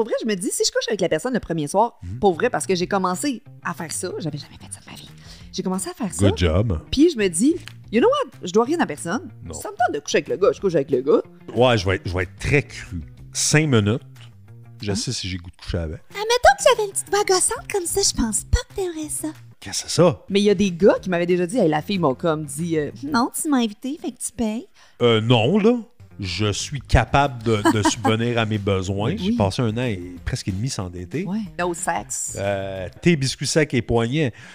pour 0.00 0.06
vrai, 0.06 0.14
je 0.22 0.26
me 0.26 0.34
dis, 0.34 0.48
si 0.50 0.62
je 0.64 0.72
couche 0.72 0.88
avec 0.88 1.02
la 1.02 1.10
personne 1.10 1.34
le 1.34 1.40
premier 1.40 1.66
soir, 1.68 2.00
pour 2.22 2.32
vrai, 2.32 2.48
parce 2.48 2.66
que 2.66 2.74
j'ai 2.74 2.86
commencé 2.86 3.42
à 3.62 3.74
faire 3.74 3.92
ça, 3.92 4.10
j'avais 4.18 4.38
jamais 4.38 4.54
fait 4.58 4.72
ça 4.72 4.80
de 4.80 4.86
ma 4.90 4.96
vie. 4.96 5.10
J'ai 5.52 5.62
commencé 5.62 5.90
à 5.90 5.92
faire 5.92 6.10
ça. 6.10 6.26
Good 6.26 6.38
job. 6.38 6.80
Puis 6.90 7.10
je 7.10 7.18
me 7.18 7.28
dis, 7.28 7.54
you 7.92 8.00
know 8.00 8.08
what, 8.08 8.30
je 8.42 8.50
dois 8.50 8.64
rien 8.64 8.80
à 8.80 8.86
personne. 8.86 9.28
Non. 9.44 9.52
Ça 9.52 9.70
me 9.70 9.76
tente 9.76 9.92
de 9.94 9.98
coucher 9.98 10.16
avec 10.18 10.28
le 10.28 10.38
gars, 10.38 10.52
je 10.54 10.60
couche 10.62 10.74
avec 10.74 10.90
le 10.90 11.02
gars. 11.02 11.20
Ouais, 11.54 11.76
je 11.76 11.84
vais 11.86 11.96
être, 11.96 12.08
je 12.08 12.14
vais 12.14 12.22
être 12.22 12.36
très 12.38 12.62
cru. 12.62 13.02
Cinq 13.34 13.66
minutes, 13.68 14.00
Hein? 14.02 14.86
je 14.86 14.94
sais 14.94 15.12
si 15.12 15.28
j'ai 15.28 15.36
goût 15.36 15.50
de 15.50 15.56
coucher 15.62 15.76
avec. 15.76 16.00
Admettons 16.12 16.56
que 16.56 16.64
j'avais 16.66 16.86
une 16.86 16.92
petite 16.92 17.10
voix 17.10 17.24
gossante 17.24 17.70
comme 17.70 17.84
ça, 17.84 18.00
je 18.02 18.14
pense 18.16 18.44
pas 18.44 18.60
que 18.70 18.74
t'aimerais 18.76 19.10
ça. 19.10 19.28
Qu'est-ce 19.60 19.82
que 19.84 19.90
c'est 19.90 19.94
ça? 19.96 20.24
Mais 20.30 20.40
il 20.40 20.44
y 20.44 20.48
a 20.50 20.54
des 20.54 20.72
gars 20.72 20.96
qui 21.02 21.10
m'avaient 21.10 21.26
déjà 21.26 21.46
dit, 21.46 21.58
hey, 21.58 21.68
la 21.68 21.82
fille 21.82 21.98
m'a 21.98 22.14
comme 22.14 22.46
dit, 22.46 22.78
euh, 22.78 22.90
Non, 23.02 23.30
tu 23.38 23.50
m'as 23.50 23.58
invité, 23.58 23.98
fait 24.00 24.12
que 24.12 24.18
tu 24.18 24.32
payes. 24.32 24.66
Euh, 25.02 25.20
non, 25.20 25.58
là. 25.58 25.76
Je 26.22 26.52
suis 26.52 26.80
capable 26.82 27.42
de, 27.42 27.62
de 27.72 27.82
subvenir 27.88 28.38
à 28.38 28.44
mes 28.44 28.58
besoins. 28.58 29.14
J'ai 29.16 29.30
Oui. 29.30 29.36
passé 29.36 29.62
un 29.62 29.70
an 29.78 29.82
et 29.84 30.16
presque 30.24 30.48
et 30.48 30.52
demi 30.52 30.68
sans 30.68 30.90
dater. 30.90 31.24
ouais, 31.24 31.38
no 31.58 31.72
sex. 31.72 32.34
Euh, 32.38 32.88
thé, 33.00 33.16
biscuits 33.16 33.46
secs 33.46 33.72
et 33.72 33.80
poignets. 33.80 34.32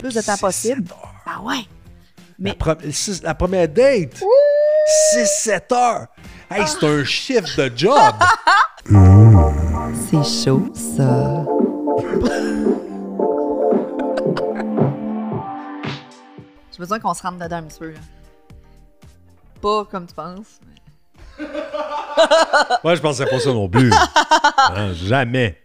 Plus 0.00 0.14
de 0.14 0.20
temps 0.24 0.36
possible. 0.36 0.84
Ben 1.24 1.40
ouais. 1.42 1.64
Mais- 2.38 2.50
La, 2.50 2.74
pre- 2.74 2.90
six- 2.92 3.22
la 3.22 3.34
première 3.34 3.66
date. 3.68 4.22
6-7 5.14 5.72
heures. 5.74 6.06
Hey, 6.50 6.64
c'est 6.66 6.86
un 6.86 7.02
chiffre 7.02 7.56
de 7.56 7.72
job. 7.76 8.14
C'est 10.10 10.44
chaud, 10.44 10.68
ça. 10.74 11.44
J'ai 16.72 16.78
besoin 16.78 16.98
qu'on 17.00 17.14
se 17.14 17.22
rentre 17.22 17.38
dedans 17.38 17.56
un 17.56 17.62
petit 17.62 17.78
peu. 17.78 17.90
là. 17.92 17.98
Pas 19.60 19.84
comme 19.86 20.06
tu 20.06 20.14
penses. 20.14 20.60
Moi, 22.84 22.94
je 22.94 23.00
pensais 23.00 23.26
pas 23.26 23.40
ça 23.40 23.52
non 23.52 23.68
plus. 23.68 23.92
Hein, 23.92 24.92
jamais. 24.94 25.60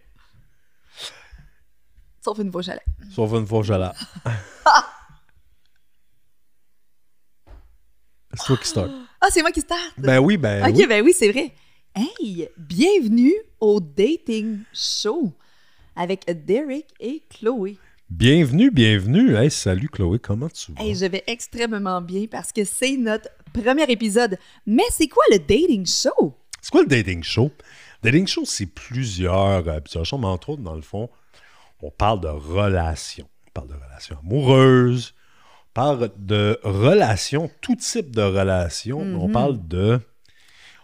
Sauf 2.24 2.38
une 2.38 2.52
fois 2.52 2.62
chalet. 2.62 2.84
Sauf 3.10 3.32
une 3.32 3.46
fois. 3.46 3.62
C'est 8.34 8.46
toi 8.46 8.56
qui 8.56 8.68
start. 8.68 8.90
Ah, 9.20 9.26
c'est 9.30 9.42
moi 9.42 9.52
qui 9.52 9.60
start. 9.60 9.92
Ben 9.98 10.18
oui, 10.18 10.38
ben 10.38 10.66
ok, 10.66 10.74
oui. 10.74 10.86
ben 10.86 11.04
oui, 11.04 11.12
c'est 11.14 11.30
vrai. 11.30 11.52
Hey, 11.94 12.48
bienvenue 12.56 13.34
au 13.60 13.78
Dating 13.78 14.60
Show 14.72 15.30
avec 15.94 16.24
Derek 16.46 16.86
et 16.98 17.22
Chloé. 17.28 17.76
Bienvenue, 18.08 18.70
bienvenue. 18.70 19.36
Hey, 19.36 19.50
salut 19.50 19.90
Chloé, 19.90 20.18
comment 20.18 20.48
tu 20.48 20.72
vas? 20.72 20.82
Hey, 20.82 20.94
je 20.94 21.04
vais 21.04 21.22
extrêmement 21.26 22.00
bien 22.00 22.24
parce 22.30 22.52
que 22.52 22.64
c'est 22.64 22.96
notre 22.96 23.28
premier 23.52 23.84
épisode. 23.84 24.38
Mais 24.66 24.84
c'est 24.90 25.08
quoi 25.08 25.22
le 25.30 25.38
Dating 25.38 25.86
Show? 25.86 26.36
C'est 26.62 26.70
quoi 26.70 26.82
le 26.82 26.88
dating 26.88 27.24
show? 27.24 27.50
Le 28.02 28.10
dating 28.10 28.26
show, 28.26 28.44
c'est 28.44 28.66
plusieurs, 28.66 29.68
euh, 29.68 29.80
plusieurs 29.80 30.04
choses, 30.04 30.20
mais 30.20 30.28
entre 30.28 30.50
autres, 30.50 30.62
dans 30.62 30.76
le 30.76 30.80
fond, 30.80 31.10
on 31.82 31.90
parle 31.90 32.20
de 32.20 32.28
relations. 32.28 33.28
On 33.48 33.50
parle 33.50 33.68
de 33.68 33.74
relations 33.74 34.16
amoureuses, 34.22 35.14
on 35.66 35.74
parle 35.74 36.10
de 36.16 36.58
relations, 36.62 37.50
tout 37.60 37.74
type 37.74 38.14
de 38.14 38.22
relations. 38.22 39.00
On 39.00 39.28
parle 39.28 39.66
de. 39.66 40.00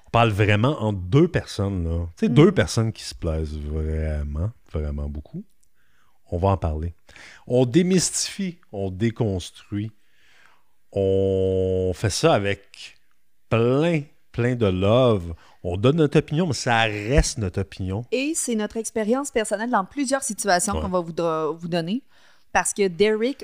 On 0.06 0.10
parle 0.10 0.30
vraiment 0.30 0.82
entre 0.82 0.98
deux 0.98 1.28
personnes, 1.28 1.84
là. 1.84 2.06
Tu 2.16 2.26
sais, 2.26 2.28
deux 2.28 2.50
personnes 2.50 2.92
qui 2.92 3.04
se 3.04 3.14
plaisent 3.14 3.58
vraiment, 3.58 4.50
vraiment 4.72 5.08
beaucoup. 5.08 5.44
On 6.30 6.38
va 6.38 6.48
en 6.48 6.56
parler. 6.56 6.94
On 7.46 7.66
démystifie, 7.66 8.58
on 8.72 8.90
déconstruit. 8.90 9.92
On 10.92 11.92
fait 11.94 12.10
ça 12.10 12.34
avec 12.34 12.96
plein, 13.48 14.02
plein 14.32 14.54
de 14.54 14.66
love. 14.66 15.34
On 15.62 15.76
donne 15.76 15.96
notre 15.96 16.18
opinion, 16.18 16.46
mais 16.46 16.52
ça 16.54 16.82
reste 16.82 17.38
notre 17.38 17.60
opinion. 17.60 18.04
Et 18.12 18.32
c'est 18.34 18.54
notre 18.54 18.76
expérience 18.76 19.30
personnelle 19.30 19.70
dans 19.70 19.84
plusieurs 19.84 20.22
situations 20.22 20.74
Ouais. 20.74 20.80
qu'on 20.80 20.88
va 20.88 21.00
vous, 21.00 21.12
do- 21.12 21.54
vous 21.54 21.68
donner. 21.68 22.02
Parce 22.52 22.72
que 22.72 22.88
Derek, 22.88 23.40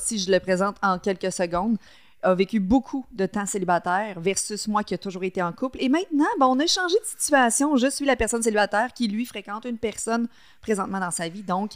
si 0.00 0.18
je 0.18 0.30
le 0.30 0.38
présente 0.40 0.76
en 0.82 0.98
quelques 0.98 1.32
secondes, 1.32 1.76
a 2.22 2.34
vécu 2.34 2.58
beaucoup 2.58 3.04
de 3.12 3.26
temps 3.26 3.44
célibataire 3.44 4.18
versus 4.18 4.66
moi 4.66 4.82
qui 4.82 4.94
a 4.94 4.98
toujours 4.98 5.24
été 5.24 5.42
en 5.42 5.52
couple. 5.52 5.76
Et 5.80 5.90
maintenant, 5.90 6.24
ben, 6.40 6.46
on 6.46 6.58
a 6.58 6.66
changé 6.66 6.94
de 6.98 7.04
situation. 7.18 7.76
Je 7.76 7.88
suis 7.90 8.06
la 8.06 8.16
personne 8.16 8.42
célibataire 8.42 8.94
qui, 8.94 9.08
lui, 9.08 9.26
fréquente 9.26 9.66
une 9.66 9.76
personne 9.78 10.26
présentement 10.62 11.00
dans 11.00 11.10
sa 11.10 11.28
vie. 11.28 11.42
Donc, 11.42 11.72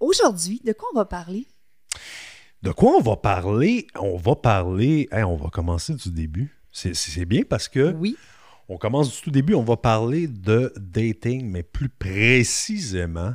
aujourd'hui, 0.00 0.60
de 0.64 0.72
quoi 0.72 0.88
on 0.92 0.96
va 0.96 1.04
parler? 1.04 1.46
De 2.62 2.72
quoi 2.72 2.92
on 2.98 3.00
va 3.00 3.16
parler? 3.16 3.86
On 3.98 4.16
va 4.16 4.36
parler. 4.36 5.08
Hey, 5.12 5.24
on 5.24 5.36
va 5.36 5.48
commencer 5.48 5.94
du 5.94 6.10
début. 6.10 6.54
C'est- 6.70 7.24
bien 7.24 7.42
parce 7.48 7.68
que 7.68 7.92
Oui. 7.94 8.16
on 8.68 8.76
commence 8.76 9.14
du 9.16 9.22
tout 9.22 9.30
début. 9.30 9.54
On 9.54 9.62
va 9.62 9.76
parler 9.76 10.28
de 10.28 10.72
dating, 10.76 11.48
mais 11.50 11.62
plus 11.62 11.88
précisément 11.88 13.34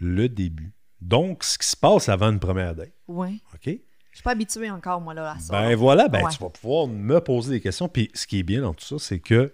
le 0.00 0.28
début. 0.28 0.72
Donc, 1.00 1.44
ce 1.44 1.58
qui 1.58 1.66
se 1.68 1.76
passe 1.76 2.08
avant 2.08 2.30
une 2.30 2.40
première 2.40 2.74
date. 2.74 2.92
Oui. 3.08 3.42
OK? 3.54 3.66
Je 3.66 4.18
suis 4.18 4.22
pas 4.22 4.30
habituée 4.32 4.70
encore, 4.70 5.00
moi, 5.00 5.12
là, 5.14 5.32
à 5.32 5.38
ça. 5.38 5.52
Ben 5.52 5.74
voilà, 5.74 6.08
ben 6.08 6.22
Ouais. 6.24 6.30
tu 6.30 6.38
vas 6.38 6.48
pouvoir 6.50 6.86
me 6.86 7.18
poser 7.20 7.54
des 7.54 7.60
questions. 7.60 7.88
Puis 7.88 8.10
ce 8.14 8.26
qui 8.26 8.38
est 8.38 8.42
bien 8.44 8.60
dans 8.62 8.72
tout 8.74 8.84
ça, 8.84 8.96
c'est 8.98 9.18
que 9.18 9.52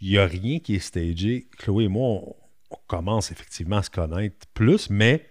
il 0.00 0.10
n'y 0.10 0.18
a 0.18 0.26
rien 0.26 0.58
qui 0.58 0.74
est 0.74 0.80
stagé. 0.80 1.48
Chloé 1.58 1.84
et 1.84 1.88
moi, 1.88 2.06
on, 2.08 2.36
on 2.70 2.76
commence 2.86 3.32
effectivement 3.32 3.78
à 3.78 3.82
se 3.82 3.90
connaître 3.90 4.46
plus, 4.52 4.90
mais 4.90 5.26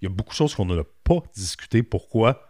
il 0.00 0.04
y 0.04 0.06
a 0.06 0.10
beaucoup 0.10 0.30
de 0.30 0.34
choses 0.36 0.54
qu'on 0.54 0.66
n'a 0.66 0.82
pas 1.04 1.22
discutées. 1.34 1.82
Pourquoi? 1.82 2.48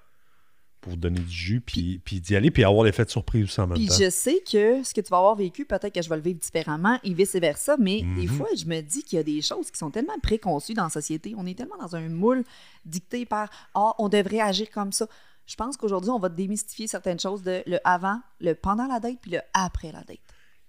Pour 0.81 0.97
donner 0.97 1.21
du 1.21 1.31
jus, 1.31 1.61
puis, 1.61 2.01
puis 2.05 2.21
d'y 2.21 2.35
aller, 2.35 2.51
puis 2.51 2.65
avoir 2.65 2.83
l'effet 2.85 3.05
de 3.05 3.11
surprise 3.11 3.45
aussi 3.45 3.61
en 3.61 3.69
même 3.69 3.79
Puis 3.79 3.87
temps. 3.87 3.95
je 4.01 4.11
sais 4.11 4.43
que 4.51 4.83
ce 4.83 4.93
que 4.93 5.01
tu 5.01 5.11
vas 5.11 5.19
avoir 5.19 5.37
vécu, 5.37 5.65
peut-être 5.65 5.95
que 5.95 6.03
je 6.03 6.09
vais 6.09 6.17
le 6.17 6.23
vivre 6.23 6.41
différemment 6.41 6.99
et 7.05 7.15
vice-versa, 7.15 7.77
mais 7.79 8.01
des 8.03 8.27
Mhm. 8.27 8.29
fois, 8.29 8.49
je 8.57 8.65
me 8.65 8.81
dis 8.81 9.05
qu'il 9.05 9.17
y 9.17 9.21
a 9.21 9.23
des 9.23 9.41
choses 9.43 9.71
qui 9.71 9.79
sont 9.79 9.93
tellement 9.93 10.19
préconçues 10.21 10.75
dans 10.75 10.83
la 10.85 10.91
société. 10.91 11.35
On 11.37 11.47
est 11.47 11.57
tellement 11.57 11.79
dans 11.79 11.95
un 11.95 12.09
moule 12.09 12.43
dicté 12.85 13.25
par 13.27 13.49
Ah, 13.75 13.93
on 13.99 14.09
devrait 14.09 14.41
agir 14.41 14.69
comme 14.73 14.91
ça. 14.91 15.07
Je 15.47 15.55
pense 15.55 15.77
qu'aujourd'hui, 15.77 16.11
on 16.11 16.19
va 16.19 16.29
démystifier 16.29 16.89
certaines 16.89 17.21
choses 17.21 17.43
de 17.45 17.63
le 17.67 17.79
avant, 17.85 18.21
le 18.41 18.55
pendant 18.55 18.87
la 18.89 18.99
date, 18.99 19.19
puis 19.23 19.31
le 19.31 19.41
après 19.55 19.93
la 19.93 20.03
date. 20.03 20.19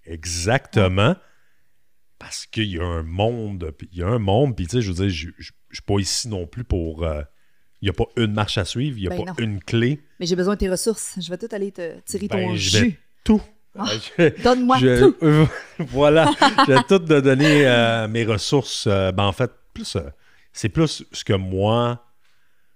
Exactement. 0.06 1.16
Parce 2.20 2.46
qu'il 2.46 2.70
y 2.70 2.80
a 2.80 2.84
un 2.86 3.04
monde, 3.04 3.74
puis 3.78 3.90
il 3.92 3.98
y 4.00 4.04
a 4.04 4.08
un 4.08 4.20
monde, 4.20 4.56
puis 4.56 4.68
tu 4.68 4.78
sais, 4.78 4.82
je 4.82 4.92
veux 4.92 5.08
dire, 5.08 5.10
je 5.10 5.30
je 5.40 5.52
suis 5.78 5.84
pas 5.86 6.00
ici 6.00 6.28
non 6.28 6.46
plus 6.46 6.64
pour. 6.64 7.04
euh, 7.04 7.24
il 7.84 7.88
n'y 7.88 7.90
a 7.90 7.94
pas 7.94 8.06
une 8.16 8.32
marche 8.32 8.58
à 8.58 8.64
suivre, 8.64 8.98
il 8.98 9.02
n'y 9.02 9.08
a 9.08 9.10
Ben 9.10 9.26
pas 9.26 9.32
non. 9.32 9.36
une 9.40 9.62
clé. 9.62 10.00
Mais 10.18 10.26
j'ai 10.26 10.38
besoin 10.38 10.54
de 10.54 10.60
tes 10.60 10.70
ressources. 10.70 11.16
Je 11.20 11.30
vais 11.30 11.38
tout 11.38 11.50
aller 11.52 11.70
te 11.74 12.00
tirer 12.06 12.30
Ben, 12.30 12.48
ton 12.48 12.56
je 12.56 12.78
vais 12.78 12.86
jus. 12.86 13.00
tout. 13.26 13.42
Ah, 13.78 13.88
Euh, 14.20 14.32
Donne-moi 14.44 14.78
tout. 14.80 15.16
euh, 15.22 15.46
voilà, 15.80 16.32
je 16.66 16.72
vais 16.72 16.84
tout 16.88 17.00
te 17.00 17.20
donner 17.20 17.68
euh, 17.68 18.08
mes 18.08 18.24
ressources. 18.24 18.86
euh, 18.88 19.12
ben, 19.12 19.24
en 19.26 19.34
fait, 19.34 19.52
plus, 19.74 19.98
euh, 19.98 20.02
c'est 20.54 20.70
plus 20.70 21.04
ce 21.12 21.24
que 21.26 21.34
moi, 21.34 22.06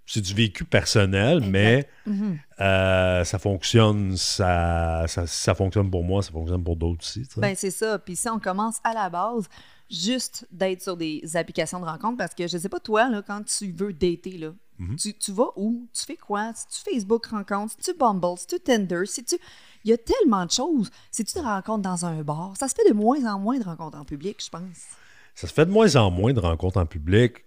c'est 0.06 0.19
du 0.22 0.34
vécu 0.34 0.66
personnel, 0.66 1.38
Exact. 1.38 1.51
mais 1.51 1.88
Mhm. 2.06 2.38
euh, 2.59 3.24
ça 3.24 3.39
fonctionne, 3.39 4.18
ça, 4.18 5.06
ça, 5.07 5.25
ça 5.25 5.56
fonctionne 5.56 5.89
pour 5.89 6.03
moi, 6.03 6.22
ça 6.22 6.31
fonctionne 6.31 6.63
pour 6.63 6.75
d'autres 6.75 7.01
aussi. 7.01 7.24
Ben, 7.38 7.53
c'est 7.56 7.72
ça. 7.72 7.97
Puis 8.00 8.18
si 8.18 8.28
on 8.28 8.39
commence 8.39 8.78
à 8.84 8.94
la 8.94 9.09
base, 9.09 9.47
juste 9.89 10.45
d'être 10.51 10.81
sur 10.81 10.97
des 10.97 11.22
applications 11.35 11.79
de 11.79 11.85
rencontres, 11.85 12.18
parce 12.18 12.34
que 12.35 12.45
je 12.47 12.57
sais 12.57 12.68
pas, 12.69 12.79
toi, 12.81 13.09
là, 13.09 13.22
quand 13.25 13.41
tu 13.45 13.72
veux 13.72 13.94
dater, 13.94 14.38
là, 14.38 14.50
Mhm. 14.79 14.95
tu, 14.95 15.13
tu 15.13 15.31
vas 15.31 15.49
où? 15.55 15.88
Tu 15.91 16.03
fais 16.05 16.17
quoi? 16.17 16.53
Si 16.53 16.67
tu 16.67 16.91
Facebook 16.91 17.25
rencontres, 17.27 17.73
si 17.79 17.91
tu 17.91 17.97
Bumble, 17.97 18.38
si 18.38 18.47
tu 18.47 18.59
Tinder, 18.59 19.05
si 19.05 19.23
tu... 19.23 19.35
Il 19.83 19.91
y 19.91 19.93
a 19.93 19.97
tellement 19.97 20.45
de 20.45 20.51
choses. 20.51 20.91
Si 21.11 21.23
tu 21.23 21.33
te 21.33 21.39
rencontres 21.39 21.81
dans 21.83 22.05
un 22.05 22.21
bar, 22.21 22.53
ça 22.57 22.67
se 22.67 22.75
fait 22.75 22.88
de 22.89 22.93
moins 22.93 23.23
en 23.25 23.39
moins 23.39 23.57
de 23.57 23.63
rencontres 23.63 23.97
en 23.97 24.03
public, 24.03 24.43
je 24.43 24.49
pense. 24.49 24.85
Ça 25.33 25.47
se 25.47 25.53
fait 25.53 25.65
de 25.65 25.71
moins 25.71 25.95
en 25.95 26.11
moins 26.11 26.33
de 26.33 26.39
rencontres 26.39 26.77
en 26.77 26.85
public. 26.85 27.45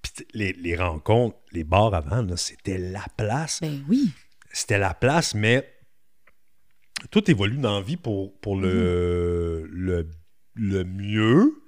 Puis 0.00 0.26
les, 0.32 0.52
les 0.54 0.76
rencontres, 0.76 1.36
les 1.52 1.64
bars 1.64 1.92
avant, 1.92 2.24
c'était 2.36 2.78
la 2.78 3.04
place. 3.16 3.60
Ben 3.60 3.84
oui. 3.88 4.10
C'était 4.52 4.78
la 4.78 4.94
place, 4.94 5.34
mais 5.34 5.70
tout 7.10 7.30
évolue 7.30 7.58
dans 7.58 7.74
la 7.74 7.82
vie 7.82 7.96
pour, 7.96 8.32
pour 8.40 8.56
le, 8.56 9.68
le, 9.70 10.08
le 10.54 10.84
mieux. 10.84 11.62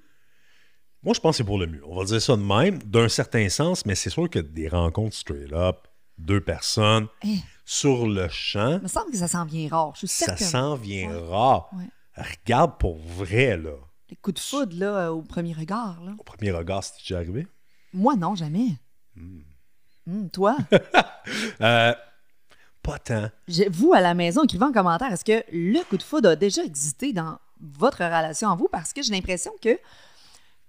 Moi, 1.02 1.14
je 1.14 1.20
pense 1.20 1.34
que 1.34 1.36
c'est 1.38 1.44
pour 1.44 1.58
le 1.58 1.66
mieux. 1.66 1.82
On 1.86 1.96
va 1.96 2.04
dire 2.04 2.20
ça 2.20 2.36
de 2.36 2.42
même, 2.42 2.78
d'un 2.82 3.08
certain 3.08 3.48
sens, 3.48 3.86
mais 3.86 3.94
c'est 3.94 4.10
sûr 4.10 4.28
que 4.28 4.38
des 4.40 4.68
rencontres 4.68 5.14
straight 5.16 5.52
up, 5.52 5.86
deux 6.18 6.40
personnes, 6.40 7.06
Eh, 7.24 7.36
sur 7.64 8.06
le 8.08 8.28
champ, 8.28 8.76
il 8.78 8.82
me 8.82 8.88
semble 8.88 9.10
que 9.12 9.16
ça 9.16 9.28
s'en 9.28 9.44
vient 9.44 9.68
rare. 9.68 9.92
Je 9.94 9.98
suis 10.06 10.08
ça 10.08 10.36
s'en 10.36 10.74
vient 10.74 11.08
Ouais. 11.10 11.28
rare. 11.28 11.70
Ouais. 11.74 11.84
Regarde 12.16 12.78
pour 12.78 12.96
vrai, 12.98 13.56
là. 13.56 13.70
Les 14.10 14.16
coups 14.16 14.34
de 14.34 14.40
foudre, 14.40 14.76
là, 14.76 14.86
euh, 15.06 15.08
au 15.10 15.22
premier 15.22 15.52
regard, 15.52 16.02
là. 16.02 16.14
Au 16.18 16.24
premier 16.24 16.50
regard, 16.50 16.82
c'est 16.82 16.98
déjà 17.00 17.18
arrivé? 17.18 17.46
Moi, 17.92 18.16
non, 18.16 18.34
jamais. 18.34 18.70
Hmm, 19.16 20.28
toi? 20.32 20.56
Euh, 21.60 21.92
pas 22.82 22.98
tant. 22.98 23.28
Vous, 23.70 23.92
à 23.92 24.00
la 24.00 24.14
maison, 24.14 24.44
écrivez 24.44 24.64
en 24.64 24.72
commentaire, 24.72 25.12
est-ce 25.12 25.24
que 25.24 25.44
le 25.52 25.84
coup 25.84 25.98
de 25.98 26.02
foudre 26.02 26.30
a 26.30 26.36
déjà 26.36 26.64
existé 26.64 27.12
dans 27.12 27.38
votre 27.60 27.98
relation 27.98 28.48
en 28.48 28.56
vous? 28.56 28.68
Parce 28.72 28.94
que 28.94 29.02
j'ai 29.02 29.12
l'impression 29.12 29.52
que, 29.60 29.78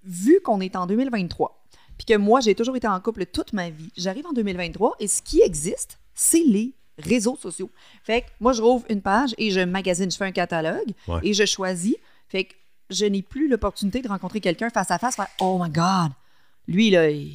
vu 0.04 0.40
qu'on 0.44 0.62
est 0.62 0.76
en 0.76 0.86
2023, 0.88 1.64
puis 1.98 2.06
que 2.06 2.16
moi, 2.18 2.40
j'ai 2.40 2.56
toujours 2.56 2.76
été 2.76 2.88
en 2.88 3.00
couple 3.00 3.26
toute 3.26 3.54
ma 3.54 3.70
vie, 3.70 3.92
j'arrive 3.98 4.26
en 4.28 4.34
2023 4.34 4.96
et 5.00 5.08
ce 5.08 5.22
qui 5.22 5.42
existe, 5.42 6.00
c'est 6.16 6.44
les 6.44 6.74
réseaux 6.98 7.36
sociaux. 7.38 7.70
Fait 8.04 8.22
que 8.22 8.28
moi, 8.40 8.54
je 8.54 8.62
rouvre 8.62 8.86
une 8.90 9.02
page 9.02 9.34
et 9.38 9.52
je 9.52 9.60
magasine, 9.62 10.10
je 10.12 10.18
fais 10.18 10.26
un 10.26 10.32
catalogue 10.32 10.92
Ouais. 11.08 11.20
et 11.24 11.34
je 11.34 11.46
choisis. 11.46 11.96
Fait 12.28 12.46
que 12.46 12.54
je 12.90 13.06
n'ai 13.06 13.22
plus 13.22 13.48
l'opportunité 13.48 14.02
de 14.02 14.08
rencontrer 14.08 14.40
quelqu'un 14.42 14.70
face 14.70 14.92
à 14.92 14.98
face, 15.00 15.16
faire 15.16 15.28
Oh 15.40 15.60
my 15.64 15.70
God, 15.70 16.12
lui, 16.68 16.90
là, 16.90 17.10
il, 17.10 17.34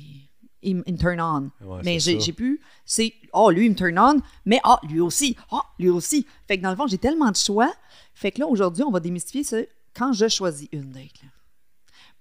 il 0.63 0.77
me 0.77 0.97
turn 0.99 1.21
on. 1.21 1.51
Ouais, 1.67 1.81
mais 1.85 1.99
j'ai 2.01 2.33
pu, 2.33 2.61
c'est 2.85 3.13
Oh, 3.33 3.51
lui, 3.51 3.67
il 3.67 3.71
me 3.71 3.75
turn 3.75 3.99
on, 3.99 4.21
mais 4.47 4.61
ah, 4.65 4.81
lui 4.89 5.01
aussi, 5.01 5.37
ah, 5.51 5.63
lui 5.79 5.89
aussi. 5.91 6.27
Fait 6.49 6.57
que 6.59 6.63
dans 6.63 6.71
le 6.71 6.77
fond, 6.77 6.87
j'ai 6.87 6.99
tellement 6.99 7.31
de 7.31 7.37
choix. 7.37 7.73
Fait 8.15 8.31
que 8.33 8.41
là, 8.41 8.47
aujourd'hui, 8.47 8.83
on 8.85 8.91
va 8.91 9.01
démystifier 9.01 9.45
ça 9.45 9.57
quand 9.95 10.13
je 10.13 10.29
choisis 10.29 10.69
une 10.73 10.91
date. 10.91 11.23
là. 11.23 11.29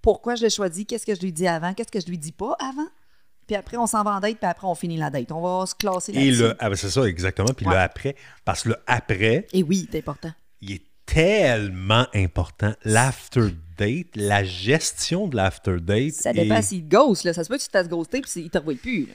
Pourquoi 0.03 0.35
je 0.35 0.43
l'ai 0.43 0.49
choisi, 0.51 0.85
qu'est-ce 0.85 1.05
que 1.07 1.15
je 1.15 1.21
lui 1.21 1.31
dis 1.33 1.47
avant, 1.47 1.73
qu'est-ce 1.73 1.91
que 1.91 1.99
je 1.99 2.05
lui 2.07 2.19
dis 2.19 2.31
pas 2.33 2.55
avant. 2.59 2.87
Puis 3.47 3.55
après, 3.55 3.77
on 3.77 3.87
s'en 3.87 4.03
va 4.03 4.11
en 4.11 4.19
date, 4.19 4.37
puis 4.37 4.47
après, 4.49 4.67
on 4.67 4.75
finit 4.75 4.97
la 4.97 5.09
date. 5.09 5.31
On 5.31 5.41
va 5.41 5.65
se 5.65 5.73
classer 5.75 6.11
Et 6.13 6.29
le. 6.31 6.55
ah, 6.59 6.69
ben, 6.69 6.75
c'est 6.75 6.89
ça, 6.91 7.03
exactement. 7.05 7.49
Puis 7.55 7.65
Ouais. 7.65 7.73
le 7.73 7.79
après. 7.79 8.15
Parce 8.45 8.63
que 8.63 8.69
le 8.69 8.75
après, 8.85 9.47
Et 9.51 9.63
oui, 9.63 9.87
c'est 9.91 9.97
important. 9.99 10.31
il 10.61 10.73
est 10.73 10.83
tellement 11.05 12.05
important. 12.13 12.73
L'after 12.85 13.49
date, 13.77 14.07
la 14.15 14.43
gestion 14.43 15.27
de 15.27 15.35
l'after 15.35 15.77
date. 15.81 16.13
Ça 16.13 16.31
dépend 16.31 16.61
s'il 16.61 16.85
te 16.85 16.95
ghost, 16.95 17.23
là. 17.25 17.33
Ça 17.33 17.43
se 17.43 17.49
peut 17.49 17.57
que 17.57 17.61
tu 17.61 17.67
te 17.67 17.71
fasses 17.71 17.89
ghoster 17.89 18.21
puis 18.21 18.31
il 18.37 18.49
te 18.49 18.57
revoit 18.57 18.75
plus. 18.75 19.07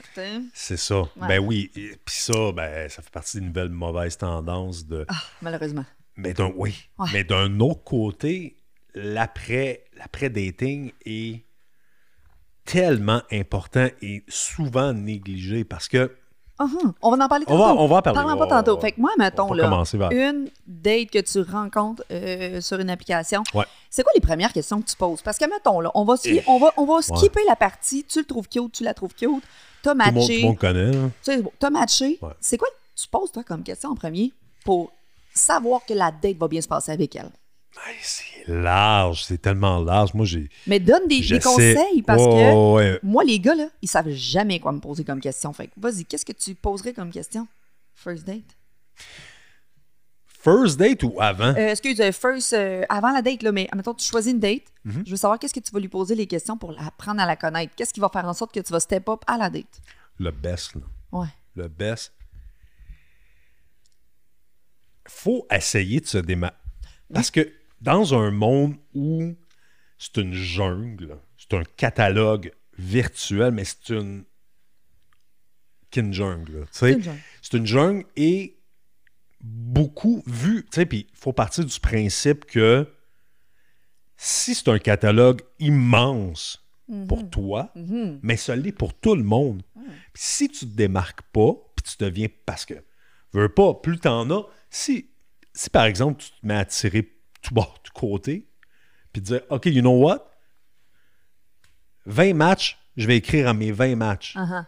C'est 0.52 0.76
ça. 0.76 1.00
Ouais. 1.00 1.28
Ben 1.28 1.38
oui. 1.38 1.70
Puis 1.74 2.16
ça, 2.16 2.52
ben, 2.52 2.88
ça 2.90 3.00
fait 3.02 3.10
partie 3.10 3.38
d'une 3.38 3.48
nouvelle 3.48 3.70
mauvaise 3.70 4.16
tendance 4.18 4.84
de. 4.86 5.04
Ah, 5.08 5.14
malheureusement. 5.42 5.84
Mais 6.16 6.34
d'un 6.34 6.52
oui. 6.56 6.74
Ouais. 6.98 7.08
Mais 7.12 7.24
d'un 7.24 7.60
autre 7.60 7.84
côté, 7.84 8.56
l'après-dating 8.94 10.92
est 11.04 11.42
tellement 12.64 13.22
important 13.32 13.88
et 14.02 14.24
souvent 14.28 14.92
négligé 14.92 15.64
parce 15.64 15.88
que 15.88 16.14
Uh-huh. 16.60 16.92
On 17.02 17.14
va 17.14 17.24
en 17.24 17.28
parler 17.28 17.44
On 17.46 17.52
tantôt. 17.56 17.76
va- 17.76 17.80
on 17.82 17.86
va 17.86 17.96
en 17.98 18.02
parler. 18.02 18.18
Parlons 18.20 18.36
pas 18.36 18.46
On- 18.46 18.48
tantôt. 18.48 18.80
Fait 18.80 18.90
que 18.90 19.00
moi, 19.00 19.12
mettons, 19.16 19.48
on 19.48 19.52
là, 19.52 19.84
une 20.10 20.50
date 20.66 21.08
que 21.10 21.20
tu 21.20 21.40
rencontres 21.48 22.02
euh, 22.10 22.60
sur 22.60 22.80
une 22.80 22.90
application, 22.90 23.44
Ouais. 23.54 23.64
c'est 23.88 24.02
quoi 24.02 24.10
les 24.16 24.20
premières 24.20 24.52
questions 24.52 24.82
que 24.82 24.88
tu 24.90 24.96
poses? 24.96 25.22
Parce 25.22 25.38
que, 25.38 25.44
mettons, 25.44 25.78
là, 25.78 25.92
on 25.94 26.04
va, 26.04 26.16
Eh. 26.24 26.42
on 26.48 26.58
va, 26.58 26.72
on 26.76 26.84
va 26.84 27.00
skipper 27.00 27.42
la 27.46 27.54
partie, 27.54 28.02
tu 28.02 28.18
le 28.18 28.24
trouves 28.24 28.48
cute, 28.48 28.72
tu 28.72 28.82
la 28.82 28.92
trouves 28.92 29.14
cute, 29.14 29.28
t'as 29.84 29.94
monde, 29.94 30.08
tout 30.08 30.14
matché, 30.18 30.40
le 30.40 30.46
monde 30.48 30.58
connaît. 30.58 30.90
là. 30.90 31.10
tu 31.22 31.32
sais, 31.32 31.42
t'as 31.60 31.70
matché. 31.70 32.18
Ouais. 32.20 32.32
C'est 32.40 32.58
quoi 32.58 32.66
que 32.70 33.00
tu 33.00 33.06
poses, 33.06 33.30
toi, 33.30 33.44
comme 33.44 33.62
question 33.62 33.90
en 33.90 33.94
premier 33.94 34.32
pour 34.64 34.90
savoir 35.32 35.84
que 35.86 35.94
la 35.94 36.10
date 36.10 36.38
va 36.38 36.48
bien 36.48 36.60
se 36.60 36.66
passer 36.66 36.90
avec 36.90 37.14
elle? 37.14 37.30
C'est 38.02 38.48
large, 38.48 39.24
c'est 39.24 39.38
tellement 39.40 39.78
large. 39.78 40.12
Moi, 40.14 40.26
j'ai. 40.26 40.48
Mais 40.66 40.80
donne 40.80 41.06
des, 41.06 41.20
conseils 41.40 42.02
parce 42.02 42.22
que 42.24 42.74
ouais, 42.74 42.98
moi, 43.02 43.24
les 43.24 43.38
gars, 43.38 43.54
là, 43.54 43.68
ils 43.82 43.88
savent 43.88 44.10
jamais 44.10 44.58
quoi 44.58 44.72
me 44.72 44.80
poser 44.80 45.04
comme 45.04 45.20
question. 45.20 45.52
Fait 45.52 45.68
que 45.68 45.72
vas-y, 45.76 46.04
qu'est-ce 46.04 46.24
que 46.24 46.32
tu 46.32 46.54
poserais 46.54 46.92
comme 46.92 47.10
question? 47.10 47.46
First 47.94 48.24
date? 48.24 48.56
First 50.26 50.78
date 50.78 51.02
ou 51.02 51.20
avant? 51.20 51.54
Euh, 51.56 51.70
excuse, 51.70 52.00
euh, 52.00 52.12
first, 52.12 52.52
euh, 52.52 52.84
avant 52.88 53.10
la 53.10 53.22
date, 53.22 53.42
là, 53.42 53.52
mais 53.52 53.68
admettons, 53.70 53.94
tu 53.94 54.06
choisis 54.06 54.32
une 54.32 54.38
date. 54.38 54.62
Mhm. 54.84 55.02
Je 55.04 55.10
veux 55.10 55.16
savoir 55.16 55.38
qu'est-ce 55.38 55.54
que 55.54 55.60
tu 55.60 55.72
vas 55.72 55.80
lui 55.80 55.88
poser 55.88 56.14
les 56.14 56.26
questions 56.26 56.56
pour 56.56 56.74
apprendre 56.80 57.20
à 57.20 57.26
la 57.26 57.36
connaître. 57.36 57.74
Qu'est-ce 57.74 57.92
qui 57.92 58.00
va 58.00 58.08
faire 58.08 58.24
en 58.24 58.34
sorte 58.34 58.54
que 58.54 58.60
tu 58.60 58.72
vas 58.72 58.80
step 58.80 59.08
up 59.08 59.22
à 59.26 59.36
la 59.36 59.50
date? 59.50 59.80
Le 60.18 60.30
best, 60.30 60.74
là. 60.76 60.82
Ouais. 61.12 61.28
Le 61.56 61.68
best. 61.68 62.12
Faut 65.08 65.46
essayer 65.50 66.00
de 66.00 66.06
se 66.06 66.18
démarquer. 66.18 66.56
Parce 67.12 67.30
que 67.30 67.50
dans 67.80 68.14
un 68.14 68.30
monde 68.30 68.74
où 68.94 69.34
c'est 69.98 70.16
une 70.18 70.32
jungle, 70.32 71.18
c'est 71.36 71.54
un 71.54 71.64
catalogue 71.76 72.52
virtuel, 72.78 73.52
mais 73.52 73.64
c'est 73.64 73.90
une. 73.90 74.24
qu'une 75.90 76.12
jungle. 76.12 76.66
C'est 76.70 76.92
une 76.92 77.02
jungle. 77.02 77.20
C'est 77.42 77.56
une 77.56 77.66
jungle 77.66 78.04
et 78.16 78.58
beaucoup 79.40 80.22
vu. 80.26 80.62
Tu 80.64 80.68
sais, 80.72 80.86
puis 80.86 81.06
il 81.10 81.16
faut 81.16 81.32
partir 81.32 81.64
du 81.64 81.80
principe 81.80 82.44
que 82.44 82.86
si 84.16 84.54
c'est 84.54 84.68
un 84.68 84.78
catalogue 84.78 85.42
immense 85.58 86.64
pour 87.06 87.28
toi, 87.28 87.72
mais 88.22 88.36
ça 88.36 88.56
l'est 88.56 88.72
pour 88.72 88.94
tout 88.94 89.14
le 89.14 89.22
monde. 89.22 89.62
Si 90.14 90.48
tu 90.48 90.60
te 90.60 90.74
démarques 90.76 91.22
pas, 91.32 91.52
puis 91.76 91.84
tu 91.84 92.04
deviens. 92.04 92.28
Parce 92.46 92.64
que, 92.64 92.74
veux 93.32 93.48
pas, 93.48 93.74
plus 93.74 93.98
t'en 93.98 94.30
as. 94.30 94.46
Si, 94.70 95.10
si 95.52 95.70
par 95.70 95.84
exemple, 95.84 96.22
tu 96.22 96.30
te 96.30 96.46
mets 96.46 96.56
à 96.56 96.64
tirer 96.64 97.02
tout 97.42 97.54
bord, 97.54 97.80
tout 97.82 97.92
côté, 97.92 98.46
puis 99.12 99.22
dire, 99.22 99.40
OK, 99.50 99.66
you 99.66 99.80
know 99.80 99.98
what? 99.98 100.24
20 102.06 102.34
matchs, 102.34 102.78
je 102.96 103.06
vais 103.06 103.16
écrire 103.16 103.48
à 103.48 103.54
mes 103.54 103.70
20 103.70 103.96
matchs. 103.96 104.34
Uh-huh. 104.36 104.64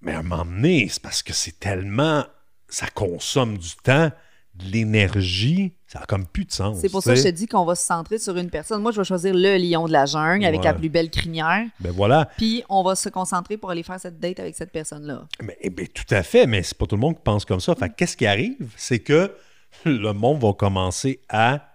Mais 0.00 0.12
à 0.12 0.20
un 0.20 0.22
moment 0.22 0.44
donné, 0.44 0.88
c'est 0.88 1.02
parce 1.02 1.22
que 1.22 1.32
c'est 1.32 1.58
tellement. 1.58 2.24
Ça 2.68 2.88
consomme 2.88 3.58
du 3.58 3.76
temps, 3.76 4.10
de 4.54 4.64
l'énergie. 4.64 5.72
Ça 5.86 6.00
a 6.00 6.06
comme 6.06 6.26
plus 6.26 6.44
de 6.44 6.52
sens. 6.52 6.78
C'est 6.80 6.88
pour 6.88 7.02
ça 7.02 7.14
que 7.14 7.18
je 7.18 7.24
te 7.24 7.28
dis 7.28 7.46
qu'on 7.46 7.64
va 7.64 7.76
se 7.76 7.84
centrer 7.84 8.18
sur 8.18 8.36
une 8.36 8.50
personne. 8.50 8.82
Moi, 8.82 8.90
je 8.90 9.00
vais 9.00 9.04
choisir 9.04 9.32
le 9.34 9.56
lion 9.56 9.86
de 9.86 9.92
la 9.92 10.06
jungle 10.06 10.44
avec 10.44 10.64
la 10.64 10.74
plus 10.74 10.88
belle 10.88 11.10
crinière. 11.10 11.64
Ben 11.78 11.92
voilà. 11.92 12.28
Puis, 12.36 12.64
on 12.68 12.82
va 12.82 12.96
se 12.96 13.08
concentrer 13.08 13.56
pour 13.56 13.70
aller 13.70 13.84
faire 13.84 14.00
cette 14.00 14.18
date 14.18 14.40
avec 14.40 14.56
cette 14.56 14.72
personne-là. 14.72 15.26
Mais, 15.42 15.56
eh 15.60 15.70
ben, 15.70 15.86
tout 15.86 16.12
à 16.12 16.22
fait, 16.24 16.46
mais 16.46 16.62
c'est 16.64 16.76
pas 16.76 16.86
tout 16.86 16.96
le 16.96 17.00
monde 17.00 17.16
qui 17.16 17.22
pense 17.22 17.44
comme 17.44 17.60
ça. 17.60 17.74
Fait 17.76 17.88
que 17.88 17.94
qu'est-ce 17.94 18.16
qui 18.16 18.26
arrive? 18.26 18.72
C'est 18.76 18.98
que 18.98 19.32
le 19.84 20.12
monde 20.12 20.40
va 20.42 20.52
commencer 20.52 21.20
à 21.28 21.72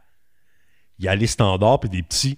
y 1.00 1.08
aller 1.08 1.28
standard 1.28 1.80
puis 1.80 1.90
des 1.90 2.04
petits. 2.04 2.38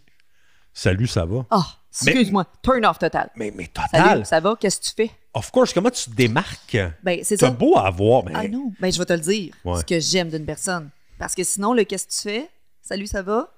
Salut, 0.73 1.07
ça 1.07 1.25
va? 1.25 1.45
Ah, 1.51 1.65
excuse-moi. 1.91 2.45
Turn 2.61 2.85
off 2.85 2.97
total. 2.99 3.29
Mais, 3.35 3.51
mais 3.55 3.69
Salut, 3.91 4.03
total. 4.03 4.25
ça 4.25 4.39
va? 4.39 4.55
Qu'est-ce 4.59 4.79
que 4.79 4.85
tu 4.85 4.91
fais? 4.95 5.11
Of 5.33 5.51
course, 5.51 5.73
comment 5.73 5.89
tu 5.89 6.09
te 6.09 6.15
démarques? 6.15 6.77
Ben, 7.03 7.19
c'est 7.23 7.37
ça. 7.37 7.49
beau 7.51 7.77
avoir, 7.77 8.23
mais 8.23 8.31
Ah 8.35 8.47
non, 8.47 8.71
ben 8.79 8.91
je 8.91 8.97
vais 8.99 9.05
te 9.05 9.13
le 9.13 9.19
dire, 9.19 9.53
Ouais. 9.65 9.79
ce 9.79 9.85
que 9.85 9.99
j'aime 9.99 10.29
d'une 10.29 10.45
personne. 10.45 10.89
Parce 11.19 11.35
que 11.35 11.43
sinon, 11.43 11.73
le 11.73 11.83
qu'est-ce 11.83 12.07
que 12.07 12.13
tu 12.13 12.21
fais? 12.21 12.49
Salut, 12.81 13.07
ça 13.07 13.21
va? 13.21 13.49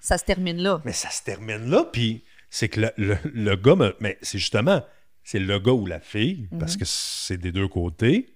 Ça 0.00 0.18
se 0.18 0.24
termine 0.24 0.58
là. 0.58 0.80
Mais 0.84 0.92
ça 0.92 1.10
se 1.10 1.22
termine 1.22 1.70
là, 1.70 1.84
puis 1.84 2.24
c'est 2.50 2.68
que 2.68 2.80
le, 2.80 2.90
le- 2.96 3.18
le 3.24 3.56
gars, 3.56 3.74
me- 3.76 3.96
mais 4.00 4.18
c'est 4.22 4.38
justement, 4.38 4.82
c'est 5.22 5.38
le 5.38 5.58
gars 5.58 5.72
ou 5.72 5.86
la 5.86 6.00
fille, 6.00 6.48
Mhm. 6.52 6.58
parce 6.58 6.76
que 6.76 6.84
c'est 6.84 7.36
des 7.36 7.52
deux 7.52 7.68
côtés, 7.68 8.33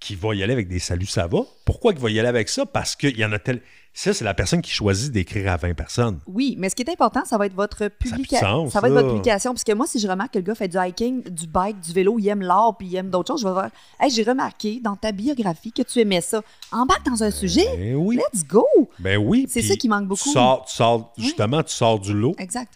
qui 0.00 0.14
va 0.14 0.34
y 0.34 0.42
aller 0.42 0.52
avec 0.52 0.68
des 0.68 0.78
saluts, 0.78 1.06
ça 1.06 1.26
va. 1.26 1.38
Pourquoi 1.64 1.92
il 1.92 1.98
va 1.98 2.10
y 2.10 2.18
aller 2.18 2.28
avec 2.28 2.48
ça? 2.48 2.66
Parce 2.66 2.94
qu'il 2.96 3.16
y 3.18 3.24
en 3.24 3.32
a 3.32 3.38
tel. 3.38 3.60
Ça, 3.98 4.12
c'est 4.12 4.26
la 4.26 4.34
personne 4.34 4.60
qui 4.60 4.70
choisit 4.70 5.10
d'écrire 5.10 5.50
à 5.50 5.56
20 5.56 5.72
personnes. 5.72 6.18
Oui, 6.26 6.54
mais 6.58 6.68
ce 6.68 6.74
qui 6.74 6.82
est 6.82 6.90
important, 6.90 7.24
ça 7.24 7.38
va 7.38 7.46
être 7.46 7.54
votre 7.54 7.88
publication. 7.88 8.66
sens, 8.66 8.72
Ça 8.74 8.80
va 8.82 8.88
être 8.88 8.94
ça. 8.94 9.00
votre 9.00 9.14
publication. 9.14 9.52
Parce 9.54 9.64
que 9.64 9.72
moi, 9.72 9.86
si 9.86 9.98
je 9.98 10.06
remarque 10.06 10.34
que 10.34 10.38
le 10.38 10.44
gars 10.44 10.54
fait 10.54 10.68
du 10.68 10.76
hiking, 10.76 11.22
du 11.22 11.46
bike, 11.46 11.80
du 11.80 11.94
vélo, 11.94 12.18
il 12.18 12.28
aime 12.28 12.42
l'art, 12.42 12.76
puis 12.76 12.88
il 12.88 12.96
aime 12.96 13.08
d'autres 13.08 13.32
choses, 13.32 13.40
je 13.40 13.48
vais 13.48 13.54
faire 13.58 13.70
Hey, 13.98 14.10
j'ai 14.10 14.22
remarqué 14.22 14.80
dans 14.84 14.96
ta 14.96 15.12
biographie 15.12 15.72
que 15.72 15.80
tu 15.80 15.98
aimais 16.00 16.20
ça. 16.20 16.42
Embarque 16.72 17.06
dans 17.06 17.22
un 17.22 17.30
sujet. 17.30 17.64
Ben 17.78 17.94
oui. 17.94 18.16
Let's 18.16 18.44
go! 18.46 18.66
Ben 18.98 19.16
oui. 19.16 19.46
C'est 19.48 19.62
ça 19.62 19.76
qui 19.76 19.88
manque 19.88 20.08
beaucoup. 20.08 20.24
Tu 20.24 20.30
sors, 20.30 20.66
tu 20.66 20.74
sors- 20.74 21.14
justement, 21.16 21.62
tu 21.62 21.72
sors 21.72 21.98
du 21.98 22.12
lot. 22.12 22.34
Exact. 22.38 22.74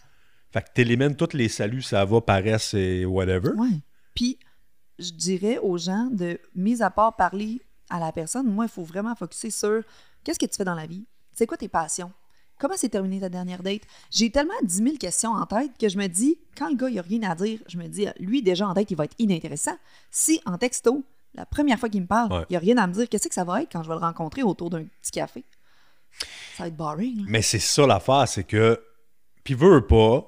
Fait 0.51 0.61
que 0.61 0.67
t'élimines 0.73 1.15
tous 1.15 1.33
les 1.33 1.49
saluts, 1.49 1.83
ça 1.83 2.03
va, 2.03 2.19
paresse 2.19 2.73
et 2.73 3.05
whatever. 3.05 3.49
Ouais. 3.57 3.67
Puis, 4.15 4.39
je 4.99 5.11
dirais 5.11 5.57
aux 5.59 5.77
gens 5.77 6.07
de, 6.11 6.39
mis 6.55 6.81
à 6.81 6.89
part 6.89 7.15
parler 7.15 7.61
à 7.89 7.99
la 7.99 8.11
personne, 8.11 8.47
moi, 8.47 8.65
il 8.65 8.69
faut 8.71 8.83
vraiment 8.83 9.15
focuser 9.15 9.51
sur 9.51 9.81
qu'est-ce 10.23 10.39
que 10.39 10.45
tu 10.45 10.55
fais 10.55 10.63
dans 10.65 10.75
la 10.75 10.85
vie? 10.85 11.05
C'est 11.33 11.45
quoi 11.47 11.57
tes 11.57 11.67
passions? 11.67 12.11
Comment 12.59 12.77
s'est 12.77 12.89
terminée 12.89 13.19
ta 13.19 13.29
dernière 13.29 13.63
date? 13.63 13.81
J'ai 14.11 14.29
tellement 14.29 14.53
10 14.63 14.75
000 14.75 14.97
questions 14.97 15.31
en 15.31 15.45
tête 15.47 15.71
que 15.79 15.89
je 15.89 15.97
me 15.97 16.07
dis, 16.07 16.37
quand 16.55 16.69
le 16.69 16.75
gars, 16.75 16.89
il 16.89 16.99
a 16.99 17.01
rien 17.01 17.23
à 17.23 17.33
dire, 17.35 17.59
je 17.67 17.77
me 17.77 17.87
dis, 17.87 18.05
lui, 18.19 18.43
déjà 18.43 18.67
en 18.67 18.73
tête, 18.75 18.91
il 18.91 18.95
va 18.97 19.05
être 19.05 19.15
inintéressant. 19.17 19.75
Si, 20.11 20.39
en 20.45 20.57
texto, 20.59 21.03
la 21.33 21.45
première 21.47 21.79
fois 21.79 21.89
qu'il 21.89 22.01
me 22.01 22.07
parle, 22.07 22.31
Ouais. 22.31 22.45
il 22.49 22.55
a 22.55 22.59
rien 22.59 22.77
à 22.77 22.85
me 22.85 22.93
dire, 22.93 23.09
qu'est-ce 23.09 23.27
que 23.27 23.33
ça 23.33 23.43
va 23.43 23.63
être 23.63 23.71
quand 23.71 23.81
je 23.81 23.87
vais 23.89 23.95
le 23.95 24.01
rencontrer 24.01 24.43
autour 24.43 24.69
d'un 24.69 24.83
petit 24.83 25.11
café? 25.11 25.43
Ça 26.55 26.63
va 26.63 26.67
être 26.67 26.75
boring. 26.77 27.17
là. 27.21 27.23
Mais 27.27 27.41
c'est 27.41 27.57
ça 27.59 27.87
l'affaire, 27.87 28.27
c'est 28.27 28.43
que, 28.43 28.79
puis 29.43 29.55
veut 29.55 29.71
veut 29.75 29.87
pas, 29.87 30.23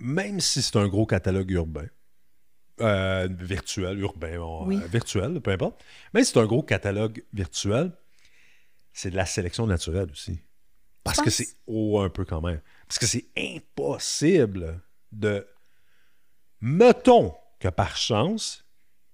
même 0.00 0.40
si 0.40 0.62
c'est 0.62 0.76
un 0.76 0.88
gros 0.88 1.06
catalogue 1.06 1.50
urbain, 1.52 1.86
euh, 2.80 3.28
virtuel, 3.30 3.98
urbain, 3.98 4.38
bon, 4.38 4.66
Oui. 4.66 4.76
euh, 4.82 4.86
virtuel, 4.86 5.40
peu 5.40 5.50
importe, 5.50 5.82
si 6.14 6.24
c'est 6.24 6.38
un 6.38 6.46
gros 6.46 6.62
catalogue 6.62 7.22
virtuel, 7.32 7.92
c'est 8.92 9.10
de 9.10 9.16
la 9.16 9.26
sélection 9.26 9.66
naturelle 9.66 10.10
aussi. 10.10 10.38
Parce 11.04 11.20
que 11.20 11.30
c'est, 11.30 11.46
oh, 11.66 12.00
un 12.00 12.08
peu 12.08 12.24
quand 12.24 12.40
même, 12.40 12.60
parce 12.88 12.98
que 12.98 13.06
c'est 13.06 13.26
impossible 13.38 14.80
de, 15.12 15.46
mettons 16.60 17.34
que 17.60 17.68
par 17.68 17.96
chance, 17.96 18.64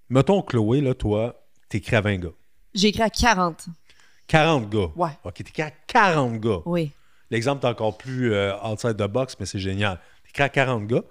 mettons 0.09 0.41
Chloé, 0.41 0.81
là, 0.81 0.93
toi, 0.93 1.45
t'écris 1.69 1.95
à 1.95 2.01
20 2.01 2.17
gars, 2.17 2.29
J'ai 2.73 2.87
écrit 2.87 3.03
à 3.03 3.09
40. 3.09 3.65
40 4.27 4.69
gars. 4.69 4.89
Ouais. 4.95 5.11
OK, 5.23 5.35
t'écris 5.35 5.61
à 5.61 5.71
40 5.71 6.39
gars. 6.39 6.59
Oui. 6.65 6.91
L'exemple 7.29 7.65
est 7.65 7.69
encore 7.69 7.97
plus 7.97 8.33
euh, 8.33 8.55
outside 8.63 8.95
the 8.97 9.03
box, 9.07 9.35
mais 9.39 9.45
c'est 9.45 9.59
génial. 9.59 9.99
Tu 10.23 10.29
écris 10.31 10.43
à 10.43 10.49
40 10.49 10.87
gars. 10.87 11.03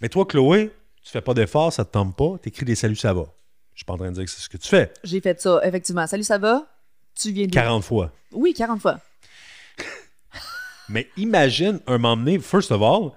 Mais 0.00 0.08
toi, 0.08 0.24
Chloé, 0.26 0.70
tu 1.04 1.10
fais 1.10 1.20
pas 1.20 1.34
d'effort, 1.34 1.72
ça 1.72 1.84
te 1.84 1.92
tente 1.92 2.16
pas, 2.16 2.38
tu 2.42 2.48
écris 2.48 2.64
des 2.64 2.74
saluts, 2.74 2.96
ça 2.96 3.12
va. 3.12 3.26
Je 3.74 3.80
suis 3.80 3.84
pas 3.84 3.92
en 3.92 3.98
train 3.98 4.08
de 4.08 4.14
dire 4.14 4.24
que 4.24 4.30
c'est 4.30 4.40
ce 4.40 4.48
que 4.48 4.56
tu 4.56 4.68
fais. 4.68 4.92
J'ai 5.04 5.20
fait 5.20 5.40
ça, 5.40 5.60
effectivement. 5.64 6.06
Salut, 6.06 6.22
ça 6.22 6.38
va? 6.38 6.66
Tu 7.14 7.30
viens 7.30 7.46
de... 7.46 7.52
40 7.52 7.84
fois. 7.84 8.10
Oui, 8.32 8.54
40 8.54 8.80
fois. 8.80 9.00
Mais 10.88 11.08
imagine 11.16 11.80
un 11.86 11.98
moment 11.98 12.16
donné, 12.16 12.38
first 12.38 12.72
of 12.72 12.80
all, 12.82 13.10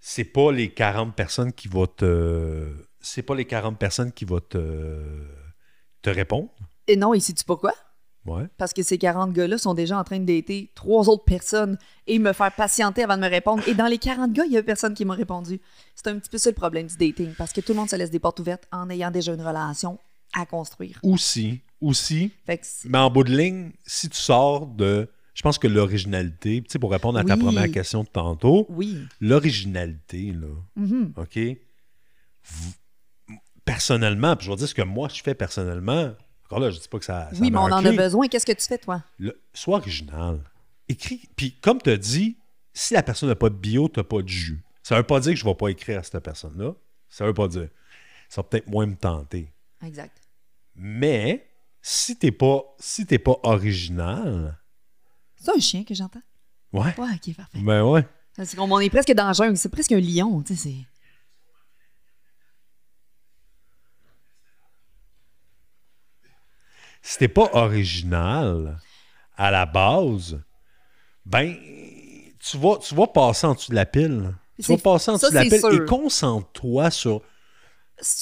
c'est 0.00 0.24
pas 0.24 0.50
les 0.50 0.70
40 0.70 1.14
personnes 1.14 1.52
qui 1.52 1.68
vont 1.68 1.86
te. 1.86 2.66
C'est 3.00 3.22
pas 3.22 3.34
les 3.34 3.44
40 3.44 3.78
personnes 3.78 4.12
qui 4.12 4.24
vont 4.24 4.40
te, 4.40 5.00
te 6.02 6.10
répondre. 6.10 6.48
Et 6.88 6.96
non, 6.96 7.14
et 7.14 7.20
sais-tu 7.20 7.44
pourquoi? 7.44 7.74
Ouais. 8.28 8.44
Parce 8.58 8.72
que 8.72 8.82
ces 8.82 8.98
40 8.98 9.32
gars-là 9.32 9.58
sont 9.58 9.74
déjà 9.74 9.98
en 9.98 10.04
train 10.04 10.18
de 10.20 10.24
dater 10.26 10.70
trois 10.74 11.08
autres 11.08 11.24
personnes 11.24 11.78
et 12.06 12.18
me 12.18 12.32
faire 12.32 12.52
patienter 12.54 13.02
avant 13.02 13.16
de 13.16 13.22
me 13.22 13.28
répondre. 13.28 13.66
Et 13.68 13.74
dans 13.74 13.86
les 13.86 13.98
40 13.98 14.32
gars, 14.32 14.44
il 14.46 14.52
y 14.52 14.56
a 14.56 14.62
personne 14.62 14.94
qui 14.94 15.04
m'a 15.04 15.14
répondu. 15.14 15.60
C'est 15.94 16.06
un 16.08 16.18
petit 16.18 16.30
peu 16.30 16.38
ça 16.38 16.50
le 16.50 16.54
problème 16.54 16.86
du 16.86 16.96
dating. 16.96 17.32
Parce 17.36 17.52
que 17.52 17.60
tout 17.60 17.72
le 17.72 17.78
monde 17.78 17.88
se 17.90 17.96
laisse 17.96 18.10
des 18.10 18.18
portes 18.18 18.38
ouvertes 18.40 18.68
en 18.72 18.88
ayant 18.90 19.10
déjà 19.10 19.32
une 19.34 19.40
relation 19.42 19.98
à 20.34 20.44
construire. 20.46 20.98
Aussi, 21.02 21.60
aussi, 21.80 22.30
Fait 22.46 22.58
que 22.58 22.66
c'est- 22.66 22.88
mais 22.88 22.98
en 22.98 23.10
bout 23.10 23.24
de 23.24 23.34
ligne, 23.36 23.70
si 23.86 24.08
tu 24.08 24.18
sors 24.18 24.66
de. 24.66 25.08
Je 25.34 25.42
pense 25.42 25.56
que 25.58 25.68
l'originalité, 25.68 26.60
tu 26.62 26.66
sais, 26.72 26.78
pour 26.80 26.90
répondre 26.90 27.18
à 27.18 27.22
ta 27.24 27.34
Oui. 27.36 27.40
première 27.44 27.70
question 27.70 28.02
de 28.02 28.08
tantôt, 28.08 28.66
oui. 28.70 28.98
l'originalité, 29.20 30.32
là, 30.32 30.48
Mhm. 30.76 31.12
OK? 31.16 31.38
Personnellement, 33.64 34.34
puis 34.34 34.46
je 34.46 34.50
vais 34.50 34.56
dire 34.56 34.68
ce 34.68 34.74
que 34.74 34.82
moi 34.82 35.08
je 35.12 35.22
fais 35.22 35.34
personnellement. 35.34 36.12
Encore 36.48 36.60
là, 36.60 36.70
je 36.70 36.78
dis 36.80 36.88
pas 36.88 36.98
que 36.98 37.04
ça. 37.04 37.28
ça 37.32 37.38
Oui, 37.40 37.50
mais 37.50 37.58
on 37.58 37.62
en 37.64 37.84
a 37.84 37.92
besoin. 37.92 38.26
Qu'est-ce 38.28 38.46
que 38.46 38.52
tu 38.52 38.66
fais, 38.66 38.78
toi? 38.78 39.02
Le- 39.18 39.38
sois 39.52 39.76
original. 39.76 40.40
Écris. 40.88 41.28
Puis, 41.36 41.52
comme 41.60 41.80
tu 41.82 41.90
as 41.90 41.96
dit, 41.98 42.38
si 42.72 42.94
la 42.94 43.02
personne 43.02 43.28
n'a 43.28 43.34
pas 43.36 43.50
de 43.50 43.54
bio, 43.54 43.88
tu 43.88 44.00
n'as 44.00 44.04
pas 44.04 44.22
de 44.22 44.28
jus. 44.28 44.62
Ça 44.82 44.96
veut 44.96 45.02
pas 45.02 45.20
dire 45.20 45.32
que 45.32 45.38
je 45.38 45.44
ne 45.44 45.50
vais 45.50 45.54
pas 45.56 45.68
écrire 45.68 45.98
à 45.98 46.02
cette 46.02 46.18
personne-là. 46.20 46.72
Ça 47.10 47.26
veut 47.26 47.34
pas 47.34 47.48
dire. 47.48 47.68
Ça 48.30 48.40
va 48.40 48.48
peut-être 48.48 48.66
moins 48.68 48.86
me 48.86 48.96
tenter. 48.96 49.52
Exact. 49.84 50.16
Mais, 50.74 51.46
si 51.82 52.16
tu 52.16 52.26
n'es 52.26 52.32
pas, 52.32 52.62
si 52.78 53.04
t'es 53.04 53.18
pas 53.18 53.36
original, 53.42 54.58
C'est 55.36 55.50
un 55.54 55.60
chien 55.60 55.84
que 55.84 55.94
j'entends? 55.94 56.22
ouais. 56.72 56.94
Ouais, 56.98 57.08
ok, 57.14 57.34
parfait. 57.36 57.58
Ben 57.58 57.84
ouais. 57.84 58.06
C'est 58.42 58.56
comme 58.56 58.70
on 58.72 58.78
est 58.80 58.88
presque 58.90 59.12
dans. 59.12 59.32
C'est 59.56 59.68
presque 59.68 59.92
un 59.92 60.00
lion, 60.00 60.42
tu 60.42 60.56
sais. 60.56 60.76
Si 67.02 67.18
t'es 67.18 67.28
pas 67.28 67.48
original 67.52 68.78
à 69.36 69.50
la 69.50 69.66
base, 69.66 70.40
ben, 71.24 71.54
tu 72.40 72.56
vas, 72.58 72.76
tu 72.78 72.94
vas 72.94 73.06
passer 73.06 73.46
en 73.46 73.54
dessous 73.54 73.70
de 73.70 73.76
la 73.76 73.86
pile. 73.86 74.34
Tu 74.62 74.72
vas 74.72 74.78
passer 74.78 75.10
en 75.10 75.18
ça, 75.18 75.28
dessous 75.30 75.38
de 75.38 75.44
la 75.44 75.50
pile 75.50 75.60
sûr. 75.60 75.82
et 75.82 75.86
concentre-toi 75.86 76.90
sur 76.90 77.22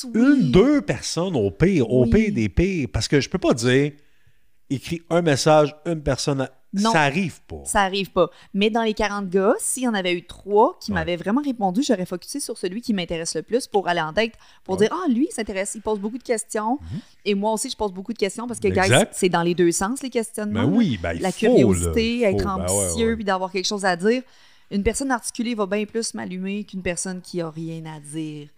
Oui. 0.05 0.11
une, 0.15 0.51
deux 0.51 0.81
personnes 0.83 1.37
au 1.37 1.51
pire, 1.51 1.91
au 1.91 2.05
Oui. 2.05 2.11
pire 2.11 2.35
des 2.35 2.49
pires. 2.49 2.89
Parce 2.93 3.09
que 3.09 3.21
je 3.21 3.29
peux 3.29 3.39
pas 3.39 3.55
dire 3.55 3.93
écris 4.71 5.03
un 5.11 5.23
message, 5.23 5.75
une 5.87 6.03
personne. 6.03 6.43
à- 6.43 6.51
Non. 6.81 6.93
Ça 6.93 7.03
arrive 7.03 7.41
pas. 7.43 7.61
Ça 7.65 7.81
arrive 7.83 8.11
pas. 8.11 8.31
Mais 8.55 8.71
dans 8.71 8.83
les 8.83 8.95
40 8.95 9.29
gars, 9.29 9.55
s'il 9.59 9.85
y 9.85 9.89
en 9.89 9.95
avait 9.95 10.13
eu 10.15 10.25
trois 10.27 10.79
qui 10.81 10.91
Ouais. 10.91 10.97
m'avaient 10.97 11.17
vraiment 11.17 11.41
répondu, 11.43 11.83
j'aurais 11.83 12.07
focusé 12.07 12.41
sur 12.41 12.57
celui 12.59 12.81
qui 12.83 12.93
m'intéresse 12.95 13.35
le 13.37 13.43
plus 13.43 13.67
pour 13.67 13.89
aller 13.89 14.01
en 14.01 14.13
tête, 14.13 14.33
pour 14.65 14.75
Ouais. 14.79 14.87
Mhm. 14.87 14.89
dire 14.97 15.03
Ah, 15.05 15.09
lui, 15.11 15.27
il 15.31 15.33
s'intéresse, 15.35 15.73
il 15.75 15.83
pose 15.83 15.99
beaucoup 15.99 16.19
de 16.19 16.23
questions. 16.23 16.79
Et 17.25 17.35
moi 17.35 17.53
aussi, 17.53 17.71
je 17.71 17.77
pose 17.77 17.93
beaucoup 17.93 18.13
de 18.13 18.19
questions 18.19 18.47
parce 18.47 18.61
que, 18.61 18.69
guys, 18.69 19.07
c'est 19.13 19.29
dans 19.29 19.43
les 19.43 19.55
deux 19.55 19.73
sens, 19.73 20.03
les 20.03 20.11
questionnements. 20.11 20.67
Ben 20.69 20.77
oui, 20.77 20.99
ben 21.03 21.13
il 21.15 21.23
La 21.23 21.33
faut, 21.33 21.39
curiosité, 21.39 22.21
là. 22.21 22.31
Être 22.31 22.45
ben 22.45 22.65
ambitieux, 22.65 23.09
ouais. 23.11 23.15
puis 23.17 23.25
d'avoir 23.25 23.51
quelque 23.51 23.67
chose 23.67 23.85
à 23.85 23.97
dire. 23.97 24.23
Une 24.71 24.83
personne 24.83 25.13
articulée 25.13 25.55
va 25.55 25.67
bien 25.67 25.85
plus 25.85 26.13
m'allumer 26.15 26.65
qu'une 26.65 26.83
personne 26.83 27.21
qui 27.21 27.41
a 27.41 27.49
rien 27.51 27.85
à 27.87 28.01
dire. 28.01 28.49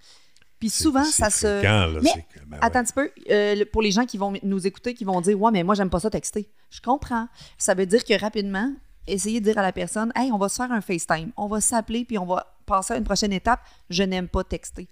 Puis 0.59 0.71
souvent, 0.71 1.05
ça 1.05 1.31
se. 1.31 1.47
fréquent, 1.47 1.87
là, 1.87 2.01
Mais 2.03 2.11
que- 2.13 2.41
ben 2.47 2.57
ouais. 2.57 2.59
Attends 2.61 2.81
un 2.81 2.85
petit 2.85 2.93
peu. 2.93 3.11
euh, 3.31 3.65
pour 3.73 3.81
les 3.83 3.91
gens 3.93 4.05
qui 4.07 4.19
vont 4.19 4.33
nous 4.43 4.67
écouter, 4.67 4.95
qui 4.95 5.05
vont 5.05 5.21
dire 5.21 5.41
Ouais, 5.41 5.51
mais 5.53 5.63
moi, 5.63 5.75
j'aime 5.75 5.91
pas 5.91 6.01
ça 6.01 6.11
texter. 6.11 6.49
Je 6.71 6.81
comprends. 6.81 7.29
Ça 7.59 7.75
veut 7.75 7.87
dire 7.87 8.05
que 8.05 8.19
rapidement, 8.21 8.73
essayez 9.07 9.41
de 9.41 9.45
dire 9.45 9.59
à 9.59 9.63
la 9.63 9.73
personne 9.73 10.13
Hey, 10.17 10.33
on 10.33 10.39
va 10.39 10.49
se 10.49 10.57
faire 10.57 10.73
un 10.73 10.81
FaceTime. 10.81 11.31
On 11.37 11.47
va 11.47 11.61
s'appeler, 11.61 12.05
puis 12.05 12.19
on 12.19 12.27
va 12.27 12.47
passer 12.67 12.95
à 12.95 12.97
une 12.97 13.05
prochaine 13.05 13.33
étape. 13.33 13.61
Je 13.89 14.03
n'aime 14.03 14.27
pas 14.29 14.43
texter. 14.45 14.89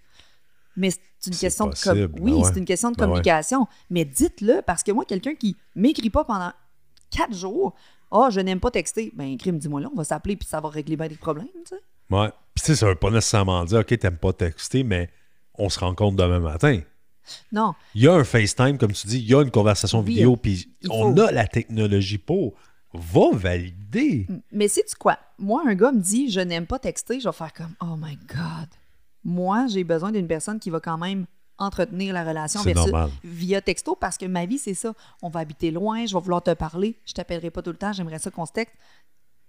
Mais 0.76 0.90
c'est 0.90 1.30
une 1.32 1.36
question 1.36 1.66
de 1.66 1.74
com- 1.82 2.12
Oui, 2.20 2.32
ben 2.32 2.38
ouais. 2.38 2.44
c'est 2.52 2.58
une 2.58 2.64
question 2.64 2.90
de 2.90 2.96
Ben 2.96 3.04
ouais. 3.04 3.08
communication. 3.08 3.66
Mais 3.90 4.04
dites-le, 4.04 4.62
parce 4.62 4.82
que 4.82 4.92
moi, 4.92 5.04
quelqu'un 5.04 5.34
qui 5.34 5.56
m'écrit 5.74 6.10
pas 6.10 6.22
pendant 6.24 6.52
quatre 7.10 7.34
jours, 7.34 7.74
oh, 8.10 8.28
je 8.30 8.40
n'aime 8.40 8.60
pas 8.60 8.70
texter. 8.70 9.10
Ben, 9.16 9.36
crime, 9.38 9.58
dis-moi 9.58 9.80
là, 9.80 9.88
on 9.92 9.96
va 9.96 10.04
s'appeler, 10.04 10.36
puis 10.36 10.46
ça 10.46 10.60
va 10.60 10.68
régler 10.68 10.96
bien 10.96 11.08
des 11.08 11.16
problèmes, 11.16 11.46
tu 11.66 11.74
sais. 11.74 11.80
Ouais. 12.10 12.28
Puis 12.54 12.62
tu 12.62 12.66
sais, 12.66 12.76
ça 12.76 12.86
veut 12.86 12.94
pas 12.94 13.10
nécessairement 13.10 13.64
dire 13.64 13.80
OK, 13.80 13.98
t'aimes 13.98 14.18
pas 14.18 14.32
texter, 14.32 14.84
mais 14.84 15.08
on 15.58 15.68
se 15.68 15.78
rencontre 15.78 16.16
demain 16.16 16.40
matin. 16.40 16.80
Non. 17.50 17.74
Il 17.94 18.02
y 18.02 18.08
a 18.08 18.14
un 18.14 18.22
FaceTime, 18.24 18.78
comme 18.78 18.92
tu 18.92 19.06
dis, 19.08 19.18
il 19.18 19.26
y 19.28 19.34
a 19.34 19.42
une 19.42 19.50
conversation 19.50 20.00
Oui, 20.00 20.06
vidéo, 20.14 20.36
puis 20.36 20.68
il 20.82 20.90
on 20.92 21.14
faut. 21.14 21.20
a 21.22 21.32
la 21.32 21.46
technologie 21.46 22.18
pour. 22.18 22.54
Va 22.94 23.30
valider. 23.32 24.26
Mais 24.52 24.68
sais-tu 24.68 24.94
quoi? 24.96 25.18
Moi, 25.38 25.62
un 25.66 25.74
gars 25.74 25.92
me 25.92 26.00
dit 26.00 26.30
je 26.30 26.40
n'aime 26.40 26.66
pas 26.66 26.78
texter, 26.78 27.20
je 27.20 27.28
vais 27.28 27.34
faire 27.34 27.52
comme 27.52 27.74
Oh 27.82 27.96
my 27.98 28.16
God. 28.28 28.68
Moi, 29.24 29.66
j'ai 29.66 29.82
besoin 29.84 30.12
d'une 30.12 30.28
personne 30.28 30.58
qui 30.60 30.70
va 30.70 30.80
quand 30.80 30.96
même 30.98 31.26
entretenir 31.58 32.14
la 32.14 32.22
relation 32.24 32.62
versus- 32.62 32.92
via 33.24 33.60
texto 33.60 33.96
parce 33.96 34.16
que 34.16 34.26
ma 34.26 34.46
vie, 34.46 34.58
c'est 34.58 34.74
ça. 34.74 34.94
On 35.20 35.28
va 35.28 35.40
habiter 35.40 35.70
loin, 35.70 36.06
je 36.06 36.14
vais 36.14 36.20
vouloir 36.20 36.42
te 36.42 36.54
parler, 36.54 36.96
je 37.04 37.12
t'appellerai 37.12 37.50
pas 37.50 37.60
tout 37.62 37.70
le 37.70 37.76
temps, 37.76 37.92
j'aimerais 37.92 38.18
ça 38.18 38.30
qu'on 38.30 38.46
se 38.46 38.52
texte. 38.52 38.76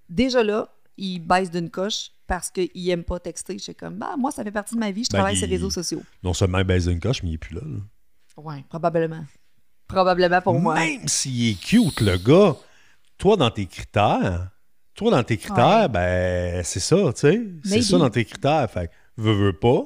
Déjà 0.09 0.41
là, 0.41 0.69
il 0.98 1.20
baisse 1.20 1.50
d'une 1.51 1.70
coche 1.70 2.12
parce 2.27 2.50
qu'il 2.51 2.89
aime 2.89 3.04
pas 3.04 3.20
texter. 3.20 3.58
Je 3.58 3.63
suis 3.63 3.75
comme, 3.75 3.96
bah, 3.96 4.16
moi, 4.18 4.32
ça 4.32 4.44
fait 4.44 4.51
partie 4.51 4.75
de 4.75 4.80
ma 4.80 4.92
vie, 4.92 5.04
je 5.04 5.10
Ben, 5.10 5.20
travaille 5.20 5.36
il- 5.36 5.39
sur 5.39 5.48
les 5.48 5.56
réseaux 5.56 5.70
sociaux. 5.70 6.01
Non 6.24 6.34
seulement 6.34 6.58
il 6.60 6.63
baisse 6.66 6.86
une 6.88 7.00
coche, 7.00 7.24
mais 7.24 7.30
il 7.30 7.34
est 7.36 7.38
plus 7.38 7.56
là. 7.56 7.62
là. 7.63 7.80
Ouais, 8.44 8.63
probablement. 8.70 9.25
Probablement 9.88 10.42
pour 10.42 10.60
moi. 10.60 10.75
Même 10.75 11.08
s'il 11.08 11.50
est 11.51 11.60
cute, 11.60 12.01
le 12.01 12.18
gars, 12.18 12.56
toi, 13.18 13.38
dans 13.38 13.50
tes 13.50 13.66
critères, 13.66 14.50
toi, 14.94 15.12
dans 15.12 15.24
tes 15.24 15.38
critères, 15.38 15.84
Ouais. 15.84 15.88
ben, 15.89 16.63
c'est 16.63 16.80
ça, 16.80 16.98
tu 17.13 17.20
sais. 17.22 17.42
C'est 17.63 17.82
ça 17.82 17.98
dans 17.98 18.10
tes 18.10 18.25
critères. 18.25 18.70
Fait 18.70 18.88
que, 18.88 18.94
veux, 19.22 19.34
veux 19.34 19.54
pas. 19.58 19.86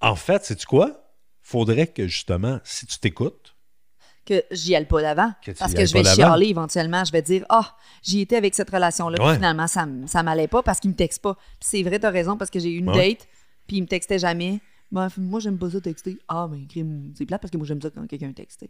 En 0.00 0.14
fait, 0.14 0.44
sais-tu 0.44 0.66
quoi? 0.66 1.12
Faudrait 1.42 1.86
que, 1.88 2.06
justement, 2.06 2.60
si 2.62 2.86
tu 2.86 2.98
t'écoutes, 2.98 3.56
que 4.28 4.44
j'y 4.50 4.74
aille 4.76 4.86
pas 4.86 5.00
d'avant. 5.02 5.32
Parce 5.58 5.72
que 5.74 5.86
je 5.86 5.92
vais 5.94 6.04
chialer 6.04 6.46
éventuellement. 6.48 7.04
Je 7.04 7.12
vais 7.12 7.22
dire, 7.22 7.44
ah, 7.48 7.74
j'y 8.02 8.20
étais 8.20 8.36
avec 8.36 8.54
cette 8.54 8.70
relation-là. 8.70 9.24
Ouais. 9.24 9.34
Finalement, 9.34 9.66
ça, 9.66 9.86
ça 10.06 10.22
m'allait 10.22 10.48
pas 10.48 10.62
parce 10.62 10.80
qu'il 10.80 10.90
me 10.90 10.96
texte 10.96 11.22
pas. 11.22 11.34
Puis 11.34 11.68
c'est 11.70 11.82
vrai, 11.82 11.98
t'as 11.98 12.10
raison, 12.10 12.36
parce 12.36 12.50
que 12.50 12.58
j'ai 12.60 12.70
eu 12.70 12.78
une 12.78 12.90
Ouais. 12.90 13.10
date, 13.14 13.26
puis 13.66 13.78
il 13.78 13.82
me 13.82 13.86
textait 13.86 14.18
jamais. 14.18 14.60
Ben, 14.92 15.08
moi, 15.18 15.38
j'aime 15.40 15.58
pas 15.58 15.70
ça 15.70 15.80
texter. 15.80 16.18
Ah, 16.28 16.48
mais 16.50 16.66
crime, 16.66 17.12
c'est 17.16 17.26
plate 17.26 17.40
parce 17.42 17.50
que 17.50 17.56
moi, 17.58 17.66
j'aime 17.66 17.80
ça 17.82 17.90
quand 17.90 18.06
quelqu'un 18.06 18.32
texte. 18.32 18.60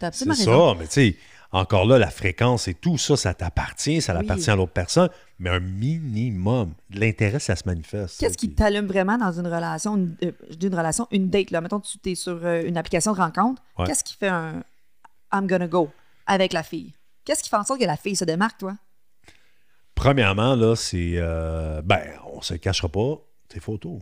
T'as 0.00 0.12
c'est 0.12 0.28
absolument 0.28 0.36
raison. 0.36 0.72
ça. 0.74 0.78
Mais 0.80 0.86
tu 0.86 0.92
sais, 0.92 1.16
encore 1.52 1.84
là, 1.84 1.98
la 1.98 2.08
fréquence 2.10 2.68
et 2.68 2.74
tout, 2.74 2.96
ça, 2.98 3.16
ça 3.16 3.34
t'appartient, 3.34 4.00
ça 4.00 4.14
Oui. 4.14 4.20
appartient 4.20 4.50
à 4.50 4.56
l'autre 4.56 4.72
personne. 4.72 5.08
Mais 5.40 5.50
un 5.50 5.60
minimum. 5.60 6.72
L'intérêt, 6.90 7.38
ça 7.40 7.56
se 7.56 7.64
manifeste. 7.66 8.18
Qu'est-ce 8.20 8.38
qui 8.38 8.50
t'allume 8.50 8.86
vraiment 8.86 9.18
dans 9.18 9.32
une 9.32 9.46
relation, 9.46 9.96
une, 9.96 10.16
euh, 10.24 10.32
je 10.50 10.54
dis 10.56 10.66
une 10.68 10.74
relation, 10.74 11.06
une 11.10 11.28
date, 11.28 11.50
là? 11.50 11.60
Mettons, 11.60 11.80
tu 11.80 11.98
es 12.10 12.14
sur 12.14 12.38
euh, 12.44 12.62
une 12.64 12.76
application 12.76 13.12
de 13.12 13.18
rencontre. 13.18 13.60
Ouais. 13.78 13.86
Qu'est-ce 13.86 14.04
qui 14.04 14.14
fait 14.14 14.28
un 14.28 14.62
I'm 15.32 15.46
gonna 15.46 15.68
go 15.68 15.90
avec 16.26 16.52
la 16.52 16.62
fille? 16.62 16.92
Qu'est-ce 17.24 17.42
qui 17.42 17.48
fait 17.50 17.56
en 17.56 17.64
sorte 17.64 17.80
que 17.80 17.84
la 17.86 17.96
fille 17.96 18.16
se 18.16 18.24
démarque, 18.24 18.58
toi? 18.58 18.74
Premièrement, 19.94 20.54
là, 20.54 20.76
c'est. 20.76 21.14
euh, 21.16 21.82
ben, 21.82 22.02
on 22.32 22.40
se 22.40 22.54
cachera 22.54 22.88
pas, 22.88 23.16
tes 23.48 23.60
photos. 23.60 23.98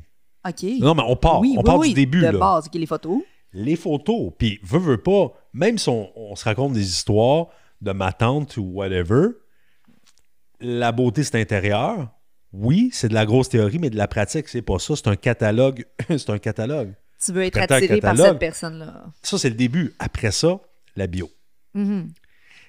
OK. 0.47 0.63
Non, 0.81 0.95
mais 0.95 1.03
on 1.07 1.17
part. 1.17 1.41
oui, 1.41 1.55
on 1.57 1.61
oui, 1.61 1.65
part 1.65 1.79
oui, 1.79 1.89
du 1.89 1.95
début, 1.95 2.21
De 2.21 2.27
là. 2.27 2.39
base, 2.39 2.67
OK, 2.67 2.75
les 2.75 2.87
photos. 2.87 3.23
les 3.53 3.77
photos. 3.77 4.33
Puis, 4.39 4.61
veux, 4.63 4.79
veux 4.79 4.99
pas, 5.03 5.33
même 5.53 5.79
si 5.79 5.89
on, 5.89 6.11
on 6.17 6.37
se 6.37 6.45
raconte 6.45 6.73
des 6.75 6.87
histoires 6.87 7.47
de 7.81 7.93
ma 7.93 8.13
tante 8.13 8.57
ou 8.59 8.63
whatever, 8.75 9.29
la 10.61 10.93
beauté, 10.93 11.25
c'est 11.25 11.41
intérieur. 11.41 12.09
Oui, 12.53 12.91
c'est 12.93 13.09
de 13.09 13.15
la 13.15 13.27
grosse 13.27 13.49
théorie, 13.49 13.79
mais 13.79 13.91
de 13.91 13.97
la 13.97 14.09
pratique, 14.09 14.49
c'est 14.49 14.63
pas 14.63 14.79
ça. 14.79 14.97
C'est 14.97 15.09
un 15.09 15.17
catalogue. 15.17 15.85
c'est 16.09 16.31
un 16.31 16.39
catalogue. 16.39 16.95
Tu 17.25 17.33
veux 17.33 17.43
être 17.43 17.59
attiré 17.59 18.01
par 18.01 18.17
cette 18.17 18.39
personne-là. 18.39 19.05
Ça, 19.23 19.39
c'est 19.39 19.49
le 19.51 19.57
début. 19.57 19.95
Après 19.99 20.31
ça, 20.31 20.61
la 20.97 21.07
bio. 21.07 21.31
Mhm. 21.75 22.09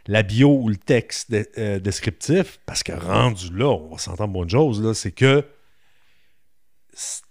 La 0.08 0.24
bio 0.24 0.50
ou 0.62 0.70
le 0.70 0.78
texte 0.78 1.32
de- 1.32 1.48
euh, 1.58 1.80
descriptif, 1.80 2.60
parce 2.66 2.84
que 2.84 2.92
rendu 2.94 3.50
là, 3.54 3.68
on 3.68 3.90
va 3.90 3.98
s'entendre 3.98 4.32
bonne 4.34 4.50
chose, 4.50 4.82
là, 4.82 4.94
c'est 4.94 5.12
que 5.12 5.44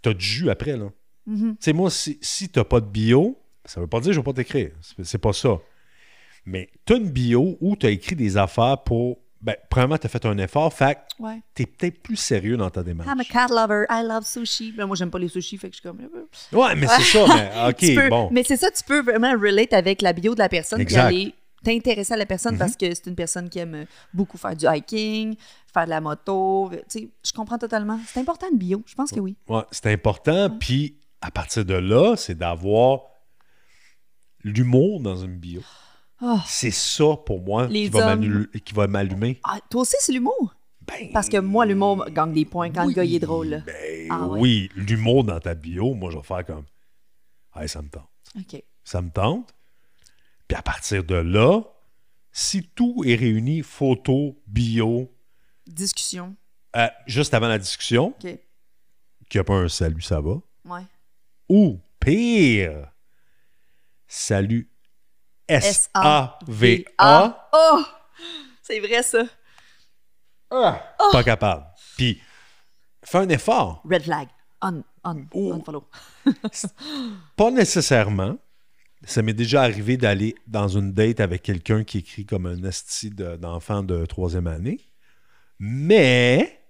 t'as 0.03 0.15
du 0.15 0.25
jus 0.25 0.51
après, 0.51 0.77
là. 0.77 0.91
Mhm. 1.27 1.53
Tu 1.53 1.65
sais, 1.65 1.73
moi, 1.73 1.91
si, 1.91 2.19
si 2.23 2.49
t'as 2.49 2.65
pas 2.65 2.81
de 2.81 2.87
bio, 2.87 3.39
ça 3.65 3.81
veut 3.81 3.87
pas 3.87 4.01
dire 4.01 4.11
que 4.11 4.15
je 4.15 4.21
vais 4.21 4.25
pas 4.25 4.33
t'écrire. 4.33 4.71
C'est- 4.81 5.05
C'est 5.05 5.19
pas 5.19 5.33
ça. 5.33 5.59
Mais 6.45 6.71
t'as 6.85 6.97
une 6.97 7.11
bio 7.11 7.57
où 7.61 7.75
t'as 7.77 7.91
écrit 7.91 8.15
des 8.15 8.37
affaires 8.37 8.83
pour. 8.85 9.19
Ben, 9.43 9.55
premièrement, 9.71 9.99
t'as 9.99 10.09
fait 10.09 10.25
un 10.27 10.37
effort, 10.39 10.73
fait 10.73 10.95
que 10.95 11.23
Ouais. 11.23 11.41
t'es 11.55 11.67
peut-être 11.67 12.03
plus 12.03 12.17
sérieux 12.17 12.57
dans 12.57 12.71
ta 12.71 12.83
démarche. 12.83 13.09
I'm 13.09 13.21
a 13.21 13.25
cat 13.25 13.47
lover. 13.49 13.85
I 13.91 14.03
love 14.03 14.25
sushi. 14.25 14.73
Ben, 14.73 14.87
moi, 14.87 14.97
j'aime 14.97 15.11
pas 15.11 15.19
les 15.19 15.29
sushis, 15.29 15.59
fait 15.59 15.69
que 15.71 15.77
je 15.77 15.81
suis 15.81 15.89
comme. 15.89 16.01
Ouais, 16.53 16.75
mais 16.75 16.87
c'est 16.87 17.03
ça, 17.03 17.27
mais 17.35 17.75
Tu 17.75 17.95
peux- 17.95 18.05
ok, 18.05 18.09
bon. 18.11 18.29
Mais 18.33 18.43
c'est 18.43 18.57
ça, 18.57 18.71
tu 18.71 18.83
peux 18.83 19.01
vraiment 19.03 19.33
relate 19.33 19.73
avec 19.73 20.03
la 20.03 20.13
bio 20.13 20.35
de 20.35 20.39
la 20.41 20.49
personne. 20.49 20.81
Exact. 20.81 21.07
Aller 21.09 21.35
t'intéresser 21.63 22.15
à 22.15 22.17
la 22.17 22.27
personne 22.27 22.57
parce 22.59 22.77
que 22.77 22.95
c'est 22.95 23.07
une 23.07 23.15
personne 23.17 23.49
qui 23.49 23.59
aime 23.59 23.87
beaucoup 24.15 24.39
faire 24.39 24.55
du 24.57 24.67
hiking, 24.67 25.35
faire 25.73 25.85
de 25.85 25.91
la 25.91 26.01
moto. 26.01 26.71
Tu 26.89 27.01
sais, 27.01 27.09
je 27.25 27.33
comprends 27.33 27.59
totalement. 27.59 27.99
C'est 28.07 28.21
important 28.21 28.47
une 28.51 28.59
bio. 28.59 28.83
Je 28.87 28.95
pense 28.95 29.11
que 29.11 29.21
oui. 29.21 29.37
Ouais, 29.49 29.63
c'est 29.71 29.93
important. 29.93 30.49
Puis, 30.59 30.97
à 31.21 31.31
partir 31.31 31.65
de 31.65 31.75
là, 31.75 32.15
c'est 32.17 32.37
d'avoir 32.37 33.01
l'humour 34.45 35.01
dans 35.01 35.17
une 35.17 35.37
bio. 35.37 35.61
Ah. 36.21 36.43
C'est 36.47 36.71
ça, 36.71 37.17
pour 37.25 37.43
moi, 37.43 37.67
Les 37.67 37.91
qui 37.91 38.73
va, 38.75 38.87
m'allumer. 38.87 39.39
Ah, 39.45 39.59
toi 39.71 39.83
aussi, 39.83 39.97
c'est 40.01 40.13
l'humour? 40.13 40.55
Ben, 40.87 41.11
Parce 41.13 41.29
que 41.29 41.39
moi, 41.39 41.67
l'humour 41.67 42.07
gagne 42.11 42.33
des 42.33 42.45
points 42.45 42.71
quand 42.71 42.85
le 42.87 42.93
gars 42.93 43.05
il 43.05 43.15
est 43.17 43.19
drôle. 43.21 43.63
Ben 43.67 44.09
Ah 44.11 44.27
ouais. 44.27 44.41
oui, 44.41 44.71
l'humour 44.77 45.25
dans 45.25 45.41
ta 45.41 45.55
bio, 45.55 45.95
moi, 45.95 46.11
je 46.11 46.17
vais 46.17 46.23
faire 46.23 46.45
comme. 46.47 46.65
Hey, 47.55 47.69
ça 47.69 47.83
me 47.83 47.89
tente. 47.89 48.09
OK. 48.39 48.63
Ça 48.85 49.03
me 49.03 49.11
tente. 49.11 49.53
Puis 50.47 50.57
à 50.57 50.63
partir 50.63 51.03
de 51.05 51.17
là, 51.17 51.61
si 52.31 52.63
tout 52.75 53.03
est 53.05 53.17
réuni, 53.17 53.63
photo, 53.63 54.41
bio, 54.47 55.11
Discussion. 55.67 56.37
euh, 56.77 56.87
juste 57.07 57.35
avant 57.35 57.49
la 57.49 57.59
discussion, 57.59 58.09
OK. 58.09 58.21
qu'il 58.21 58.39
n'y 59.35 59.41
a 59.41 59.45
pas 59.45 59.55
un 59.55 59.69
salut, 59.69 60.03
ça 60.03 60.21
va. 60.21 60.39
Ouais. 60.65 60.83
Ou, 61.49 61.81
pire, 61.99 62.91
salut 64.07 64.71
S-A-V-A. 65.49 67.49
Oh! 67.53 67.83
C'est 68.63 68.81
vrai, 68.81 69.03
ça. 69.03 69.23
Ah, 70.51 70.95
Pas 71.13 71.25
capable. 71.25 71.67
Puis, 71.97 72.21
fais 73.05 73.19
un 73.19 73.29
effort. 73.29 73.83
Red 73.89 74.03
flag. 74.03 74.29
On, 74.63 74.83
on, 75.05 75.27
Oh. 75.35 75.53
unfollow. 75.55 75.89
Pas 77.37 77.51
nécessairement. 77.51 78.39
Ça 79.05 79.23
m'est 79.23 79.35
déjà 79.35 79.63
arrivé 79.63 79.97
d'aller 79.97 80.35
dans 80.47 80.69
une 80.69 80.93
date 80.93 81.21
avec 81.21 81.43
quelqu'un 81.43 81.85
qui 81.85 81.99
écrit 81.99 82.25
comme 82.25 82.47
un 82.47 82.63
esti 82.65 83.11
de- 83.11 83.37
d'enfant 83.37 83.83
de 83.83 84.07
troisième 84.07 84.47
année. 84.47 84.81
Mais 85.59 86.66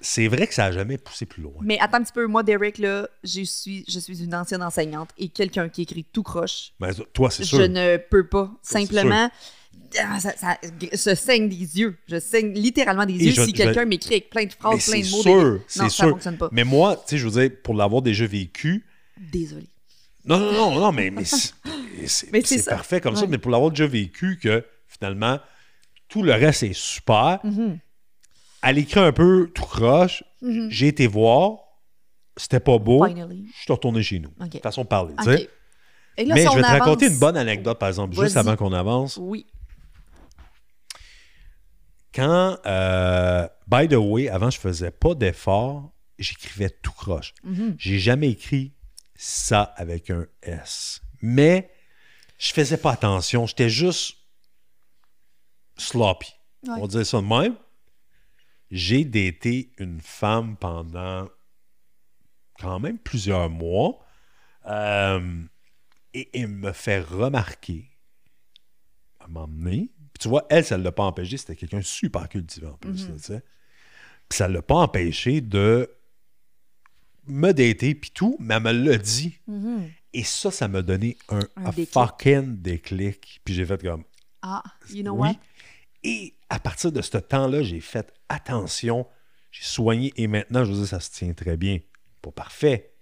c'est 0.00 0.28
vrai 0.28 0.46
que 0.46 0.54
ça 0.54 0.64
n'a 0.64 0.72
jamais 0.72 0.98
poussé 0.98 1.26
plus 1.26 1.42
loin. 1.42 1.54
Mais 1.62 1.78
attends 1.80 1.98
un 1.98 2.02
petit 2.02 2.12
peu. 2.12 2.26
Moi, 2.26 2.42
Derek, 2.42 2.78
là, 2.78 3.08
je 3.24 3.42
suis, 3.42 3.84
je 3.88 3.98
suis 3.98 4.22
une 4.22 4.34
ancienne 4.34 4.62
enseignante 4.62 5.10
et 5.18 5.28
quelqu'un 5.28 5.68
qui 5.68 5.82
écrit 5.82 6.04
tout 6.04 6.22
croche, 6.22 6.72
Mais 6.80 6.90
toi, 7.12 7.30
c'est 7.30 7.44
je 7.44 7.48
sûr. 7.56 7.68
ne 7.68 7.96
peux 7.96 8.26
pas. 8.26 8.50
Simplement, 8.62 9.30
ah, 10.00 10.20
ça, 10.20 10.32
ça 10.36 10.56
se 10.94 11.14
saigne 11.14 11.48
des 11.48 11.78
yeux. 11.78 11.96
Je 12.08 12.18
saigne 12.20 12.52
littéralement 12.52 13.06
des 13.06 13.14
Et 13.14 13.24
yeux 13.26 13.32
je- 13.32 13.42
si 13.42 13.50
je- 13.50 13.54
quelqu'un 13.56 13.84
m'écrit 13.84 14.14
avec 14.14 14.30
plein 14.30 14.44
de 14.44 14.52
phrases, 14.52 14.84
plein 14.90 15.00
de 15.00 15.10
mots. 15.10 15.22
sûr, 15.22 15.52
des- 15.54 15.60
c'est 15.66 15.82
non, 15.82 15.88
ça 15.88 15.94
sûr. 16.04 16.10
fonctionne 16.10 16.36
pas. 16.36 16.48
Mais 16.52 16.64
moi, 16.64 16.96
tu 16.96 17.02
sais, 17.06 17.18
je 17.18 17.26
veux 17.28 17.40
dire, 17.48 17.56
pour 17.62 17.74
l'avoir 17.74 18.02
déjà 18.02 18.26
vécu, 18.26 18.84
Désolée. 19.32 19.66
Non, 20.24 20.38
non, 20.38 20.52
non, 20.52 20.78
non, 20.80 20.92
mais, 20.92 21.10
mais 21.10 21.24
c'est 21.24 22.64
parfait 22.68 23.00
comme 23.00 23.16
ça, 23.16 23.26
mais 23.26 23.38
pour 23.38 23.50
l'avoir 23.50 23.70
déjà 23.70 23.86
vécu, 23.86 24.38
que 24.40 24.64
finalement, 24.86 25.38
tout 26.08 26.22
le 26.22 26.32
reste 26.32 26.62
est 26.62 26.72
super. 26.74 27.38
Mhm. 27.44 27.78
À 28.62 28.72
l'écrit 28.72 29.00
un 29.00 29.12
peu 29.12 29.50
tout 29.54 29.62
croche, 29.64 30.24
Mhm. 30.42 30.68
j'ai 30.70 30.88
été 30.88 31.06
voir, 31.06 31.58
c'était 32.36 32.60
pas 32.60 32.78
beau, 32.78 33.04
Finally. 33.06 33.46
je 33.56 33.62
suis 33.62 33.72
retourné 33.72 34.02
chez 34.02 34.18
nous. 34.18 34.30
OK. 34.40 34.60
Façon 34.62 34.82
de 34.82 34.88
parler, 34.88 35.14
tu 35.22 35.28
OK. 35.30 35.36
sais. 35.38 35.50
Et 36.16 36.24
là, 36.24 36.34
Mais 36.34 36.42
si 36.42 36.48
je 36.50 36.56
vais 36.56 36.62
te 36.62 36.66
avance- 36.66 36.80
raconter 36.80 37.06
une 37.06 37.18
bonne 37.18 37.36
anecdote, 37.36 37.78
par 37.78 37.88
exemple, 37.88 38.20
juste 38.20 38.36
avant 38.36 38.56
qu'on 38.56 38.72
avance. 38.72 39.16
Oui. 39.20 39.46
Quand, 42.14 42.58
euh, 42.66 43.46
by 43.68 43.86
the 43.88 43.94
way, 43.94 44.28
avant, 44.28 44.50
je 44.50 44.58
faisais 44.58 44.90
pas 44.90 45.14
d'effort, 45.14 45.92
j'écrivais 46.18 46.70
tout 46.70 46.92
croche. 46.92 47.34
Mhm. 47.44 47.76
J'ai 47.78 47.98
jamais 47.98 48.30
écrit 48.30 48.72
ça 49.14 49.62
avec 49.76 50.10
un 50.10 50.26
S. 50.42 51.00
Mais 51.22 51.70
je 52.38 52.52
faisais 52.52 52.78
pas 52.78 52.92
attention. 52.92 53.46
J'étais 53.46 53.68
juste 53.68 54.16
sloppy. 55.76 56.32
Ouais. 56.66 56.74
On 56.80 56.86
dire 56.88 57.06
ça 57.06 57.20
de 57.20 57.26
même. 57.26 57.54
J'ai 58.70 59.04
daté 59.04 59.72
une 59.78 60.00
femme 60.00 60.56
pendant 60.56 61.28
quand 62.58 62.80
même 62.80 62.98
plusieurs 62.98 63.48
mois. 63.50 63.98
euh, 64.66 65.42
et 66.14 66.28
elle 66.38 66.48
me 66.48 66.72
fait 66.72 67.00
remarquer 67.00 67.88
à 69.20 69.28
m'emmener. 69.28 69.90
Puis 70.12 70.20
tu 70.20 70.28
vois, 70.28 70.46
elle, 70.50 70.64
ça 70.64 70.76
ne 70.78 70.82
l'a 70.82 70.90
pas 70.92 71.04
empêché. 71.04 71.36
C'était 71.36 71.54
quelqu'un 71.54 71.82
super 71.82 72.28
cultivé 72.28 72.66
en 72.66 72.76
plus. 72.76 73.08
Là. 73.08 73.14
Puis 74.28 74.36
ça 74.36 74.48
ne 74.48 74.54
l'a 74.54 74.62
pas 74.62 74.76
empêché 74.76 75.40
de 75.40 75.88
me 77.26 77.52
dater 77.52 77.94
puis 77.94 78.10
tout, 78.10 78.36
mais 78.40 78.54
elle 78.54 78.62
me 78.62 78.72
l'a 78.72 78.96
dit. 78.98 79.38
Mhm. 79.46 79.90
Et 80.14 80.24
ça, 80.24 80.50
ça 80.50 80.66
m'a 80.66 80.80
donné 80.82 81.16
un, 81.28 81.40
Un 81.56 81.66
un 81.66 81.70
déclic. 81.70 81.90
fucking 81.90 82.56
déclic. 82.62 83.40
Puis 83.44 83.54
j'ai 83.54 83.66
fait 83.66 83.80
comme, 83.82 84.04
Ah, 84.42 84.62
you 84.90 85.02
know 85.02 85.12
oui. 85.14 85.28
what? 85.28 85.36
Et 86.02 86.34
à 86.50 86.58
partir 86.58 86.92
de 86.92 87.02
ce 87.02 87.18
temps-là, 87.18 87.62
j'ai 87.62 87.80
fait 87.80 88.12
attention, 88.28 89.06
j'ai 89.50 89.64
soigné 89.64 90.12
et 90.16 90.26
maintenant, 90.26 90.64
je 90.64 90.72
veux 90.72 90.78
dire, 90.78 90.86
ça 90.86 91.00
se 91.00 91.10
tient 91.10 91.32
très 91.32 91.56
bien. 91.56 91.78
Pas 92.22 92.30
parfait. 92.32 92.92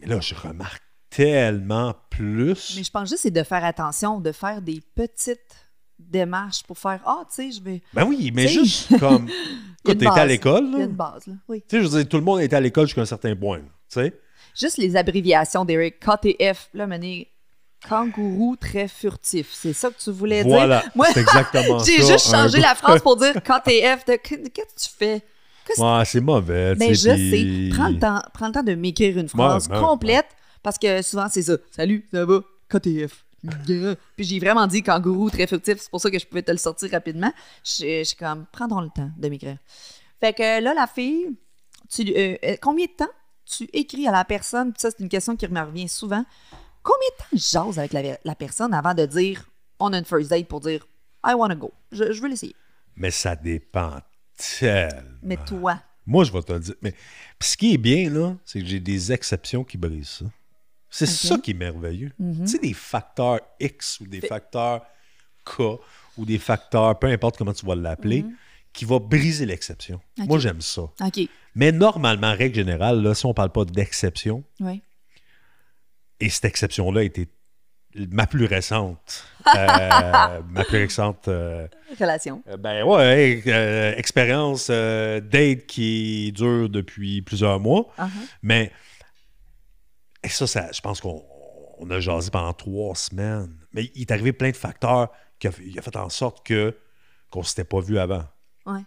Mais 0.00 0.06
là, 0.06 0.20
je 0.20 0.34
remarque 0.34 0.82
tellement 1.10 1.94
plus. 2.10 2.74
Mais 2.76 2.84
je 2.84 2.90
pense 2.90 3.08
juste 3.08 3.22
c'est 3.22 3.30
de 3.30 3.42
faire 3.42 3.64
attention, 3.64 4.20
de 4.20 4.32
faire 4.32 4.62
des 4.62 4.80
petites 4.94 5.68
démarches 5.98 6.62
pour 6.64 6.78
faire 6.78 7.00
Ah, 7.06 7.24
tu 7.28 7.34
sais, 7.34 7.50
je 7.52 7.62
vais. 7.62 7.82
Ben 7.94 8.04
oui, 8.04 8.30
mais 8.34 8.48
juste 8.48 8.98
comme. 8.98 9.28
Écoute, 9.84 9.98
t'étais 9.98 10.06
à 10.08 10.26
l'école, 10.26 10.64
Il 10.66 10.72
y 10.72 10.74
a 10.74 10.78
là. 10.78 10.84
une 10.84 10.92
base, 10.92 11.26
là. 11.26 11.34
Oui. 11.48 11.62
Tu 11.62 11.76
sais, 11.76 11.82
je 11.82 11.88
veux 11.88 11.98
dire, 12.00 12.08
tout 12.08 12.16
le 12.16 12.24
monde 12.24 12.40
était 12.40 12.56
à 12.56 12.60
l'école 12.60 12.86
jusqu'à 12.86 13.02
un 13.02 13.06
certain 13.06 13.34
point. 13.36 13.60
Tu 13.60 13.64
sais? 13.88 14.20
Juste 14.58 14.78
les 14.78 14.96
abréviations 14.96 15.64
d'Eric. 15.64 16.00
KTF, 16.00 16.70
là, 16.74 16.86
mané, 16.86 17.30
kangourou 17.88 18.56
très 18.56 18.88
furtif. 18.88 19.48
C'est 19.52 19.72
ça 19.72 19.90
que 19.90 19.98
tu 19.98 20.10
voulais 20.10 20.42
Voilà. 20.42 20.80
dire? 20.82 20.90
Moi, 20.94 21.06
c'est 21.12 21.20
exactement 21.20 21.78
j'ai 21.84 21.96
juste 22.02 22.30
changé 22.30 22.60
la 22.60 22.74
phrase 22.76 23.02
pour 23.02 23.16
dire 23.16 23.34
KTF. 23.34 24.04
Qu'est-ce 24.04 24.36
que 24.48 24.50
tu 24.76 24.88
fais? 24.96 25.22
Ouais, 25.78 26.02
c'est 26.04 26.20
mauvais. 26.20 26.74
tu 26.74 26.78
Ben, 26.78 26.90
je 26.94 26.96
sais, 26.96 27.68
Prends 27.76 27.88
le 27.88 27.98
temps, 27.98 28.22
prends 28.32 28.46
le 28.46 28.52
temps 28.52 28.62
de 28.62 28.74
m'écrire 28.74 29.18
une 29.18 29.28
phrase 29.28 29.68
Ouais, 29.68 29.78
complète 29.78 30.26
parce 30.62 30.78
que 30.78 31.02
souvent, 31.02 31.28
c'est 31.28 31.42
ça. 31.42 31.56
Salut, 31.70 32.06
ça 32.12 32.24
va? 32.24 32.40
KTF. 32.68 33.24
Puis 34.16 34.24
j'ai 34.24 34.38
vraiment 34.40 34.66
dit 34.66 34.82
kangourou 34.82 35.30
très 35.30 35.46
furtif. 35.46 35.76
C'est 35.80 35.90
pour 35.90 36.00
ça 36.00 36.10
que 36.10 36.18
je 36.18 36.26
pouvais 36.26 36.42
te 36.42 36.50
le 36.50 36.58
sortir 36.58 36.90
rapidement. 36.90 37.32
Je 37.64 38.02
suis 38.04 38.16
comme, 38.16 38.46
prends 38.50 38.66
donc 38.66 38.82
le 38.82 38.90
temps 38.90 39.10
de 39.16 39.28
m'écrire. 39.28 39.58
Fait 40.20 40.32
que 40.32 40.60
là, 40.60 40.72
la 40.74 40.86
fille, 40.86 41.28
tu, 41.88 42.02
euh, 42.16 42.36
euh, 42.44 42.56
combien 42.60 42.86
de 42.86 42.90
temps 42.96 43.10
tu 43.44 43.68
écris 43.72 44.08
à 44.08 44.12
la 44.12 44.24
personne? 44.24 44.72
Ça, 44.76 44.90
c'est 44.90 45.00
une 45.00 45.08
question 45.08 45.36
qui 45.36 45.46
me 45.46 45.60
revient 45.60 45.88
souvent. 45.88 46.24
Combien 46.86 47.08
de 47.10 47.16
temps 47.18 47.26
je 47.32 47.38
jase 47.72 47.78
avec 47.80 47.92
la, 47.92 48.16
la 48.24 48.34
personne 48.36 48.72
avant 48.72 48.94
de 48.94 49.04
dire 49.06 49.44
on 49.80 49.92
a 49.92 49.98
une 49.98 50.04
first 50.04 50.30
date 50.30 50.46
pour 50.46 50.60
dire 50.60 50.86
I 51.26 51.34
wanna 51.34 51.56
go? 51.56 51.72
Je, 51.90 52.12
je 52.12 52.22
veux 52.22 52.28
l'essayer. 52.28 52.54
Mais 52.94 53.10
ça 53.10 53.34
dépend 53.34 54.00
tellement. 54.36 55.18
Mais 55.22 55.36
toi, 55.44 55.80
Moi, 56.06 56.22
je 56.24 56.32
vais 56.32 56.42
te 56.42 56.52
le 56.52 56.60
dire. 56.60 56.74
Mais 56.82 56.92
puis 56.92 57.48
ce 57.48 57.56
qui 57.56 57.74
est 57.74 57.78
bien, 57.78 58.08
là, 58.10 58.36
c'est 58.44 58.60
que 58.60 58.66
j'ai 58.66 58.80
des 58.80 59.12
exceptions 59.12 59.64
qui 59.64 59.76
brisent 59.78 60.08
ça. 60.20 60.24
C'est 60.88 61.06
ça 61.06 61.36
qui 61.38 61.50
est 61.50 61.54
merveilleux. 61.54 62.12
Tu 62.18 62.46
sais, 62.46 62.58
des 62.58 62.72
facteurs 62.72 63.40
X 63.60 64.00
ou 64.00 64.06
des 64.06 64.20
facteurs 64.20 64.82
K 65.44 65.60
ou 66.16 66.24
des 66.24 66.38
facteurs, 66.38 66.98
peu 66.98 67.08
importe 67.08 67.36
comment 67.36 67.52
tu 67.52 67.66
vas 67.66 67.74
l'appeler, 67.74 68.24
qui 68.72 68.84
va 68.84 68.98
briser 68.98 69.44
l'exception. 69.44 70.00
Moi, 70.16 70.38
j'aime 70.38 70.60
ça. 70.60 70.82
Mais 71.54 71.72
normalement, 71.72 72.32
règle 72.32 72.54
générale, 72.54 73.02
là, 73.02 73.14
si 73.14 73.26
on 73.26 73.34
parle 73.34 73.50
pas 73.50 73.64
d'exception, 73.64 74.44
Oui. 74.60 74.80
Et 76.20 76.28
cette 76.30 76.44
exception-là 76.46 77.02
était 77.04 77.28
ma 78.12 78.26
plus 78.26 78.44
récente, 78.44 79.24
euh, 79.54 80.42
ma 80.50 80.64
plus 80.64 80.78
récente 80.78 81.28
euh, 81.28 81.66
Relation. 81.98 82.42
euh, 82.48 82.56
Ben 82.56 82.84
ouais, 82.84 83.42
expérience 83.98 84.68
date 84.70 85.66
qui 85.66 86.32
dure 86.32 86.68
depuis 86.68 87.22
plusieurs 87.22 87.58
mois. 87.60 87.88
Uh-huh. 87.98 88.08
Mais 88.42 88.70
et 90.22 90.28
ça, 90.28 90.46
ça, 90.46 90.70
je 90.72 90.80
pense 90.80 91.00
qu'on 91.00 91.24
on 91.78 91.90
a 91.90 92.00
jasé 92.00 92.30
pendant 92.30 92.52
trois 92.52 92.94
semaines. 92.94 93.54
Mais 93.72 93.90
il 93.94 94.02
est 94.02 94.10
arrivé 94.10 94.32
plein 94.32 94.50
de 94.50 94.56
facteurs 94.56 95.10
qui 95.38 95.46
a, 95.48 95.50
il 95.64 95.78
a 95.78 95.82
fait 95.82 95.96
en 95.96 96.08
sorte 96.08 96.44
que 96.46 96.76
qu'on 97.30 97.40
ne 97.40 97.44
s'était 97.44 97.64
pas 97.64 97.80
vu 97.80 97.98
avant. 97.98 98.24
Ouais. 98.66 98.80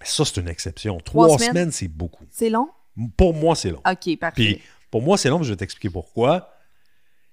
Mais 0.00 0.06
ça, 0.06 0.24
c'est 0.24 0.40
une 0.40 0.48
exception. 0.48 0.98
Trois 1.00 1.26
Trois, 1.28 1.38
semaines? 1.38 1.50
semaines, 1.52 1.72
c'est 1.72 1.88
beaucoup. 1.88 2.24
C'est 2.30 2.50
long? 2.50 2.68
Pour 3.16 3.32
moi, 3.34 3.54
c'est 3.56 3.70
long. 3.70 3.80
OK, 3.90 4.18
parfait. 4.18 4.34
Puis 4.34 4.62
pour 4.94 5.02
moi, 5.02 5.18
c'est 5.18 5.28
long, 5.28 5.40
mais 5.40 5.44
je 5.44 5.50
vais 5.50 5.56
t'expliquer 5.56 5.90
pourquoi. 5.90 6.54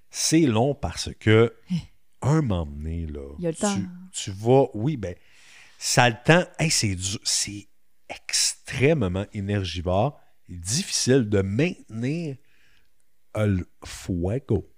C'est 0.10 0.40
long 0.48 0.74
parce 0.74 1.12
que 1.20 1.54
un 2.24 2.42
moment 2.42 2.66
donné, 2.66 3.06
là, 3.06 3.36
Il 3.38 3.44
y 3.44 3.46
a 3.46 3.52
le 3.52 3.56
tu, 3.56 3.62
temps. 3.62 3.78
tu 4.12 4.32
vas, 4.32 4.66
oui, 4.74 4.98
ben, 4.98 5.14
ça 5.78 6.06
a 6.06 6.10
le 6.10 6.16
temps. 6.26 6.44
Hey, 6.58 6.72
c'est 6.72 6.96
dur- 6.96 7.20
c'est 7.24 7.68
extrêmement 8.10 9.28
énergivore 9.34 10.20
et 10.50 10.56
difficile 10.56 11.30
de 11.30 11.44
maintenir 11.44 12.36
le 13.36 13.70
fuego 13.86 14.71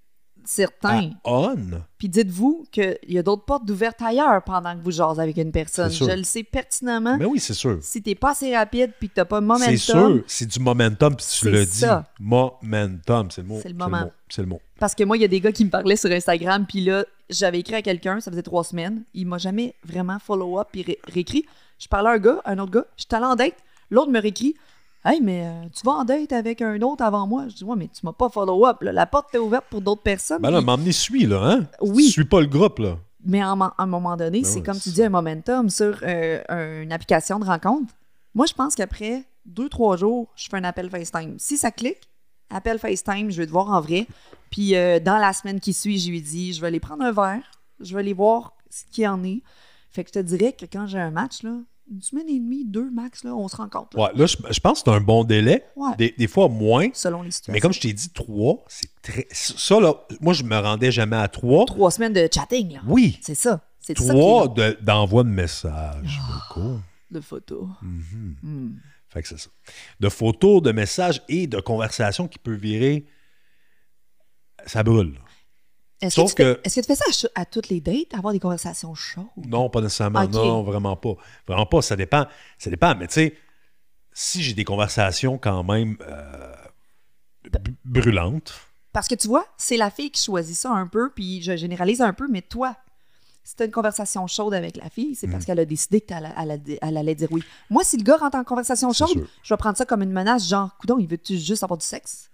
à 0.44 0.48
Certain. 0.48 1.10
on? 1.24 1.56
Puis 1.98 2.10
dites-vous 2.10 2.66
qu'il 2.72 2.98
y 3.08 3.18
a 3.18 3.24
d'autres 3.24 3.46
portes 3.46 3.70
ouvertes 3.70 4.02
ailleurs 4.02 4.44
pendant 4.44 4.76
que 4.76 4.82
vous 4.82 4.92
jasez 4.92 5.22
avec 5.22 5.38
une 5.38 5.52
personne. 5.52 5.90
Je 5.92 6.04
le 6.06 6.24
sais 6.24 6.44
pertinemment. 6.44 7.18
Mais 7.18 7.26
oui, 7.26 7.40
c'est 7.40 7.54
sûr. 7.54 7.80
Si 7.82 8.02
t'es 8.02 8.16
pas 8.16 8.32
assez 8.32 8.56
rapide 8.56 8.92
puis 9.00 9.10
que 9.10 9.14
t'as 9.16 9.26
pas 9.26 9.40
de 9.42 9.46
momentum, 9.46 9.70
C'est 9.72 9.78
sûr, 9.78 10.24
c'est 10.28 10.46
du 10.46 10.60
momentum, 10.60 11.16
puis 11.16 11.26
tu 11.40 11.50
le 11.50 11.66
dis. 11.66 11.86
Momentum, 12.20 13.30
c'est 13.32 13.42
le 13.42 13.48
mot. 13.48 13.60
C'est 13.62 13.70
le 13.70 13.76
moment. 13.76 14.12
C'est 14.30 14.42
le 14.42 14.48
mot. 14.48 14.62
Parce 14.80 14.96
que 14.96 15.04
moi, 15.04 15.16
il 15.18 15.22
y 15.22 15.26
a 15.26 15.28
des 15.30 15.40
gars 15.40 15.52
qui 15.52 15.64
me 15.66 15.70
parlaient 15.70 15.96
sur 15.96 16.12
Instagram, 16.12 16.66
puis 16.68 16.82
là, 16.84 17.06
j'avais 17.30 17.60
écrit 17.60 17.76
à 17.76 17.82
quelqu'un, 17.82 18.20
ça 18.20 18.32
faisait 18.32 18.42
trois 18.44 18.64
semaines. 18.64 19.04
Il 19.14 19.28
m'a 19.28 19.38
jamais 19.38 19.76
vraiment 19.86 20.18
follow-up 20.20 20.68
puis 20.72 20.82
ré- 20.84 21.00
réécrit. 21.08 21.46
Je 21.80 21.88
parlais 21.88 22.10
à 22.10 22.14
un 22.14 22.18
gars, 22.20 22.42
à 22.44 22.52
un 22.52 22.60
autre 22.60 22.72
gars, 22.72 22.86
je 22.98 23.04
suis 23.04 23.16
allé 23.16 23.26
en 23.26 23.36
date. 23.36 23.56
L'autre 23.90 24.12
me 24.12 24.20
réécrit 24.20 24.56
Hey, 25.06 25.20
mais 25.22 25.46
euh, 25.46 25.68
tu 25.74 25.84
vas 25.86 25.94
en 25.94 26.06
date 26.06 26.32
avec 26.32 26.62
un 26.62 26.82
autre 26.82 27.04
avant 27.04 27.28
moi? 27.28 27.48
Je 27.50 27.56
dis 27.56 27.64
Ouais, 27.66 27.76
mais 27.76 27.90
tu 27.90 28.06
m'as 28.06 28.14
pas 28.14 28.30
follow-up. 28.30 28.78
La 28.82 29.06
porte 29.06 29.36
est 29.36 29.38
ouverte 29.38 29.66
pour 29.70 29.82
d'autres 29.82 30.02
personnes. 30.02 30.42
Ben 30.42 30.50
là, 30.50 30.58
Puis- 30.60 30.66
m'emmener 30.66 30.92
suis, 30.94 31.26
là, 31.26 31.42
hein? 31.44 31.68
Oui. 31.82 32.10
Suis 32.10 32.24
pas 32.26 32.40
le 32.40 32.48
groupe, 32.48 32.80
là. 32.80 32.98
Mais 33.26 33.42
à 33.42 33.50
un 33.50 33.56
mo- 33.56 33.66
à 33.66 33.84
un 33.84 33.86
moment 33.86 34.16
donné, 34.16 34.42
Ben 34.42 34.46
c'est 34.48 34.58
ouais, 34.60 34.64
comme 34.64 34.80
tu 34.80 34.90
dis, 34.90 35.04
un 35.04 35.10
momentum 35.10 35.70
sur 35.70 35.98
euh, 36.04 36.84
une 36.84 36.92
application 36.94 37.38
de 37.40 37.46
rencontre. 37.46 37.94
Moi, 38.34 38.46
je 38.46 38.54
pense 38.54 38.76
qu'après 38.76 39.24
deux, 39.46 39.68
trois 39.70 39.98
jours, 39.98 40.28
je 40.36 40.48
fais 40.50 40.58
un 40.58 40.64
appel 40.64 40.90
FaceTime. 40.90 41.36
Si 41.38 41.58
ça 41.58 41.72
clique, 41.72 42.10
appel 42.50 42.80
FaceTime, 42.80 43.30
je 43.30 43.38
vais 43.38 43.46
te 43.46 43.52
voir 43.52 43.70
en 43.72 43.82
vrai. 43.82 44.08
Puis 44.52 44.76
euh, 44.76 45.00
dans 45.00 45.18
la 45.18 45.34
semaine 45.34 45.60
qui 45.60 45.74
suit, 45.74 46.00
je 46.00 46.10
lui 46.10 46.22
dis, 46.22 46.54
je 46.54 46.62
vais 46.62 46.68
aller 46.68 46.80
prendre 46.80 47.04
un 47.04 47.12
verre, 47.12 47.44
je 47.82 47.94
vais 47.94 48.00
aller 48.00 48.14
voir 48.14 48.54
ce 48.70 48.84
qu'il 48.92 49.04
y 49.04 49.08
en 49.08 49.22
est. 49.24 49.42
Fait 49.90 50.04
que 50.04 50.10
je 50.14 50.20
te 50.20 50.26
dirais 50.26 50.54
que 50.54 50.66
quand 50.66 50.88
j'ai 50.88 51.00
un 51.00 51.12
match, 51.12 51.44
là, 51.44 51.52
une 51.92 52.02
semaine 52.02 52.30
et 52.30 52.40
demie, 52.40 52.66
deux 52.66 52.90
max, 52.90 53.24
là, 53.24 53.36
on 53.36 53.48
se 53.48 53.56
rencontre. 53.56 53.96
là, 53.98 54.04
Ouais, 54.04 54.10
là, 54.16 54.26
je, 54.26 54.38
je 54.50 54.60
pense 54.60 54.82
que 54.82 54.90
c'est 54.90 54.96
un 54.96 55.02
bon 55.02 55.24
délai. 55.24 55.66
Ouais. 55.76 55.92
Des, 55.98 56.16
des 56.18 56.28
fois 56.28 56.48
moins. 56.50 56.88
Selon 56.94 57.22
les 57.22 57.32
situations. 57.32 57.54
Mais 57.54 57.60
comme 57.60 57.74
je 57.74 57.82
t'ai 57.82 57.94
dit, 57.94 58.10
trois, 58.10 58.64
c'est 58.68 58.90
très. 59.02 59.28
Ça, 59.32 59.80
là, 59.80 59.94
moi, 60.22 60.34
je 60.34 60.44
me 60.44 60.58
rendais 60.58 60.92
jamais 60.92 61.18
à 61.18 61.28
trois. 61.28 61.66
Trois 61.66 61.92
semaines 61.92 62.14
de 62.14 62.28
chatting, 62.34 62.74
là. 62.74 62.82
Oui. 62.88 63.20
C'est 63.22 63.36
ça. 63.36 63.62
C'est 63.80 63.94
Trois 63.96 64.48
de- 64.48 64.78
d'envoi 64.82 65.24
de, 65.24 65.30
messages. 65.30 66.20
beaucoup. 66.32 66.80
de 67.12 67.20
photos. 67.20 67.68
Mhm. 67.82 68.36
Hmm. 68.42 68.72
Fait 69.10 69.22
que 69.22 69.28
c'est 69.28 69.38
ça. 69.38 69.50
De 70.00 70.10
photos, 70.10 70.62
de 70.62 70.72
messages 70.72 71.22
et 71.28 71.46
de 71.48 71.60
conversations 71.60 72.28
qui 72.30 72.40
peuvent 72.40 72.56
virer. 72.60 73.06
Ça 74.66 74.82
brûle. 74.84 75.20
Est-ce 76.08 76.16
que, 76.16 76.22
tu 76.22 76.28
fais- 76.30 76.56
que- 76.56 76.62
est-ce 76.64 76.76
que 76.76 76.82
tu 76.82 76.88
fais 76.88 76.96
ça 76.96 77.28
à, 77.36 77.46
toutes 77.46 77.70
les 77.70 77.82
dates, 77.82 78.14
avoir 78.14 78.34
des 78.34 78.40
conversations 78.40 78.94
chaudes? 78.96 79.26
Non, 79.46 79.70
pas 79.70 79.82
nécessairement. 79.82 80.28
Non, 80.28 80.64
vraiment 80.64 80.96
pas. 80.96 81.16
Vraiment 81.48 81.66
pas. 81.66 81.82
Ça 81.82 81.96
dépend. 81.96 82.26
Ça 82.58 82.70
dépend. 82.70 82.96
Mais 82.96 83.08
tu 83.08 83.14
sais, 83.16 83.36
si 84.12 84.42
j'ai 84.44 84.54
des 84.54 84.64
conversations 84.66 85.38
quand 85.38 85.64
même 85.64 85.98
euh, 86.02 86.54
b- 87.50 87.74
brûlantes, 87.86 88.54
Parce 88.92 89.08
que 89.08 89.16
tu 89.16 89.28
vois, 89.28 89.46
c'est 89.58 89.78
la 89.78 89.90
fille 89.90 90.12
qui 90.12 90.22
choisit 90.22 90.56
ça 90.56 90.70
un 90.72 90.86
peu, 90.88 91.12
puis 91.14 91.42
je 91.42 91.56
généralise 91.58 92.00
un 92.02 92.14
peu, 92.14 92.28
mais 92.30 92.42
toi, 92.44 92.76
si 93.44 93.56
tu 93.56 93.66
une 93.66 93.72
conversation 93.72 94.26
chaude 94.28 94.54
avec 94.54 94.78
la 94.78 94.90
fille, 94.90 95.16
c'est 95.16 95.26
Mm. 95.28 95.32
parce 95.32 95.46
qu'elle 95.46 95.60
a 95.60 95.66
décidé 95.66 96.00
qu'elle 96.00 96.32
elle, 96.38 96.52
elle- 96.66 96.78
elle 96.82 96.98
allait 96.98 97.16
dire 97.16 97.28
oui. 97.32 97.44
Moi, 97.72 97.84
si 97.84 97.98
le 97.98 98.04
gars 98.04 98.18
rentre 98.18 98.38
en 98.38 98.44
conversation 98.44 98.94
C'est 98.94 99.00
chaude, 99.06 99.14
sûr. 99.18 99.28
je 99.44 99.54
vais 99.54 99.58
prendre 99.58 99.78
ça 99.78 99.86
comme 99.86 100.04
une 100.04 100.12
menace, 100.14 100.48
genre, 100.48 100.78
coudon, 100.78 100.98
il 101.00 101.08
veut-tu 101.08 101.38
juste 101.40 101.64
avoir 101.64 101.78
du 101.80 101.86
sexe? 101.86 102.30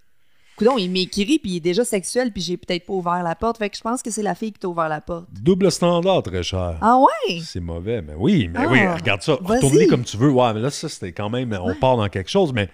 Coudon, 0.59 0.77
il 0.77 0.91
m'écrit, 0.91 1.39
puis 1.39 1.51
il 1.51 1.55
est 1.57 1.59
déjà 1.61 1.83
sexuel, 1.83 2.31
puis 2.31 2.41
j'ai 2.41 2.57
peut-être 2.57 2.85
pas 2.85 2.93
ouvert 2.93 3.23
la 3.23 3.33
porte. 3.35 3.57
Fait 3.57 3.69
que 3.69 3.77
je 3.77 3.81
pense 3.81 4.01
que 4.03 4.11
c'est 4.11 4.21
la 4.21 4.35
fille 4.35 4.51
qui 4.51 4.59
t'a 4.59 4.67
ouvert 4.67 4.89
la 4.89 5.01
porte. 5.01 5.25
double 5.31 5.71
standard, 5.71 6.21
très 6.21 6.43
cher. 6.43 6.77
Ah 6.81 6.97
ouais? 6.99 7.39
C'est 7.43 7.59
mauvais, 7.59 8.01
mais 8.01 8.13
oui, 8.17 8.47
mais 8.53 8.59
Ah, 8.61 8.67
oui, 8.69 8.85
regarde 8.87 9.21
ça. 9.21 9.33
Retourne-les 9.41 9.87
comme 9.87 10.03
tu 10.03 10.17
veux. 10.17 10.29
Ouais, 10.29 10.53
mais 10.53 10.59
là, 10.59 10.69
ça, 10.69 10.87
c'était 10.89 11.11
quand 11.13 11.29
même. 11.29 11.57
On 11.61 11.69
Ouais. 11.69 11.75
part 11.75 11.97
dans 11.97 12.07
quelque 12.09 12.29
chose, 12.29 12.53
mais 12.53 12.69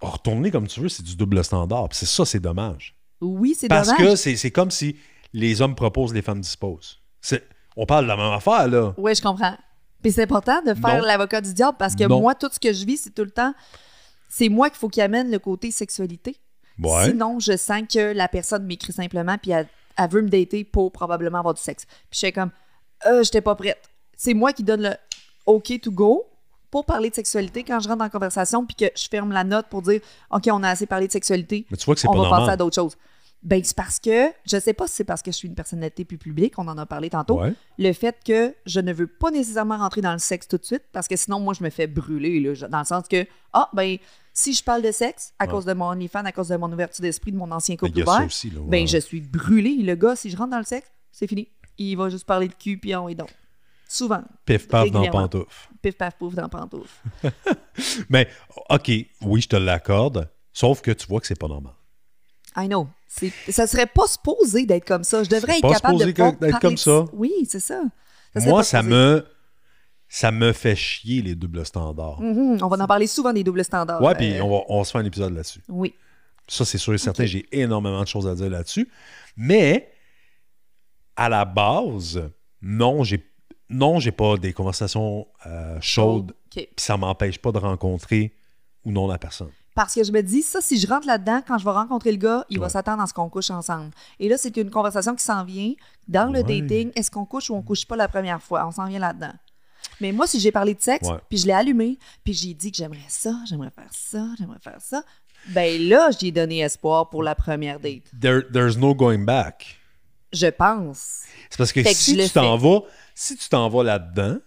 retourner 0.00 0.50
comme 0.50 0.66
tu 0.66 0.80
veux, 0.80 0.88
c'est 0.88 1.02
du 1.02 1.16
double 1.16 1.42
standard. 1.44 1.88
Puis 1.88 1.98
c'est 1.98 2.06
ça, 2.06 2.24
c'est 2.24 2.40
dommage. 2.40 2.94
Oui, 3.20 3.54
c'est 3.58 3.68
Parce 3.68 3.88
dommage. 3.88 4.02
que 4.04 4.16
c'est 4.16 4.36
c'est 4.36 4.50
comme 4.50 4.70
si 4.70 4.96
les 5.32 5.62
hommes 5.62 5.74
proposent, 5.74 6.12
les 6.14 6.22
femmes 6.22 6.40
disposent. 6.40 6.98
On 7.76 7.86
parle 7.86 8.04
de 8.04 8.08
la 8.08 8.16
même 8.16 8.32
affaire, 8.32 8.68
là. 8.68 8.92
Oui, 8.98 9.14
je 9.14 9.22
comprends. 9.22 9.56
Puis 10.02 10.12
c'est 10.12 10.24
important 10.24 10.60
de 10.62 10.74
faire 10.74 11.00
l'avocat 11.02 11.40
du 11.40 11.54
diable 11.54 11.76
parce 11.78 11.94
que 11.94 12.04
Non. 12.04 12.20
moi, 12.20 12.34
tout 12.34 12.48
ce 12.52 12.58
que 12.60 12.72
je 12.72 12.84
vis, 12.84 12.98
c'est 12.98 13.14
tout 13.14 13.24
le 13.24 13.30
temps. 13.30 13.54
C'est 14.28 14.48
moi 14.48 14.68
qu'il 14.68 14.78
faut 14.78 14.88
qu'il 14.88 15.02
amène 15.02 15.30
le 15.30 15.38
côté 15.38 15.70
sexualité. 15.70 16.36
Ouais. 16.78 17.06
Sinon, 17.06 17.38
je 17.38 17.56
sens 17.56 17.82
que 17.92 18.12
la 18.12 18.28
personne 18.28 18.64
m'écrit 18.64 18.92
simplement 18.92 19.36
puis 19.38 19.50
elle, 19.52 19.68
elle 19.98 20.10
veut 20.10 20.22
me 20.22 20.28
dater 20.28 20.64
pour 20.64 20.92
probablement 20.92 21.38
avoir 21.38 21.54
du 21.54 21.60
sexe. 21.62 21.84
Puis 21.86 21.96
je 22.12 22.18
suis 22.18 22.32
comme, 22.32 22.50
euh, 23.06 23.22
j'étais 23.22 23.40
pas 23.40 23.54
prête. 23.54 23.82
C'est 24.16 24.34
moi 24.34 24.52
qui 24.52 24.62
donne 24.62 24.82
le 24.82 24.94
OK 25.46 25.80
to 25.80 25.90
go 25.90 26.24
pour 26.70 26.86
parler 26.86 27.10
de 27.10 27.14
sexualité 27.14 27.64
quand 27.64 27.80
je 27.80 27.88
rentre 27.88 28.02
la 28.02 28.08
conversation 28.08 28.64
puis 28.64 28.74
que 28.76 28.86
je 28.96 29.08
ferme 29.10 29.32
la 29.32 29.44
note 29.44 29.66
pour 29.68 29.82
dire 29.82 30.00
OK, 30.30 30.48
on 30.50 30.62
a 30.62 30.70
assez 30.70 30.86
parlé 30.86 31.06
de 31.06 31.12
sexualité, 31.12 31.66
Mais 31.70 31.76
tu 31.76 31.84
vois 31.84 31.94
que 31.94 32.00
c'est 32.00 32.08
on 32.08 32.12
pas 32.12 32.22
va 32.22 32.30
passer 32.30 32.50
à 32.52 32.56
d'autres 32.56 32.74
choses. 32.76 32.96
Ben, 33.42 33.60
c'est 33.64 33.76
parce 33.76 33.98
que, 33.98 34.28
je 34.46 34.56
sais 34.60 34.72
pas 34.72 34.86
si 34.86 34.94
c'est 34.94 35.04
parce 35.04 35.20
que 35.20 35.32
je 35.32 35.36
suis 35.36 35.48
une 35.48 35.56
personnalité 35.56 36.04
plus 36.04 36.16
publique, 36.16 36.60
on 36.60 36.68
en 36.68 36.78
a 36.78 36.86
parlé 36.86 37.10
tantôt, 37.10 37.40
Ouais. 37.40 37.52
le 37.76 37.92
fait 37.92 38.16
que 38.24 38.54
je 38.66 38.78
ne 38.78 38.92
veux 38.92 39.08
pas 39.08 39.32
nécessairement 39.32 39.78
rentrer 39.78 40.00
dans 40.00 40.12
le 40.12 40.20
sexe 40.20 40.46
tout 40.46 40.58
de 40.58 40.64
suite 40.64 40.84
parce 40.92 41.08
que 41.08 41.16
sinon, 41.16 41.40
moi, 41.40 41.52
je 41.52 41.64
me 41.64 41.68
fais 41.68 41.88
brûler, 41.88 42.38
là, 42.38 42.68
dans 42.68 42.78
le 42.78 42.84
sens 42.84 43.08
que, 43.08 43.26
ah, 43.52 43.68
ben, 43.72 43.96
si 44.34 44.52
je 44.54 44.62
parle 44.64 44.82
de 44.82 44.92
sexe 44.92 45.32
à 45.38 45.44
Ouais. 45.44 45.50
cause 45.50 45.64
de 45.64 45.72
mon 45.74 45.86
OnlyFans, 45.86 46.24
à 46.24 46.32
cause 46.32 46.48
de 46.48 46.56
mon 46.56 46.72
ouverture 46.72 47.02
d'esprit, 47.02 47.32
de 47.32 47.36
mon 47.36 47.50
ancien 47.52 47.76
couple 47.76 48.00
ouvert, 48.00 48.24
aussi, 48.26 48.50
là. 48.50 48.60
ouais. 48.60 48.68
ben, 48.68 48.86
je 48.88 48.98
suis 48.98 49.20
brûlée. 49.20 49.76
Le 49.82 49.94
gars, 49.94 50.16
si 50.16 50.30
je 50.30 50.36
rentre 50.36 50.50
dans 50.50 50.58
le 50.58 50.64
sexe, 50.64 50.90
c'est 51.10 51.26
fini. 51.26 51.48
Il 51.78 51.96
va 51.96 52.08
juste 52.08 52.24
parler 52.24 52.48
de 52.48 52.54
cul, 52.54 52.78
puis 52.78 52.94
on 52.96 53.08
est 53.08 53.14
donc. 53.14 53.30
Souvent. 53.88 54.22
Pif 54.46 54.68
paf 54.68 54.90
dans 54.90 55.06
pantoufle. 55.10 55.68
Pif, 55.82 55.96
paf, 55.98 56.16
pouf 56.16 56.34
dans 56.34 56.48
pantoufle. 56.48 56.88
Mais, 58.08 58.28
OK, 58.70 58.90
oui, 59.22 59.40
je 59.42 59.48
te 59.48 59.56
l'accorde. 59.56 60.30
Sauf 60.52 60.80
que 60.80 60.90
tu 60.90 61.06
vois 61.06 61.20
que 61.20 61.26
c'est 61.26 61.38
pas 61.38 61.48
normal. 61.48 61.72
I 62.56 62.66
know. 62.68 62.88
Ça 63.50 63.66
serait 63.66 63.86
pas 63.86 64.06
supposé 64.06 64.64
d'être 64.66 64.86
comme 64.86 65.04
ça. 65.04 65.22
Je 65.22 65.28
devrais 65.28 65.56
être 65.56 65.62
pas 65.62 65.72
capable 65.74 65.94
de 65.94 65.98
supposé 66.06 66.12
pouvoir 66.14 66.32
d'être 66.38 66.60
comme 66.60 66.74
de- 66.74 66.78
ça. 66.78 67.04
Oui, 67.12 67.32
c'est 67.48 67.60
ça. 67.60 67.82
Moi, 68.34 68.60
pas 68.60 68.64
ça 68.64 68.82
me, 68.82 69.26
ça 70.14 70.30
me 70.30 70.52
fait 70.52 70.76
chier, 70.76 71.22
les 71.22 71.34
doubles 71.34 71.64
standards. 71.64 72.20
Mhm, 72.20 72.58
On 72.62 72.68
va 72.68 72.84
en 72.84 72.86
parler 72.86 73.06
souvent 73.06 73.32
des 73.32 73.42
doubles 73.42 73.64
standards. 73.64 74.02
Ouais, 74.02 74.14
puis 74.14 74.34
Euh, 74.34 74.42
on, 74.44 74.50
va, 74.50 74.64
on 74.68 74.84
se 74.84 74.90
faire 74.90 75.00
un 75.00 75.04
épisode 75.06 75.32
là-dessus. 75.34 75.62
Oui. 75.70 75.94
Ça, 76.46 76.66
c'est 76.66 76.76
sûr 76.76 76.92
et 76.92 76.98
certain, 76.98 77.24
j'ai 77.24 77.46
énormément 77.50 78.02
de 78.02 78.06
choses 78.06 78.26
à 78.28 78.34
dire 78.34 78.50
là-dessus. 78.50 78.90
Mais, 79.38 79.90
à 81.16 81.30
la 81.30 81.46
base, 81.46 82.22
non, 82.60 83.02
j'ai 83.04 83.26
non, 83.70 83.98
j'ai 84.00 84.12
pas 84.12 84.36
des 84.36 84.52
conversations 84.52 85.26
euh, 85.46 85.78
chaudes, 85.80 86.32
OK. 86.32 86.36
puis 86.56 86.68
ça 86.76 86.98
m'empêche 86.98 87.38
pas 87.38 87.50
de 87.52 87.56
rencontrer 87.58 88.34
ou 88.84 88.92
non 88.92 89.06
la 89.06 89.16
personne. 89.16 89.48
Parce 89.74 89.94
que 89.94 90.04
je 90.04 90.12
me 90.12 90.20
dis, 90.20 90.42
ça, 90.42 90.60
si 90.60 90.78
je 90.78 90.86
rentre 90.86 91.06
là-dedans, 91.06 91.40
quand 91.48 91.56
je 91.56 91.64
vais 91.64 91.70
rencontrer 91.70 92.12
le 92.12 92.18
gars, 92.18 92.44
il 92.50 92.60
va 92.60 92.68
s'attendre 92.68 93.02
à 93.02 93.06
ce 93.06 93.14
qu'on 93.14 93.30
couche 93.30 93.48
ensemble. 93.50 93.90
Et 94.20 94.28
là, 94.28 94.36
c'est 94.36 94.54
une 94.58 94.68
conversation 94.68 95.14
qui 95.16 95.24
s'en 95.24 95.42
vient 95.44 95.72
dans 96.06 96.30
le 96.30 96.42
Ouais. 96.42 96.60
dating. 96.60 96.92
Est-ce 96.94 97.10
qu'on 97.10 97.24
couche 97.24 97.48
ou 97.48 97.54
on 97.54 97.62
couche 97.62 97.86
pas 97.86 97.96
la 97.96 98.08
première 98.08 98.42
fois? 98.42 98.66
On 98.66 98.70
s'en 98.72 98.84
vient 98.86 98.98
là-dedans. 98.98 99.32
Mais 100.00 100.12
moi, 100.12 100.26
si 100.26 100.40
j'ai 100.40 100.50
parlé 100.52 100.74
de 100.74 100.80
sexe, 100.80 101.08
puis 101.28 101.38
je 101.38 101.46
l'ai 101.46 101.52
allumé, 101.52 101.98
puis 102.24 102.32
j'ai 102.34 102.54
dit 102.54 102.70
que 102.70 102.76
j'aimerais 102.76 102.98
ça, 103.08 103.34
j'aimerais 103.48 103.70
faire 103.70 103.90
ça, 103.92 104.26
j'aimerais 104.38 104.58
faire 104.60 104.80
ça, 104.80 105.04
ben 105.48 105.80
là, 105.88 106.10
j'ai 106.18 106.30
donné 106.30 106.60
espoir 106.60 107.08
pour 107.10 107.22
la 107.22 107.34
première 107.34 107.78
date. 107.80 108.04
There- 108.20 108.44
there's 108.52 108.76
no 108.76 108.94
going 108.94 109.24
back. 109.24 109.78
Je 110.32 110.46
pense. 110.46 111.22
C'est 111.50 111.58
parce 111.58 111.72
que 111.72 111.82
Fait 111.82 111.94
si 111.94 112.16
tu 112.16 112.30
t'en 112.30 112.56
vas, 112.56 112.80
si 113.14 113.36
tu 113.36 113.48
t'en 113.48 113.68
vas 113.68 113.82
là-dedans, 113.84 114.38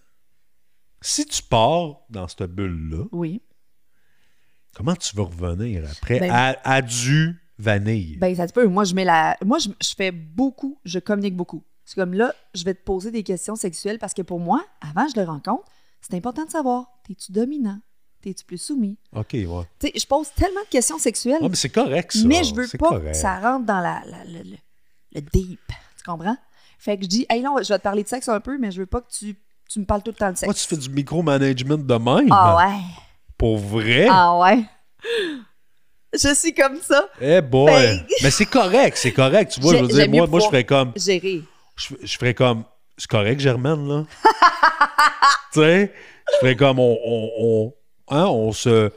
si 1.00 1.24
tu 1.26 1.42
pars 1.42 2.00
dans 2.10 2.26
cette 2.26 2.42
bulle-là, 2.44 3.04
Oui. 3.12 3.40
comment 4.74 4.96
tu 4.96 5.14
vas 5.16 5.24
revenir 5.24 5.84
après? 5.90 6.20
Ben- 6.20 6.30
à, 6.32 6.56
à 6.64 6.82
du 6.82 7.40
vanille? 7.58 8.16
Ben, 8.16 8.34
ça 8.34 8.48
se 8.48 8.52
peut. 8.52 8.66
Moi, 8.66 8.84
je 8.84 8.94
mets 8.94 9.04
la. 9.04 9.36
Moi, 9.44 9.58
je, 9.58 9.68
je 9.80 9.94
fais 9.96 10.10
beaucoup, 10.10 10.78
je 10.84 10.98
communique 10.98 11.36
beaucoup. 11.36 11.62
C'est 11.86 11.94
comme 11.94 12.12
là, 12.12 12.34
je 12.52 12.64
vais 12.64 12.74
te 12.74 12.82
poser 12.82 13.10
des 13.10 13.22
questions 13.22 13.56
sexuelles 13.56 13.98
parce 13.98 14.12
que 14.12 14.20
pour 14.22 14.40
moi, 14.40 14.62
avant 14.82 15.06
que 15.06 15.12
je 15.14 15.20
le 15.20 15.26
rencontre, 15.26 15.64
c'est 16.02 16.14
important 16.14 16.44
de 16.44 16.50
savoir 16.50 16.86
t'es-tu 17.06 17.32
dominant? 17.32 17.78
T'es-tu 18.22 18.44
plus 18.44 18.58
soumis? 18.58 18.98
OK, 19.14 19.28
ouais. 19.34 19.46
Tu 19.78 19.86
sais, 19.86 19.92
je 19.96 20.04
pose 20.06 20.28
tellement 20.34 20.60
de 20.62 20.68
questions 20.68 20.98
sexuelles, 20.98 21.40
Ouais, 21.42 21.48
mais 21.48 21.54
c'est 21.56 21.68
correct, 21.70 22.12
ça. 22.12 22.26
mais 22.26 22.42
je 22.44 22.54
veux 22.54 22.66
pas 22.78 22.88
correct. 22.90 23.12
que 23.12 23.16
ça 23.16 23.38
rentre 23.38 23.64
dans 23.66 23.78
la, 23.80 24.02
la- 24.04 24.24
le, 24.24 24.42
le- 24.42 24.56
le 25.14 25.20
deep. 25.20 25.60
Tu 25.96 26.04
comprends? 26.04 26.36
Fait 26.78 26.96
que 26.96 27.04
je 27.04 27.08
dis, 27.08 27.26
hey, 27.30 27.40
là, 27.40 27.50
je 27.62 27.68
vais 27.68 27.78
te 27.78 27.82
parler 27.84 28.02
de 28.02 28.08
sexe 28.08 28.28
un 28.28 28.40
peu, 28.40 28.58
mais 28.58 28.70
je 28.72 28.80
veux 28.80 28.86
pas 28.86 29.00
que 29.00 29.10
tu, 29.10 29.36
tu 29.70 29.78
me 29.80 29.84
parles 29.84 30.02
tout 30.02 30.10
le 30.10 30.16
temps 30.16 30.30
de 30.32 30.36
sexe. 30.36 30.46
Moi, 30.48 30.54
tu 30.54 30.66
fais 30.66 30.76
du 30.76 30.90
micromanagement 30.90 31.78
de 31.78 31.94
même? 31.94 32.28
Ah 32.32 32.56
ouais. 32.56 32.80
Pour 33.38 33.58
vrai? 33.58 34.08
Ah 34.10 34.36
ouais. 34.40 34.64
Je 36.12 36.34
suis 36.34 36.54
comme 36.54 36.80
ça. 36.80 37.08
Eh 37.20 37.40
boy! 37.42 37.70
Ben- 37.72 38.06
Mais 38.22 38.30
c'est 38.30 38.46
correct, 38.46 38.96
c'est 38.96 39.12
correct. 39.12 39.52
Tu 39.52 39.60
vois, 39.60 39.74
je 39.76 39.82
veux 39.82 39.88
dire, 39.88 40.08
moi, 40.10 40.26
moi 40.26 40.40
je 40.40 40.46
ferais 40.46 40.64
comme. 40.64 40.92
Gérer. 40.96 41.42
Je, 41.76 41.94
je 42.02 42.16
ferais 42.18 42.34
comme. 42.34 42.64
C'est 42.98 43.10
correct, 43.10 43.40
Germaine, 43.40 43.86
là. 43.88 44.04
tu 45.52 45.60
sais? 45.60 45.92
Je 46.32 46.38
ferais 46.40 46.56
comme 46.56 46.78
on. 46.78 46.98
on, 47.04 47.30
on- 47.38 47.74
hein, 48.16 48.26
on 48.26 48.52
se. 48.52 48.90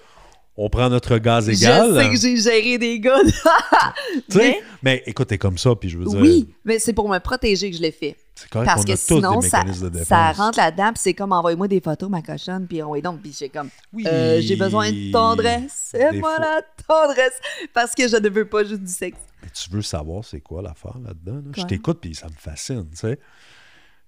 On 0.61 0.69
prend 0.69 0.89
notre 0.89 1.17
gaz 1.19 1.47
égal. 1.49 1.89
Je 1.93 1.99
sais 1.99 2.09
que 2.09 2.17
j'ai 2.17 2.37
géré 2.37 2.77
des 2.77 2.99
gars. 2.99 3.19
Tu 4.29 4.37
sais? 4.37 4.39
mais- 4.39 4.61
Mais 4.83 5.03
écoute, 5.05 5.27
t'es 5.29 5.37
comme 5.37 5.57
ça, 5.57 5.73
puis 5.75 5.89
je 5.89 5.97
veux 5.97 6.05
dire. 6.05 6.19
Oui, 6.19 6.49
mais 6.65 6.79
c'est 6.79 6.91
pour 6.93 7.07
me 7.07 7.17
protéger 7.19 7.71
que 7.71 7.77
je 7.77 7.81
l'ai 7.81 7.91
fait. 7.91 8.15
C'est 8.41 8.49
correct 8.49 8.65
Parce 8.67 8.81
qu'on 8.81 8.87
que 8.87 8.91
a 8.93 8.97
tous 8.97 9.03
sinon, 9.15 9.39
des 9.39 9.49
ça, 9.49 9.57
mécanismes 9.59 9.83
de 9.85 9.89
défense. 9.89 10.07
ça 10.07 10.31
rentre 10.31 10.57
là-dedans, 10.57 10.93
puis 10.93 11.01
c'est 11.03 11.13
comme 11.13 11.31
envoie-moi 11.31 11.67
des 11.67 11.81
photos, 11.81 12.09
ma 12.09 12.21
cochonne, 12.21 12.67
puis 12.67 12.81
on 12.83 12.95
est 12.95 13.01
donc, 13.01 13.21
puis 13.21 13.35
j'ai 13.37 13.49
comme, 13.49 13.69
Oui. 13.93 14.03
euh, 14.07 14.39
j'ai 14.41 14.55
besoin 14.55 14.91
de 14.91 15.11
tendresse. 15.11 15.91
Des 15.93 15.99
Et 16.17 16.19
moi 16.19 16.35
fois. 16.35 16.45
la 16.45 16.61
tendresse, 16.87 17.39
parce 17.73 17.93
que 17.95 18.07
je 18.07 18.15
ne 18.17 18.29
veux 18.29 18.45
pas 18.47 18.63
juste 18.63 18.81
du 18.83 18.91
sexe. 18.91 19.17
Mais 19.43 19.49
tu 19.49 19.69
veux 19.69 19.81
savoir 19.81 20.23
c'est 20.25 20.41
quoi 20.41 20.61
l'affaire 20.61 20.97
là-dedans? 20.99 21.35
là? 21.35 21.41
Je 21.51 21.61
Quoi? 21.61 21.65
t'écoute, 21.65 21.99
puis 22.01 22.15
ça 22.15 22.27
me 22.27 22.33
fascine, 22.37 22.89
tu 22.89 22.95
sais. 22.97 23.19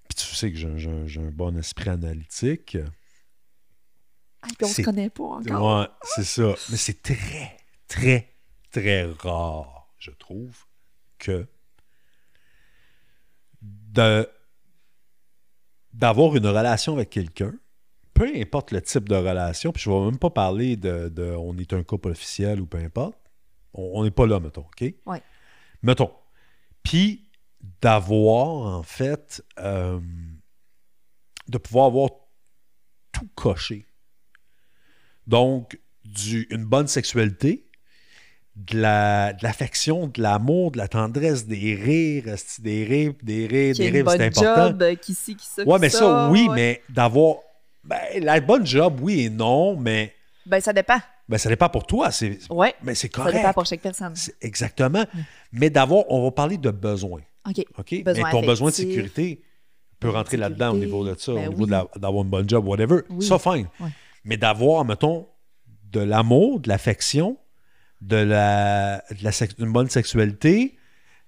Puis 0.08 0.16
tu 0.26 0.36
sais 0.36 0.52
que 0.52 0.58
j'ai 0.58 0.68
un- 0.68 0.78
j'ai 0.78 0.90
un, 0.90 1.08
j'ai 1.08 1.22
un 1.22 1.32
bon 1.32 1.58
esprit 1.58 1.90
analytique. 1.90 2.78
Ah, 4.42 4.48
puis 4.58 4.66
on 4.66 4.68
se 4.68 4.74
C'est- 4.76 4.84
connaît 4.84 5.10
pas 5.10 5.24
encore. 5.24 5.80
Ouais, 5.82 5.88
c'est 6.04 6.24
ça. 6.24 6.54
Mais 6.70 6.78
c'est 6.78 7.02
très, 7.02 7.58
très, 7.88 8.34
très 8.72 9.06
rare, 9.20 9.88
je 10.00 10.12
trouve, 10.12 10.56
que 11.20 11.46
d'avoir 15.94 16.36
une 16.36 16.48
relation 16.48 16.94
avec 16.94 17.10
quelqu'un, 17.10 17.54
peu 18.14 18.30
importe 18.36 18.72
le 18.72 18.82
type 18.82 19.10
de 19.10 19.16
relation, 19.16 19.72
puis 19.72 19.84
je 19.84 19.90
ne 19.90 19.96
vais 19.96 20.06
même 20.06 20.20
pas 20.20 20.30
parler 20.30 20.76
de, 20.76 21.10
de 21.10 21.32
on 21.32 21.58
est 21.58 21.74
un 21.74 21.84
couple 21.84 22.10
officiel 22.10 22.62
ou 22.62 22.66
peu 22.66 22.78
importe. 22.78 23.18
On 23.74 24.04
n'est 24.04 24.12
pas 24.12 24.28
là, 24.28 24.40
mettons, 24.40 24.66
OK? 24.66 24.94
Ouais. 25.06 25.22
Mettons. 25.82 26.12
Puis 26.84 27.30
d'avoir, 27.82 28.78
en 28.78 28.84
fait, 28.84 29.44
euh, 29.60 30.00
de 31.48 31.58
pouvoir 31.58 31.88
avoir 31.88 32.10
tout 33.12 33.30
coché. 33.36 33.86
Donc, 35.28 35.80
du, 36.04 36.48
une 36.50 36.66
bonne 36.66 36.88
sexualité, 36.88 37.70
de 38.56 38.80
la- 38.80 39.34
de 39.34 39.44
l'affection, 39.44 40.08
de 40.08 40.22
l'amour, 40.22 40.72
de 40.72 40.78
la 40.78 40.88
tendresse, 40.88 41.48
des 41.48 41.74
rires, 41.76 42.36
des 42.60 42.84
rires, 42.84 43.14
des 43.24 43.48
rires, 43.48 43.76
des 43.76 43.90
rires, 43.90 44.10
c'est 44.12 44.26
important. 44.26 44.68
job, 44.68 44.82
euh, 44.84 44.96
qui 44.96 45.14
ci, 45.14 45.36
qui 45.36 45.46
ça, 45.46 45.64
Ouais, 45.64 45.76
qui 45.76 45.82
mais 45.82 45.90
ça, 45.90 46.30
oui, 46.30 46.48
ouais. 46.50 46.56
mais 46.56 46.82
d'avoir. 46.90 47.36
Ben, 47.84 47.98
la 48.20 48.40
bonne 48.42 48.66
job, 48.66 49.00
oui 49.02 49.22
et 49.22 49.30
non, 49.30 49.76
mais 49.76 50.14
Ben, 50.46 50.60
ça 50.62 50.72
dépend. 50.74 51.00
ben, 51.28 51.38
ça 51.38 51.50
dépend 51.50 51.70
pour 51.70 51.88
toi. 51.88 52.12
C'est, 52.12 52.38
Ouais. 52.52 52.76
mais 52.84 52.94
c'est 52.94 53.12
Ça 53.12 53.24
correct. 53.24 53.38
dépend 53.38 53.54
pour 53.54 53.66
chaque 53.66 53.80
personne. 53.82 54.14
Exactement. 54.42 55.06
Mais 55.52 55.70
d'avoir, 55.70 56.04
on 56.10 56.24
va 56.24 56.32
parler 56.32 56.58
de 56.58 56.70
besoin. 56.70 57.22
OK. 57.50 57.66
OK? 57.80 58.04
Besoin 58.04 58.26
mais 58.26 58.32
ton 58.32 58.42
besoin 58.46 58.70
de 58.70 58.76
sécurité 58.76 59.42
peut 60.00 60.10
rentrer 60.10 60.38
là-dedans 60.38 60.74
au 60.74 60.78
niveau 60.78 61.04
de 61.08 61.16
ça, 61.18 61.34
Ben 61.34 61.48
au 61.48 61.50
niveau 61.54 61.64
oui. 61.66 61.72
d'avoir 62.00 62.24
une 62.24 62.30
bonne 62.30 62.48
job, 62.50 62.68
whatever. 62.68 63.00
Oui. 63.10 63.26
Ça, 63.26 63.40
fine. 63.40 63.68
Ouais. 63.80 63.90
Mais 64.26 64.38
d'avoir, 64.38 64.84
mettons, 64.86 65.28
de 65.92 66.02
l'amour, 66.02 66.60
de 66.60 66.70
l'affection, 66.70 67.38
de 68.02 68.16
la, 68.18 69.04
de 69.12 69.24
la 69.24 69.32
sex- 69.32 69.56
une 69.60 69.72
bonne 69.72 69.90
sexualité, 69.90 70.78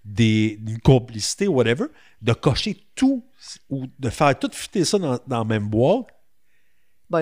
des, 0.03 0.59
une 0.67 0.79
complicité, 0.79 1.47
whatever, 1.47 1.85
de 2.21 2.33
cocher 2.33 2.85
tout 2.95 3.23
ou 3.69 3.85
de 3.99 4.09
faire 4.09 4.37
tout 4.37 4.49
fitter 4.51 4.83
ça 4.83 4.97
dans, 4.97 5.19
dans 5.27 5.39
la 5.39 5.43
même 5.45 5.67
boîte, 5.69 6.07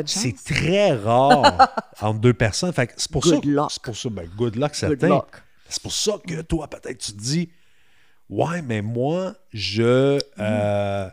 c'est 0.08 0.34
très 0.44 0.94
rare 0.96 1.70
entre 2.02 2.20
deux 2.20 2.34
personnes. 2.34 2.72
Fait 2.74 2.94
c'est 2.96 3.12
pour 3.12 3.24
ça. 3.26 3.36
C'est 3.72 3.82
pour 3.84 3.96
ça. 3.98 4.10
Ben, 4.10 4.28
good 4.38 4.56
luck, 4.56 4.74
certain. 4.74 5.08
C'est 5.68 5.82
pour 5.84 5.94
ça 5.94 6.14
que 6.26 6.42
toi, 6.42 6.68
peut-être, 6.70 6.98
tu 6.98 7.12
te 7.14 7.18
dis 7.22 7.50
Ouais, 8.30 8.62
mais 8.62 8.82
moi, 8.82 9.34
je. 9.52 10.18
euh, 10.40 11.10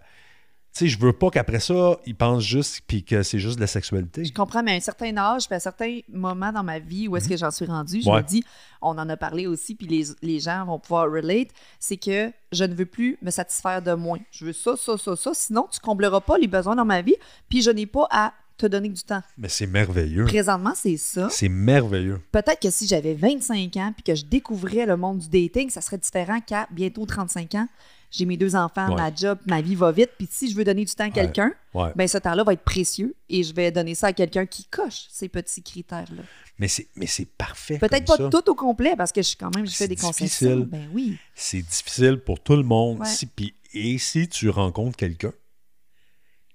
tu 0.79 0.85
sais, 0.85 0.89
je 0.89 0.99
veux 0.99 1.13
pas 1.13 1.29
qu'après 1.31 1.59
ça, 1.59 1.99
ils 2.07 2.15
pensent 2.15 2.45
juste 2.45 2.83
puis 2.87 3.03
que 3.03 3.23
c'est 3.25 3.39
juste 3.41 3.57
de 3.57 3.61
la 3.63 3.67
sexualité. 3.67 4.25
Je 4.25 4.33
comprends, 4.33 4.63
mais 4.63 4.73
à 4.73 4.75
un 4.77 4.81
certain 4.81 5.17
âge, 5.17 5.47
puis 5.47 5.57
à 5.57 5.61
certains 5.61 5.99
moments 6.13 6.53
dans 6.53 6.63
ma 6.63 6.79
vie 6.79 7.09
où 7.09 7.17
est-ce 7.17 7.29
que 7.29 7.37
j'en 7.37 7.51
suis 7.51 7.65
rendue, 7.67 8.01
je 8.03 8.09
Ouais. 8.09 8.23
me 8.23 8.27
dis, 8.27 8.45
on 8.81 8.91
en 8.97 9.09
a 9.09 9.17
parlé 9.17 9.47
aussi, 9.49 9.75
puis 9.75 9.87
les, 9.89 10.05
les 10.23 10.39
gens 10.41 10.65
vont 10.67 10.79
pouvoir 10.79 11.11
relate, 11.11 11.49
c'est 11.81 11.97
que 11.97 12.31
je 12.53 12.65
ne 12.65 12.75
veux 12.75 12.87
plus 12.87 13.19
me 13.23 13.31
satisfaire 13.33 13.83
de 13.83 13.93
moins. 13.95 14.21
Je 14.31 14.45
veux 14.45 14.53
ça, 14.53 14.77
ça, 14.77 14.97
ça, 14.97 15.17
ça, 15.17 15.33
sinon 15.35 15.67
tu 15.73 15.81
combleras 15.81 16.21
pas 16.21 16.39
les 16.39 16.47
besoins 16.47 16.77
dans 16.77 16.85
ma 16.85 17.03
vie, 17.03 17.17
puis 17.49 17.61
je 17.61 17.71
n'ai 17.71 17.87
pas 17.87 18.07
à 18.11 18.33
te 18.57 18.67
donner 18.67 18.89
du 18.89 19.03
temps. 19.03 19.23
Mais 19.37 19.49
c'est 19.49 19.67
merveilleux. 19.67 20.25
Présentement, 20.25 20.73
c'est 20.75 20.97
ça. 20.97 21.29
C'est 21.31 21.49
merveilleux. 21.49 22.21
Peut-être 22.33 22.61
que 22.61 22.71
si 22.71 22.87
j'avais 22.89 23.15
25 23.15 23.77
ans 23.77 23.93
puis 23.95 24.03
que 24.03 24.15
je 24.15 24.25
découvrais 24.25 24.85
le 24.87 24.97
monde 24.97 25.19
du 25.19 25.29
dating, 25.29 25.71
ça 25.71 25.81
serait 25.81 25.99
différent 25.99 26.41
qu'à 26.41 26.67
bientôt 26.71 27.07
35 27.07 27.55
ans. 27.55 27.69
J'ai 28.11 28.25
mes 28.25 28.37
deux 28.39 28.57
enfants, 28.57 28.89
Ouais. 28.89 28.97
ma 28.97 29.15
job, 29.15 29.39
ma 29.47 29.61
vie 29.61 29.75
va 29.75 29.93
vite. 29.93 30.11
Puis 30.17 30.27
si 30.31 30.51
je 30.51 30.57
veux 30.57 30.65
donner 30.65 30.85
du 30.85 30.95
temps 30.95 31.05
à 31.05 31.11
quelqu'un, 31.11 31.53
Ouais. 31.75 31.91
ben 31.95 32.09
ce 32.09 32.17
temps-là 32.17 32.43
va 32.43 32.55
être 32.55 32.63
précieux 32.65 33.15
et 33.29 33.43
je 33.43 33.53
vais 33.55 33.71
donner 33.71 33.95
ça 33.95 34.07
à 34.09 34.13
quelqu'un 34.15 34.47
qui 34.47 34.65
coche 34.65 35.07
ces 35.11 35.29
petits 35.29 35.63
critères-là. 35.63 36.23
Mais 36.59 36.69
c'est, 36.69 36.89
mais 36.97 37.07
c'est 37.07 37.27
parfait. 37.27 37.79
Peut-être 37.79 38.07
pas 38.07 38.17
ça. 38.17 38.31
tout 38.31 38.51
au 38.51 38.55
complet 38.55 38.95
parce 38.97 39.13
que 39.13 39.21
je 39.21 39.29
suis 39.29 39.37
quand 39.37 39.55
même, 39.55 39.67
je 39.67 39.75
fais 39.75 39.89
des 39.89 39.97
concessions. 39.97 40.61
Ben 40.61 40.89
oui. 40.95 41.19
C'est 41.35 41.61
difficile 41.61 42.17
pour 42.19 42.41
tout 42.41 42.57
le 42.57 42.63
monde. 42.63 43.01
Ouais. 43.01 43.07
Si- 43.07 43.27
puis- 43.27 43.55
et 43.75 43.99
si 43.99 44.27
tu 44.29 44.49
rencontres 44.49 44.97
quelqu'un 44.97 45.33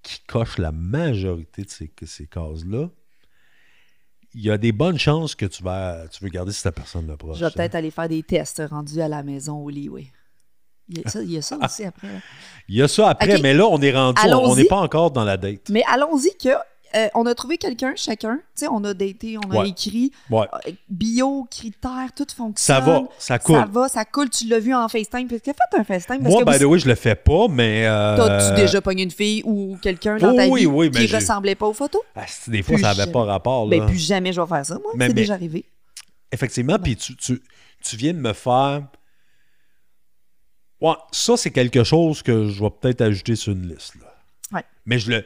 qui 0.01 0.19
coche 0.27 0.57
la 0.57 0.71
majorité 0.71 1.63
de 1.63 1.69
ces, 1.69 1.91
ces 2.05 2.25
cases-là, 2.27 2.89
il 4.33 4.41
y 4.41 4.49
a 4.49 4.57
des 4.57 4.71
bonnes 4.71 4.97
chances 4.97 5.35
que 5.35 5.45
tu 5.45 5.61
vas 5.63 6.07
tu 6.07 6.23
veux 6.23 6.29
garder 6.31 6.51
cette 6.51 6.73
personne-là 6.73 7.15
proche. 7.15 7.37
Je 7.37 7.41
vais 7.41 7.45
hein. 7.45 7.51
peut-être 7.55 7.75
aller 7.75 7.91
faire 7.91 8.09
des 8.09 8.23
tests 8.23 8.61
rendus 8.67 8.99
à 8.99 9.07
la 9.07 9.21
maison 9.21 9.59
au 9.59 9.69
lit, 9.69 9.87
oui. 9.89 10.11
Il 10.93 11.01
y 11.01 11.05
a 11.05 11.09
ça, 11.09 11.21
il 11.21 11.31
y 11.31 11.37
a 11.37 11.41
ça 11.41 11.57
aussi 11.63 11.83
après. 11.83 12.07
Il 12.69 12.75
y 12.77 12.81
a 12.81 12.87
ça 12.87 13.09
après, 13.09 13.39
mais 13.41 13.53
là, 13.53 13.65
on 13.67 13.81
est 13.81 13.91
rendu, 13.91 14.21
on- 14.31 14.55
n'est 14.55 14.65
pas 14.65 14.77
encore 14.77 15.11
dans 15.11 15.23
la 15.23 15.37
date. 15.37 15.69
Mais 15.69 15.83
allons-y 15.91 16.35
que 16.37 16.49
euh, 16.95 17.07
on 17.15 17.25
a 17.25 17.33
trouvé 17.33 17.57
quelqu'un 17.57 17.93
chacun. 17.95 18.35
Tu 18.35 18.41
sais, 18.53 18.67
on 18.71 18.83
a 18.83 18.93
daté, 18.93 19.35
on 19.43 19.49
a 19.51 19.61
Ouais. 19.61 19.69
écrit 19.69 20.11
Ouais. 20.29 20.45
euh, 20.67 20.71
bio, 20.89 21.47
critères, 21.49 22.09
tout 22.15 22.27
fonctionne. 22.37 22.75
Ça 22.75 22.79
va, 22.79 23.01
ça 23.17 23.39
coule. 23.39 23.55
Ça 23.55 23.65
va, 23.65 23.89
ça 23.89 24.05
coule. 24.05 24.29
Tu 24.29 24.47
l'as 24.47 24.59
vu 24.59 24.75
en 24.75 24.87
FaceTime. 24.87 25.27
Parce 25.27 25.41
que 25.41 25.45
fait 25.51 25.79
un 25.79 25.83
FaceTime. 25.83 26.19
Parce 26.21 26.31
Moi, 26.35 26.45
que 26.45 26.51
by 26.51 26.59
the 26.59 26.67
way, 26.67 26.77
je 26.77 26.87
le 26.87 26.93
fais 26.93 27.15
pas, 27.15 27.47
mais. 27.49 27.87
euh, 27.87 28.15
T'as-tu 28.15 28.61
déjà 28.61 28.79
pogné 28.79 29.01
une 29.01 29.09
fille 29.11 29.41
ou 29.43 29.75
quelqu'un 29.81 30.17
dans 30.17 30.33
Oh 30.33 30.35
ta 30.35 30.47
oui, 30.47 30.59
vie 30.61 30.65
oui, 30.67 30.91
mais 30.93 31.07
qui 31.07 31.15
ressemblait 31.15 31.55
pas 31.55 31.65
aux 31.65 31.73
photos? 31.73 32.03
ah, 32.15 32.21
des 32.47 32.61
fois, 32.61 32.75
Plus 32.75 32.83
ça 32.83 32.93
n'avait 32.93 33.11
pas 33.11 33.23
rapport. 33.23 33.65
Là. 33.67 33.79
Ben, 33.79 33.87
plus 33.87 33.97
jamais 33.97 34.31
je 34.31 34.39
vais 34.39 34.47
faire 34.47 34.63
ça, 34.65 34.75
moi. 34.75 34.91
Mais- 34.93 35.05
C'est 35.05 35.09
mais- 35.09 35.13
déjà 35.15 35.33
arrivé. 35.33 35.65
Effectivement, 36.31 36.77
puis 36.77 36.95
tu, 36.95 37.15
tu, 37.15 37.41
tu 37.83 37.95
viens 37.95 38.13
de 38.13 38.19
me 38.19 38.33
faire. 38.33 38.83
Ouais, 40.83 40.95
ça, 41.11 41.37
c'est 41.37 41.51
quelque 41.51 41.83
chose 41.83 42.21
que 42.21 42.49
je 42.49 42.61
vais 42.63 42.69
peut-être 42.69 43.01
ajouter 43.01 43.35
sur 43.35 43.53
une 43.53 43.67
liste. 43.67 43.95
Là. 43.95 44.13
Ouais. 44.51 44.63
Mais 44.85 44.99
je 44.99 45.09
le. 45.09 45.25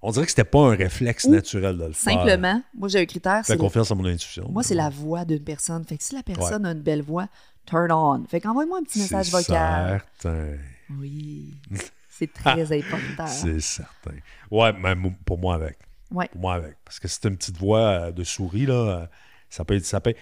On 0.00 0.12
dirait 0.12 0.26
que 0.26 0.30
c'était 0.30 0.44
pas 0.44 0.60
un 0.60 0.76
réflexe 0.76 1.24
Ou 1.24 1.30
naturel 1.30 1.76
de 1.76 1.86
le 1.86 1.92
faire. 1.92 2.12
Simplement, 2.12 2.62
moi, 2.74 2.88
j'ai 2.88 3.00
un 3.00 3.06
critère. 3.06 3.44
Fais 3.44 3.56
confiance 3.56 3.90
à 3.90 3.94
mon 3.96 4.04
intuition. 4.04 4.48
Moi, 4.48 4.62
c'est 4.62 4.76
la 4.76 4.90
voix 4.90 5.24
d'une 5.24 5.42
personne. 5.42 5.84
Fait 5.84 5.96
que 5.98 6.04
si 6.04 6.14
la 6.14 6.22
personne 6.22 6.64
a 6.66 6.70
une 6.70 6.82
belle 6.82 7.02
voix, 7.02 7.26
turn 7.66 7.90
on. 7.90 8.24
Fait 8.26 8.40
qu'envoie-moi 8.40 8.78
un 8.78 8.82
petit 8.84 9.00
message 9.00 9.26
C'est 9.26 9.36
vocal. 9.36 10.02
Certain. 10.20 10.56
Oui. 11.00 11.54
C'est 12.10 12.32
très 12.32 12.78
important. 12.78 13.26
C'est 13.28 13.60
certain. 13.60 14.14
Ouais, 14.50 14.72
même 14.72 15.14
pour 15.24 15.38
moi 15.38 15.54
avec. 15.54 15.78
Ouais. 16.10 16.28
Pour 16.28 16.40
moi 16.40 16.54
avec. 16.54 16.76
Parce 16.84 16.98
que 16.98 17.06
c'est 17.06 17.24
une 17.28 17.36
petite 17.36 17.56
voix 17.56 17.80
euh, 17.80 18.10
de 18.10 18.24
souris, 18.24 18.66
là. 18.66 18.74
euh, 18.74 19.06
Ça 19.48 19.64
peut 19.64 19.76
être. 19.76 19.84
Ça 19.84 20.00
peut 20.00 20.14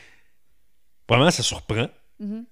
Vraiment, 1.08 1.30
ça 1.30 1.42
surprend. 1.42 1.88
Mhm. 2.20 2.44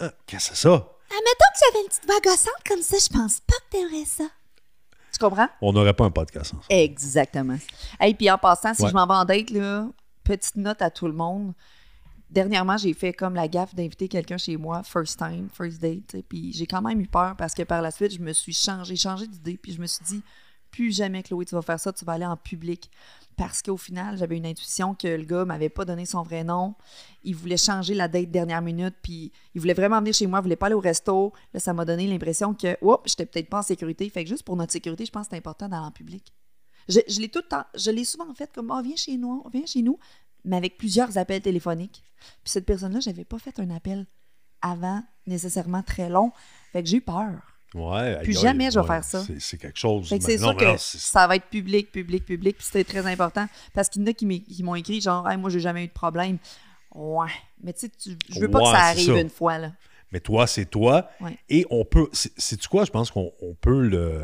Euh, 0.00 0.08
ah, 0.10 0.14
Qu'est-ce 0.26 0.50
que 0.50 0.56
c'est 0.56 0.62
ça? 0.62 0.74
Admettons 0.74 1.50
que 1.52 1.60
j'avais 1.64 1.82
une 1.84 1.88
petite 1.88 2.06
voix 2.06 2.20
gossante 2.20 2.62
comme 2.66 2.82
ça, 2.82 2.96
je 3.00 3.08
pense 3.16 3.40
pas 3.40 3.54
que 3.54 3.70
t'aimerais 3.76 4.04
ça. 4.04 4.24
Tu 5.12 5.18
comprends? 5.18 5.48
On 5.62 5.72
n'aurait 5.72 5.94
pas 5.94 6.04
un 6.04 6.10
podcast. 6.10 6.52
Exactement. 6.68 7.56
Et 8.02 8.12
puis 8.14 8.30
en 8.30 8.38
passant, 8.38 8.74
si 8.74 8.82
Ouais. 8.82 8.88
je 8.90 8.94
m'en 8.94 9.06
vais 9.06 9.14
en 9.14 9.24
date, 9.24 9.50
là, 9.50 9.88
petite 10.24 10.56
note 10.56 10.82
à 10.82 10.90
tout 10.90 11.06
le 11.06 11.12
monde. 11.14 11.54
Dernièrement, 12.28 12.76
j'ai 12.76 12.92
fait 12.92 13.12
comme 13.12 13.34
la 13.34 13.46
gaffe 13.48 13.74
d'inviter 13.74 14.08
quelqu'un 14.08 14.36
chez 14.36 14.56
moi, 14.56 14.82
first 14.82 15.16
time, 15.18 15.48
first 15.52 15.80
date. 15.80 16.08
tu 16.08 16.22
Puis 16.22 16.52
j'ai 16.52 16.66
quand 16.66 16.82
même 16.82 17.00
eu 17.00 17.06
peur 17.06 17.36
parce 17.36 17.54
que 17.54 17.62
par 17.62 17.80
la 17.80 17.90
suite, 17.92 18.12
je 18.14 18.18
me 18.20 18.32
suis 18.32 18.52
changé, 18.52 18.96
changé 18.96 19.26
d'idée. 19.28 19.56
Puis 19.56 19.72
je 19.72 19.80
me 19.80 19.86
suis 19.86 20.04
dit, 20.04 20.22
plus 20.72 20.94
jamais, 20.94 21.22
Chloé, 21.22 21.46
tu 21.46 21.54
vas 21.54 21.62
faire 21.62 21.78
ça, 21.80 21.92
tu 21.92 22.04
vas 22.04 22.14
aller 22.14 22.26
en 22.26 22.36
public. 22.36 22.90
Parce 23.36 23.60
qu'au 23.60 23.76
final, 23.76 24.16
j'avais 24.16 24.38
une 24.38 24.46
intuition 24.46 24.94
que 24.94 25.08
le 25.08 25.24
gars 25.24 25.44
m'avait 25.44 25.68
pas 25.68 25.84
donné 25.84 26.06
son 26.06 26.22
vrai 26.22 26.42
nom. 26.42 26.74
Il 27.22 27.36
voulait 27.36 27.58
changer 27.58 27.92
la 27.94 28.08
date 28.08 28.30
dernière 28.30 28.62
minute, 28.62 28.94
puis 29.02 29.30
il 29.54 29.60
voulait 29.60 29.74
vraiment 29.74 29.98
venir 29.98 30.14
chez 30.14 30.26
moi, 30.26 30.38
il 30.38 30.42
voulait 30.42 30.56
pas 30.56 30.66
aller 30.66 30.74
au 30.74 30.80
resto. 30.80 31.34
Là, 31.52 31.60
ça 31.60 31.74
m'a 31.74 31.84
donné 31.84 32.06
l'impression 32.06 32.54
que, 32.54 32.78
oups, 32.80 33.02
j'étais 33.04 33.26
peut-être 33.26 33.50
pas 33.50 33.58
en 33.58 33.62
sécurité. 33.62 34.08
Fait 34.08 34.24
que 34.24 34.30
juste 34.30 34.42
pour 34.42 34.56
notre 34.56 34.72
sécurité, 34.72 35.04
je 35.04 35.10
pense 35.10 35.26
que 35.26 35.30
c'est 35.32 35.36
important 35.36 35.68
d'aller 35.68 35.84
en 35.84 35.90
public. 35.90 36.32
Je, 36.88 37.00
je 37.08 37.20
l'ai 37.20 37.28
tout 37.28 37.40
le 37.40 37.48
temps, 37.48 37.64
je 37.74 37.90
l'ai 37.90 38.04
souvent 38.04 38.32
fait 38.32 38.50
comme, 38.54 38.70
oh, 38.70 38.80
viens 38.82 38.96
chez 38.96 39.18
nous, 39.18 39.44
viens 39.52 39.66
chez 39.66 39.82
nous, 39.82 39.98
mais 40.44 40.56
avec 40.56 40.78
plusieurs 40.78 41.18
appels 41.18 41.42
téléphoniques. 41.42 42.02
Puis 42.42 42.52
cette 42.52 42.64
personne-là, 42.64 43.00
j'avais 43.00 43.24
pas 43.24 43.38
fait 43.38 43.58
un 43.60 43.68
appel 43.70 44.06
avant 44.62 45.02
nécessairement 45.26 45.82
très 45.82 46.08
long. 46.08 46.32
Fait 46.72 46.82
que 46.82 46.88
j'ai 46.88 46.98
eu 46.98 47.02
peur. 47.02 47.55
Ouais. 47.74 48.22
Plus 48.22 48.40
jamais 48.40 48.70
je 48.70 48.76
vais 48.76 48.80
ouais, 48.80 48.86
faire 48.86 49.04
ça. 49.04 49.22
C'est 49.26 49.40
c'est 49.40 49.58
quelque 49.58 49.78
chose. 49.78 50.08
Ben 50.08 50.20
c'est 50.20 50.36
non, 50.38 50.48
sûr 50.50 50.56
que 50.56 50.64
non, 50.64 50.76
c'est- 50.78 50.98
ça 50.98 51.26
va 51.26 51.36
être 51.36 51.46
public, 51.46 51.90
public, 51.92 52.24
public, 52.24 52.56
puis 52.56 52.64
c'était 52.66 52.84
très 52.84 53.06
important. 53.10 53.46
Parce 53.74 53.88
qu'il 53.88 54.02
y 54.02 54.04
en 54.04 54.08
a 54.08 54.12
qui 54.12 54.62
m'ont 54.62 54.74
écrit 54.76 55.00
genre, 55.00 55.28
hey, 55.28 55.36
moi, 55.36 55.50
j'ai 55.50 55.60
jamais 55.60 55.84
eu 55.84 55.88
de 55.88 55.92
problème. 55.92 56.38
Ouais. 56.94 57.28
Mais 57.62 57.72
tu 57.72 57.86
sais, 57.86 57.92
je 58.30 58.40
veux 58.40 58.50
pas 58.50 58.60
que 58.60 58.66
ça 58.66 58.72
c'est 58.72 58.78
arrive 58.78 59.14
ça. 59.14 59.20
une 59.20 59.30
fois, 59.30 59.58
là. 59.58 59.72
Mais 60.12 60.20
toi, 60.20 60.46
c'est 60.46 60.64
toi. 60.66 61.10
Ouais. 61.20 61.36
Et 61.48 61.66
on 61.68 61.84
peut. 61.84 62.08
C'est 62.12 62.56
tu 62.56 62.68
quoi? 62.68 62.84
Je 62.84 62.90
pense 62.90 63.10
qu'on 63.10 63.32
on 63.42 63.54
peut 63.54 63.80
le. 63.80 64.22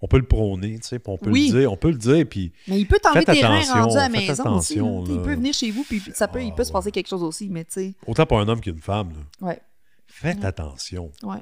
On 0.00 0.08
peut 0.08 0.18
le 0.18 0.26
prôner, 0.26 0.80
tu 0.80 0.88
sais, 0.88 1.00
on 1.06 1.16
peut 1.16 1.30
Oui. 1.30 1.50
le 1.52 1.60
dire, 1.60 1.72
on 1.72 1.76
peut 1.76 1.90
le 1.90 1.96
dire, 1.98 2.26
puis 2.28 2.52
Mais 2.66 2.80
il 2.80 2.88
peut 2.88 2.98
t'enlever 3.00 3.24
tes 3.24 3.44
reins 3.44 3.62
rendus 3.72 3.96
à 3.96 4.02
la 4.02 4.08
maison 4.08 4.56
aussi. 4.56 4.74
Il 4.74 5.22
peut 5.22 5.34
venir 5.34 5.54
chez 5.54 5.70
vous, 5.70 5.84
puis 5.84 6.02
ça 6.14 6.26
peut, 6.26 6.42
il 6.42 6.50
Ah, 6.50 6.54
peut 6.56 6.64
se 6.64 6.70
ouais. 6.70 6.72
passer 6.72 6.90
quelque 6.90 7.06
chose 7.08 7.22
aussi, 7.22 7.48
mais 7.48 7.64
tu 7.64 7.72
sais. 7.74 7.94
autant 8.06 8.26
pour 8.26 8.40
un 8.40 8.48
homme 8.48 8.60
qu'une 8.60 8.80
femme, 8.80 9.10
là. 9.12 9.46
Ouais. 9.48 9.60
faites 10.08 10.44
attention. 10.44 11.12
Ouais. 11.22 11.38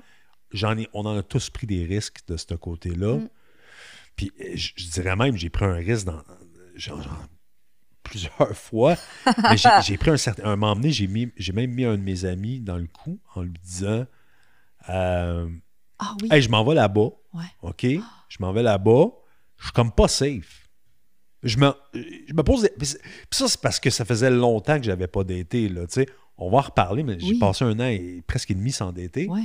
J'en 0.53 0.77
ai, 0.79 0.89
on 0.93 1.05
en 1.07 1.17
a 1.17 1.23
tous 1.23 1.51
pris 1.51 1.67
des 1.67 1.85
risques 1.85 2.21
de 2.27 2.37
ce 2.37 2.55
côté-là. 2.55 3.17
Mm. 3.17 3.29
Puis 4.17 4.33
je, 4.55 4.71
je 4.77 4.89
dirais 4.91 5.17
même, 5.17 5.37
j'ai 5.37 5.51
pris 5.51 5.65
un 5.65 5.75
risque 5.75 6.07
dans 6.07 6.23
genre, 6.75 7.03
genre, 7.03 7.25
plusieurs 8.03 8.55
fois. 8.57 8.97
mais 9.27 9.57
j'ai, 9.85 9.97
pris 9.97 10.11
un 10.11 10.17
certain. 10.17 10.45
Un 10.45 10.57
moment 10.57 10.75
donné, 10.75 10.91
j'ai, 10.91 11.07
mis, 11.07 11.31
j'ai 11.37 11.53
même 11.53 11.71
mis 11.73 11.85
un 11.85 11.97
de 11.97 12.03
mes 12.03 12.25
amis 12.25 12.61
dans 12.61 12.77
le 12.77 12.87
coup 12.87 13.19
en 13.35 13.43
lui 13.43 13.55
disant 13.63 14.07
euh, 14.89 15.49
Ah 15.99 16.15
oui. 16.23 16.29
Hey, 16.31 16.43
je 16.43 16.49
m'en 16.49 16.65
vais 16.65 16.75
là-bas. 16.75 17.11
Ouais. 17.33 17.45
OK? 17.63 17.87
Je 18.29 18.37
m'en 18.41 18.53
vais 18.53 18.63
là-bas. 18.63 19.07
Je 19.59 19.65
suis 19.65 19.73
comme 19.73 19.93
pas 19.93 20.09
safe. 20.09 20.69
Je 21.43 21.57
me, 21.59 21.73
je 21.95 22.35
me 22.35 22.43
pose. 22.43 22.63
des- 22.63 22.71
Puis 22.79 22.97
ça, 23.31 23.49
c'est 23.49 23.61
parce 23.61 23.81
que 23.81 23.89
ça 23.91 24.05
faisait 24.05 24.31
longtemps 24.31 24.79
que 24.79 24.85
j'avais 24.85 25.07
pas 25.07 25.25
daté. 25.25 25.69
Là, 25.69 25.83
on 26.37 26.51
va 26.51 26.59
en 26.59 26.63
reparler, 26.63 27.03
mais 27.03 27.19
j'ai 27.21 27.39
passé 27.39 27.65
un 27.65 27.79
an 27.81 27.87
et 27.87 28.23
presque 28.27 28.51
et 28.51 28.55
demi 28.55 28.73
sans 28.73 28.93
dater. 28.93 29.27
Ouais. 29.29 29.43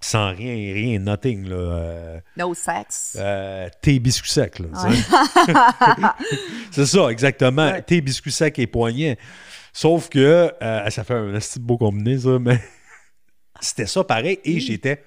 Sans 0.00 0.28
rien, 0.30 0.54
rien, 0.74 0.98
nothing. 0.98 1.48
Là, 1.48 1.56
euh, 1.56 2.20
No 2.36 2.54
sex. 2.54 3.16
euh, 3.18 3.68
thé, 3.80 3.98
biscuit 3.98 4.30
sec. 4.30 4.58
Là, 4.58 4.66
tu 4.68 5.52
Ouais. 5.52 6.08
c'est 6.70 6.86
ça, 6.86 7.08
exactement. 7.10 7.70
Ouais. 7.70 7.82
Thé, 7.82 8.00
biscuit 8.00 8.30
sec 8.30 8.58
et 8.58 8.66
poignet. 8.66 9.18
Sauf 9.72 10.08
que 10.08 10.52
euh, 10.62 10.90
ça 10.90 11.02
fait 11.04 11.14
un 11.14 11.32
petit 11.32 11.58
beau 11.58 11.76
combiné, 11.78 12.18
ça, 12.18 12.38
mais 12.38 12.60
c'était 13.60 13.86
ça 13.86 14.04
pareil. 14.04 14.38
Et 14.44 14.60
j'étais. 14.60 15.02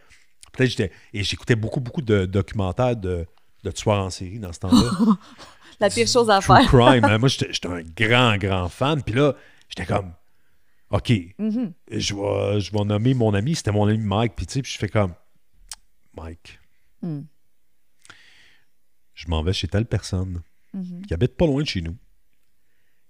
Peut-être 0.51 0.69
j'étais. 0.71 0.91
Et 1.13 1.23
j'écoutais 1.23 1.55
beaucoup, 1.55 1.79
beaucoup 1.79 2.01
de 2.01 2.25
documentaires 2.25 2.95
de, 2.95 3.25
de 3.63 3.71
tueurs 3.71 3.99
en 3.99 4.09
série 4.09 4.39
dans 4.39 4.51
ce 4.53 4.59
temps-là. 4.59 5.15
La 5.79 5.89
pire 5.89 6.07
chose 6.07 6.29
à 6.29 6.39
True 6.41 6.55
faire. 6.57 6.67
crime. 6.67 7.05
hein. 7.05 7.17
Moi, 7.19 7.29
j'étais 7.29 7.67
un 7.67 7.81
grand, 7.95 8.35
grand 8.37 8.67
fan. 8.69 9.01
Puis 9.01 9.15
là, 9.15 9.33
j'étais 9.69 9.85
comme. 9.85 10.11
OK, 10.91 11.11
Mhm. 11.37 11.73
je 11.91 12.13
vais, 12.15 12.59
je 12.59 12.71
vais 12.71 12.83
nommer 12.83 13.13
mon 13.13 13.33
ami, 13.33 13.55
c'était 13.55 13.71
mon 13.71 13.87
ami 13.87 13.99
Mike, 13.99 14.33
puis 14.35 14.45
tu 14.47 14.53
sais, 14.53 14.61
puis 14.61 14.71
je 14.71 14.77
fais 14.77 14.89
comme 14.89 15.13
Mike, 16.17 16.59
Mm. 17.01 17.21
je 19.13 19.27
m'en 19.27 19.43
vais 19.43 19.53
chez 19.53 19.67
telle 19.67 19.85
personne 19.85 20.41
Mhm. 20.73 21.05
qui 21.05 21.13
habite 21.13 21.35
pas 21.37 21.45
loin 21.45 21.61
de 21.61 21.67
chez 21.67 21.81
nous. 21.81 21.95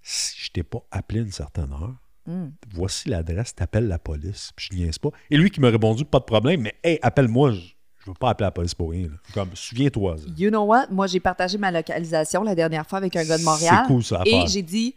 Si 0.02 0.34
je 0.44 0.50
t'ai 0.50 0.62
pas 0.62 0.80
appelé 0.90 1.20
une 1.20 1.32
certaine 1.32 1.72
heure, 1.72 1.96
Mm. 2.26 2.48
voici 2.74 3.08
l'adresse, 3.08 3.54
t'appelles 3.54 3.88
la 3.88 3.98
police, 3.98 4.52
puis 4.54 4.68
je 4.70 4.76
niaise 4.76 4.98
pas. 4.98 5.10
Et 5.30 5.36
lui 5.36 5.50
qui 5.50 5.60
m'a 5.60 5.68
répondu, 5.70 6.04
pas 6.04 6.18
de 6.20 6.24
problème, 6.24 6.60
mais 6.62 6.74
hey, 6.84 6.98
appelle-moi, 7.02 7.52
je, 7.52 7.60
je 7.98 8.06
veux 8.06 8.14
pas 8.14 8.30
appeler 8.30 8.46
la 8.46 8.50
police 8.50 8.74
pour 8.74 8.90
rien. 8.90 9.08
là. 9.08 9.16
Comme, 9.34 9.50
souviens-toi. 9.54 10.16
You 10.36 10.50
know 10.50 10.64
what? 10.64 10.86
Moi, 10.90 11.06
j'ai 11.06 11.20
partagé 11.20 11.58
ma 11.58 11.70
localisation 11.70 12.42
la 12.42 12.54
dernière 12.54 12.86
fois 12.86 12.98
avec 12.98 13.14
un 13.16 13.24
gars 13.24 13.38
de 13.38 13.42
Montréal. 13.44 13.78
C'est 13.82 13.92
cool, 13.92 14.04
ça, 14.04 14.22
Et 14.26 14.46
j'ai 14.46 14.62
dit, 14.62 14.94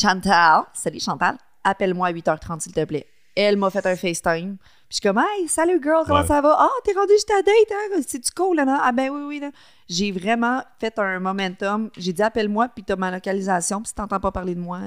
Chantal, 0.00 0.62
salut 0.72 1.00
Chantal, 1.00 1.36
appelle-moi 1.64 2.08
à 2.08 2.12
8h30, 2.12 2.60
s'il 2.60 2.72
te 2.72 2.84
plaît. 2.84 3.06
Elle 3.36 3.56
m'a 3.56 3.68
fait 3.70 3.84
un 3.84 3.96
FaceTime. 3.96 4.56
Puis 4.58 4.68
je 4.90 4.94
suis 4.96 5.00
comme, 5.02 5.18
hey, 5.18 5.48
salut 5.48 5.80
girl, 5.82 6.04
comment 6.06 6.20
Ouais. 6.20 6.26
ça 6.26 6.40
va? 6.40 6.56
Ah, 6.56 6.68
t'es 6.84 6.92
rendu 6.92 7.12
juste 7.12 7.30
à 7.32 7.42
date, 7.42 7.54
hein? 7.72 8.00
C'est-tu 8.06 8.30
cool, 8.32 8.56
là? 8.56 8.64
non? 8.64 8.78
Ah, 8.80 8.92
ben 8.92 9.10
oui, 9.10 9.22
oui. 9.26 9.40
là. 9.40 9.50
J'ai 9.88 10.12
vraiment 10.12 10.62
fait 10.78 10.96
un 11.00 11.18
momentum. 11.18 11.90
J'ai 11.96 12.12
dit, 12.12 12.22
appelle-moi, 12.22 12.68
puis 12.68 12.84
t'as 12.84 12.94
ma 12.94 13.10
localisation, 13.10 13.80
puis 13.80 13.88
si 13.88 13.94
t'entends 13.94 14.20
pas 14.20 14.30
parler 14.30 14.54
de 14.54 14.60
moi, 14.60 14.78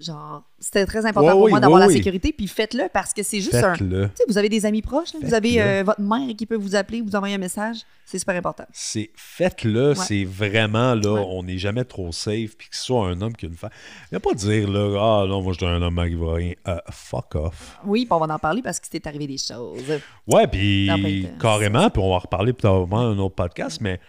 genre, 0.00 0.42
c'était 0.58 0.86
très 0.86 1.04
important 1.06 1.26
Ouais, 1.28 1.32
pour 1.34 1.42
oui, 1.42 1.50
moi 1.50 1.60
d'avoir 1.60 1.78
ouais, 1.80 1.86
la 1.86 1.88
oui. 1.92 1.96
sécurité, 1.98 2.32
puis 2.32 2.46
faites-le 2.48 2.88
parce 2.92 3.12
que 3.12 3.22
c'est 3.22 3.40
juste 3.40 3.54
un. 3.54 3.74
Tu 3.74 3.84
Faites-le. 3.84 4.10
sais, 4.14 4.24
vous 4.26 4.38
avez 4.38 4.48
des 4.48 4.64
amis 4.66 4.80
proches, 4.82 5.12
là, 5.12 5.20
vous 5.22 5.28
Faites-le. 5.30 5.36
avez 5.36 5.62
euh, 5.62 5.82
votre 5.84 6.00
mère 6.00 6.34
qui 6.36 6.46
peut 6.46 6.56
vous 6.56 6.74
appeler, 6.74 7.02
vous 7.02 7.14
envoyer 7.14 7.34
un 7.34 7.38
message. 7.38 7.78
C'est 8.06 8.18
super 8.18 8.34
important. 8.34 8.64
C'est 8.72 9.10
faites-le, 9.14 9.94
c'est 9.94 10.24
vraiment 10.24 10.94
là, 10.94 11.10
on 11.28 11.42
n'est 11.44 11.58
jamais 11.58 11.84
trop 11.84 12.10
safe, 12.12 12.56
puis 12.56 12.68
que 12.70 12.76
ce 12.76 12.82
soit 12.84 13.06
un 13.08 13.20
homme 13.20 13.34
qu'une 13.36 13.54
femme. 13.54 13.70
Il 14.10 14.16
a 14.16 14.20
pas 14.20 14.34
dire 14.34 14.68
là, 14.70 14.98
ah 15.22 15.26
non, 15.28 15.42
moi 15.42 15.52
je 15.52 15.58
suis 15.58 15.66
un 15.66 15.80
homme 15.82 16.02
qui 16.08 16.14
va 16.16 16.32
rien. 16.34 16.54
Euh, 16.66 16.78
fuck 16.90 17.34
off. 17.36 17.78
Oui, 17.84 18.06
puis 18.06 18.12
on 18.12 18.18
va 18.26 18.34
en 18.34 18.38
parler 18.38 18.62
parce 18.62 18.80
que 18.80 18.86
c'était 18.90 19.06
arrivé 19.06 19.26
des 19.26 19.38
choses. 19.38 20.00
Ouais, 20.26 20.46
puis 20.48 21.28
carrément, 21.40 21.88
puis 21.90 22.02
on 22.02 22.08
va 22.10 22.16
en 22.16 22.18
reparler 22.20 22.52
peut-être 22.52 22.86
dans 22.88 22.96
un 22.96 23.18
autre 23.18 23.34
podcast, 23.36 23.80
mais 23.80 24.00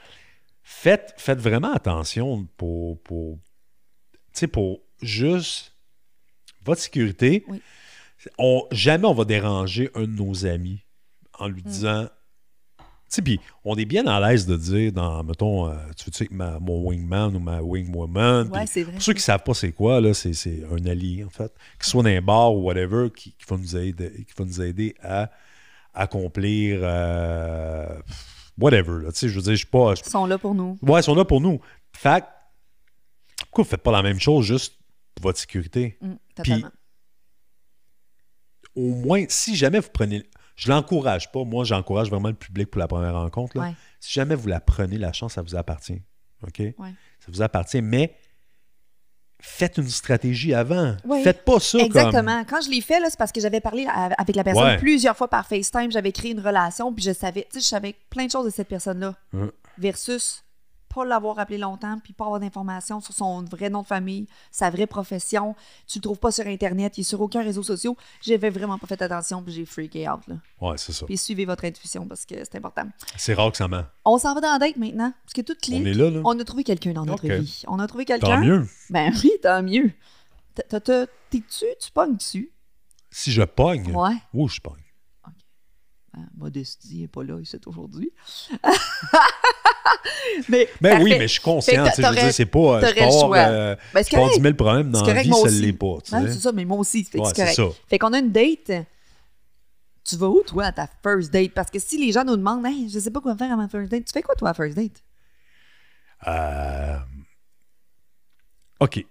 faites, 0.64 1.14
faites 1.18 1.40
vraiment 1.40 1.74
attention 1.74 2.48
pour, 2.58 3.00
pour, 3.04 3.38
tu 4.34 4.40
sais, 4.40 4.48
pour 4.48 4.80
juste 5.02 5.74
votre 6.64 6.82
sécurité. 6.82 7.44
Oui. 7.48 7.62
On, 8.38 8.66
jamais 8.72 9.06
on 9.06 9.14
va 9.14 9.26
déranger 9.26 9.90
un 9.96 10.02
de 10.02 10.16
nos 10.16 10.46
amis 10.46 10.84
en 11.40 11.48
lui 11.48 11.64
disant. 11.64 12.08
Tu 12.78 13.16
sais, 13.16 13.22
puis 13.24 13.42
on 13.66 13.76
est 13.76 13.84
bien 13.84 14.08
à 14.08 14.22
l'aise 14.22 14.46
de 14.46 14.56
dire, 14.56 14.94
dans, 14.94 15.22
mettons, 15.24 15.68
euh, 15.68 15.76
tu 15.98 16.06
veux-tu 16.06 16.28
que 16.28 16.34
ma, 16.34 16.60
mon 16.60 16.82
wingman 16.88 17.36
ou 17.36 17.40
ma 17.40 17.62
wingwoman? 17.62 18.48
Ouais, 18.50 18.66
c'est 18.66 18.84
vrai. 18.84 18.94
pour 18.94 19.02
ceux 19.02 19.12
qui 19.12 19.18
ne 19.18 19.24
savent 19.24 19.44
pas 19.44 19.54
c'est 19.54 19.74
quoi, 19.74 20.00
là, 20.00 20.14
c'est, 20.14 20.32
c'est 20.32 20.64
un 20.72 20.86
allié, 20.86 21.26
en 21.26 21.30
fait, 21.30 21.52
qui 21.78 21.90
soit 21.90 22.04
dans 22.04 22.10
un 22.10 22.22
bar 22.22 22.54
ou 22.54 22.62
whatever, 22.62 23.10
qui, 23.14 23.32
qui 23.34 23.46
va, 23.50 23.58
nous 23.58 23.76
aider, 23.76 24.26
qui 24.26 24.34
va 24.38 24.46
nous 24.46 24.62
aider 24.62 24.96
à 25.04 25.30
accomplir 25.94 26.80
euh, 26.84 28.00
whatever. 28.58 29.04
Là. 29.04 29.12
Tu 29.12 29.20
sais, 29.20 29.30
je 29.30 29.36
veux 29.36 29.42
dire, 29.42 29.54
je 29.54 29.58
suis 29.58 29.66
pas. 29.66 29.94
Ils 29.94 30.10
sont 30.10 30.26
là 30.26 30.38
pour 30.38 30.56
nous. 30.56 30.78
Ouais, 30.82 31.02
ils 31.02 31.04
sont 31.04 31.16
là 31.16 31.26
pour 31.26 31.42
nous. 31.42 31.60
Fait 31.94 32.24
pourquoi 33.42 33.64
vous 33.64 33.70
faites 33.70 33.84
pas 33.84 33.92
la 33.92 34.04
même 34.04 34.20
chose 34.20 34.46
juste 34.46 34.78
pour 35.16 35.24
votre 35.24 35.40
sécurité? 35.40 35.98
Mm, 36.02 36.14
totalement. 36.44 36.72
Au 38.76 38.88
moins, 38.90 39.26
si 39.28 39.56
jamais 39.56 39.80
vous 39.80 39.90
prenez. 39.94 40.24
Je 40.56 40.70
l'encourage 40.70 41.32
pas. 41.32 41.44
Moi, 41.44 41.64
j'encourage 41.64 42.10
vraiment 42.10 42.28
le 42.30 42.36
public 42.36 42.70
pour 42.70 42.80
la 42.80 42.88
première 42.88 43.14
rencontre. 43.14 43.58
là. 43.58 43.64
Ouais. 43.64 43.76
Si 44.00 44.14
jamais 44.14 44.36
vous 44.36 44.48
la 44.48 44.60
prenez, 44.60 44.98
la 44.98 45.12
chance, 45.12 45.34
ça 45.34 45.42
vous 45.42 45.56
appartient. 45.56 46.02
OK? 46.44 46.60
Ouais. 46.60 46.94
Ça 47.20 47.28
vous 47.30 47.42
appartient, 47.42 47.82
mais 47.82 48.16
faites 49.40 49.78
une 49.78 49.90
stratégie 49.90 50.54
avant. 50.54 50.96
Oui. 51.06 51.24
Faites 51.24 51.44
pas 51.44 51.60
ça 51.60 51.80
comme. 51.80 51.88
Exactement. 51.88 52.44
Quand 52.46 52.62
je 52.62 52.70
l'ai 52.70 52.82
fait, 52.82 53.00
c'est 53.10 53.18
parce 53.18 53.32
que 53.32 53.42
j'avais 53.42 53.60
parlé 53.62 53.88
avec 54.18 54.36
la 54.36 54.44
personne 54.44 54.64
Ouais. 54.66 54.78
plusieurs 54.78 55.18
fois 55.18 55.28
par 55.30 55.48
FaceTime. 55.48 55.92
J'avais 55.92 56.12
créé 56.12 56.32
une 56.32 56.40
relation, 56.40 56.94
puis 56.94 57.04
je 57.04 57.12
savais, 57.14 57.48
tu 57.52 57.60
sais, 57.60 57.62
je 57.62 57.66
savais 57.70 57.96
plein 58.10 58.26
de 58.28 58.32
choses 58.32 58.46
de 58.46 58.52
cette 58.52 58.68
personne-là. 58.68 59.16
Hein. 59.34 59.52
Versus 59.78 60.44
pas 60.94 61.06
l'avoir 61.06 61.40
appelé 61.40 61.58
longtemps, 61.58 61.98
puis 62.04 62.14
pas 62.14 62.26
avoir 62.26 62.40
d'informations 62.40 63.00
sur 63.02 63.14
son 63.14 63.44
vrai 63.44 63.70
nom 63.70 63.82
de 63.82 63.88
famille, 63.88 64.28
sa 64.52 64.70
vraie 64.70 64.88
profession. 64.88 65.56
Tu 65.88 66.00
le 66.00 66.04
trouves 66.04 66.20
pas 66.20 66.32
sur 66.32 66.46
Internet, 66.48 66.98
il 66.98 67.02
est 67.02 67.04
sur 67.04 67.22
aucun 67.22 67.42
réseau 67.44 67.64
social. 67.64 67.94
J'avais 68.22 68.50
vraiment 68.50 68.78
pas 68.78 68.88
fait 68.88 69.02
attention, 69.02 69.42
puis 69.42 69.54
j'ai 69.54 69.66
freaké 69.66 70.10
out. 70.10 70.22
Là. 70.28 70.36
Ouais, 70.60 70.78
c'est 70.78 70.92
ça. 70.92 71.06
Puis 71.06 71.18
suivez 71.18 71.46
votre 71.46 71.66
intuition 71.66 72.06
parce 72.08 72.26
que 72.26 72.36
c'est 72.36 72.56
important. 72.56 72.88
C'est 73.18 73.34
rare 73.34 73.52
que 73.52 73.58
ça 73.58 73.68
ment. 73.68 73.84
On 74.06 74.18
s'en 74.18 74.34
va 74.34 74.42
dans 74.42 74.52
la 74.54 74.60
date 74.60 74.78
maintenant, 74.78 75.14
parce 75.24 75.34
que 75.34 75.42
tout 75.42 75.56
clique. 75.62 75.82
On 75.82 75.86
est 75.86 75.94
là, 75.94 76.10
là. 76.10 76.22
On 76.26 76.40
a 76.40 76.44
trouvé 76.44 76.64
quelqu'un 76.64 76.94
dans 76.94 77.06
notre 77.06 77.28
vie. 77.28 77.64
On 77.68 77.80
a 77.80 77.88
trouvé 77.88 78.06
quelqu'un. 78.06 78.28
Tant 78.28 78.40
mieux. 78.42 78.68
Ben 78.90 79.14
oui, 79.24 79.32
tant 79.42 79.64
mieux. 79.64 79.92
T'es-tu, 80.56 81.66
tu 81.80 81.92
pognes 81.94 82.18
dessus? 82.18 82.52
Si 83.10 83.32
je 83.32 83.42
pogne, 83.44 83.94
Ouais. 83.96 84.16
oui, 84.34 84.50
je 84.50 84.60
pogne. 84.62 84.76
Ben, 86.14 86.28
Modestie 86.38 87.02
n'est 87.02 87.08
pas 87.08 87.24
là, 87.24 87.40
ici 87.40 87.58
aujourd'hui. 87.66 88.12
mais, 90.50 90.68
Ben 90.82 90.90
parfait. 90.92 91.04
oui, 91.04 91.10
mais 91.12 91.22
je 91.28 91.34
suis 91.34 91.42
conscient. 91.42 91.86
Je 91.86 92.02
veux 92.02 92.14
dire, 92.16 92.34
c'est 92.34 92.46
pas. 92.46 92.60
Je 92.82 92.86
t'aurais 92.88 92.94
peux 92.94 93.00
le 93.00 93.06
avoir, 93.06 93.20
choix. 93.28 93.38
euh, 93.38 93.76
Ben, 93.94 94.04
je 94.04 94.10
correct. 94.16 94.36
10 94.36 94.42
000 94.42 94.54
problèmes 94.56 94.92
dans 94.92 95.06
la 95.06 95.22
vie, 95.22 95.30
ça 95.30 95.38
aussi. 95.38 95.62
l'est 95.62 95.74
pas. 95.74 95.98
c'est 96.04 96.32
ça, 96.34 96.52
mais 96.52 96.66
moi 96.66 96.78
aussi. 96.78 97.04
Fait 97.06 97.18
Ouais, 97.20 97.26
c'est 97.28 97.36
correct. 97.36 97.56
ça. 97.56 97.64
Fait 97.88 98.00
qu'on 98.00 98.14
a 98.14 98.20
une 98.20 98.32
date. 98.32 98.72
Tu 100.04 100.16
vas 100.18 100.28
où, 100.30 100.42
toi, 100.46 100.66
à 100.66 100.72
ta 100.72 100.88
first 101.04 101.32
date? 101.32 101.54
Parce 101.54 101.70
que 101.70 101.78
si 101.80 102.04
les 102.04 102.12
gens 102.12 102.24
nous 102.26 102.36
demandent, 102.36 102.66
hey, 102.66 102.90
je 102.90 102.98
sais 103.00 103.12
pas 103.12 103.22
quoi 103.22 103.36
faire 103.38 103.52
à 103.52 103.56
ma 103.56 103.68
first 103.68 103.92
date, 103.92 104.04
tu 104.06 104.12
fais 104.12 104.24
quoi, 104.24 104.34
toi, 104.36 104.50
à 104.50 104.54
first 104.54 104.76
date? 104.76 105.04
Euh, 106.28 106.98
OK. 108.80 109.06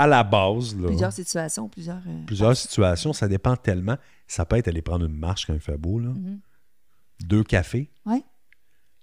À 0.00 0.06
la 0.06 0.22
base, 0.24 0.74
là, 0.80 0.86
Plusieurs 0.86 1.12
situations, 1.12 1.68
plusieurs. 1.68 1.98
euh, 2.06 2.24
plusieurs 2.26 2.56
situations, 2.56 3.12
ça 3.12 3.28
dépend 3.28 3.54
tellement. 3.56 3.98
Ça 4.26 4.46
peut 4.46 4.56
être 4.56 4.68
aller 4.68 4.80
prendre 4.82 5.04
une 5.04 5.16
marche 5.16 5.44
quand 5.46 5.52
il 5.54 5.60
fait 5.60 5.76
beau, 5.76 5.98
là. 5.98 6.08
Mhm. 6.08 6.40
deux 7.22 7.44
cafés, 7.44 7.90
Ouais. 8.06 8.22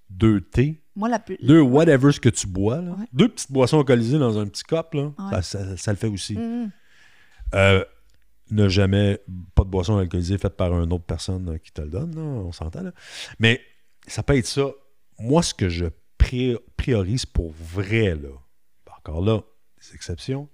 deux 0.10 0.42
thés, 0.42 0.82
Moi, 0.96 1.08
la 1.10 1.20
plus. 1.20 1.38
deux 1.44 1.62
whatever 1.62 2.12
ce 2.12 2.20
que 2.20 2.30
tu 2.30 2.48
bois, 2.48 2.82
là. 2.82 2.92
Ouais. 2.92 3.06
deux 3.14 3.30
petites 3.30 3.52
boissons 3.52 3.78
alcoolisées 3.80 4.18
dans 4.18 4.40
un 4.40 4.48
petit 4.48 4.64
cop, 4.64 4.94
là. 4.96 5.04
Ouais. 5.04 5.14
Ça, 5.32 5.42
ça- 5.44 5.78
ça 5.78 5.92
le 5.92 5.98
fait 5.98 6.08
aussi. 6.08 6.36
Mhm. 6.36 6.72
Euh, 7.54 7.84
ne 8.50 8.68
jamais, 8.70 9.20
pas 9.54 9.64
de 9.66 9.70
boisson 9.70 9.98
alcoolisée 9.98 10.38
faite 10.40 10.56
par 10.58 10.72
une 10.82 10.92
autre 10.94 11.04
personne 11.06 11.60
qui 11.60 11.72
te 11.72 11.82
le 11.82 11.90
donne, 11.90 12.16
là, 12.16 12.22
on 12.22 12.52
s'entend. 12.52 12.82
Là. 12.82 12.92
Mais 13.40 13.62
ça 14.08 14.24
peut 14.24 14.36
être 14.38 14.48
ça. 14.48 14.68
Moi, 15.20 15.44
ce 15.44 15.54
que 15.54 15.70
je 15.70 15.86
pri- 16.18 16.58
priorise 16.76 17.26
pour 17.28 17.52
vrai, 17.52 18.16
là, 18.16 18.30
encore 18.98 19.22
là, 19.22 19.42
des 19.80 19.94
exceptions, 19.96 20.50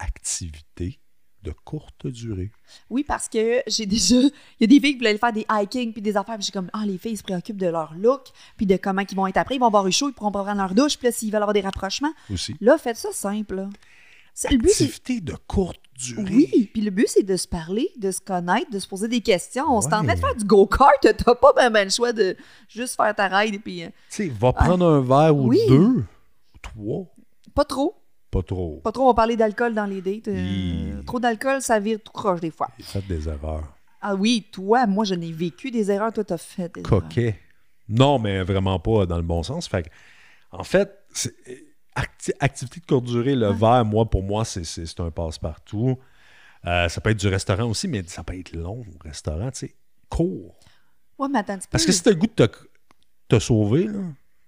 activités 0.00 0.98
de 1.42 1.52
courte 1.64 2.06
durée. 2.06 2.50
Oui, 2.90 3.02
parce 3.02 3.26
que 3.28 3.62
j'ai 3.66 3.86
déjà. 3.86 4.16
Il 4.16 4.30
y 4.60 4.64
a 4.64 4.66
des 4.66 4.78
filles 4.80 4.92
qui 4.92 4.98
voulaient 4.98 5.16
faire 5.16 5.32
des 5.32 5.46
hiking 5.50 5.92
puis 5.92 6.02
des 6.02 6.16
affaires. 6.16 6.36
Puis 6.36 6.44
j'ai 6.46 6.52
comme, 6.52 6.68
ah, 6.74 6.82
les 6.84 6.98
filles 6.98 7.16
se 7.16 7.22
préoccupent 7.22 7.56
de 7.56 7.66
leur 7.68 7.94
look 7.94 8.26
puis 8.58 8.66
de 8.66 8.76
comment 8.76 9.02
ils 9.08 9.16
vont 9.16 9.26
être 9.26 9.38
après. 9.38 9.54
Ils 9.54 9.58
vont 9.60 9.66
avoir 9.66 9.86
eu 9.86 9.92
chaud, 9.92 10.08
ils 10.10 10.12
pourront 10.12 10.32
pas 10.32 10.42
prendre 10.42 10.58
leur 10.60 10.74
douche. 10.74 10.98
Puis 10.98 11.06
là, 11.06 11.12
s'ils 11.12 11.30
veulent 11.32 11.40
avoir 11.42 11.54
des 11.54 11.62
rapprochements, 11.62 12.12
Aussi. 12.30 12.54
là, 12.60 12.76
faites 12.76 12.98
ça 12.98 13.08
simple. 13.12 13.68
C'est- 14.34 14.50
Le 14.50 14.58
but, 14.58 14.68
c'est. 14.70 14.84
Activités 14.84 15.20
de 15.22 15.34
courte 15.46 15.80
durée. 15.98 16.24
Oui, 16.30 16.70
puis 16.72 16.82
le 16.82 16.90
but, 16.90 17.06
c'est 17.08 17.22
de 17.22 17.36
se 17.36 17.48
parler, 17.48 17.90
de 17.98 18.10
se 18.10 18.20
connaître, 18.20 18.70
de 18.70 18.78
se 18.78 18.86
poser 18.86 19.08
des 19.08 19.20
questions. 19.22 19.64
On 19.68 19.80
s'est 19.80 19.88
en 19.88 19.90
train 20.04 20.08
Ouais. 20.08 20.14
de 20.16 20.20
faire 20.20 20.34
du 20.36 20.44
go-kart. 20.44 20.92
T'as 21.02 21.34
pas 21.34 21.52
ben, 21.54 21.70
ben 21.70 21.84
le 21.84 21.90
choix 21.90 22.12
de 22.12 22.36
juste 22.68 22.96
faire 22.96 23.14
ta 23.14 23.28
ride 23.28 23.54
et 23.54 23.58
puis. 23.58 23.82
euh, 23.82 23.88
Tu 24.10 24.24
sais, 24.24 24.28
va 24.28 24.52
prendre 24.52 24.86
un 24.86 25.00
verre 25.00 25.34
ou 25.36 25.48
Oui. 25.48 25.58
deux, 25.68 25.78
ou 26.54 26.58
trois, 26.62 27.06
pas 27.54 27.64
trop. 27.64 27.96
Pas 28.30 28.42
trop. 28.42 28.80
Pas 28.84 28.92
trop, 28.92 29.04
on 29.04 29.08
va 29.08 29.14
parler 29.14 29.36
d'alcool 29.36 29.74
dans 29.74 29.86
les 29.86 30.00
dates. 30.00 30.28
euh. 30.28 31.02
Trop 31.04 31.18
d'alcool, 31.20 31.60
ça 31.62 31.78
vire 31.80 31.98
tout 32.04 32.12
croche 32.12 32.40
des 32.40 32.50
fois. 32.50 32.68
Faites 32.80 33.06
des 33.06 33.28
erreurs. 33.28 33.64
Ah 34.00 34.14
oui, 34.14 34.46
toi, 34.52 34.86
moi, 34.86 35.04
je 35.04 35.14
n'ai 35.14 35.32
vécu 35.32 35.70
des 35.70 35.90
erreurs. 35.90 36.12
Toi, 36.12 36.24
t'as 36.24 36.38
fait 36.38 36.72
des 36.74 36.80
erreurs. 36.80 37.02
coquet. 37.02 37.38
Non, 37.88 38.18
mais 38.18 38.42
vraiment 38.42 38.78
pas 38.78 39.04
dans 39.06 39.16
le 39.16 39.22
bon 39.22 39.42
sens. 39.42 39.66
Fait 39.68 39.82
que, 39.82 39.88
en 40.52 40.62
fait, 40.64 40.90
acti- 41.96 42.32
activité 42.40 42.80
de 42.80 42.86
courte 42.86 43.04
durée, 43.04 43.34
le 43.34 43.48
verre, 43.52 43.84
moi, 43.84 44.08
pour 44.08 44.22
moi, 44.22 44.44
c'est- 44.44 45.00
un 45.00 45.10
passe-partout. 45.10 45.98
Euh, 46.66 46.88
ça 46.88 47.00
peut 47.00 47.10
être 47.10 47.18
du 47.20 47.28
restaurant 47.28 47.64
aussi, 47.68 47.88
mais 47.88 48.02
ça 48.06 48.22
peut 48.22 48.38
être 48.38 48.52
long 48.52 48.80
au 48.80 48.98
restaurant, 49.08 49.50
tu 49.50 49.58
sais, 49.66 49.74
court. 50.08 50.58
Ouais, 51.18 51.28
mais 51.28 51.38
attends 51.40 51.56
peu. 51.58 51.64
Parce 51.70 51.84
que 51.86 51.92
si 51.92 52.02
t'as 52.02 52.10
le 52.10 52.16
goût 52.16 52.26
de 52.26 52.46
te, 52.46 52.56
te 53.28 53.38
sauver, 53.38 53.84
là, 53.84 54.00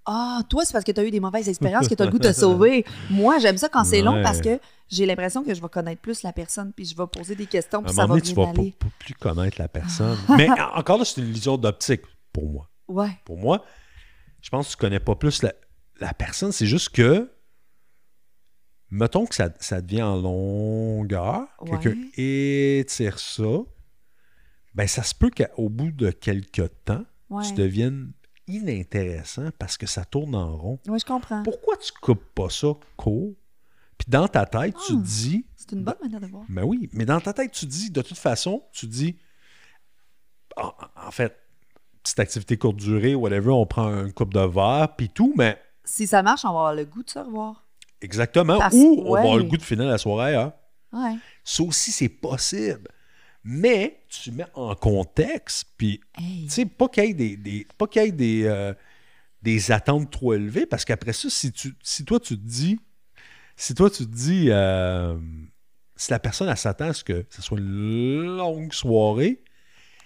Ah, 0.04 0.40
toi, 0.48 0.64
c'est 0.64 0.72
parce 0.72 0.84
que 0.84 0.90
tu 0.92 1.00
as 1.00 1.04
eu 1.04 1.10
des 1.12 1.20
mauvaises 1.20 1.48
expériences 1.48 1.86
que 1.88 1.94
tu 1.94 2.02
as 2.02 2.06
le 2.06 2.10
goût 2.10 2.18
de 2.18 2.28
te 2.28 2.32
sauver. 2.32 2.84
Moi, 3.10 3.38
j'aime 3.38 3.56
ça 3.56 3.68
quand 3.68 3.84
c'est 3.84 4.02
long 4.02 4.20
parce 4.22 4.40
que 4.40 4.58
j'ai 4.88 5.06
l'impression 5.06 5.44
que 5.44 5.54
je 5.54 5.62
vais 5.62 5.68
connaître 5.68 6.00
plus 6.02 6.22
la 6.24 6.32
personne 6.32 6.72
puis 6.72 6.84
je 6.84 6.96
vais 6.96 7.06
poser 7.06 7.36
des 7.36 7.46
questions 7.46 7.82
puis 7.82 7.92
ça 7.94 8.02
va 8.02 8.08
donné, 8.08 8.20
tu 8.22 8.34
bien 8.34 8.46
vas 8.46 8.52
pas, 8.52 8.60
aller. 8.60 8.74
pas 8.78 8.88
plus 8.98 9.14
connaître 9.14 9.60
la 9.60 9.68
personne. 9.68 10.18
mais 10.36 10.50
en- 10.50 10.76
encore 10.78 10.98
là, 10.98 11.04
c'est 11.04 11.20
une 11.20 11.28
illusion 11.28 11.56
d'optique 11.56 12.02
pour 12.32 12.50
moi. 12.50 12.68
Ouais. 12.88 13.10
Pour 13.24 13.38
moi, 13.38 13.64
je 14.40 14.50
pense 14.50 14.66
que 14.66 14.70
tu 14.72 14.76
connais 14.76 14.98
pas 15.00 15.14
plus 15.14 15.42
la, 15.42 15.52
la 16.00 16.12
personne. 16.12 16.50
C'est 16.50 16.66
juste 16.66 16.88
que, 16.88 17.30
mettons 18.90 19.24
que 19.26 19.34
ça, 19.34 19.50
ça 19.60 19.80
devient 19.80 20.02
en 20.02 20.16
longueur, 20.16 21.46
Ouais. 21.60 21.78
quelqu'un 21.78 22.00
étire 22.16 23.18
ça, 23.18 23.44
ben 24.74 24.86
ça 24.88 25.02
se 25.02 25.14
peut 25.14 25.30
qu'au 25.30 25.68
bout 25.68 25.92
de 25.92 26.10
quelques 26.10 26.70
temps, 26.84 27.04
Ouais. 27.30 27.44
tu 27.46 27.54
deviennes 27.54 28.12
inintéressant 28.48 29.50
parce 29.58 29.76
que 29.76 29.86
ça 29.86 30.04
tourne 30.04 30.34
en 30.34 30.56
rond. 30.56 30.78
Ouais, 30.88 30.98
je 30.98 31.04
comprends. 31.04 31.42
Pourquoi 31.42 31.76
tu 31.76 31.92
coupes 32.00 32.24
pas 32.34 32.50
ça 32.50 32.68
court? 32.96 33.32
Puis 33.98 34.06
dans 34.08 34.26
ta 34.28 34.46
tête, 34.46 34.74
tu 34.86 34.94
Ah. 34.94 35.00
dis, 35.02 35.46
C'est 35.56 35.72
une 35.72 35.84
bonne 35.84 35.94
manière 36.02 36.20
de 36.20 36.26
voir. 36.26 36.44
ben 36.48 36.64
oui, 36.64 36.88
mais 36.92 37.04
dans 37.04 37.20
ta 37.20 37.32
tête, 37.32 37.52
tu 37.52 37.66
dis, 37.66 37.90
de 37.90 38.02
toute 38.02 38.18
façon, 38.18 38.62
tu 38.72 38.86
dis, 38.86 39.16
en, 40.56 40.72
en 41.06 41.10
fait, 41.10 41.36
petite 42.02 42.18
activité 42.18 42.56
courte 42.58 42.76
durée, 42.76 43.14
whatever, 43.14 43.50
on 43.50 43.66
prend 43.66 43.86
un 43.86 44.10
coupe 44.10 44.34
de 44.34 44.40
verre, 44.40 44.94
puis 44.96 45.08
tout, 45.08 45.32
mais 45.36 45.60
Si 45.84 46.06
ça 46.06 46.22
marche, 46.22 46.44
on 46.44 46.48
va 46.52 46.58
avoir 46.58 46.74
le 46.74 46.84
goût 46.84 47.02
de 47.02 47.10
se 47.10 47.18
revoir. 47.20 47.64
exactement, 48.00 48.58
Parce- 48.58 48.74
ou 48.74 49.02
on 49.06 49.12
va 49.14 49.20
avoir 49.20 49.36
le 49.36 49.44
goût 49.44 49.56
de 49.56 49.62
finir 49.62 49.86
la 49.86 49.98
soirée, 49.98 50.34
hein. 50.34 50.52
Ouais. 50.92 51.14
Ça 51.44 51.62
aussi, 51.62 51.90
c'est 51.92 52.08
possible. 52.08 52.88
Mais 53.44 54.00
tu 54.08 54.30
mets 54.30 54.46
en 54.54 54.74
contexte, 54.74 55.66
puis 55.76 56.00
Hey. 56.16 56.44
tu 56.44 56.50
sais, 56.50 56.66
pas 56.66 56.88
qu'il 56.88 57.04
y 57.04 57.10
ait 57.10 57.14
des, 57.14 57.36
des- 57.36 57.66
pas 57.76 57.86
qu'il 57.86 58.02
y 58.02 58.06
ait 58.06 58.12
des, 58.12 58.44
euh, 58.44 58.72
des 59.42 59.72
attentes 59.72 60.10
trop 60.10 60.34
élevées, 60.34 60.66
parce 60.66 60.84
qu'après 60.84 61.12
ça, 61.12 61.28
si, 61.28 61.50
tu, 61.50 61.74
si 61.82 62.04
toi 62.04 62.20
tu 62.20 62.36
te 62.38 62.44
dis, 62.46 62.78
si 63.56 63.74
toi 63.74 63.90
tu 63.90 64.06
te 64.06 64.14
dis, 64.14 64.46
euh, 64.50 65.18
si 65.96 66.10
la 66.12 66.18
personne 66.20 66.48
elle 66.48 66.56
s'attend 66.56 66.86
à 66.90 66.92
ce 66.92 67.02
que 67.04 67.26
ce 67.30 67.42
soit 67.42 67.58
une 67.58 68.36
longue 68.36 68.72
soirée, 68.72 69.42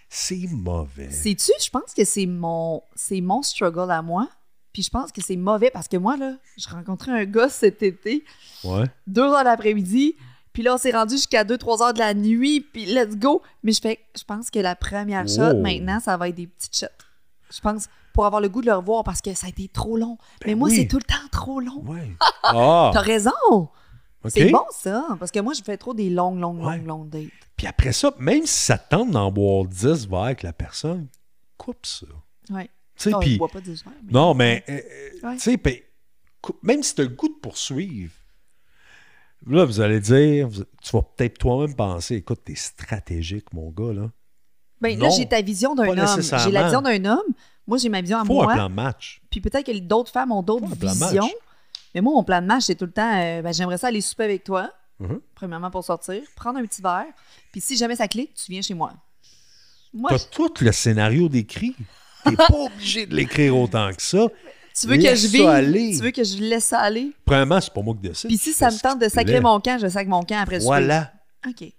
c'est 0.08 0.46
mauvais. 0.50 1.10
Sais-tu, 1.10 1.52
je 1.62 1.68
pense 1.68 1.92
que 1.94 2.04
c'est 2.04 2.26
mon, 2.26 2.82
c'est 2.94 3.20
mon 3.20 3.42
struggle 3.42 3.90
à 3.90 4.00
moi. 4.02 4.30
Puis 4.72 4.82
je 4.82 4.90
pense 4.90 5.10
que 5.10 5.22
c'est 5.22 5.36
mauvais 5.36 5.70
parce 5.70 5.88
que 5.88 5.96
moi, 5.96 6.16
là, 6.18 6.36
je 6.58 6.68
rencontrais 6.68 7.10
un 7.12 7.24
gars 7.24 7.48
cet 7.48 7.82
été, 7.82 8.24
Ouais. 8.62 8.84
deux 9.06 9.22
heures 9.22 9.42
l'après-midi, 9.44 10.16
puis 10.56 10.62
là, 10.62 10.72
on 10.72 10.78
s'est 10.78 10.90
rendu 10.90 11.16
jusqu'à 11.16 11.44
2-3 11.44 11.82
heures 11.82 11.92
de 11.92 11.98
la 11.98 12.14
nuit, 12.14 12.62
puis 12.62 12.86
let's 12.86 13.14
go. 13.14 13.42
Mais 13.62 13.72
je 13.72 13.80
fais, 13.82 14.00
je 14.16 14.24
pense 14.24 14.48
que 14.48 14.58
la 14.58 14.74
première 14.74 15.28
shot, 15.28 15.60
maintenant, 15.60 16.00
ça 16.00 16.16
va 16.16 16.30
être 16.30 16.34
des 16.34 16.46
petites 16.46 16.74
shots. 16.74 16.86
Je 17.54 17.60
pense, 17.60 17.88
pour 18.14 18.24
avoir 18.24 18.40
le 18.40 18.48
goût 18.48 18.62
de 18.62 18.66
le 18.68 18.72
revoir 18.74 19.04
parce 19.04 19.20
que 19.20 19.34
ça 19.34 19.48
a 19.48 19.50
été 19.50 19.68
trop 19.68 19.98
long. 19.98 20.16
Mais 20.46 20.54
moi, 20.54 20.70
oui. 20.70 20.76
c'est 20.76 20.86
tout 20.86 20.96
le 20.96 21.02
temps 21.02 21.28
trop 21.30 21.60
long. 21.60 21.82
Ouais. 21.84 22.10
Ah! 22.42 22.90
T'as 22.94 23.02
raison! 23.02 23.68
C'est 24.28 24.48
bon, 24.50 24.64
ça. 24.70 25.04
Parce 25.18 25.30
que 25.30 25.40
moi, 25.40 25.52
je 25.52 25.62
fais 25.62 25.76
trop 25.76 25.92
des 25.92 26.08
longues, 26.08 26.38
longues, 26.40 26.64
Ouais. 26.64 26.78
longues, 26.78 26.86
longues 26.86 27.08
dates. 27.10 27.26
Puis 27.54 27.66
après 27.66 27.92
ça, 27.92 28.14
même 28.18 28.46
si 28.46 28.58
ça 28.64 28.78
te 28.78 28.88
tente 28.96 29.10
d'en 29.10 29.30
boire 29.30 29.66
10 29.66 30.08
verres 30.08 30.20
avec 30.20 30.42
la 30.42 30.54
personne, 30.54 31.08
coupe 31.58 31.84
ça. 31.84 32.06
Ouais. 32.48 32.70
Tu 32.96 33.10
sais, 33.10 33.16
puis- 33.20 33.36
pas 33.36 33.46
verres, 33.48 33.74
mais- 33.84 34.10
Non, 34.10 34.32
mais, 34.32 34.64
euh, 34.70 34.80
euh, 35.22 35.28
Ouais. 35.28 35.36
tu 35.36 35.40
sais, 35.42 35.58
même 36.62 36.82
si 36.82 36.94
tu 36.94 37.02
as 37.02 37.04
le 37.04 37.10
goût 37.10 37.28
de 37.28 37.34
poursuivre, 37.42 38.14
là, 39.46 39.64
vous 39.64 39.80
allez 39.80 40.00
dire, 40.00 40.48
vous- 40.48 40.64
tu 40.82 40.90
vas 40.92 41.02
peut-être 41.02 41.38
toi-même 41.38 41.74
penser, 41.74 42.16
écoute, 42.16 42.40
t'es 42.44 42.54
stratégique, 42.54 43.52
mon 43.52 43.70
gars, 43.70 43.92
là. 43.92 44.10
Ben, 44.80 44.98
là, 44.98 45.08
j'ai 45.16 45.26
ta 45.26 45.40
vision 45.40 45.74
d'un 45.74 45.88
homme. 45.96 46.20
J'ai 46.22 46.50
la 46.50 46.64
vision 46.64 46.82
d'un 46.82 47.04
homme. 47.06 47.32
Moi, 47.66 47.78
j'ai 47.78 47.88
ma 47.88 48.00
vision 48.00 48.18
à 48.18 48.24
Faut 48.24 48.40
un 48.42 48.44
moi. 48.44 48.54
plan 48.54 48.68
de 48.68 48.74
match. 48.74 49.20
Puis 49.30 49.40
peut-être 49.40 49.64
que 49.66 49.78
d'autres 49.78 50.12
femmes 50.12 50.32
ont 50.32 50.42
d'autres 50.42 50.66
visions. 50.76 51.28
Mais 51.94 52.00
moi, 52.02 52.12
mon 52.12 52.22
plan 52.24 52.42
de 52.42 52.46
match, 52.46 52.64
c'est 52.64 52.74
tout 52.74 52.84
le 52.84 52.92
temps 52.92 53.10
euh, 53.18 53.40
ben, 53.42 53.52
j'aimerais 53.54 53.78
ça 53.78 53.86
aller 53.88 54.02
souper 54.02 54.24
avec 54.24 54.44
toi, 54.44 54.70
Mhm. 55.00 55.20
premièrement 55.34 55.70
pour 55.70 55.82
sortir, 55.82 56.22
prendre 56.36 56.58
un 56.58 56.64
petit 56.66 56.82
verre. 56.82 57.06
Puis 57.52 57.60
si 57.62 57.76
jamais 57.76 57.96
ça 57.96 58.06
clique, 58.06 58.34
tu 58.34 58.52
viens 58.52 58.60
chez 58.62 58.74
moi. 58.74 58.92
Moi, 59.94 60.10
T'as 60.10 60.18
tout 60.30 60.52
le 60.60 60.72
scénario 60.72 61.28
décrit. 61.28 61.74
T'es 62.24 62.36
pas 62.36 62.48
obligé 62.52 63.06
de 63.06 63.14
l'écrire 63.14 63.56
autant 63.56 63.90
que 63.94 64.02
ça. 64.02 64.26
Tu 64.80 64.86
veux 64.86 64.96
que 64.96 65.14
je 65.14 65.26
ça 65.26 65.28
vive, 65.28 65.46
aller. 65.46 65.92
tu 65.96 66.02
veux 66.02 66.10
que 66.10 66.24
je 66.24 66.36
laisse 66.38 66.66
ça 66.66 66.80
aller? 66.80 67.12
Premièrement, 67.24 67.60
c'est 67.60 67.72
pas 67.72 67.82
moi 67.82 67.94
qui 67.94 68.08
décide. 68.08 68.28
Puis 68.28 68.38
si 68.38 68.52
ça 68.52 68.70
me 68.70 68.78
tente 68.78 69.00
de 69.00 69.08
sacrer 69.08 69.40
mon 69.40 69.60
camp, 69.60 69.78
je 69.80 69.88
sac 69.88 70.06
mon 70.06 70.22
camp 70.22 70.40
après 70.40 70.60
souper. 70.60 70.66
Voilà. 70.66 71.12
OK. 71.46 71.72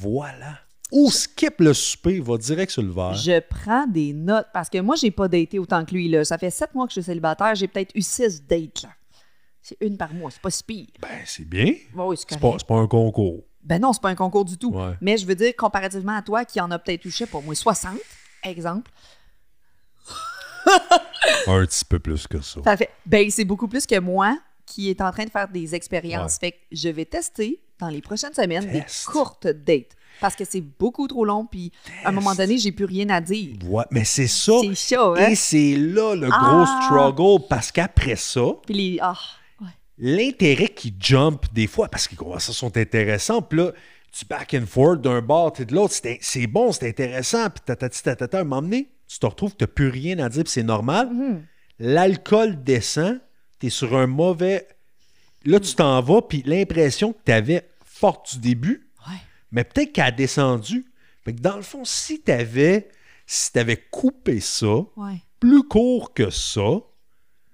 Voilà. 0.00 0.58
Ou 0.92 1.10
skip 1.10 1.60
le 1.60 1.74
souper, 1.74 2.20
va 2.20 2.38
direct 2.38 2.70
sur 2.70 2.82
le 2.82 2.92
verre. 2.92 3.14
Je 3.14 3.40
prends 3.40 3.86
des 3.86 4.12
notes 4.12 4.46
parce 4.54 4.70
que 4.70 4.78
moi, 4.78 4.94
j'ai 4.94 5.10
pas 5.10 5.26
daté 5.26 5.58
autant 5.58 5.84
que 5.84 5.92
lui. 5.92 6.08
Là. 6.08 6.24
Ça 6.24 6.38
fait 6.38 6.50
sept 6.50 6.74
mois 6.74 6.86
que 6.86 6.92
je 6.92 7.00
suis 7.00 7.06
célibataire. 7.06 7.54
J'ai 7.56 7.66
peut-être 7.66 7.90
eu 7.94 8.02
six 8.02 8.42
dates. 8.46 8.82
là. 8.82 8.90
C'est 9.60 9.76
une 9.80 9.96
par 9.96 10.14
mois. 10.14 10.30
C'est 10.30 10.40
pas 10.40 10.50
si 10.50 10.62
pire. 10.62 10.86
Ben, 11.02 11.22
c'est 11.24 11.44
bien. 11.44 11.74
Bon, 11.92 12.08
oui, 12.10 12.16
c'est 12.16 12.38
pas, 12.38 12.54
c'est 12.56 12.66
pas 12.66 12.76
un 12.76 12.86
concours. 12.86 13.42
Ben 13.64 13.80
non, 13.80 13.92
c'est 13.92 14.00
pas 14.00 14.10
un 14.10 14.14
concours 14.14 14.44
du 14.44 14.56
tout. 14.56 14.70
Ouais. 14.72 14.92
Mais 15.00 15.16
je 15.16 15.26
veux 15.26 15.34
dire, 15.34 15.52
comparativement 15.56 16.16
à 16.16 16.22
toi 16.22 16.44
qui 16.44 16.60
en 16.60 16.70
a 16.70 16.78
peut-être 16.78 17.04
eu, 17.04 17.10
je 17.10 17.16
sais 17.16 17.26
pas, 17.26 17.40
moi, 17.40 17.52
60, 17.52 17.96
exemple, 18.44 18.88
Un 21.46 21.64
petit 21.66 21.84
peu 21.84 21.98
plus 21.98 22.26
que 22.26 22.40
ça. 22.40 22.60
ça 22.62 22.76
fait. 22.76 22.90
Ben, 23.04 23.30
c'est 23.30 23.44
beaucoup 23.44 23.68
plus 23.68 23.86
que 23.86 23.98
moi 23.98 24.38
qui 24.64 24.90
est 24.90 25.00
en 25.00 25.10
train 25.12 25.24
de 25.24 25.30
faire 25.30 25.48
des 25.48 25.74
expériences. 25.74 26.34
Ouais. 26.42 26.48
Fait 26.48 26.52
que 26.52 26.56
je 26.72 26.88
vais 26.88 27.04
tester 27.04 27.60
dans 27.78 27.88
les 27.88 28.00
prochaines 28.00 28.34
semaines 28.34 28.70
des 28.70 28.84
courtes 29.06 29.46
dates. 29.46 29.92
Parce 30.18 30.34
que 30.34 30.44
c'est 30.46 30.62
beaucoup 30.62 31.06
trop 31.08 31.26
long, 31.26 31.44
puis 31.44 31.70
à 32.02 32.08
un 32.08 32.12
moment 32.12 32.34
donné, 32.34 32.56
j'ai 32.56 32.72
plus 32.72 32.86
rien 32.86 33.08
à 33.10 33.20
dire. 33.20 33.54
Ouais, 33.66 33.84
mais 33.90 34.04
c'est 34.04 34.26
ça. 34.28 34.54
C'est 34.62 34.96
chaud, 34.96 35.14
hein? 35.14 35.28
Et 35.28 35.34
c'est 35.34 35.76
là 35.76 36.14
le 36.14 36.28
Ah! 36.32 36.38
gros 36.40 36.82
struggle 37.12 37.46
parce 37.50 37.70
qu'après 37.70 38.16
ça, 38.16 38.40
Puis 38.64 38.74
les. 38.74 38.98
Ah, 39.02 39.14
ouais. 39.60 39.66
l'intérêt 39.98 40.68
qui 40.70 40.94
jump 40.98 41.44
des 41.52 41.66
fois, 41.66 41.88
parce 41.88 42.06
que 42.06 42.12
les 42.12 42.16
conversations 42.16 42.54
sont 42.68 42.76
intéressantes, 42.78 43.50
puis 43.50 43.58
là, 43.58 43.72
tu 44.10 44.24
back 44.24 44.54
and 44.58 44.64
forth 44.66 45.02
d'un 45.02 45.20
bord 45.20 45.52
et 45.58 45.66
de 45.66 45.74
l'autre, 45.74 45.94
c'est 46.22 46.46
bon, 46.46 46.72
c'est 46.72 46.88
intéressant, 46.88 47.50
puis 47.50 47.60
tatati 47.66 48.02
tatata, 48.02 48.38
à 48.38 48.40
un 48.40 48.44
moment 48.44 48.62
donné, 48.62 48.88
tu 49.08 49.18
te 49.18 49.26
retrouves 49.26 49.52
que 49.52 49.58
tu 49.58 49.64
n'as 49.64 49.68
plus 49.68 49.88
rien 49.88 50.18
à 50.18 50.28
dire, 50.28 50.44
c'est 50.46 50.62
normal. 50.62 51.10
Mhm. 51.12 51.42
L'alcool 51.78 52.62
descend, 52.64 53.20
tu 53.60 53.66
es 53.66 53.70
sur 53.70 53.96
un 53.96 54.06
mauvais. 54.06 54.66
Là, 55.44 55.60
tu 55.60 55.74
t'en 55.74 56.00
vas, 56.00 56.22
puis 56.22 56.42
l'impression 56.44 57.12
que 57.12 57.18
tu 57.24 57.32
avais 57.32 57.68
forte 57.84 58.34
du 58.34 58.40
début, 58.40 58.88
Ouais. 59.08 59.14
mais 59.52 59.64
peut-être 59.64 59.92
qu'elle 59.92 60.04
a 60.04 60.10
descendu. 60.10 60.86
Fait 61.24 61.34
que 61.34 61.40
dans 61.40 61.56
le 61.56 61.62
fond, 61.62 61.84
si 61.84 62.22
tu 62.22 62.32
avais, 62.32 62.88
si 63.26 63.50
coupé 63.90 64.40
ça, 64.40 64.76
Ouais. 64.96 65.20
plus 65.40 65.62
court 65.64 66.12
que 66.14 66.30
ça, 66.30 66.80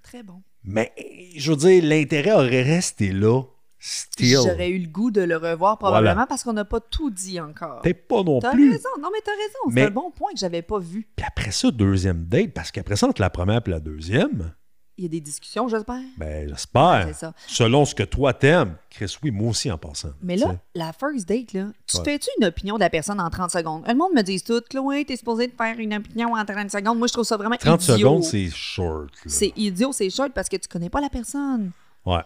Très 0.02 0.22
bon. 0.22 0.42
mais 0.64 0.92
je 1.36 1.50
veux 1.52 1.56
dire, 1.56 1.84
l'intérêt 1.84 2.32
aurait 2.32 2.62
resté 2.62 3.12
là. 3.12 3.42
Still. 3.84 4.36
J'aurais 4.36 4.70
eu 4.70 4.78
le 4.78 4.86
goût 4.88 5.10
de 5.10 5.22
le 5.22 5.36
revoir 5.36 5.76
probablement 5.76 6.12
Voilà. 6.14 6.26
parce 6.28 6.44
qu'on 6.44 6.52
n'a 6.52 6.64
pas 6.64 6.78
tout 6.78 7.10
dit 7.10 7.40
encore. 7.40 7.80
Peut-être 7.82 8.06
pas 8.06 8.22
non 8.22 8.38
T'as 8.38 8.52
plus. 8.52 8.70
raison. 8.70 8.88
Non, 9.00 9.08
mais 9.12 9.18
t'as 9.24 9.32
raison. 9.32 9.74
C'est 9.74 9.86
un 9.86 9.90
bon 9.90 10.12
point 10.12 10.30
que 10.32 10.38
j'avais 10.38 10.62
pas 10.62 10.78
vu. 10.78 11.08
Puis 11.16 11.26
après 11.26 11.50
ça, 11.50 11.68
deuxième 11.72 12.24
date, 12.26 12.52
parce 12.52 12.70
qu'après 12.70 12.94
ça, 12.94 13.08
entre 13.08 13.20
la 13.20 13.28
première 13.30 13.60
et 13.66 13.70
la 13.70 13.80
deuxième, 13.80 14.52
Il 14.98 15.04
y 15.04 15.06
a 15.06 15.08
des 15.08 15.20
discussions, 15.20 15.66
j'espère. 15.66 15.98
ben 16.16 16.48
j'espère. 16.48 17.06
C'est 17.08 17.14
ça. 17.14 17.32
Selon 17.48 17.84
ce 17.84 17.94
que 17.94 18.04
toi 18.04 18.32
t'aimes. 18.34 18.76
Chris, 18.88 19.16
oui, 19.24 19.32
moi 19.32 19.50
aussi 19.50 19.68
en 19.68 19.78
passant. 19.78 20.10
Mais 20.22 20.36
là, 20.36 20.54
la 20.76 20.92
first 20.92 21.26
date, 21.26 21.52
là, 21.54 21.68
tu 21.88 21.96
Ouais. 21.96 22.04
fais-tu 22.04 22.28
une 22.38 22.44
opinion 22.46 22.76
de 22.76 22.80
la 22.80 22.90
personne 22.90 23.18
en 23.18 23.30
30 23.30 23.50
secondes? 23.50 23.82
Le 23.88 23.94
monde 23.94 24.12
me 24.14 24.22
dit 24.22 24.40
tout, 24.42 24.60
Chloé, 24.70 25.04
t'es 25.04 25.16
supposé 25.16 25.48
de 25.48 25.54
faire 25.56 25.76
une 25.80 25.94
opinion 25.94 26.34
en 26.36 26.44
30 26.44 26.70
secondes. 26.70 26.98
Moi, 26.98 27.08
je 27.08 27.14
trouve 27.14 27.24
ça 27.24 27.36
vraiment 27.36 27.56
30 27.56 27.82
idiot. 27.82 27.96
secondes, 27.96 28.22
c'est 28.22 28.48
short. 28.50 29.08
là. 29.16 29.22
C'est 29.26 29.52
idiot, 29.56 29.90
c'est 29.92 30.10
short 30.10 30.30
parce 30.32 30.48
que 30.48 30.56
tu 30.56 30.68
connais 30.68 30.90
pas 30.90 31.00
la 31.00 31.08
personne. 31.08 31.72
Ouais. 32.06 32.20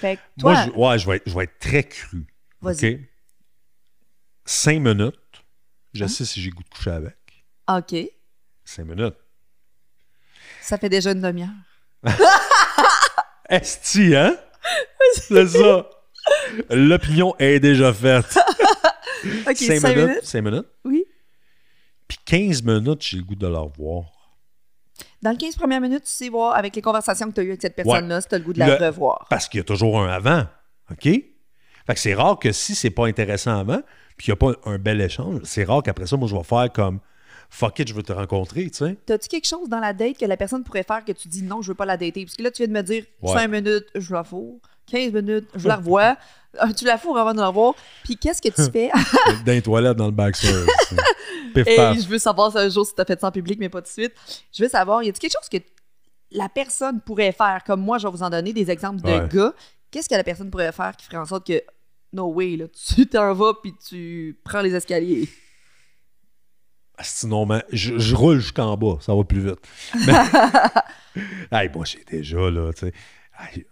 Fait 0.00 0.16
que 0.16 0.20
toi, 0.40 0.52
Moi, 0.52 0.64
je, 0.64 0.70
ouais, 0.70 0.98
je 0.98 1.06
vais, 1.08 1.16
être, 1.16 1.28
je 1.28 1.34
vais 1.34 1.44
être 1.44 1.58
très 1.58 1.84
cru. 1.84 2.26
Vas-y. 2.60 2.94
OK? 2.94 3.00
Cinq 4.44 4.80
minutes. 4.80 5.14
Je 5.92 6.04
Hein? 6.04 6.08
sais 6.08 6.24
si 6.24 6.40
j'ai 6.42 6.50
goût 6.50 6.62
de 6.62 6.68
coucher 6.68 6.90
avec. 6.90 7.16
OK, 7.68 7.94
Cinq 8.64 8.84
minutes. 8.86 9.14
ça 10.60 10.76
fait 10.78 10.88
déjà 10.88 11.12
une 11.12 11.20
demi-heure. 11.20 11.48
Esti, 13.48 14.14
hein? 14.16 14.36
C'est 15.14 15.46
ça. 15.48 15.88
L'opinion 16.70 17.34
est 17.38 17.60
déjà 17.60 17.92
faite. 17.92 18.36
OK, 19.46 19.56
Cinq 19.56 19.80
5 19.80 19.88
minutes. 19.88 20.08
minutes. 20.08 20.24
Cinq 20.24 20.42
minutes. 20.42 20.66
Oui. 20.84 21.04
Puis 22.08 22.18
15 22.24 22.62
minutes, 22.62 23.02
j'ai 23.02 23.18
le 23.18 23.22
goût 23.22 23.34
de 23.34 23.46
la 23.46 23.60
revoir. 23.60 24.04
Dans 25.24 25.30
les 25.30 25.38
15 25.38 25.56
premières 25.56 25.80
minutes, 25.80 26.04
tu 26.04 26.10
sais 26.10 26.28
voir 26.28 26.54
avec 26.54 26.76
les 26.76 26.82
conversations 26.82 27.28
que 27.30 27.34
tu 27.34 27.40
as 27.40 27.44
eues 27.44 27.48
avec 27.48 27.62
cette 27.62 27.74
personne-là, 27.74 28.20
si 28.20 28.28
tu 28.28 28.34
as 28.34 28.38
le 28.38 28.44
goût 28.44 28.52
de 28.52 28.58
la 28.58 28.78
Le- 28.78 28.86
revoir. 28.86 29.26
Parce 29.30 29.48
qu'il 29.48 29.56
y 29.58 29.60
a 29.62 29.64
toujours 29.64 29.98
un 29.98 30.08
avant. 30.08 30.44
OK? 30.90 31.02
Fait 31.04 31.24
que 31.94 31.98
c'est 31.98 32.12
rare 32.14 32.38
que 32.38 32.52
si 32.52 32.74
c'est 32.74 32.90
pas 32.90 33.06
intéressant 33.06 33.58
avant, 33.58 33.80
puis 34.18 34.26
il 34.28 34.30
n'y 34.30 34.32
a 34.34 34.36
pas 34.36 34.52
un 34.70 34.78
bel 34.78 35.00
échange, 35.00 35.40
c'est 35.44 35.64
rare 35.64 35.82
qu'après 35.82 36.06
ça, 36.06 36.18
moi, 36.18 36.28
je 36.28 36.36
vais 36.36 36.42
faire 36.44 36.70
comme 36.72 37.00
fuck 37.48 37.78
it, 37.78 37.88
je 37.88 37.94
veux 37.94 38.02
te 38.02 38.12
rencontrer, 38.12 38.68
tu 38.70 38.76
sais. 38.84 38.96
T'as-tu 39.06 39.28
quelque 39.28 39.46
chose 39.48 39.68
dans 39.70 39.80
la 39.80 39.92
date 39.94 40.18
que 40.18 40.26
la 40.26 40.36
personne 40.36 40.62
pourrait 40.62 40.82
faire 40.82 41.04
que 41.04 41.12
tu 41.12 41.28
dis 41.28 41.42
non, 41.42 41.62
je 41.62 41.68
veux 41.68 41.74
pas 41.74 41.86
la 41.86 41.96
dater? 41.96 42.24
Parce 42.26 42.36
que 42.36 42.42
là, 42.42 42.50
tu 42.50 42.62
viens 42.62 42.68
de 42.68 42.72
me 42.72 42.82
dire 42.82 43.04
Ouais. 43.22 43.32
5 43.32 43.48
minutes, 43.48 43.86
je 43.94 44.12
la 44.12 44.24
fourre. 44.24 44.58
15 44.90 45.12
minutes, 45.12 45.48
je 45.54 45.68
la 45.68 45.76
revois. 45.76 46.16
Euh, 46.62 46.72
tu 46.72 46.84
la 46.84 46.98
fourres 46.98 47.18
avant 47.18 47.32
de 47.32 47.40
la 47.40 47.48
revoir. 47.48 47.74
Puis 48.04 48.16
qu'est-ce 48.16 48.40
que 48.40 48.48
tu 48.48 48.70
fais? 48.70 48.90
Dans 49.44 49.52
les 49.52 49.62
toilettes, 49.62 49.96
dans 49.96 50.06
le 50.08 50.32
tu 50.32 50.46
sais. 50.46 50.64
Pif 51.54 51.76
paf. 51.76 51.98
je 52.00 52.06
veux 52.08 52.18
savoir 52.18 52.52
si 52.52 52.58
un 52.58 52.68
jour 52.68 52.86
si 52.86 52.94
t'as 52.94 53.04
fait 53.04 53.20
ça 53.20 53.28
en 53.28 53.32
public, 53.32 53.58
mais 53.58 53.68
pas 53.68 53.80
tout 53.80 53.86
de 53.88 53.92
suite. 53.92 54.12
Je 54.52 54.62
veux 54.62 54.68
savoir, 54.68 55.02
y 55.02 55.08
a-t-il 55.08 55.18
quelque 55.20 55.32
chose 55.40 55.48
que 55.48 55.64
la 56.30 56.48
personne 56.48 57.00
pourrait 57.00 57.32
faire, 57.32 57.62
comme 57.64 57.80
moi, 57.80 57.98
je 57.98 58.06
vais 58.06 58.12
vous 58.12 58.22
en 58.22 58.30
donner 58.30 58.52
des 58.52 58.70
exemples 58.70 59.02
de 59.02 59.08
Ouais. 59.08 59.28
gars. 59.32 59.52
Qu'est-ce 59.90 60.08
que 60.08 60.14
la 60.14 60.24
personne 60.24 60.50
pourrait 60.50 60.72
faire 60.72 60.96
qui 60.96 61.06
ferait 61.06 61.16
en 61.18 61.24
sorte 61.24 61.46
que, 61.46 61.62
no 62.12 62.26
way, 62.32 62.56
là, 62.56 62.66
tu 62.68 63.06
t'en 63.08 63.32
vas 63.34 63.54
puis 63.62 63.72
tu 63.88 64.38
prends 64.44 64.60
les 64.60 64.74
escaliers? 64.74 65.28
Sinon, 67.00 67.46
mais 67.46 67.64
je, 67.72 67.98
je 67.98 68.14
roule 68.14 68.38
jusqu'en 68.38 68.76
bas, 68.76 68.98
ça 69.00 69.12
va 69.14 69.24
plus 69.24 69.40
vite. 69.40 69.58
Mais, 70.06 70.12
hey, 71.50 71.68
moi, 71.74 71.84
j'ai 71.84 72.04
déjà, 72.08 72.48
là, 72.50 72.72
tu 72.72 72.86
sais. 72.86 72.92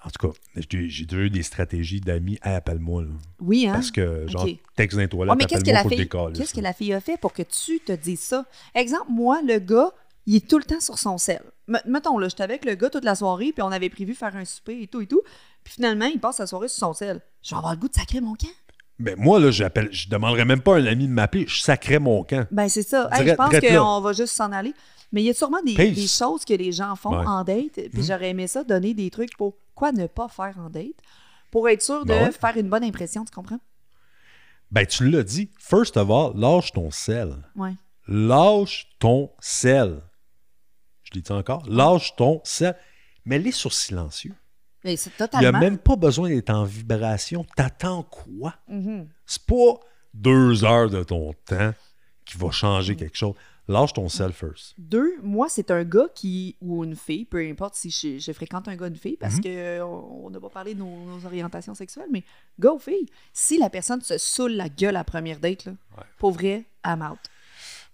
En 0.04 0.10
tout 0.10 0.28
cas, 0.28 0.34
j'ai 0.56 1.04
déjà 1.06 1.22
eu 1.22 1.30
des 1.30 1.42
stratégies 1.42 2.00
d'amis. 2.00 2.38
Hey, 2.42 2.54
appelle-moi. 2.56 3.04
Oui, 3.40 3.66
hein? 3.66 3.74
Parce 3.74 3.90
que, 3.90 4.26
genre, 4.26 4.44
Ok. 4.44 4.56
texte 4.74 4.98
dans 4.98 5.06
toilettes, 5.08 5.36
mais 5.38 5.44
qu'est-ce 5.46 5.64
que, 5.64 5.70
la 5.70 5.84
fille, 5.84 6.08
qu'est-ce 6.34 6.54
que 6.54 6.60
la 6.60 6.72
fille 6.72 6.92
a 6.92 7.00
fait 7.00 7.16
pour 7.16 7.32
que 7.32 7.42
tu 7.42 7.80
te 7.80 7.92
dises 7.92 8.20
ça? 8.20 8.44
Exemple, 8.74 9.06
moi, 9.10 9.40
le 9.42 9.58
gars, 9.58 9.92
il 10.26 10.36
est 10.36 10.48
tout 10.48 10.58
le 10.58 10.64
temps 10.64 10.80
sur 10.80 10.98
son 10.98 11.16
sel. 11.16 11.42
Mettons, 11.86 12.18
là, 12.18 12.28
j'étais 12.28 12.42
avec 12.42 12.64
le 12.64 12.74
gars 12.74 12.90
toute 12.90 13.04
la 13.04 13.14
soirée, 13.14 13.52
puis 13.52 13.62
on 13.62 13.70
avait 13.72 13.88
prévu 13.88 14.14
faire 14.14 14.34
un 14.36 14.44
souper 14.44 14.82
et 14.82 14.88
tout 14.88 15.00
et 15.00 15.06
tout. 15.06 15.22
Puis 15.64 15.74
finalement, 15.74 16.06
il 16.06 16.18
passe 16.20 16.36
sa 16.36 16.46
soirée 16.46 16.68
sur 16.68 16.78
son 16.78 16.92
sel. 16.92 17.20
Je 17.42 17.50
vais 17.50 17.56
avoir 17.56 17.72
le 17.72 17.78
goût 17.78 17.88
de 17.88 17.94
sacrer 17.94 18.20
mon 18.20 18.34
camp. 18.34 18.48
Ben, 18.98 19.14
moi, 19.16 19.40
là, 19.40 19.50
j'appelle, 19.50 19.88
je 19.92 20.08
demanderais 20.08 20.44
même 20.44 20.60
pas 20.60 20.76
à 20.76 20.78
un 20.78 20.86
ami 20.86 21.06
de 21.08 21.12
m'appeler, 21.12 21.46
je 21.48 21.60
sacrais 21.60 21.98
mon 21.98 22.24
camp. 22.24 22.46
Ben, 22.50 22.68
c'est 22.68 22.82
ça. 22.82 23.08
Hey, 23.12 23.26
je 23.26 23.34
pense 23.34 23.58
qu'on 23.58 24.00
va 24.00 24.12
juste 24.12 24.34
s'en 24.34 24.52
aller. 24.52 24.74
Mais 25.12 25.22
il 25.22 25.26
y 25.26 25.30
a 25.30 25.34
sûrement 25.34 25.62
des, 25.62 25.94
choses 26.06 26.44
que 26.44 26.54
les 26.54 26.72
gens 26.72 26.96
font 26.96 27.10
Ouais. 27.18 27.26
en 27.26 27.44
date. 27.44 27.74
Puis 27.74 27.90
Mhm. 28.00 28.02
j'aurais 28.02 28.30
aimé 28.30 28.46
ça, 28.46 28.64
donner 28.64 28.94
des 28.94 29.10
trucs 29.10 29.36
pour 29.36 29.54
quoi 29.74 29.92
ne 29.92 30.06
pas 30.06 30.28
faire 30.28 30.54
en 30.58 30.70
date. 30.70 30.96
Pour 31.50 31.68
être 31.68 31.82
sûr 31.82 32.00
de 32.04 32.08
Ben 32.08 32.24
ouais. 32.24 32.32
faire 32.32 32.56
une 32.56 32.68
bonne 32.68 32.84
impression, 32.84 33.24
tu 33.24 33.30
comprends? 33.30 33.60
Ben, 34.70 34.86
tu 34.86 35.08
l'as 35.10 35.22
dit. 35.22 35.50
First 35.58 35.98
of 35.98 36.10
all, 36.10 36.32
lâche 36.34 36.72
ton 36.72 36.90
sel. 36.90 37.36
Ouais. 37.56 37.74
Lâche 38.08 38.88
ton 38.98 39.30
sel. 39.38 40.00
Je 41.04 41.10
l'ai 41.14 41.20
dit 41.20 41.32
encore. 41.32 41.62
Lâche 41.68 42.16
ton 42.16 42.40
sel. 42.42 42.74
Mets-les 43.26 43.52
sur 43.52 43.72
silencieux. 43.72 44.34
Mais 44.82 44.96
c'est 44.96 45.10
Il 45.34 45.38
n'y 45.40 45.46
a 45.46 45.52
même 45.52 45.78
pas 45.78 45.94
besoin 45.94 46.28
d'être 46.30 46.50
en 46.50 46.64
vibration. 46.64 47.46
T'attends 47.54 48.02
quoi? 48.02 48.54
Mhm. 48.66 49.08
C'est 49.26 49.44
pas 49.44 49.78
deux 50.14 50.64
heures 50.64 50.90
de 50.90 51.04
ton 51.04 51.34
temps 51.46 51.72
qui 52.24 52.38
va 52.38 52.50
changer 52.50 52.96
quelque 52.96 53.16
chose. 53.16 53.34
Lâche 53.68 53.92
ton 53.92 54.08
sel 54.08 54.32
first. 54.32 54.74
Deux, 54.76 55.14
moi, 55.22 55.48
c'est 55.48 55.70
un 55.70 55.84
gars 55.84 56.08
qui, 56.14 56.56
ou 56.60 56.82
une 56.84 56.96
fille, 56.96 57.24
peu 57.24 57.38
importe 57.48 57.74
si 57.76 57.90
je, 57.90 58.18
je 58.18 58.32
fréquente 58.32 58.66
un 58.66 58.74
gars 58.76 58.86
ou 58.86 58.88
une 58.88 58.96
fille, 58.96 59.16
parce 59.16 59.38
que 59.38 59.48
euh, 59.48 59.84
on 59.86 60.26
on 60.26 60.30
n'a 60.30 60.40
pas 60.40 60.48
parlé 60.50 60.74
de 60.74 60.80
nos, 60.80 60.86
nos 61.06 61.24
orientations 61.24 61.74
sexuelles, 61.74 62.08
mais 62.10 62.24
gars 62.58 62.72
ou 62.72 62.78
fille, 62.78 63.06
si 63.32 63.58
la 63.58 63.70
personne 63.70 64.00
se 64.00 64.18
saoule 64.18 64.52
la 64.52 64.68
gueule 64.68 64.96
à 64.96 65.00
la 65.00 65.04
première 65.04 65.38
date, 65.38 65.64
là, 65.66 65.72
Ouais. 65.96 66.04
pour 66.18 66.32
vrai, 66.32 66.64
I'm 66.84 67.02
out. 67.02 67.18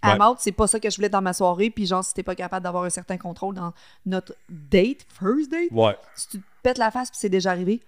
I'm 0.01 0.21
out, 0.21 0.37
c'est 0.39 0.53
pas 0.53 0.65
ça 0.65 0.79
que 0.79 0.89
je 0.89 0.95
voulais 0.95 1.09
dans 1.09 1.21
ma 1.21 1.33
soirée, 1.33 1.69
puis 1.69 1.85
genre, 1.85 2.03
si 2.03 2.13
t'es 2.13 2.23
pas 2.23 2.33
capable 2.35 2.63
d'avoir 2.63 2.85
un 2.85 2.89
certain 2.89 3.17
contrôle 3.17 3.53
dans 3.55 3.73
notre 4.05 4.33
date, 4.49 5.05
first 5.09 5.51
date, 5.51 5.69
Ouais. 5.71 5.95
si 6.15 6.29
tu 6.29 6.39
te 6.39 6.43
pètes 6.63 6.77
la 6.77 6.89
face 6.89 7.09
puis 7.11 7.19
c'est 7.19 7.29
déjà 7.29 7.51
arrivé, 7.51 7.81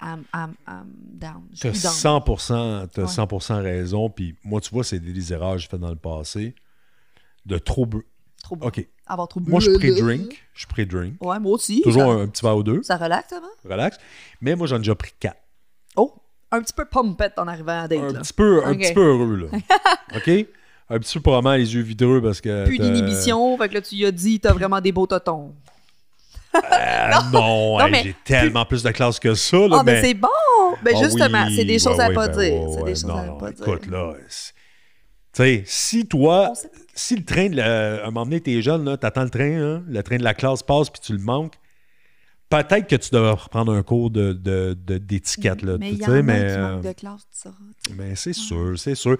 I'm, 0.00 0.24
I'm, 0.34 0.54
I'm 0.66 0.86
down. 0.96 1.42
T'as 1.60 1.72
suis 1.72 1.82
down. 1.82 2.20
100%, 2.20 2.88
t'as 2.88 3.02
Ouais. 3.02 3.08
100% 3.08 3.62
raison. 3.62 4.10
Puis 4.10 4.34
moi, 4.44 4.60
tu 4.60 4.70
vois, 4.70 4.84
c'est 4.84 4.98
des 5.00 5.32
erreurs 5.32 5.52
que 5.54 5.58
j'ai 5.58 5.68
fait 5.68 5.78
dans 5.78 5.88
le 5.90 5.96
passé. 5.96 6.54
De 7.46 7.58
trop... 7.58 7.86
bu- 7.86 8.06
Trop 8.42 8.56
bon. 8.56 8.66
OK. 8.68 8.86
Avoir 9.06 9.26
trop 9.28 9.40
Moi, 9.46 9.58
je 9.60 9.70
pré-drink. 9.72 10.44
Je 10.54 10.66
pré-drink. 10.66 11.14
Ouais, 11.24 11.38
moi 11.40 11.52
aussi. 11.52 11.80
Toujours 11.82 12.02
ça, 12.02 12.08
un, 12.20 12.26
petit 12.28 12.44
verre 12.44 12.56
ou 12.56 12.62
deux. 12.62 12.82
ça 12.82 12.96
relaxe, 12.96 13.30
ça 13.30 13.40
va? 13.40 13.46
Relax. 13.68 13.96
Mais 14.40 14.54
moi, 14.54 14.66
j'en 14.66 14.76
ai 14.76 14.80
déjà 14.80 14.94
pris 14.94 15.12
quatre. 15.18 15.40
Oh, 15.96 16.12
un 16.52 16.60
petit 16.62 16.72
peu 16.72 16.84
pompette 16.84 17.38
en 17.38 17.48
arrivant 17.48 17.82
à 17.82 17.88
date, 17.88 17.98
Un 18.00 18.12
là. 18.12 18.20
petit, 18.20 18.32
peu, 18.32 18.64
un 18.64 18.74
petit 18.74 18.92
peu 18.92 19.00
heureux, 19.04 19.36
là. 19.52 19.58
OK? 20.16 20.46
Un 20.88 20.98
petit 21.00 21.14
peu 21.14 21.20
probablement 21.22 21.56
les 21.56 21.74
yeux 21.74 21.82
vidreux 21.82 22.22
parce 22.22 22.40
que... 22.40 22.64
Plus 22.66 22.78
d'inhibition, 22.78 23.56
fait 23.58 23.68
que 23.68 23.74
là, 23.74 23.80
tu 23.80 23.96
y 23.96 24.06
as 24.06 24.12
dit, 24.12 24.38
t'as 24.38 24.52
vraiment 24.52 24.80
des 24.80 24.92
beaux 24.92 25.06
totons. 25.06 25.54
Ah, 26.54 27.22
non, 27.32 27.78
Non, 27.78 27.84
hey, 27.86 27.90
mais- 27.92 28.02
j'ai 28.04 28.16
tellement 28.24 28.64
plus 28.64 28.82
de 28.82 28.90
classe 28.90 29.18
que 29.20 29.34
ça, 29.34 29.56
là, 29.58 29.78
Ah, 29.80 29.82
mais 29.84 29.94
mais... 29.94 30.02
c'est 30.02 30.14
bon! 30.14 30.28
Ben, 30.82 30.94
Ah 30.96 31.02
justement, 31.04 31.44
oui, 31.46 31.56
c'est 31.56 31.64
des 31.64 31.78
choses 31.78 31.96
ouais, 31.98 32.04
à 32.04 32.08
ouais, 32.08 32.14
pas 32.14 32.28
ben 32.28 32.38
dire. 32.38 32.54
ouais, 32.62 32.74
c'est 32.78 32.84
des 32.84 32.94
choses 32.94 33.04
non, 33.04 33.16
à 33.16 33.26
non, 33.26 33.38
pas 33.38 33.52
dire. 33.52 33.66
écoute, 33.68 33.86
là, 33.88 34.14
tu 34.28 34.52
sais, 35.32 35.62
si 35.66 36.06
toi. 36.06 36.52
Si 36.96 37.14
le 37.14 37.24
train, 37.24 37.48
de 37.50 37.56
la- 37.56 38.02
à 38.02 38.08
un 38.08 38.10
moment 38.10 38.24
donné, 38.24 38.40
t'es 38.40 38.60
jeune, 38.62 38.96
t'attends 38.98 39.22
le 39.24 39.30
train, 39.30 39.60
hein, 39.60 39.84
le 39.86 40.02
train 40.02 40.16
de 40.16 40.24
la 40.24 40.34
classe 40.34 40.62
passe, 40.64 40.90
puis 40.90 41.00
tu 41.00 41.12
le 41.12 41.18
manques, 41.18 41.54
peut-être 42.48 42.88
que 42.88 42.96
tu 42.96 43.10
devrais 43.10 43.32
reprendre 43.32 43.72
un 43.72 43.82
cours 43.82 44.10
de, 44.10 44.32
de- 44.32 44.76
de- 44.80 44.98
d'étiquette, 44.98 45.62
Mais 45.62 45.78
tu 45.90 45.94
il 45.94 46.00
y 46.00 46.04
sais, 46.04 46.10
en 46.10 46.14
a 46.14 46.22
mais, 46.22 46.38
qui 46.46 46.52
euh, 46.52 46.72
manquent 46.72 46.84
de 46.84 46.92
classe, 46.92 47.20
tu 47.32 47.38
sauras. 47.40 47.54
tu 47.84 47.90
sais. 47.90 47.96
mais 47.96 48.16
c'est 48.16 48.32
sûr, 48.32 48.78
c'est 48.78 48.94
sûr. 48.94 49.18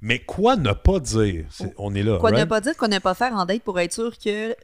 Mais 0.00 0.18
quoi 0.20 0.56
ne 0.56 0.72
pas 0.72 1.00
dire? 1.00 1.46
C'est- 1.50 1.74
on 1.78 1.94
est 1.94 2.02
là, 2.02 2.18
Quoi 2.18 2.30
ne 2.32 2.44
pas 2.44 2.60
dire, 2.60 2.76
quoi 2.76 2.88
ne 2.88 2.98
pas 2.98 3.14
faire 3.14 3.32
en 3.34 3.44
date 3.44 3.62
pour 3.62 3.78
être 3.80 3.92
sûr 3.92 4.16
que 4.18 4.52
tu- 4.52 4.56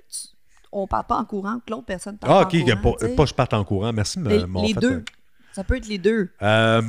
on 0.71 0.87
parle 0.87 1.07
pas 1.07 1.17
en 1.19 1.25
courant, 1.25 1.59
que 1.67 1.71
l'autre 1.73 1.87
personne 1.87 2.17
parle 2.17 2.33
Ah, 2.33 2.43
pas 2.43 2.49
ok, 2.49 2.55
en 2.63 2.77
courant. 2.81 2.97
tu 3.01 3.07
sais. 3.07 3.15
pas 3.17 3.27
je 3.27 3.35
parte 3.35 3.55
en 3.55 3.65
courant. 3.65 3.93
Merci 3.93 4.19
de 4.21 4.29
Les, 4.29 4.45
les 4.69 4.75
fait 4.75 4.81
deux. 4.81 5.05
Ça 5.53 5.65
peut 5.65 5.77
être 5.79 5.89
les 5.89 5.99
deux. 5.99 6.31
Euh, 6.43 6.83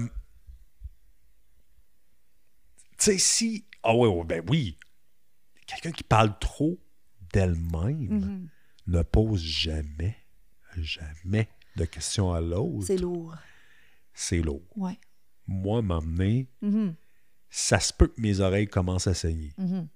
tu 2.97 3.05
sais, 3.11 3.17
si. 3.17 3.65
Ah, 3.83 3.95
ouais, 3.95 4.07
ouais, 4.07 4.23
ben 4.23 4.43
oui. 4.49 4.77
Quelqu'un 5.72 5.91
qui 5.91 6.03
parle 6.03 6.38
trop 6.39 6.78
d'elle-même 7.34 7.97
Mhm. 8.09 8.47
ne 8.88 9.01
pose 9.03 9.41
jamais, 9.41 10.15
jamais 10.78 11.47
de 11.78 11.86
questions 11.86 12.34
à 12.34 12.41
l'autre. 12.41 12.86
C'est 12.88 12.97
lourd. 12.97 13.36
C'est 14.13 14.41
lourd. 14.41 14.61
Ouais. 14.76 14.97
Moi, 15.47 15.82
m'emmener, 15.82 16.47
Mhm. 16.61 16.95
ça 17.49 17.80
se 17.80 17.93
peut 17.93 18.07
que 18.07 18.19
mes 18.22 18.39
oreilles 18.41 18.67
commencent 18.67 19.07
à 19.07 19.13
saigner. 19.13 19.53
Mhm. 19.57 19.88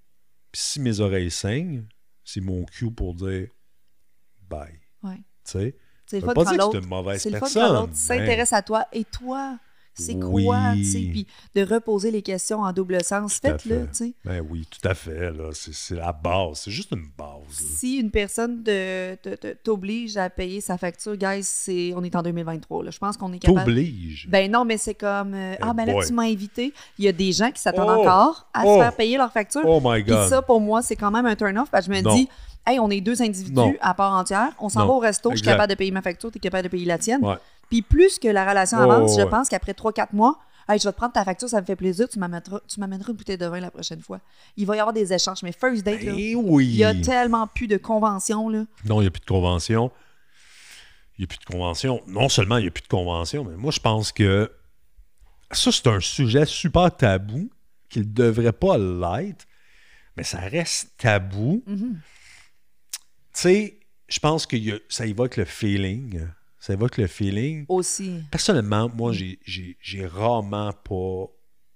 Puis 0.52 0.60
si 0.62 0.80
mes 0.80 1.00
oreilles 1.00 1.30
saignent, 1.30 1.84
c'est 2.24 2.40
mon 2.40 2.64
cue 2.64 2.90
pour 2.90 3.14
dire 3.14 3.48
bye. 4.48 4.80
Ouais. 5.02 5.16
Tu 5.16 5.22
sais? 5.52 5.76
C'est 6.06 6.20
le 6.20 6.26
fun 6.26 6.34
pas 6.34 6.44
dire 6.44 6.66
que 6.68 6.72
c'est 6.72 6.78
une 6.78 6.88
mauvaise 6.88 7.20
C'est 7.22 7.30
le 7.30 7.36
fun 7.38 7.40
personne. 7.46 7.62
quand 7.68 7.80
l'autre 7.80 7.94
s'intéresse 7.96 8.52
à 8.52 8.62
toi. 8.62 8.86
Et 8.92 9.04
toi, 9.04 9.58
c'est 9.96 10.14
Oui. 10.14 10.44
quoi, 10.44 10.72
tu 10.74 10.84
sais? 10.84 10.98
Puis 11.00 11.26
de 11.54 11.62
reposer 11.62 12.10
les 12.10 12.22
questions 12.22 12.60
en 12.60 12.72
double 12.72 13.02
sens. 13.02 13.38
Faites-le, 13.40 13.80
fait. 13.80 13.86
tu 13.86 13.88
sais. 13.92 14.12
Ben 14.24 14.44
oui, 14.48 14.66
tout 14.70 14.86
à 14.88 14.94
fait. 14.94 15.30
Là. 15.32 15.50
C'est, 15.52 15.74
c'est 15.74 15.94
la 15.96 16.12
base. 16.12 16.60
C'est 16.64 16.70
juste 16.70 16.92
une 16.92 17.08
base. 17.16 17.60
là. 17.60 17.66
Si 17.76 17.96
une 17.96 18.10
personne 18.10 18.62
te- 18.62 19.14
te- 19.16 19.34
te- 19.34 19.54
t'oblige 19.54 20.16
à 20.16 20.28
payer 20.30 20.60
sa 20.60 20.76
facture, 20.78 21.16
guys, 21.16 21.42
c'est, 21.42 21.92
on 21.96 22.02
est 22.04 22.14
en 22.14 22.22
2023. 22.22 22.84
Là. 22.84 22.90
Je 22.90 22.98
pense 22.98 23.16
qu'on 23.16 23.32
est 23.32 23.38
capable. 23.38 23.64
T'obliges. 23.66 24.28
Ben 24.30 24.50
non, 24.50 24.64
mais 24.64 24.76
c'est 24.78 24.94
comme 24.94 25.34
euh, 25.34 25.54
Ah, 25.60 25.72
ben 25.72 25.84
là, 25.86 25.94
boy. 25.94 26.06
tu 26.06 26.12
m'as 26.12 26.24
invité. 26.24 26.72
Il 26.98 27.04
y 27.04 27.08
a 27.08 27.12
des 27.12 27.32
gens 27.32 27.50
qui 27.50 27.60
s'attendent 27.60 27.90
Oh! 27.96 28.00
encore 28.02 28.46
à 28.52 28.62
Oh! 28.66 28.76
se 28.76 28.82
faire 28.82 28.96
payer 28.96 29.16
leur 29.16 29.32
facture. 29.32 29.62
oh 29.64 29.80
my 29.82 30.02
Puis 30.02 30.12
God. 30.12 30.28
ça, 30.28 30.42
pour 30.42 30.60
moi, 30.60 30.82
c'est 30.82 30.96
quand 30.96 31.10
même 31.10 31.26
un 31.26 31.36
turn-off. 31.36 31.70
Parce 31.70 31.86
que 31.86 31.92
je 31.94 31.98
me 31.98 32.02
Non. 32.04 32.14
dis, 32.14 32.28
hey, 32.66 32.78
on 32.80 32.90
est 32.90 33.00
deux 33.00 33.22
individus 33.22 33.54
Non. 33.54 33.74
à 33.80 33.94
part 33.94 34.12
entière. 34.12 34.50
On 34.60 34.68
s'en 34.68 34.86
va 34.86 34.92
au 34.92 34.98
resto, 34.98 35.30
je 35.30 35.36
suis 35.36 35.44
capable 35.46 35.70
de 35.70 35.76
payer 35.76 35.90
ma 35.92 36.02
facture, 36.02 36.30
tu 36.32 36.38
es 36.38 36.40
capable 36.40 36.64
de 36.64 36.68
payer 36.68 36.84
la 36.84 36.98
tienne. 36.98 37.24
Ouais. 37.24 37.36
Puis 37.70 37.82
plus 37.82 38.18
que 38.18 38.28
la 38.28 38.48
relation 38.48 38.78
Oh, 38.80 38.82
avance, 38.90 39.16
je 39.16 39.22
ouais. 39.22 39.28
pense 39.30 39.48
qu'après 39.48 39.72
3-4 39.72 40.08
mois, 40.12 40.38
hey, 40.68 40.78
je 40.78 40.84
vais 40.84 40.92
te 40.92 40.96
prendre 40.96 41.12
ta 41.12 41.24
facture, 41.24 41.48
ça 41.48 41.60
me 41.60 41.66
fait 41.66 41.76
plaisir, 41.76 42.08
tu 42.08 42.18
m'amèneras, 42.18 42.60
tu 42.68 42.80
m'amèneras 42.80 43.10
une 43.10 43.16
bouteille 43.16 43.38
de 43.38 43.46
vin 43.46 43.60
la 43.60 43.70
prochaine 43.70 44.00
fois. 44.00 44.20
Il 44.56 44.66
va 44.66 44.76
y 44.76 44.78
avoir 44.80 44.92
des 44.92 45.12
échanges. 45.12 45.42
Mais 45.42 45.52
first 45.52 45.84
date, 45.84 46.02
là, 46.02 46.12
Eh 46.16 46.34
oui. 46.34 46.66
il 46.66 46.76
y 46.76 46.84
a 46.84 46.94
tellement 46.94 47.46
plus 47.46 47.66
de 47.68 47.76
conventions. 47.76 48.48
Là. 48.48 48.64
Non, 48.84 49.00
il 49.00 49.04
n'y 49.04 49.08
a 49.08 49.10
plus 49.10 49.20
de 49.20 49.26
convention. 49.26 49.90
Il 51.18 51.22
n'y 51.22 51.24
a 51.24 51.28
plus 51.28 51.38
de 51.38 51.44
convention. 51.44 52.02
Non 52.06 52.28
seulement 52.28 52.58
il 52.58 52.62
n'y 52.62 52.68
a 52.68 52.70
plus 52.70 52.82
de 52.82 52.88
convention, 52.88 53.44
mais 53.44 53.56
moi, 53.56 53.70
je 53.70 53.80
pense 53.80 54.12
que 54.12 54.50
ça, 55.50 55.70
c'est 55.72 55.86
un 55.86 56.00
sujet 56.00 56.44
super 56.46 56.94
tabou 56.94 57.48
qu'il 57.88 58.02
ne 58.02 58.12
devrait 58.12 58.52
pas 58.52 58.76
l'être, 58.76 59.46
mais 60.16 60.24
ça 60.24 60.38
reste 60.40 60.90
tabou. 60.98 61.62
Mhm. 61.66 62.00
Tu 63.32 63.40
sais, 63.42 63.80
je 64.08 64.18
pense 64.18 64.46
que 64.46 64.56
ça 64.88 65.06
évoque 65.06 65.36
le 65.36 65.44
feeling. 65.44 66.26
Ça 66.66 66.72
évoque 66.72 66.96
le 66.96 67.06
feeling. 67.06 67.64
Aussi, 67.68 68.22
Personnellement, 68.28 68.90
moi, 68.92 69.12
j'ai- 69.12 69.38
rarement 70.06 70.72
pas, 70.72 71.26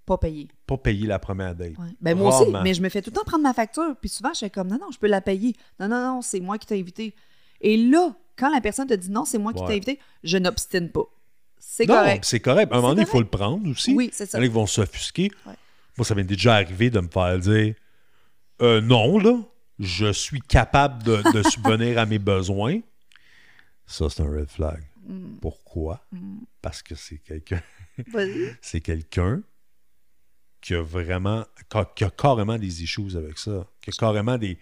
pas 0.05 0.19
payé. 0.19 0.49
pas 0.67 0.77
payé 0.79 1.07
la 1.07 1.21
première 1.21 1.55
date. 1.55 1.79
Ouais. 1.79 1.87
Ben 2.01 2.19
moi 2.19 2.37
aussi, 2.41 2.51
mais 2.65 2.75
je 2.75 2.83
me 2.83 2.89
fais 2.89 3.01
tout 3.01 3.11
le 3.11 3.15
temps 3.15 3.25
prendre 3.25 3.45
ma 3.45 3.55
facture. 3.55 3.95
Puis 4.01 4.09
souvent, 4.09 4.31
je 4.33 4.39
suis 4.39 4.51
comme, 4.51 4.67
non, 4.67 4.79
non, 4.81 4.91
je 4.93 4.99
peux 4.99 5.07
la 5.07 5.21
payer. 5.21 5.55
Non, 5.79 5.87
non, 5.87 6.01
non, 6.15 6.23
c'est 6.23 6.41
moi 6.41 6.59
qui 6.59 6.67
t'ai 6.67 6.81
invité. 6.81 7.15
Et 7.61 7.77
là, 7.77 8.13
quand 8.37 8.51
la 8.53 8.61
personne 8.61 8.89
te 8.89 8.95
dit 8.95 9.11
non, 9.13 9.25
c'est 9.25 9.39
moi 9.39 9.53
qui 9.53 9.61
Ouais. 9.61 9.67
t'ai 9.69 9.73
invité, 9.75 9.99
je 10.25 10.39
n'obstine 10.39 10.89
pas. 10.91 11.05
C'est 11.61 11.87
correct. 11.87 12.25
c'est 12.25 12.41
correct. 12.41 12.73
À 12.73 12.75
un 12.75 12.81
moment 12.81 12.89
donné, 12.95 13.03
il 13.03 13.07
faut 13.09 13.21
le 13.21 13.27
prendre 13.29 13.71
aussi. 13.71 13.95
Oui, 13.95 14.11
c'est 14.13 14.27
ça. 14.27 14.39
Il 14.39 14.41
y 14.41 14.43
en 14.43 14.47
a 14.47 14.49
qui 14.49 14.55
vont 14.55 14.67
s'offusquer. 14.67 15.31
Ouais. 15.47 15.53
Moi, 15.97 16.05
ça 16.05 16.17
m'est 16.17 16.25
déjà 16.25 16.55
arrivé 16.55 16.91
de 16.91 16.99
me 16.99 17.09
faire 17.09 17.39
dire 17.39 17.75
Euh, 18.61 18.81
non, 18.81 19.19
là, 19.21 19.39
je 19.79 20.11
suis 20.13 20.41
capable 20.41 21.05
de, 21.05 21.23
de 21.33 21.43
subvenir 21.49 21.97
à 21.99 22.07
mes 22.07 22.19
besoins. 22.19 22.81
Ça, 23.91 24.09
c'est 24.09 24.23
un 24.23 24.31
red 24.31 24.49
flag. 24.49 24.83
Mm. 25.07 25.37
Pourquoi? 25.41 26.05
Parce 26.63 26.83
que 26.83 26.95
c'est 26.95 27.19
quelqu'un. 27.19 27.61
C'est 28.63 28.81
quelqu'un 28.81 29.43
qui 30.61 30.75
a 30.75 30.83
vraiment. 30.83 31.45
qui 31.95 32.05
a, 32.05 32.11
carrément 32.11 32.57
des 32.59 32.83
issues 32.83 33.17
avec 33.17 33.37
ça. 33.39 33.67
Qui 33.83 33.91
a 33.91 33.93
carrément 33.93 34.39
des. 34.39 34.59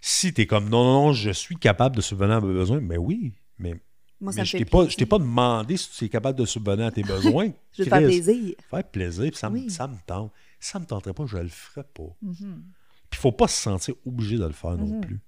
Si 0.00 0.32
tu 0.32 0.42
es 0.42 0.46
comme 0.46 0.68
non, 0.68 0.84
non, 0.84 0.92
non, 1.06 1.12
je 1.12 1.30
suis 1.30 1.56
capable 1.56 1.96
de 1.96 2.00
subvenir 2.00 2.36
à 2.36 2.40
mes 2.40 2.52
besoins, 2.52 2.80
mais 2.80 2.96
oui, 2.96 3.32
mais, 3.58 3.74
Moi, 4.20 4.32
mais 4.36 4.44
je 4.44 4.56
t'ai 4.58 4.64
pas, 4.64 4.78
plaisir. 4.78 4.90
je 4.92 4.96
t'ai 4.98 5.06
pas 5.06 5.18
demandé 5.18 5.76
si 5.76 5.90
tu 5.90 6.04
es 6.04 6.08
capable 6.08 6.38
de 6.38 6.44
subvenir 6.46 6.86
à 6.86 6.90
tes 6.90 7.02
besoins. 7.14 7.50
Je 7.72 7.82
veux 7.82 7.84
te 7.84 7.90
faire 7.90 7.98
plaisir. 8.06 8.54
Faire 8.70 8.84
plaisir, 8.84 9.24
puis 9.30 9.36
ça, 9.38 9.50
me- 9.50 9.68
ça 9.68 9.88
me 9.88 9.96
tente. 10.06 10.32
Ça 10.58 10.78
me 10.78 10.84
tenterait 10.86 11.14
pas, 11.14 11.26
je 11.26 11.38
le 11.38 11.48
ferais 11.48 11.84
pas. 11.84 12.14
Mhm. 12.22 12.64
Puis 13.10 13.18
il 13.18 13.22
faut 13.22 13.32
pas 13.32 13.48
se 13.48 13.60
sentir 13.60 13.94
obligé 14.06 14.36
de 14.38 14.44
le 14.46 14.52
faire 14.52 14.76
non 14.76 14.86
Mhm. 14.86 15.00
plus. 15.00 15.20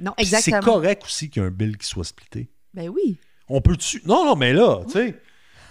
Non, 0.00 0.14
exactement. 0.18 0.60
C'est 0.60 0.64
correct 0.64 1.02
aussi 1.04 1.30
qu'il 1.30 1.42
y 1.42 1.44
ait 1.44 1.48
un 1.48 1.50
bill 1.50 1.76
qui 1.76 1.86
soit 1.86 2.04
splitté. 2.04 2.48
Ben 2.74 2.88
oui. 2.88 3.18
On 3.48 3.60
peut-tu... 3.60 4.02
Non, 4.04 4.24
non, 4.24 4.36
mais 4.36 4.52
là, 4.52 4.84
tu 4.84 4.92
sais, 4.92 5.20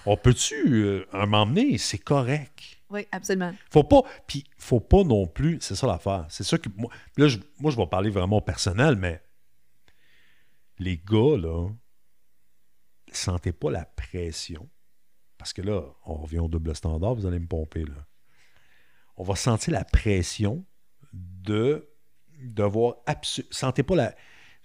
on 0.06 0.18
peut-tu... 0.18 0.84
euh, 0.84 1.26
m'emmener, 1.26 1.78
c'est 1.78 2.00
correct. 2.00 2.80
Oui, 2.90 3.06
absolument. 3.12 3.54
Faut 3.70 3.84
pas... 3.84 4.02
Puis 4.26 4.46
faut 4.58 4.80
pas 4.80 5.04
non 5.04 5.28
plus... 5.28 5.60
C'est 5.62 5.76
ça 5.76 5.86
l'affaire. 5.86 6.26
C'est 6.30 6.44
ça 6.44 6.58
que... 6.58 6.70
Moi, 6.76 6.90
là, 7.18 7.28
je, 7.28 7.38
moi, 7.60 7.72
je 7.72 7.78
vais 7.78 7.88
parler 7.88 8.10
vraiment 8.10 8.38
au 8.38 8.42
personnel, 8.42 8.96
mais 8.96 9.22
les 10.80 10.98
gars, 10.98 11.38
là, 11.38 11.70
sentez 13.12 13.52
pas 13.52 13.70
la 13.70 13.86
pression. 13.86 14.70
Parce 15.38 15.54
que 15.54 15.62
là, 15.62 15.84
on 16.06 16.16
revient 16.16 16.40
au 16.40 16.48
double 16.48 16.76
standard, 16.76 17.16
vous 17.16 17.26
allez 17.26 17.40
me 17.40 17.48
pomper, 17.48 17.84
là. 17.84 18.08
On 19.18 19.24
va 19.24 19.36
sentir 19.36 19.74
la 19.74 19.84
pression 19.84 20.66
de 21.14 21.88
devoir 22.42 22.96
absolument. 23.06 23.50
Sentez 23.52 23.84
pas 23.84 23.96
la. 23.96 24.16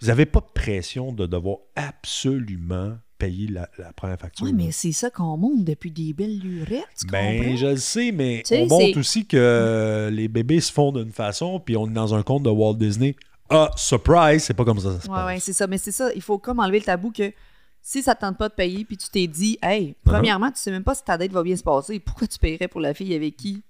Vous 0.00 0.06
n'avez 0.08 0.26
pas 0.26 0.40
de 0.40 0.46
pression 0.54 1.12
de 1.12 1.26
devoir 1.26 1.58
absolument 1.76 2.96
payer 3.18 3.48
la, 3.48 3.68
la 3.78 3.92
première 3.92 4.18
facture. 4.18 4.46
Oui, 4.46 4.52
mais 4.52 4.70
c'est 4.70 4.92
ça 4.92 5.10
qu'on 5.10 5.36
monte 5.36 5.64
depuis 5.64 5.90
des 5.90 6.12
belles 6.12 6.38
lurettes, 6.38 6.86
tu 7.00 7.06
Ben, 7.08 7.38
comprends? 7.38 7.56
je 7.56 7.66
le 7.66 7.76
sais, 7.76 8.12
mais 8.12 8.42
Tu 8.46 8.54
sais, 8.54 8.62
on 8.62 8.66
montre 8.68 8.98
aussi 8.98 9.26
que 9.26 10.08
les 10.12 10.28
bébés 10.28 10.60
se 10.60 10.72
font 10.72 10.92
d'une 10.92 11.10
façon, 11.10 11.58
puis 11.58 11.76
on 11.76 11.88
est 11.88 11.92
dans 11.94 12.14
un 12.14 12.22
compte 12.22 12.44
de 12.44 12.50
Walt 12.50 12.74
Disney. 12.74 13.16
Ah, 13.50 13.70
surprise, 13.76 14.44
c'est 14.44 14.54
pas 14.54 14.64
comme 14.64 14.78
ça 14.78 14.92
ça 14.94 15.00
se 15.00 15.08
Ouais, 15.08 15.14
passe. 15.16 15.26
ouais, 15.26 15.40
c'est 15.40 15.52
ça. 15.52 15.66
Mais 15.66 15.78
c'est 15.78 15.90
ça, 15.90 16.10
il 16.14 16.22
faut 16.22 16.38
comme 16.38 16.60
enlever 16.60 16.78
le 16.78 16.84
tabou 16.84 17.10
que 17.10 17.32
si 17.80 18.02
ça 18.02 18.12
ne 18.14 18.18
tente 18.20 18.38
pas 18.38 18.48
de 18.48 18.54
payer, 18.54 18.84
puis 18.84 18.96
tu 18.96 19.08
t'es 19.08 19.26
dit, 19.26 19.58
hey, 19.62 19.96
premièrement, 20.04 20.50
tu 20.52 20.58
sais 20.60 20.70
même 20.70 20.84
pas 20.84 20.94
si 20.94 21.02
ta 21.02 21.18
dette 21.18 21.32
va 21.32 21.42
bien 21.42 21.56
se 21.56 21.62
passer, 21.64 21.98
pourquoi 21.98 22.26
tu 22.28 22.38
paierais 22.38 22.68
pour 22.68 22.80
la 22.80 22.94
fille 22.94 23.14
avec 23.14 23.36
qui 23.36 23.62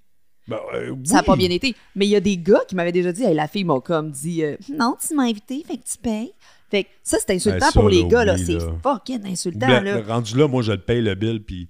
Ben, 0.49 0.59
euh, 0.75 0.95
ça 1.05 1.17
n'a 1.17 1.23
pas 1.23 1.37
bien 1.37 1.51
été? 1.51 1.75
Mais 1.95 2.07
il 2.07 2.11
y 2.11 2.17
a 2.17 2.21
des 2.21 2.39
gars 2.39 2.61
qui 2.67 2.75
m'avaient 2.75 2.93
déjà 2.93 3.13
dit, 3.13 3.23
hey, 3.25 3.35
la 3.35 3.47
fille 3.49 3.65
m'a 3.65 3.81
comme 3.81 4.11
dit, 4.11 4.43
euh, 4.43 4.57
Non, 4.73 4.97
tu 5.07 5.15
m'as 5.15 5.25
invité, 5.25 5.63
fait 5.67 5.77
que 5.77 5.85
tu 5.85 5.99
payes. 5.99 6.33
fait 6.71 6.85
que 6.85 6.89
ça, 7.03 7.19
c'est 7.21 7.35
insultant 7.35 7.59
Ben, 7.59 7.71
ça, 7.71 7.81
pour 7.81 7.89
les 7.91 8.03
là, 8.03 8.09
gars, 8.09 8.25
là. 8.25 8.39
C'est 8.39 8.55
là. 8.55 8.73
fucking 8.83 9.27
insultant, 9.27 9.67
Ben, 9.67 9.85
là. 9.85 10.01
Rendu 10.03 10.37
là, 10.37 10.49
moi, 10.49 10.63
je 10.63 10.73
te 10.73 10.79
paye 10.79 11.03
le 11.03 11.15
bill, 11.15 11.43
puis 11.45 11.69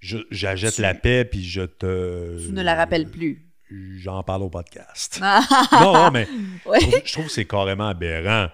j'achète 0.00 0.74
Tu- 0.74 0.82
la 0.82 0.94
paix, 0.94 1.24
puis 1.24 1.44
je 1.44 1.62
te. 1.62 2.46
Tu 2.46 2.52
ne 2.52 2.62
la 2.62 2.74
rappelles 2.74 3.08
plus. 3.08 3.46
J'en 3.98 4.22
parle 4.22 4.42
au 4.42 4.50
podcast. 4.50 5.20
Non, 5.72 5.92
non, 5.94 6.10
mais 6.10 6.26
ouais. 6.66 6.78
je 6.80 6.86
trouve, 6.86 7.02
je 7.06 7.12
trouve 7.12 7.26
que 7.26 7.32
c'est 7.32 7.44
carrément 7.46 7.88
aberrant. 7.88 8.48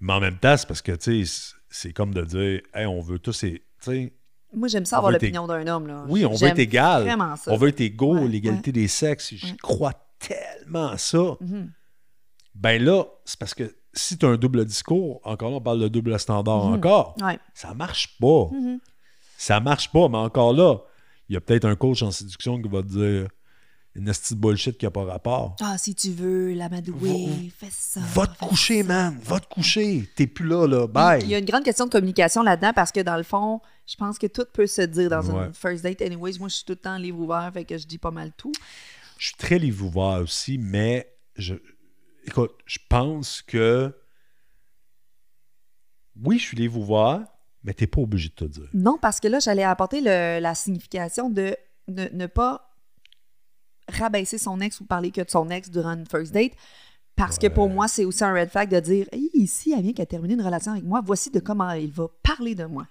Mais 0.00 0.12
en 0.12 0.20
même 0.20 0.36
temps, 0.38 0.56
c'est 0.56 0.66
parce 0.68 0.82
que, 0.82 0.92
tu 0.92 1.24
sais, 1.26 1.54
c'est 1.70 1.92
comme 1.92 2.12
de 2.14 2.22
dire, 2.22 2.60
hey, 2.74 2.86
on 2.86 3.00
veut 3.00 3.18
tous. 3.18 3.38
Tu 3.40 3.60
sais, 3.80 4.12
Moi, 4.54 4.68
j'aime 4.68 4.84
ça 4.86 4.96
On 4.96 4.98
avoir 4.98 5.12
l'opinion 5.12 5.46
d'un 5.46 5.66
homme, 5.66 5.86
là. 5.86 6.04
oui, 6.08 6.24
on 6.24 6.34
veut 6.34 6.46
être 6.48 6.58
égal. 6.58 7.02
vraiment 7.02 7.36
ça. 7.36 7.52
On 7.52 7.56
veut 7.56 7.68
être 7.68 7.80
égaux, 7.80 8.14
Ouais, 8.16 8.28
l'égalité 8.28 8.72
des 8.72 8.88
sexes. 8.88 9.34
Je 9.34 9.46
Ouais. 9.46 9.56
crois 9.62 9.92
tellement 10.18 10.88
à 10.88 10.98
ça. 10.98 11.36
Mhm. 11.40 11.70
Ben 12.54 12.82
là, 12.82 13.04
c'est 13.24 13.38
parce 13.38 13.54
que 13.54 13.74
si 13.92 14.16
tu 14.18 14.26
as 14.26 14.30
un 14.30 14.36
double 14.36 14.64
discours, 14.64 15.20
encore 15.24 15.50
là, 15.50 15.56
on 15.56 15.60
parle 15.60 15.80
de 15.80 15.88
double 15.88 16.18
standard 16.18 16.66
Mhm. 16.66 16.74
encore, 16.74 17.16
ça 17.54 17.74
marche 17.74 18.16
pas. 18.18 18.48
Mhm. 18.52 18.78
Ça 19.36 19.60
marche 19.60 19.92
pas, 19.92 20.08
mais 20.08 20.18
encore 20.18 20.52
là, 20.52 20.78
il 21.28 21.34
y 21.34 21.36
a 21.36 21.40
peut-être 21.40 21.64
un 21.66 21.76
coach 21.76 22.02
en 22.02 22.10
séduction 22.10 22.60
qui 22.60 22.68
va 22.68 22.82
te 22.82 22.88
dire 22.88 23.28
une 23.98 24.06
petite 24.06 24.38
bullshit 24.38 24.78
qui 24.78 24.84
n'a 24.86 24.90
pas 24.90 25.04
rapport. 25.04 25.56
Ah, 25.60 25.76
si 25.78 25.94
tu 25.94 26.10
veux, 26.10 26.52
l'amadouer, 26.54 27.50
fais 27.56 27.68
ça. 27.70 28.00
Va 28.14 28.26
te 28.26 28.38
coucher, 28.38 28.82
man. 28.82 29.18
Va 29.22 29.40
te 29.40 29.46
coucher. 29.52 30.08
T'es 30.16 30.26
plus 30.26 30.46
là, 30.46 30.66
là. 30.66 30.86
Bye. 30.86 31.22
Il 31.22 31.28
y 31.28 31.34
a 31.34 31.38
une 31.38 31.44
grande 31.44 31.64
question 31.64 31.84
de 31.86 31.90
communication 31.90 32.42
là-dedans 32.42 32.72
parce 32.74 32.92
que 32.92 33.00
dans 33.00 33.16
le 33.16 33.22
fond, 33.22 33.60
je 33.86 33.96
pense 33.96 34.18
que 34.18 34.26
tout 34.26 34.44
peut 34.52 34.66
se 34.66 34.82
dire 34.82 35.10
dans 35.10 35.22
Ouais. 35.30 35.46
une 35.46 35.54
first 35.54 35.82
date. 35.82 36.00
Anyways, 36.02 36.38
moi, 36.38 36.48
je 36.48 36.54
suis 36.56 36.64
tout 36.64 36.72
le 36.72 36.76
temps 36.76 36.96
livre 36.96 37.18
ouvert, 37.20 37.50
fait 37.52 37.64
que 37.64 37.76
je 37.78 37.86
dis 37.86 37.98
pas 37.98 38.10
mal 38.10 38.32
tout. 38.36 38.52
Je 39.18 39.26
suis 39.28 39.36
très 39.36 39.58
livre 39.58 39.86
ouvert 39.86 40.20
aussi, 40.22 40.58
mais 40.58 41.12
je. 41.36 41.54
Écoute, 42.26 42.52
je 42.66 42.78
pense 42.88 43.42
que. 43.42 43.92
Oui, 46.22 46.38
je 46.38 46.44
suis 46.44 46.56
livre 46.56 46.78
ouvert, 46.78 47.24
mais 47.62 47.72
t'es 47.74 47.86
pas 47.86 48.00
obligé 48.00 48.28
de 48.28 48.34
te 48.34 48.44
dire. 48.44 48.68
Non, 48.74 48.98
parce 49.00 49.20
que 49.20 49.28
là, 49.28 49.38
j'allais 49.38 49.62
apporter 49.64 50.00
le- 50.00 50.40
la 50.40 50.54
signification 50.54 51.30
de 51.30 51.56
ne, 51.86 52.08
ne 52.12 52.26
pas 52.26 52.67
rabaisser 53.98 54.38
son 54.38 54.60
ex 54.60 54.80
ou 54.80 54.84
parler 54.84 55.10
que 55.10 55.20
de 55.22 55.30
son 55.30 55.48
ex 55.50 55.70
durant 55.70 55.92
une 55.94 56.06
first 56.06 56.32
date. 56.32 56.52
Parce 57.16 57.36
que 57.38 57.48
pour 57.48 57.68
moi, 57.68 57.88
c'est 57.88 58.04
aussi 58.04 58.22
un 58.22 58.32
red 58.32 58.48
flag 58.50 58.68
de 58.70 58.78
dire 58.80 59.06
Hey, 59.12 59.28
ici, 59.34 59.74
elle 59.76 59.82
vient 59.82 59.92
qu'à 59.92 60.06
terminer 60.06 60.34
une 60.34 60.42
relation 60.42 60.72
avec 60.72 60.84
moi, 60.84 61.00
voici 61.04 61.30
de 61.30 61.40
comment 61.40 61.70
il 61.72 61.90
va 61.90 62.06
parler 62.22 62.54
de 62.54 62.64
moi. 62.64 62.86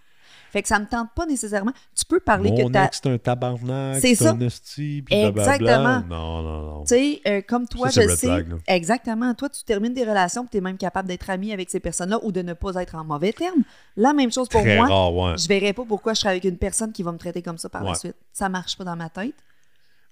Fait 0.51 0.61
que 0.61 0.67
ça 0.67 0.79
me 0.79 0.85
tente 0.85 1.09
pas 1.15 1.25
nécessairement. 1.25 1.71
Tu 1.95 2.05
peux 2.05 2.19
parler 2.21 2.49
Mon 2.51 2.67
que 2.67 2.71
t'as. 2.73 2.89
c'est 2.91 3.05
un 3.07 3.17
tabarnak, 3.17 3.99
C'est 4.01 4.25
un 4.25 4.39
hostie, 4.41 5.01
puis 5.05 5.15
blablabla. 5.15 5.55
Exactement. 5.55 6.01
Non, 6.09 6.41
non, 6.41 6.61
non. 6.61 6.81
Tu 6.83 6.87
sais, 6.95 7.21
euh, 7.27 7.41
comme 7.47 7.67
toi, 7.67 7.89
Ça, 7.89 8.01
je 8.01 8.07
sais. 8.09 8.27
flag, 8.27 8.47
exactement. 8.67 9.33
Toi, 9.33 9.49
tu 9.49 9.63
termines 9.63 9.93
des 9.93 10.03
relations, 10.05 10.45
tu 10.49 10.57
es 10.57 10.61
même 10.61 10.77
capable 10.77 11.07
d'être 11.09 11.29
ami 11.29 11.51
avec 11.53 11.69
ces 11.69 11.79
personnes-là 11.81 12.19
ou 12.23 12.31
de 12.31 12.41
ne 12.41 12.53
pas 12.53 12.75
être 12.81 12.95
en 12.95 13.03
mauvais 13.03 13.33
termes. 13.33 13.63
La 13.97 14.13
même 14.13 14.31
chose 14.31 14.47
pour 14.49 14.61
Très 14.61 14.77
moi. 14.77 14.87
rare, 14.87 15.13
ouais. 15.15 15.37
Je 15.37 15.47
verrais 15.49 15.73
pas 15.73 15.83
pourquoi 15.85 16.13
je 16.13 16.19
serais 16.19 16.31
avec 16.31 16.43
une 16.45 16.57
personne 16.57 16.91
qui 16.93 17.03
va 17.03 17.11
me 17.11 17.17
traiter 17.17 17.41
comme 17.41 17.57
ça 17.57 17.67
par 17.69 17.83
la 17.83 17.95
suite. 17.95 18.15
Ça 18.33 18.47
marche 18.49 18.77
pas 18.77 18.83
dans 18.85 18.95
ma 18.95 19.09
tête. 19.09 19.35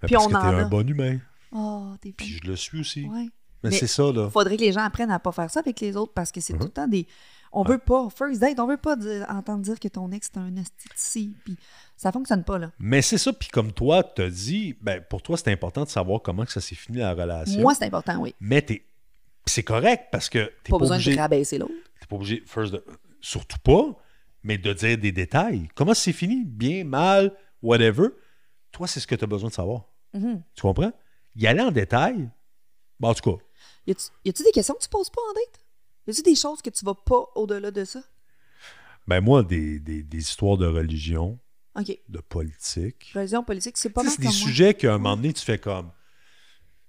Puis 0.06 0.16
parce 0.16 0.26
on 0.26 0.30
que 0.30 0.36
en 0.36 0.42
t'es 0.42 0.48
a. 0.48 0.66
un 0.66 0.70
bon 0.70 0.88
humain. 0.88 1.20
Oh, 1.52 1.94
t'es 2.02 2.12
Puis 2.12 2.40
je 2.44 2.48
le 2.48 2.56
suis 2.56 2.80
aussi. 2.80 3.06
Ouais. 3.06 3.28
Mais, 3.64 3.70
Mais- 3.70 3.78
c'est 3.78 3.88
ça, 3.88 4.12
là. 4.12 4.30
Faudrait 4.30 4.58
que 4.58 4.62
les 4.62 4.72
gens 4.72 4.82
apprennent 4.84 5.10
à 5.12 5.20
pas 5.20 5.32
faire 5.32 5.50
ça 5.50 5.60
avec 5.62 5.80
les 5.80 5.96
autres 5.98 6.14
parce 6.14 6.32
que 6.32 6.40
c'est 6.42 6.54
Mhm. 6.54 6.60
tout 6.60 6.66
le 6.66 6.72
temps 6.72 6.88
des. 6.88 7.08
On 7.52 7.64
veut 7.64 7.78
pas, 7.78 8.10
first 8.10 8.42
date, 8.42 8.60
on 8.60 8.68
veut 8.68 8.76
pas 8.78 8.96
dire- 8.98 9.26
entendre 9.30 9.62
dire 9.64 9.80
que 9.80 9.88
ton 9.88 10.12
ex 10.12 10.28
est 10.28 10.38
un 10.38 10.54
esti 10.58 11.34
puis 11.46 11.56
ça 11.96 12.12
fonctionne 12.12 12.44
pas, 12.44 12.58
là. 12.60 12.72
Mais 12.80 13.02
c'est 13.02 13.18
ça, 13.18 13.32
puis 13.32 13.48
comme 13.48 13.72
toi, 13.72 14.04
tu 14.04 14.22
as 14.24 14.30
dit, 14.30 14.76
ben, 14.82 15.02
pour 15.10 15.22
toi, 15.22 15.38
c'est 15.38 15.52
important 15.52 15.84
de 15.86 15.90
savoir 15.90 16.22
comment 16.22 16.44
que 16.44 16.52
ça 16.52 16.60
s'est 16.60 16.76
fini 16.76 16.98
la 16.98 17.14
relation. 17.14 17.62
Moi, 17.62 17.74
c'est 17.74 17.86
important, 17.86 18.18
oui. 18.20 18.36
Mais 18.42 18.62
t'es. 18.62 18.84
puis 19.46 19.54
c'est 19.54 19.64
correct 19.64 20.06
parce 20.12 20.28
que 20.30 20.40
t'es 20.64 20.72
Pas 20.72 20.78
pas, 20.78 20.80
besoin 20.80 20.96
obligé. 20.98 21.16
de 21.16 21.20
rabaisser 21.20 21.58
l'autre. 21.58 21.74
T'es 22.02 22.08
pas 22.08 22.16
obligé, 22.18 22.44
first, 22.46 22.74
de- 22.74 22.84
surtout 23.22 23.60
pas, 23.64 23.96
mais 24.44 24.58
de 24.58 24.74
dire 24.74 24.98
des 24.98 25.12
détails. 25.14 25.70
Comment 25.76 25.94
c'est 25.94 26.14
fini? 26.14 26.44
Bien, 26.46 26.84
mal, 26.84 27.32
whatever. 27.62 28.08
Toi, 28.72 28.88
c'est 28.88 29.00
ce 29.00 29.08
que 29.08 29.16
tu 29.16 29.24
as 29.24 29.28
besoin 29.28 29.50
de 29.50 29.54
savoir. 29.54 29.86
Mhm. 30.16 30.42
Tu 30.56 30.62
comprends? 30.62 30.94
Y 31.36 31.48
aller 31.48 31.62
en 31.62 31.72
détail, 31.72 32.30
ben, 33.00 33.10
en 33.10 33.14
tout 33.14 33.32
cas, 33.38 33.44
Y 33.88 33.92
a-tu 34.30 34.44
des 34.44 34.52
questions 34.52 34.74
que 34.76 34.82
tu 34.84 34.90
poses 34.90 35.10
pas 35.10 35.22
en 35.30 35.34
date? 35.34 35.62
Y 36.08 36.12
a-tu 36.12 36.22
des 36.24 36.36
choses 36.36 36.62
que 36.62 36.70
tu 36.70 36.84
vas 36.86 36.96
pas 36.96 37.26
au-delà 37.36 37.70
de 37.72 37.84
ça? 37.86 38.02
ben 39.08 39.22
moi, 39.22 39.44
des, 39.44 39.80
des- 39.80 40.02
des 40.02 40.18
histoires 40.18 40.58
de 40.58 40.66
religion, 40.66 41.38
de 42.10 42.20
politique. 42.22 43.12
Religion 43.14 43.44
politique, 43.44 43.78
c'est 43.78 43.90
pas 43.90 44.02
mal 44.02 44.12
c'est 44.12 44.20
des 44.22 44.28
moi. 44.28 44.34
sujets 44.34 44.74
qu'à 44.74 44.94
un 44.96 44.98
moment 44.98 45.16
donné, 45.18 45.34
tu 45.34 45.44
fais 45.44 45.60
comme. 45.60 45.92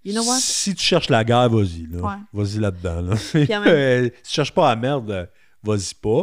You 0.04 0.12
know 0.12 0.22
what? 0.24 0.38
Si 0.38 0.74
tu 0.74 0.82
cherches 0.84 1.08
la 1.10 1.24
guerre, 1.24 1.50
vas-y. 1.50 1.86
Là. 1.88 1.98
Ouais. 2.00 2.22
Vas-y 2.32 2.58
là-dedans. 2.60 3.00
Là. 3.02 3.16
même- 3.34 4.10
si 4.22 4.22
tu 4.22 4.30
cherches 4.34 4.54
pas 4.54 4.68
la 4.70 4.76
merde, 4.76 5.10
euh, 5.10 5.26
vas-y 5.62 5.94
pas. 5.94 6.22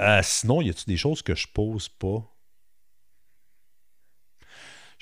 Euh, 0.00 0.20
sinon, 0.24 0.60
y 0.60 0.68
a-tu 0.70 0.84
des 0.86 0.96
choses 0.96 1.22
que 1.22 1.34
je 1.34 1.46
pose 1.46 1.88
pas? 1.88 2.28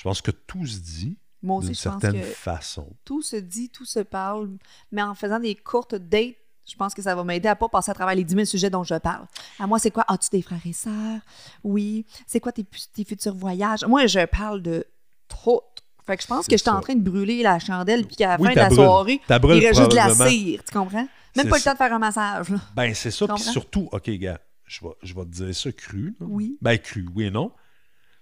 Je 0.01 0.05
pense 0.05 0.23
que 0.23 0.31
tout 0.31 0.65
se 0.65 0.79
dit 0.79 1.19
d'une 1.43 1.75
certaine 1.75 2.23
que 2.23 2.27
façon. 2.27 2.89
tout 3.05 3.21
se 3.21 3.37
dit, 3.37 3.69
tout 3.69 3.85
se 3.85 3.99
parle, 4.01 4.49
mais 4.91 5.03
en 5.03 5.15
faisant 5.15 5.39
des 5.39 5.55
courtes 5.55 5.95
dates, 5.95 6.37
je 6.67 6.75
pense 6.75 6.95
que 6.95 7.03
ça 7.03 7.15
va 7.15 7.23
m'aider 7.23 7.51
à 7.51 7.55
pas 7.55 7.69
passer 7.69 7.91
à 7.91 7.95
travers 7.95 8.15
les 8.15 8.25
10 8.25 8.33
000 8.33 8.45
sujets 8.47 8.71
dont 8.71 8.83
je 8.83 8.95
parle. 8.95 9.27
À 9.59 9.67
moi, 9.67 9.79
c'est 9.79 9.91
quoi? 9.91 10.07
As-tu 10.09 10.31
des 10.31 10.41
frères 10.41 10.65
et 10.65 10.73
sœurs? 10.73 11.21
Oui. 11.63 12.07
C'est 12.27 12.41
quoi 12.41 12.51
tes, 12.51 12.65
futurs 13.05 13.35
voyages? 13.35 13.85
Moi, 13.85 14.07
je 14.07 14.25
parle 14.25 14.63
de 14.63 14.87
tout. 15.29 15.61
Fait 16.07 16.17
que 16.17 16.23
je 16.23 16.29
pense 16.29 16.47
C'est 16.47 16.53
que 16.53 16.57
j'étais 16.57 16.71
en 16.71 16.81
train 16.81 16.95
de 16.95 17.03
brûler 17.03 17.43
la 17.43 17.59
chandelle 17.59 18.07
puis 18.07 18.17
qu'à 18.17 18.39
la 18.39 18.41
Oui, 18.41 18.49
fin 18.49 18.55
de 18.55 18.59
la 18.59 18.71
soirée, 18.71 19.21
il 19.29 19.67
reste 19.67 19.81
juste 19.81 19.91
de 19.91 19.97
la 19.97 20.15
cire, 20.15 20.65
tu 20.65 20.73
comprends? 20.73 20.97
Même 20.97 21.09
C'est 21.35 21.49
pas 21.51 21.59
le 21.59 21.63
temps 21.63 21.73
de 21.73 21.77
faire 21.77 21.93
un 21.93 21.99
massage. 21.99 22.49
là. 22.49 22.59
Ben, 22.75 22.95
c'est 22.95 23.11
ça. 23.11 23.29
Puis 23.29 23.43
surtout, 23.43 23.91
OK, 23.93 24.09
gars, 24.13 24.41
je 24.65 24.81
vais, 24.83 24.93
je 25.03 25.15
vais 25.15 25.25
te 25.25 25.29
dire 25.29 25.55
ça 25.55 25.71
cru. 25.73 26.17
là. 26.19 26.27
Oui. 26.27 26.57
Ben, 26.63 26.79
cru, 26.79 27.07
oui 27.15 27.25
et 27.27 27.31
non. 27.31 27.53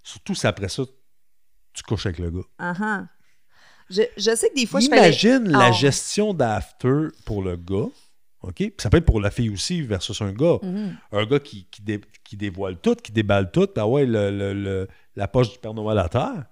Surtout 0.02 0.34
si 0.34 0.44
après 0.46 0.68
ça, 0.68 0.82
tu 1.72 1.82
couches 1.82 2.06
avec 2.06 2.18
le 2.18 2.30
gars. 2.30 2.46
Uh-huh. 2.60 3.06
je, 3.90 4.02
je 4.16 4.34
sais 4.36 4.48
que 4.50 4.54
des 4.54 4.66
fois, 4.66 4.80
je. 4.80 4.86
Imagine 4.86 5.48
la 5.50 5.70
Oh. 5.70 5.72
gestion 5.72 6.34
d'after 6.34 7.08
pour 7.24 7.42
le 7.42 7.56
gars. 7.56 7.86
OK? 8.42 8.54
Puis 8.54 8.72
ça 8.78 8.88
peut 8.90 8.98
être 8.98 9.04
pour 9.06 9.20
la 9.20 9.30
fille 9.30 9.50
aussi 9.50 9.82
versus 9.82 10.20
un 10.22 10.32
gars. 10.32 10.58
Mhm. 10.62 10.96
Un 11.12 11.26
gars 11.26 11.40
qui, 11.40 11.66
qui, 11.70 11.82
dé- 11.82 12.00
qui 12.24 12.36
dévoile 12.36 12.78
tout, 12.80 12.94
qui 12.94 13.10
déballe 13.12 13.50
tout. 13.50 13.68
Ah 13.76 13.86
ouais, 13.88 14.06
le, 14.06 14.30
le- 14.30 14.54
le- 14.54 14.88
la 15.16 15.26
poche 15.28 15.52
du 15.52 15.58
Père 15.58 15.74
Noël 15.74 15.98
à 15.98 16.08
terre. 16.08 16.44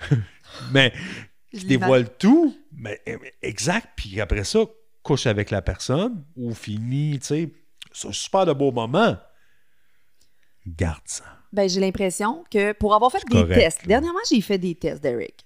mais 0.72 0.92
Je 1.52 1.60
qui 1.60 1.64
dévoile 1.66 2.14
tout. 2.18 2.54
Mais 2.72 3.00
mais 3.06 3.32
exact. 3.42 3.88
Puis 3.96 4.20
après 4.20 4.44
ça, 4.44 4.60
couche 5.02 5.26
avec 5.26 5.50
la 5.50 5.62
personne 5.62 6.24
ou 6.36 6.52
finit, 6.54 7.18
tu 7.20 7.26
sais. 7.26 7.52
C'est 7.92 8.08
un 8.08 8.12
super 8.12 8.46
de 8.46 8.52
beau 8.52 8.70
moment. 8.72 9.16
Garde 10.66 11.02
ça. 11.06 11.24
Ben, 11.52 11.68
j'ai 11.68 11.80
l'impression 11.80 12.44
que 12.50 12.72
pour 12.72 12.94
avoir 12.94 13.10
fait 13.12 13.18
C'est 13.18 13.28
des 13.28 13.42
correct, 13.42 13.54
tests, 13.60 13.82
là. 13.82 13.88
dernièrement, 13.88 14.18
j'ai 14.30 14.40
fait 14.40 14.58
des 14.58 14.74
tests, 14.74 15.02
Derek. 15.02 15.44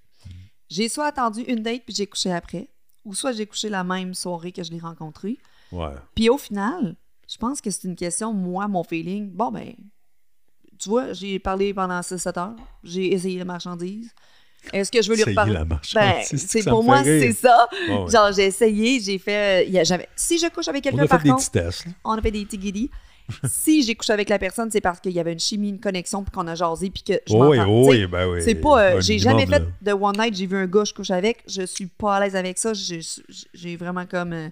J'ai 0.69 0.89
soit 0.89 1.07
attendu 1.07 1.43
une 1.43 1.63
date 1.63 1.83
puis 1.85 1.95
j'ai 1.95 2.07
couché 2.07 2.33
après, 2.33 2.69
ou 3.05 3.15
soit 3.15 3.33
j'ai 3.33 3.47
couché 3.47 3.69
la 3.69 3.85
même 3.85 4.15
soirée 4.15 4.53
que 4.53 4.63
je 4.63 4.71
l'ai 4.71 4.79
rencontré. 4.81 5.39
Ouais. 5.73 5.95
Puis 6.15 6.29
au 6.29 6.39
final, 6.39 6.95
je 7.29 7.37
pense 7.37 7.61
que 7.61 7.71
c'est 7.71 7.85
une 7.89 7.97
question, 7.97 8.33
moi, 8.33 8.67
mon 8.69 8.83
feeling. 8.85 9.31
Bon, 9.31 9.51
ben, 9.51 9.75
tu 10.79 10.89
vois, 10.89 11.13
j'ai 11.13 11.39
parlé 11.39 11.73
pendant 11.73 12.01
6-7 12.01 12.39
heures, 12.39 12.57
j'ai 12.85 13.13
essayé 13.13 13.39
la 13.39 13.45
marchandise. 13.45 14.11
Est-ce 14.73 14.91
que 14.91 15.01
je 15.01 15.09
veux 15.11 15.17
lui 15.17 15.23
reparler? 15.25 15.53
la 15.53 15.65
Ben, 15.65 15.69
marchandise, 15.77 16.45
c'est 16.49 16.63
ça 16.63 16.71
pour 16.71 16.83
moi, 16.83 17.03
c'est 17.05 17.33
ça. 17.33 17.69
Genre, 18.09 18.33
j'ai 18.33 18.47
essayé, 18.47 19.01
j'ai 19.01 19.19
fait. 19.19 19.69
y 19.69 19.79
a- 19.79 20.07
Si 20.17 20.39
je 20.39 20.49
couche 20.49 20.67
avec 20.69 20.85
On 20.87 20.91
quelqu'un, 20.91 20.99
a 21.05 21.07
fait 21.07 21.09
par 21.09 21.23
des 21.23 21.31
contre, 21.31 21.51
tests. 21.51 21.87
on 22.05 22.13
a 22.13 22.21
fait 22.23 22.31
des 22.33 22.45
petits 22.45 22.59
guidis. 22.59 22.91
si 23.45 23.83
j'ai 23.83 23.95
couché 23.95 24.13
avec 24.13 24.29
la 24.29 24.39
personne, 24.39 24.71
c'est 24.71 24.81
parce 24.81 25.01
qu'il 25.01 25.13
y 25.13 25.21
avait 25.21 25.33
une 25.33 25.39
chimie, 25.41 25.71
une 25.71 25.81
connexion, 25.81 26.23
puis 26.23 26.31
qu'on 26.33 26.47
a 26.47 26.55
jasé, 26.55 26.91
puis 26.91 27.03
que 27.03 27.15
je 27.27 27.35
Oui, 27.35 27.57
m'entends. 27.59 27.85
Tu 27.85 27.85
sais, 27.97 28.01
oui, 28.03 28.07
ben 28.07 28.29
oui. 28.29 28.43
C'est 28.43 28.55
pas. 28.55 28.83
euh, 28.83 29.01
j'ai 29.01 29.19
jamais 29.19 29.47
fait 29.47 29.63
de 29.83 29.93
one 29.93 30.17
night, 30.17 30.35
j'ai 30.37 30.47
vu 30.47 30.57
un 30.57 30.67
gars, 30.67 30.85
je 30.85 30.95
couche 30.95 31.11
avec. 31.11 31.43
Je 31.49 31.63
suis 31.63 31.87
pas 31.87 32.17
à 32.17 32.21
l'aise 32.21 32.37
avec 32.37 32.59
ça. 32.59 32.73
J'ai 32.75 33.77
vraiment 33.77 34.07
comme. 34.07 34.33
euh, 34.33 34.49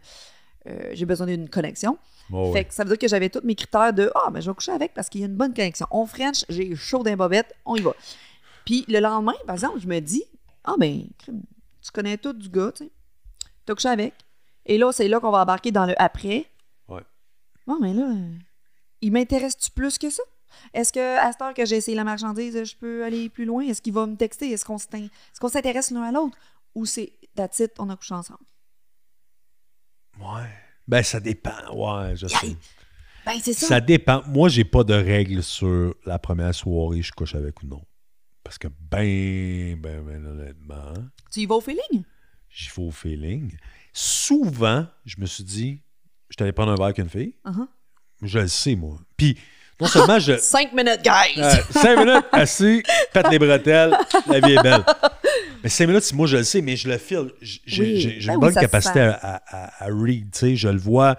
euh, 0.66 0.90
j'ai 0.94 1.04
besoin 1.04 1.26
d'une 1.26 1.48
connexion. 1.48 1.98
Oh, 2.32 2.52
fait 2.52 2.60
oui. 2.60 2.64
que 2.66 2.74
ça 2.74 2.84
veut 2.84 2.88
dire 2.90 2.98
que 2.98 3.06
j'avais 3.08 3.28
tous 3.28 3.42
mes 3.44 3.54
critères 3.54 3.92
de 3.92 4.10
Ah, 4.14 4.30
mais 4.32 4.40
je 4.40 4.50
vais 4.50 4.54
coucher 4.54 4.72
avec 4.72 4.94
parce 4.94 5.10
qu'il 5.10 5.20
y 5.20 5.24
a 5.24 5.26
une 5.26 5.36
bonne 5.36 5.52
connexion. 5.52 5.86
On 5.90 6.06
French, 6.06 6.44
j'ai 6.48 6.74
chaud 6.74 7.02
d'un 7.02 7.16
bobette, 7.16 7.54
on 7.66 7.76
y 7.76 7.82
va. 7.82 7.92
Puis 8.64 8.86
le 8.88 8.98
lendemain, 8.98 9.34
par 9.46 9.56
exemple, 9.56 9.78
je 9.78 9.86
me 9.86 10.00
dis 10.00 10.24
Ah, 10.64 10.74
ben, 10.78 11.02
tu 11.26 11.32
connais 11.92 12.16
tout 12.16 12.32
du 12.32 12.48
gars, 12.48 12.72
tu 12.74 12.84
sais. 12.84 12.90
T'as 13.66 13.74
couché 13.74 13.88
avec. 13.90 14.14
Et 14.64 14.78
là, 14.78 14.90
c'est 14.92 15.06
là 15.08 15.20
qu'on 15.20 15.30
va 15.30 15.42
embarquer 15.42 15.70
dans 15.70 15.84
le 15.84 15.94
après. 16.00 16.46
Ouais. 16.88 17.02
Non, 17.66 17.78
mais 17.80 17.92
là, 17.92 18.08
il 19.05 19.12
m'intéresse-tu 19.12 19.70
plus 19.70 19.98
que 19.98 20.11
ça? 20.11 20.22
Est-ce 20.72 20.92
que 20.92 21.18
à 21.18 21.30
cette 21.32 21.42
heure 21.42 21.55
que 21.55 21.64
j'ai 21.66 21.76
essayé 21.76 21.96
la 21.96 22.05
marchandise, 22.05 22.62
je 22.64 22.76
peux 22.76 23.05
aller 23.05 23.28
plus 23.28 23.44
loin? 23.44 23.62
Est-ce 23.64 23.82
qu'il 23.82 23.92
va 23.92 24.07
me 24.07 24.16
texter? 24.16 24.50
Est-ce 24.50 24.64
qu'on 24.64 24.78
s'in- 24.78 24.98
est-ce 24.98 25.40
qu'on 25.40 25.48
s'intéresse 25.48 25.90
l'un 25.90 26.02
à 26.02 26.12
l'autre? 26.12 26.36
Ou 26.74 26.86
c'est 26.86 27.12
that's 27.34 27.59
it, 27.59 27.72
on 27.78 27.90
a 27.90 27.96
couché 27.96 28.14
ensemble? 28.14 28.40
Ouais. 30.20 30.48
Ben, 30.86 31.02
ça 31.02 31.20
dépend. 31.20 31.50
Ouais, 31.74 32.14
je 32.16 32.26
sais. 32.26 32.57
Ben, 33.26 33.38
c'est 33.42 33.52
ça. 33.55 33.66
Ça 33.66 33.80
dépend. 33.80 34.22
Moi, 34.26 34.48
j'ai 34.48 34.64
pas 34.64 34.84
de 34.84 34.94
règles 34.94 35.42
sur 35.42 35.94
la 36.05 36.18
première 36.18 36.55
soirée, 36.55 37.02
je 37.02 37.12
couche 37.12 37.34
avec 37.34 37.62
ou 37.62 37.66
non. 37.66 37.82
Parce 38.42 38.59
que, 38.59 38.68
ben, 38.68 39.80
ben, 39.80 40.02
ben, 40.05 40.26
honnêtement, 40.26 40.92
Tu 41.32 41.40
y 41.40 41.46
vas 41.46 41.57
au 41.57 41.61
feeling? 41.61 42.05
j'y 42.50 42.68
vais 42.68 42.82
au 42.82 42.90
feeling. 42.90 43.57
Souvent, 43.92 44.86
je 45.05 45.16
me 45.18 45.26
suis 45.26 45.42
dit, 45.44 45.80
je 46.28 46.36
t'allais 46.36 46.52
prendre 46.52 46.70
un 46.72 46.76
verre 46.76 46.84
avec 46.86 46.98
une 46.98 47.09
fille. 47.09 47.34
Uh-huh. 47.44 47.66
Je 48.22 48.38
le 48.38 48.48
sais, 48.48 48.74
moi. 48.74 48.96
Puis, 49.16 49.36
non 49.80 49.86
seulement 49.86 50.18
je. 50.18 50.36
Cinq 50.38 50.72
minutes, 50.72 51.00
guys! 51.02 51.38
Euh, 51.40 51.50
cinq 51.70 51.98
minutes, 51.98 52.24
assis, 52.32 52.82
pète 53.12 53.28
les 53.30 53.38
bretelles, 53.38 53.96
la 54.28 54.40
vie 54.40 54.52
est 54.54 54.62
belle. 54.62 54.84
Mais 55.62 55.68
cinq 55.68 55.86
minutes, 55.88 56.12
moi, 56.14 56.26
je 56.26 56.36
le 56.38 56.44
sais, 56.44 56.60
mais 56.62 56.76
je 56.76 56.88
le 56.88 56.98
file. 56.98 57.30
J'ai 57.40 57.82
Oui. 57.82 58.18
Ben 58.26 58.34
une 58.34 58.40
bonne 58.40 58.54
capacité 58.54 59.00
à, 59.00 59.42
à- 59.48 59.86
read, 59.86 60.30
tu 60.32 60.38
sais. 60.38 60.56
Je 60.56 60.68
le 60.68 60.78
vois, 60.78 61.16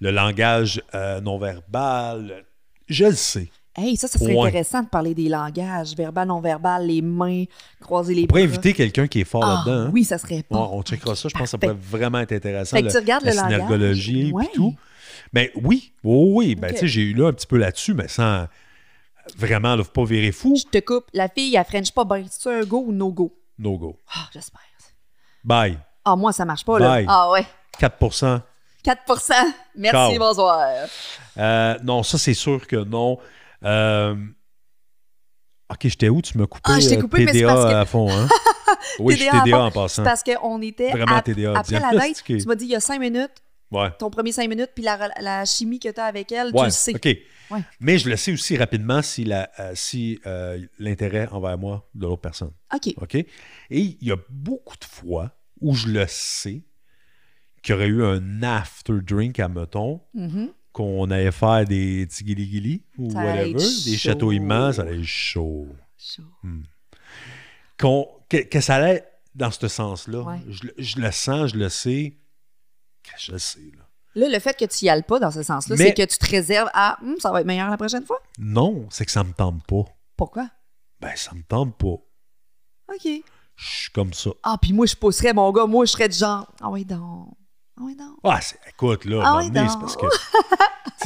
le 0.00 0.10
langage 0.10 0.80
euh, 0.94 1.20
non-verbal. 1.20 2.44
Je 2.88 3.06
le 3.06 3.14
sais. 3.14 3.48
Hey, 3.78 3.94
ça, 3.96 4.08
ça 4.08 4.18
serait 4.18 4.38
intéressant 4.38 4.82
de 4.82 4.88
parler 4.88 5.12
des 5.14 5.28
langages, 5.28 5.94
verbal, 5.94 6.26
non-verbal, 6.28 6.86
les 6.86 7.02
mains, 7.02 7.44
croiser 7.80 8.14
les 8.14 8.22
On 8.22 8.26
pourrait 8.26 8.46
bras. 8.46 8.54
inviter 8.54 8.72
quelqu'un 8.72 9.06
qui 9.06 9.20
est 9.20 9.24
fort 9.24 9.44
Ah, 9.44 9.64
là-dedans. 9.66 9.86
hein? 9.88 9.90
oui, 9.92 10.02
ça 10.04 10.16
serait 10.16 10.36
Ouais, 10.36 10.44
bon. 10.50 10.70
on 10.72 10.82
checkera 10.82 11.14
ça. 11.14 11.28
Je 11.28 11.34
pense 11.34 11.42
que 11.42 11.48
ça 11.50 11.58
pourrait 11.58 11.76
vraiment 11.78 12.20
être 12.20 12.32
intéressant. 12.32 12.74
Fait 12.76 12.82
que 12.84 12.90
tu 12.90 12.96
regardes 12.96 13.24
la 13.24 13.32
le 13.32 13.36
langage. 13.58 14.10
Ouais. 14.32 14.48
tout. 14.54 14.74
Mais 15.32 15.50
oui, 15.56 15.92
oui, 16.04 16.32
oui. 16.34 16.54
Ben, 16.54 16.68
Ok. 16.68 16.74
tu 16.74 16.80
sais, 16.80 16.88
j'ai 16.88 17.02
eu 17.02 17.14
là 17.14 17.28
un 17.28 17.32
petit 17.32 17.46
peu 17.46 17.56
là-dessus, 17.58 17.94
mais 17.94 18.08
sans 18.08 18.46
vraiment, 19.36 19.74
là, 19.76 19.82
faut 19.84 19.90
pas 19.90 20.04
virer 20.04 20.32
fou. 20.32 20.56
Je 20.56 20.64
te 20.70 20.78
coupe. 20.84 21.06
La 21.12 21.28
fille, 21.28 21.54
elle 21.56 21.64
French 21.64 21.92
pas 21.92 22.04
bien. 22.04 22.24
C'est 22.30 22.50
un 22.52 22.64
go 22.64 22.84
ou 22.86 22.92
no 22.92 23.10
go? 23.10 23.36
No 23.58 23.76
go. 23.78 23.96
Ah, 24.14 24.28
j'espère. 24.32 24.60
Bye. 25.44 25.78
Ah, 26.04 26.16
moi, 26.16 26.32
ça 26.32 26.44
marche 26.44 26.64
pas, 26.64 26.78
là. 26.78 26.88
Bye. 26.88 27.06
Ah, 27.08 27.30
ouais. 27.30 27.46
4% 27.80 28.40
4% 28.84 29.32
Merci, 29.76 29.90
Ciao. 29.96 30.18
bonsoir. 30.18 30.68
Euh, 31.38 31.74
non, 31.82 32.02
ça, 32.02 32.18
c'est 32.18 32.34
sûr 32.34 32.66
que 32.66 32.76
non. 32.76 33.18
Euh, 33.64 34.14
OK, 35.70 35.78
j'étais 35.82 36.08
où? 36.08 36.22
Tu 36.22 36.38
m'as 36.38 36.46
coupé, 36.46 36.62
Ah, 36.72 36.78
je 36.80 36.88
t'ai 36.88 36.96
euh, 36.96 37.00
coupé, 37.00 37.24
mais 37.24 37.32
c'est 37.32 37.38
TDA 37.40 37.54
parce 37.54 37.64
que- 37.70 37.74
à 37.76 37.84
fond, 37.84 38.08
hein? 38.10 38.28
oui, 39.00 39.14
je 39.14 39.20
suis 39.22 39.28
TDA 39.30 39.40
à 39.40 39.44
TDA 39.44 39.58
en 39.64 39.70
passant. 39.72 40.02
C'est 40.04 40.08
parce 40.08 40.22
qu'on 40.22 40.62
était 40.62 40.90
Vraiment 40.92 41.16
ap- 41.16 41.24
TDA, 41.24 41.58
après 41.58 41.80
la 41.80 41.90
date. 41.92 42.22
Tu 42.24 42.44
m'as 42.46 42.54
dit 42.54 42.64
il 42.66 42.70
y 42.70 42.76
a 42.76 42.80
5 42.80 43.00
minutes, 43.00 43.32
Ouais. 43.72 43.90
ton 43.98 44.10
premier 44.10 44.30
5 44.32 44.48
minutes, 44.48 44.70
puis 44.74 44.84
la, 44.84 45.10
la 45.20 45.44
chimie 45.44 45.80
que 45.80 45.88
tu 45.90 45.98
as 46.00 46.04
avec 46.04 46.30
elle, 46.32 46.52
tu 46.52 46.62
le 46.64 46.70
sais. 46.70 46.94
OK. 46.94 47.08
Ouais. 47.50 47.60
Mais 47.80 47.98
je 47.98 48.08
le 48.08 48.16
sais 48.16 48.32
aussi 48.32 48.56
rapidement 48.56 49.02
si 49.02 49.24
la- 49.24 49.50
euh, 49.58 49.72
si 49.74 50.20
euh, 50.26 50.64
l'intérêt 50.78 51.26
envers 51.32 51.58
moi 51.58 51.88
de 51.94 52.06
l'autre 52.06 52.20
personne. 52.22 52.52
OK. 52.74 52.94
OK? 53.00 53.14
Et 53.16 53.26
il 53.70 53.96
y 54.02 54.12
a 54.12 54.16
beaucoup 54.30 54.76
de 54.76 54.84
fois 54.84 55.32
où 55.60 55.74
je 55.74 55.88
le 55.88 56.04
sais 56.08 56.62
qu'il 57.62 57.74
y 57.74 57.76
aurait 57.78 57.86
eu 57.88 58.04
un 58.04 58.42
after 58.44 58.94
drink 59.02 59.40
à 59.40 59.48
mettons, 59.48 60.00
Mhm. 60.14 60.50
qu'on 60.72 61.10
allait 61.10 61.32
faire 61.32 61.64
des 61.64 62.06
tigili 62.08 62.84
ou 62.98 63.10
Ça 63.10 63.18
whatever, 63.24 63.52
des 63.54 63.96
châteaux 63.96 64.30
immenses, 64.30 64.76
ça 64.76 64.82
allait 64.82 64.98
être 64.98 65.04
chaud. 65.04 65.66
Chaud. 65.98 66.22
Qu'on- 67.78 68.08
que, 68.28 68.38
que 68.38 68.60
ça 68.60 68.76
allait 68.76 69.04
dans 69.34 69.50
ce 69.50 69.68
sens-là. 69.68 70.38
Je 70.78 71.00
le 71.00 71.10
sens, 71.10 71.52
je 71.52 71.56
le 71.58 71.68
sais. 71.68 72.16
Je 73.18 73.32
le 73.32 73.38
sais, 73.38 73.60
là. 73.76 73.82
Là, 74.14 74.28
le 74.30 74.38
fait 74.38 74.56
que 74.56 74.64
tu 74.64 74.86
y 74.86 74.88
ailles 74.88 75.02
pas 75.02 75.18
dans 75.18 75.30
ce 75.30 75.42
sens-là, 75.42 75.76
c'est 75.76 75.94
que 75.94 76.02
tu 76.10 76.16
te 76.18 76.30
réserves 76.30 76.70
à 76.72 76.98
Hum, 77.02 77.16
ça 77.18 77.30
va 77.30 77.40
être 77.42 77.46
meilleur 77.46 77.68
la 77.68 77.76
prochaine 77.76 78.04
fois? 78.06 78.18
Non, 78.38 78.86
c'est 78.90 79.04
que 79.04 79.10
ça 79.12 79.22
me 79.22 79.32
tente 79.32 79.62
pas. 79.66 79.84
Pourquoi? 80.16 80.48
Ben, 81.00 81.12
ça 81.16 81.34
me 81.34 81.42
tente 81.42 81.76
pas. 81.76 81.86
OK. 82.94 83.04
Je 83.04 83.64
suis 83.66 83.90
comme 83.90 84.12
ça. 84.14 84.30
Ah, 84.42 84.56
puis 84.60 84.72
moi, 84.72 84.86
je 84.86 84.94
pousserais 84.96 85.32
mon 85.34 85.50
gars. 85.52 85.66
Moi, 85.66 85.84
je 85.84 85.92
serais 85.92 86.08
du 86.08 86.16
genre 86.16 86.50
Ah 86.62 86.70
oui, 86.70 86.84
donc. 86.86 87.28
Ah 87.78 87.82
oui, 87.84 87.94
donc. 87.94 88.16
Ah, 88.24 88.40
c'est- 88.40 88.58
écoute, 88.68 89.04
là, 89.04 89.22
Ah 89.24 89.36
oui, 89.38 89.50
c'est 89.54 89.78
parce 89.80 89.96
que 89.96 90.06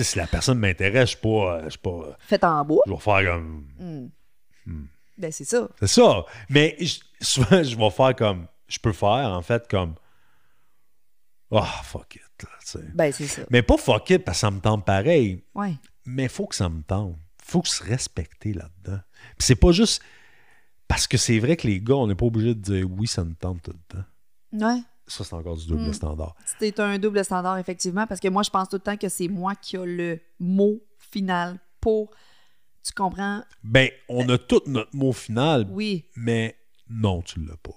si 0.02 0.16
la 0.18 0.26
personne 0.28 0.58
m'intéresse, 0.58 1.10
je 1.10 1.16
suis 1.16 1.20
pas. 1.20 1.62
Je 1.64 1.70
suis 1.70 1.78
pas. 1.78 2.16
Faites 2.20 2.44
en 2.44 2.64
bois. 2.64 2.82
Je 2.86 2.92
vais 2.92 2.98
faire 2.98 3.32
comme. 3.32 3.66
Hum. 3.80 4.86
Ben, 5.18 5.32
c'est 5.32 5.44
ça. 5.44 5.68
C'est 5.80 5.86
ça. 5.88 6.24
Mais 6.48 6.76
je- 6.80 7.00
souvent, 7.20 7.62
je 7.62 7.76
vais 7.76 7.90
faire 7.90 8.14
comme. 8.16 8.46
Je 8.68 8.78
peux 8.78 8.92
faire, 8.92 9.28
en 9.30 9.42
fait, 9.42 9.68
comme. 9.68 9.94
Ah, 11.52 11.80
fuck 11.84 12.14
it. 12.16 12.22
là, 12.42 12.48
tu 12.60 12.66
sais. 12.68 12.84
Ben, 12.94 13.12
c'est 13.12 13.26
ça. 13.26 13.42
Mais 13.50 13.62
pas 13.62 13.76
fuck 13.76 14.08
it 14.10 14.24
parce 14.24 14.38
que 14.38 14.40
ça 14.40 14.50
me 14.50 14.60
tente 14.60 14.84
pareil. 14.84 15.44
Ouais. 15.54 15.74
Mais 16.06 16.24
il 16.24 16.28
faut 16.28 16.46
que 16.46 16.54
ça 16.54 16.68
me 16.68 16.82
tente. 16.82 17.16
faut 17.42 17.64
se 17.64 17.82
respecter 17.82 18.52
là-dedans. 18.52 19.00
Puis 19.36 19.46
c'est 19.46 19.56
pas 19.56 19.72
juste. 19.72 20.02
Parce 20.86 21.06
que 21.06 21.16
c'est 21.18 21.38
vrai 21.38 21.56
que 21.56 21.66
les 21.66 21.80
gars, 21.80 21.94
on 21.96 22.06
n'est 22.06 22.14
pas 22.14 22.26
obligé 22.26 22.54
de 22.54 22.60
dire 22.60 22.86
oui, 22.90 23.06
ça 23.06 23.24
me 23.24 23.34
tente 23.34 23.62
tout 23.62 23.72
le 23.72 23.96
temps. 23.96 24.04
Ouais. 24.66 24.80
Ça, 25.06 25.24
c'est 25.24 25.34
encore 25.34 25.56
du 25.56 25.66
double 25.66 25.88
Mm. 25.88 25.92
standard. 25.92 26.34
C'était 26.46 26.80
un 26.80 26.98
double 26.98 27.24
standard, 27.24 27.58
effectivement, 27.58 28.06
parce 28.06 28.20
que 28.20 28.28
moi, 28.28 28.42
je 28.44 28.50
pense 28.50 28.68
tout 28.68 28.76
le 28.76 28.80
temps 28.82 28.96
que 28.96 29.08
c'est 29.08 29.26
moi 29.28 29.54
qui 29.56 29.76
a 29.76 29.84
le 29.84 30.20
mot 30.38 30.80
final 30.98 31.58
pour. 31.80 32.10
Tu 32.84 32.92
comprends? 32.92 33.42
Ben, 33.64 33.90
on 34.08 34.28
a 34.28 34.38
tout 34.38 34.62
notre 34.66 34.94
mot 34.96 35.12
final, 35.12 35.66
Oui. 35.70 36.06
mais 36.16 36.56
non, 36.88 37.22
tu 37.22 37.40
l'as 37.44 37.56
pas. 37.56 37.74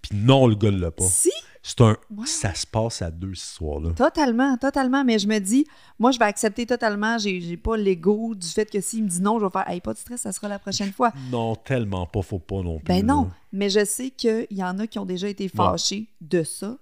Puis 0.00 0.16
non, 0.16 0.46
le 0.46 0.54
gars 0.54 0.70
ne 0.70 0.78
l'a 0.78 0.90
pas. 0.92 1.04
Si, 1.04 1.30
C'est 1.68 1.82
un. 1.82 1.96
Ouais. 2.16 2.24
Ça 2.26 2.54
se 2.54 2.66
passe 2.66 3.02
à 3.02 3.10
deux, 3.10 3.34
cette 3.34 3.50
histoire-là. 3.50 3.90
totalement, 3.90 4.56
totalement. 4.56 5.04
Mais 5.04 5.18
je 5.18 5.28
me 5.28 5.38
dis, 5.38 5.66
moi, 5.98 6.10
je 6.12 6.18
vais 6.18 6.24
accepter 6.24 6.64
totalement. 6.64 7.18
J'ai 7.18 7.40
j'ai 7.42 7.56
pas 7.58 7.76
l'ego 7.76 8.34
du 8.34 8.46
fait 8.46 8.64
que 8.70 8.80
s'il 8.80 9.04
me 9.04 9.08
dit 9.08 9.20
non, 9.20 9.38
je 9.38 9.44
vais 9.44 9.50
faire, 9.50 9.68
hey, 9.68 9.80
pas 9.82 9.92
de 9.92 9.98
stress, 9.98 10.22
ça 10.22 10.32
sera 10.32 10.48
la 10.48 10.58
prochaine 10.58 10.92
fois. 10.92 11.12
Non, 11.30 11.54
tellement 11.56 12.06
pas, 12.06 12.22
faut 12.22 12.38
pas 12.38 12.62
non 12.62 12.78
plus. 12.78 12.84
Ben 12.86 13.04
non, 13.04 13.30
mais 13.52 13.68
je 13.68 13.84
sais 13.84 14.08
qu'il 14.10 14.46
y 14.50 14.64
en 14.64 14.78
a 14.78 14.86
qui 14.86 14.98
ont 14.98 15.04
déjà 15.04 15.28
été 15.28 15.48
fâchés 15.48 16.06
de 16.22 16.42
ça. 16.42 16.78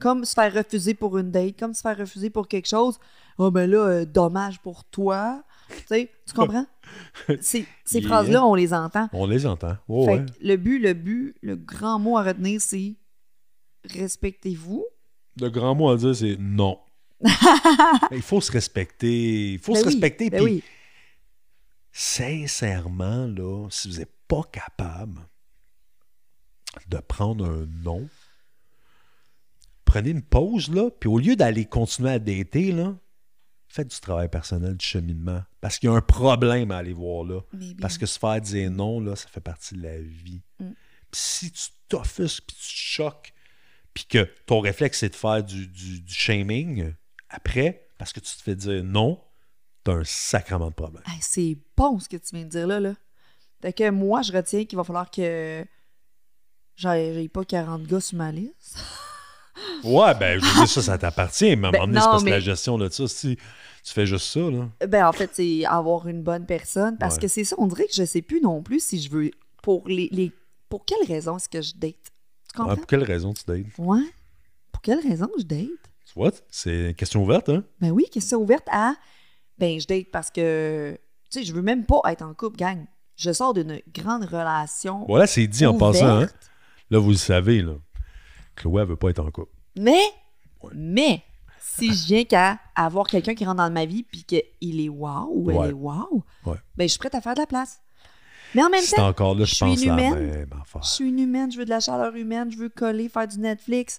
Comme 0.00 0.24
se 0.24 0.34
faire 0.34 0.52
refuser 0.52 0.94
pour 0.94 1.16
une 1.18 1.30
date, 1.30 1.56
comme 1.56 1.72
se 1.72 1.80
faire 1.80 1.96
refuser 1.96 2.28
pour 2.28 2.48
quelque 2.48 2.66
chose. 2.68 2.98
Oh, 3.38 3.52
ben 3.52 3.70
là, 3.70 3.78
euh, 3.78 4.04
dommage 4.04 4.58
pour 4.58 4.82
toi. 4.84 5.44
Tu 5.68 5.76
sais, 5.86 6.10
tu 6.26 6.34
comprends? 6.34 6.66
Ces, 7.40 7.66
ces 7.84 8.00
Yeah. 8.00 8.08
phrases-là, 8.08 8.44
on 8.44 8.54
les 8.56 8.74
entend. 8.74 9.08
On 9.12 9.26
les 9.26 9.46
entend. 9.46 9.76
Oh, 9.88 10.04
Fait 10.06 10.10
ouais. 10.18 10.26
que 10.26 10.32
le 10.46 10.56
but, 10.56 10.80
le 10.80 10.94
but, 10.94 11.36
le 11.42 11.54
grand 11.54 12.00
mot 12.00 12.18
à 12.18 12.24
retenir, 12.24 12.60
c'est 12.60 12.96
respectez-vous? 13.90 14.86
Le 15.40 15.48
grand 15.50 15.74
mot 15.74 15.90
à 15.90 15.96
dire, 15.96 16.14
c'est 16.14 16.36
non. 16.38 16.78
Il 18.12 18.22
faut 18.22 18.40
se 18.40 18.52
respecter. 18.52 19.52
Il 19.54 19.58
faut 19.58 19.72
Ben 19.72 19.80
se 19.80 19.84
oui, 19.86 19.92
respecter. 19.92 20.30
ben 20.30 20.44
puis 20.44 20.54
oui. 20.56 20.62
sincèrement, 21.92 23.26
là, 23.26 23.68
si 23.70 23.88
vous 23.90 23.98
n'êtes 23.98 24.14
pas 24.28 24.42
capable 24.52 25.20
de 26.88 26.98
prendre 26.98 27.46
un 27.46 27.66
non, 27.82 28.08
prenez 29.84 30.10
une 30.10 30.22
pause, 30.22 30.70
là, 30.70 30.90
puis 30.90 31.08
au 31.08 31.18
lieu 31.18 31.36
d'aller 31.36 31.64
continuer 31.66 32.10
à 32.10 32.18
dater, 32.18 32.72
là, 32.72 32.96
faites 33.68 33.88
du 33.88 34.00
travail 34.00 34.28
personnel, 34.28 34.76
du 34.76 34.84
cheminement. 34.84 35.42
Parce 35.60 35.78
qu'il 35.78 35.88
y 35.88 35.92
a 35.92 35.96
un 35.96 36.00
problème 36.00 36.70
à 36.70 36.78
aller 36.78 36.92
voir 36.92 37.24
là. 37.24 37.40
Parce 37.80 37.98
que 37.98 38.06
se 38.06 38.18
faire 38.18 38.40
dire 38.40 38.70
non, 38.70 39.00
là, 39.00 39.16
ça 39.16 39.28
fait 39.28 39.40
partie 39.40 39.74
de 39.74 39.82
la 39.82 39.98
vie. 39.98 40.42
Mm. 40.60 40.70
Puis 41.10 41.20
si 41.20 41.50
tu 41.52 41.66
t'offusques, 41.88 42.44
puis 42.46 42.56
tu 42.56 42.62
te 42.68 42.72
choques, 42.76 43.33
puis 43.94 44.04
que 44.06 44.28
ton 44.46 44.60
réflexe, 44.60 44.98
c'est 44.98 45.08
de 45.08 45.14
faire 45.14 45.42
du, 45.42 45.66
du- 45.68 46.00
du 46.00 46.12
shaming, 46.14 46.92
après, 47.30 47.88
parce 47.98 48.12
que 48.12 48.20
tu 48.20 48.36
te 48.36 48.42
fais 48.42 48.54
dire 48.56 48.82
non, 48.84 49.20
t'as 49.84 49.92
un 49.94 50.04
sacrement 50.04 50.68
de 50.68 50.74
problème. 50.74 51.02
Hey, 51.06 51.18
c'est 51.20 51.56
bon 51.76 51.98
ce 52.00 52.08
que 52.08 52.16
tu 52.16 52.34
viens 52.34 52.44
de 52.44 52.50
dire 52.50 52.66
là. 52.66 52.80
là. 52.80 52.94
Fait 53.62 53.72
que 53.72 53.88
moi, 53.90 54.22
je 54.22 54.32
retiens 54.32 54.64
qu'il 54.64 54.76
va 54.76 54.84
falloir 54.84 55.10
que 55.10 55.64
j'ai 56.76 57.28
pas 57.28 57.44
40 57.44 57.84
gars 57.84 58.00
sur 58.00 58.18
ma 58.18 58.32
liste. 58.32 58.76
Ouais, 59.84 60.12
ben, 60.18 60.40
je 60.40 60.44
veux 60.44 60.52
dire, 60.54 60.68
ça, 60.68 60.82
ça 60.82 60.98
t'appartient, 60.98 61.54
mais 61.54 61.66
à 61.66 61.68
un 61.68 61.72
Ben, 61.72 61.80
moment 61.86 62.00
donné, 62.00 62.18
c'est 62.18 62.24
que 62.24 62.30
la 62.30 62.40
gestion 62.40 62.76
de 62.76 62.88
ça, 62.88 63.06
si 63.06 63.36
tu 63.84 63.92
fais 63.92 64.04
juste 64.04 64.26
ça, 64.26 64.40
là. 64.40 64.68
Ben, 64.88 65.06
en 65.06 65.12
fait, 65.12 65.30
c'est 65.32 65.64
avoir 65.64 66.08
une 66.08 66.22
bonne 66.24 66.44
personne. 66.44 66.98
Parce 66.98 67.14
Ouais. 67.16 67.20
que 67.22 67.28
c'est 67.28 67.44
ça, 67.44 67.54
on 67.58 67.68
dirait 67.68 67.86
que 67.86 67.94
je 67.94 68.04
sais 68.04 68.20
plus 68.22 68.40
non 68.40 68.64
plus 68.64 68.82
si 68.82 69.00
je 69.00 69.08
veux. 69.10 69.30
Pour 69.62 69.86
les. 69.86 70.08
les- 70.10 70.32
pour 70.68 70.84
quelle 70.84 71.06
raison 71.06 71.36
est-ce 71.36 71.48
que 71.48 71.62
je 71.62 71.72
date? 71.76 71.94
Comprends? 72.54 72.76
Pour 72.76 72.86
quelle 72.86 73.02
raison 73.02 73.32
tu 73.32 73.44
dates? 73.46 73.66
Ouais. 73.78 74.02
Pour 74.72 74.82
quelle 74.82 75.00
raison 75.00 75.28
je 75.38 75.44
date? 75.44 75.68
Tu 76.06 76.12
vois, 76.14 76.30
c'est 76.50 76.88
une 76.90 76.94
question 76.94 77.22
ouverte, 77.22 77.48
hein? 77.48 77.64
Ben 77.80 77.90
oui, 77.90 78.04
question 78.10 78.38
ouverte 78.40 78.66
à. 78.70 78.94
Ben, 79.58 79.80
je 79.80 79.86
date 79.86 80.10
parce 80.12 80.30
que. 80.30 80.98
Tu 81.30 81.40
sais, 81.40 81.44
je 81.44 81.52
veux 81.52 81.62
même 81.62 81.84
pas 81.86 82.00
être 82.10 82.22
en 82.22 82.34
couple, 82.34 82.56
gang. 82.56 82.84
Je 83.16 83.32
sors 83.32 83.54
d'une 83.54 83.80
grande 83.92 84.24
relation. 84.24 85.04
Voilà, 85.08 85.26
c'est 85.26 85.46
dit 85.46 85.64
en 85.66 85.76
passant, 85.78 86.22
hein? 86.22 86.28
Là, 86.90 86.98
vous 86.98 87.10
le 87.10 87.16
savez, 87.16 87.62
là. 87.62 87.74
Chloé, 88.56 88.82
elle 88.82 88.88
veut 88.88 88.96
pas 88.96 89.10
être 89.10 89.20
en 89.20 89.30
couple. 89.30 89.52
Mais, 89.76 90.02
Ouais. 90.62 90.70
mais, 90.74 91.22
si 91.60 91.92
je 91.94 92.06
viens 92.06 92.24
qu'à 92.24 92.58
avoir 92.74 93.06
quelqu'un 93.06 93.34
qui 93.34 93.44
rentre 93.44 93.56
dans 93.58 93.70
ma 93.70 93.84
vie 93.86 94.02
puis 94.02 94.24
qu'il 94.24 94.80
est 94.80 94.88
wow 94.88 95.28
ou 95.32 95.46
Ouais. 95.46 95.56
elle 95.64 95.70
est 95.70 95.72
wow, 95.72 96.24
Ouais. 96.46 96.56
ben, 96.76 96.84
je 96.84 96.90
suis 96.92 96.98
prête 96.98 97.14
à 97.14 97.20
faire 97.20 97.34
de 97.34 97.40
la 97.40 97.46
place. 97.46 97.80
Mais 98.54 98.62
en 98.62 98.68
même 98.70 98.84
temps, 98.84 99.08
encore 99.08 99.34
là, 99.34 99.44
je 99.44 99.54
suis 99.54 99.64
pense 99.64 99.82
une 99.82 99.92
humaine. 99.92 100.14
même 100.14 100.50
affaire. 100.62 100.82
je 100.82 100.88
suis 100.90 101.08
une 101.08 101.18
humaine, 101.18 101.50
je 101.52 101.58
veux 101.58 101.64
de 101.64 101.70
la 101.70 101.80
chaleur 101.80 102.14
humaine, 102.14 102.50
je 102.50 102.56
veux 102.56 102.68
coller, 102.68 103.08
faire 103.08 103.26
du 103.28 103.38
Netflix. 103.38 103.98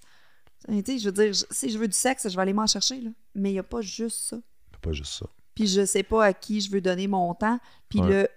Tu 0.68 0.82
sais, 0.86 0.97
je 0.97 1.06
veux 1.06 1.12
dire, 1.12 1.34
je- 1.34 1.43
si 1.51 1.70
je 1.70 1.78
veux 1.78 1.88
du 1.88 1.95
sexe, 1.95 2.28
je 2.30 2.36
vais 2.36 2.41
aller 2.41 2.53
m'en 2.53 2.66
chercher, 2.68 2.99
là. 3.01 3.10
Mais 3.36 3.49
il 3.49 3.53
n'y 3.53 3.60
a 3.60 3.64
pas 3.64 3.82
juste 3.82 4.30
ça. 4.30 4.38
C'est 4.72 4.80
pas 4.82 4.91
juste 4.93 5.14
ça. 5.14 5.26
Puis 5.53 5.68
je 5.68 5.86
sais 5.86 6.03
pas 6.03 6.26
à 6.26 6.34
qui 6.34 6.60
je 6.62 6.72
veux 6.72 6.82
donner 6.82 7.08
mon 7.08 7.34
temps. 7.34 7.60
Puis 7.89 8.01
Ouais. 8.01 8.08
le, 8.08 8.28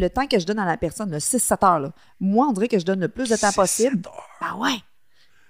le 0.00 0.08
temps 0.10 0.26
que 0.26 0.38
je 0.38 0.46
donne 0.46 0.58
à 0.58 0.64
la 0.64 0.76
personne, 0.76 1.10
le 1.10 1.18
6-7 1.20 1.62
heures, 1.64 1.80
là, 1.80 1.92
moi, 2.20 2.46
on 2.48 2.52
dirait 2.52 2.68
que 2.68 2.78
je 2.78 2.84
donne 2.84 3.00
le 3.00 3.08
plus 3.08 3.28
de 3.28 3.36
temps 3.36 3.52
possible. 3.52 4.02
Ah 4.40 4.56
ouais! 4.56 4.70
La, 4.72 4.78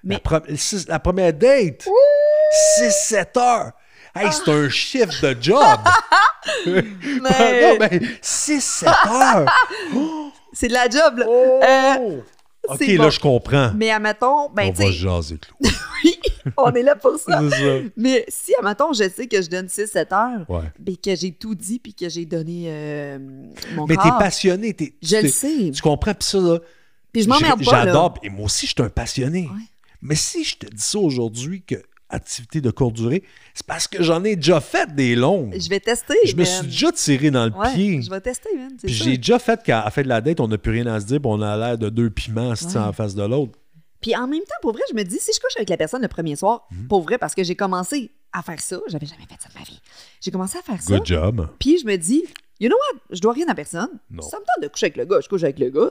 Mais- 0.04 0.16
pre- 0.16 0.88
la 0.88 0.98
première 0.98 1.32
date, 1.32 1.86
6-7 2.78 3.36
heures. 3.38 3.72
Hey, 4.14 4.30
c'est 4.32 4.50
un 4.50 4.68
chiffre 4.68 5.20
de 5.22 5.36
job. 5.42 5.78
Mais- 6.66 6.82
non, 7.22 7.76
mais 7.80 8.00
6-7 8.22 8.86
heures. 9.08 9.52
C'est 10.52 10.68
de 10.68 10.72
la 10.72 10.88
job, 10.88 11.18
là. 11.18 11.26
Oh! 11.28 11.60
Euh, 11.64 12.18
ok, 12.68 12.80
là, 12.86 13.10
je 13.10 13.18
comprends. 13.18 13.72
mais 13.74 13.90
admettons, 13.90 14.48
ben, 14.50 14.68
On 14.68 14.72
va 14.72 14.90
jaser, 14.92 15.38
oui, 15.60 16.14
on 16.56 16.72
est 16.72 16.82
là 16.84 16.94
pour 16.94 17.18
ça. 17.18 17.40
Mais 17.96 18.24
si, 18.28 18.52
admettons, 18.56 18.92
je 18.92 19.08
sais 19.10 19.26
que 19.26 19.42
je 19.42 19.48
donne 19.50 19.66
6-7 19.66 20.12
heures, 20.14 20.48
Ouais. 20.48 20.70
ben, 20.78 20.96
que 20.96 21.16
j'ai 21.16 21.32
tout 21.32 21.56
dit, 21.56 21.80
puis 21.80 21.92
que 21.92 22.08
j'ai 22.08 22.24
donné 22.24 22.66
euh, 22.68 23.18
mon 23.74 23.86
Mais 23.86 23.96
t'es 23.96 24.02
corps, 24.08 24.18
passionné. 24.18 24.74
t'es- 24.74 24.94
Je 25.02 25.16
le 25.16 25.22
t'es- 25.22 25.28
sais. 25.28 25.70
Tu 25.74 25.82
comprends? 25.82 26.14
Puis 26.14 26.28
ça, 26.28 26.38
là, 26.38 26.58
Puis 27.12 27.22
je 27.22 27.28
m'emmerde 27.28 27.64
pas. 27.64 27.84
J'adore. 27.84 28.14
Et 28.22 28.28
moi 28.30 28.44
aussi, 28.44 28.66
je 28.68 28.72
suis 28.74 28.82
un 28.82 28.88
passionné. 28.90 29.48
Ouais. 29.52 29.62
Mais 30.02 30.14
si 30.14 30.44
je 30.44 30.56
te 30.56 30.66
dis 30.66 30.82
ça 30.82 30.98
aujourd'hui, 31.00 31.62
que 31.62 31.82
activité 32.10 32.60
de 32.60 32.70
courte 32.70 32.94
durée, 32.94 33.22
c'est 33.54 33.66
parce 33.66 33.88
que 33.88 34.02
j'en 34.02 34.22
ai 34.24 34.36
déjà 34.36 34.60
fait 34.60 34.94
des 34.94 35.14
longues. 35.16 35.54
Je 35.58 35.68
vais 35.68 35.80
tester. 35.80 36.14
Je 36.24 36.36
me 36.36 36.44
suis 36.44 36.66
déjà 36.66 36.92
tiré 36.92 37.30
dans 37.30 37.46
le 37.46 37.52
Ouais, 37.52 37.72
pied. 37.74 38.02
je 38.02 38.10
vais 38.10 38.20
tester, 38.20 38.50
man. 38.56 38.70
c'est 38.78 38.86
Puis 38.86 38.94
j'ai 38.94 39.16
déjà 39.16 39.38
fait 39.38 39.62
qu'à 39.62 39.84
la 39.84 39.90
fin 39.90 40.02
de 40.02 40.08
la 40.08 40.20
date, 40.20 40.38
on 40.40 40.48
n'a 40.48 40.58
plus 40.58 40.72
rien 40.72 40.86
à 40.86 41.00
se 41.00 41.06
dire, 41.06 41.18
puis 41.20 41.30
on 41.32 41.40
a 41.42 41.56
l'air 41.56 41.78
de 41.78 41.88
deux 41.88 42.10
piments 42.10 42.50
Ouais. 42.50 42.76
en 42.76 42.92
face 42.92 43.14
de 43.14 43.22
l'autre. 43.24 43.52
Puis 44.00 44.14
en 44.14 44.26
même 44.28 44.40
temps, 44.40 44.54
pour 44.60 44.72
vrai, 44.72 44.82
je 44.90 44.94
me 44.94 45.02
dis, 45.02 45.18
si 45.18 45.30
je 45.34 45.40
couche 45.40 45.56
avec 45.56 45.70
la 45.70 45.76
personne 45.78 46.02
le 46.02 46.08
premier 46.08 46.36
soir, 46.36 46.66
Mhm. 46.70 46.88
pour 46.88 47.02
vrai, 47.02 47.16
parce 47.18 47.34
que 47.34 47.42
j'ai 47.42 47.56
commencé 47.56 48.10
à 48.32 48.42
faire 48.42 48.60
ça, 48.60 48.78
j'avais 48.88 49.06
jamais 49.06 49.22
fait 49.28 49.40
ça 49.40 49.48
de 49.48 49.54
ma 49.58 49.64
vie. 49.64 49.80
J'ai 50.20 50.30
commencé 50.30 50.58
à 50.58 50.62
faire 50.62 50.80
ça. 50.82 50.94
Good 50.98 51.06
job. 51.06 51.48
Puis 51.58 51.78
je 51.78 51.86
me 51.86 51.96
dis, 51.96 52.22
you 52.60 52.68
know 52.68 52.76
what, 52.76 53.00
je 53.10 53.20
dois 53.20 53.32
rien 53.32 53.46
à 53.48 53.54
personne. 53.54 53.88
Non. 54.10 54.22
Ça 54.22 54.36
me 54.38 54.42
tente 54.44 54.62
de 54.62 54.68
coucher 54.68 54.86
avec 54.86 54.96
le 54.98 55.06
gars, 55.06 55.20
je 55.22 55.28
couche 55.28 55.42
avec 55.42 55.58
le 55.58 55.70
gars. 55.70 55.90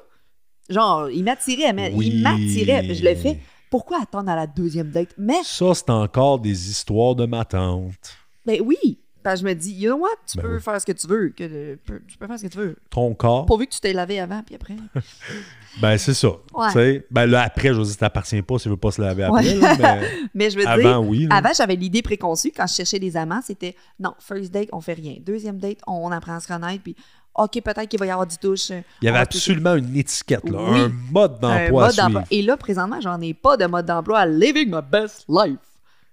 Genre, 0.70 1.09
il 1.09 1.24
m'attirait, 1.24 1.74
mais 1.74 1.91
Oui. 1.93 2.11
il 2.14 2.22
m'attirait, 2.22 2.93
je 2.93 3.03
le 3.03 3.16
fais. 3.16 3.39
Pourquoi 3.74 4.03
attendre 4.03 4.30
à 4.30 4.36
la 4.36 4.45
deuxième 4.45 4.91
date? 4.91 5.15
Mais, 5.17 5.41
Ça, 5.43 5.74
c'est 5.74 5.89
encore 5.89 6.38
des 6.38 6.69
histoires 6.69 7.15
de 7.15 7.26
ma 7.26 7.43
tante. 7.43 8.15
ben 8.45 8.61
oui, 8.63 8.99
parce 9.24 9.41
que 9.41 9.47
je 9.47 9.51
me 9.51 9.55
dis, 9.55 9.71
you 9.74 9.89
know 9.89 9.99
what, 9.99 10.09
tu 10.28 10.38
Ben 10.38 10.43
peux 10.43 10.55
oui. 10.57 10.61
faire 10.61 10.80
ce 10.80 10.86
que 10.86 10.91
tu 10.91 11.07
veux, 11.07 11.30
que, 11.30 11.74
tu 12.07 12.17
peux 12.19 12.28
faire 12.28 12.38
ce 12.38 12.43
que 12.43 12.49
tu 12.49 12.57
veux. 12.59 12.78
Ton 12.91 13.15
corps, 13.15 13.47
Pourvu 13.47 13.65
que 13.65 13.74
tu 13.74 13.80
t'es 13.80 13.93
lavé 13.93 14.19
avant, 14.19 14.43
puis 14.43 14.53
après. 14.53 14.76
ben 15.82 15.97
c'est 15.97 16.13
ça. 16.13 16.34
Ouais. 16.53 17.03
Ben 17.09 17.26
là, 17.26 17.41
après, 17.41 17.69
je 17.69 17.74
veux 17.74 17.84
dire, 17.84 17.93
ça 17.93 17.97
t'appartient 17.97 18.43
pas 18.43 18.59
si 18.59 18.63
tu 18.65 18.69
veux 18.69 18.78
pas 18.78 18.91
se 18.91 19.01
laver 19.01 19.24
après. 19.24 19.57
Ouais. 19.57 19.59
là, 19.59 19.76
mais 19.80 20.07
Mais 20.36 20.49
je 20.51 20.57
veux 20.57 20.61
dire, 20.65 20.69
avant, 20.69 20.99
oui. 20.99 21.26
là. 21.26 21.38
Avant, 21.38 21.53
j'avais 21.57 21.76
l'idée 21.76 22.03
préconçue 22.03 22.51
quand 22.55 22.67
je 22.67 22.76
cherchais 22.76 22.99
des 22.99 23.17
amants, 23.17 23.41
c'était 23.43 23.76
non, 23.99 24.13
first 24.19 24.51
date, 24.53 24.69
on 24.71 24.82
fait 24.82 24.93
rien. 24.93 25.15
Deuxième 25.19 25.57
date, 25.57 25.80
on 25.88 26.11
apprend 26.11 26.36
à 26.36 26.39
se 26.39 26.47
connaître, 26.47 26.84
puis 26.84 26.95
OK, 27.36 27.62
peut-être 27.62 27.88
qu'il 27.90 28.00
va 28.00 28.06
y 28.06 28.12
avoir 28.12 28.28
du 28.28 28.38
touche. 28.38 28.70
euh, 28.72 28.82
Il 29.02 29.06
y 29.06 29.10
avait 29.10 29.18
absolument 29.20 29.74
une 29.76 29.96
étiquette, 29.98 30.48
là, 30.50 30.60
Oui. 30.72 30.80
un 30.82 30.90
mode 30.90 31.40
d'emploi. 31.40 31.90
Et 32.30 32.42
là, 32.44 32.58
présentement, 32.58 33.02
j'en 33.02 33.20
ai 33.22 33.34
pas 33.34 33.58
de 33.58 33.66
mode 33.66 33.86
d'emploi 33.88 34.20
à 34.20 34.26
living 34.28 34.70
my 34.70 34.82
best 34.88 35.26
life. 35.28 35.58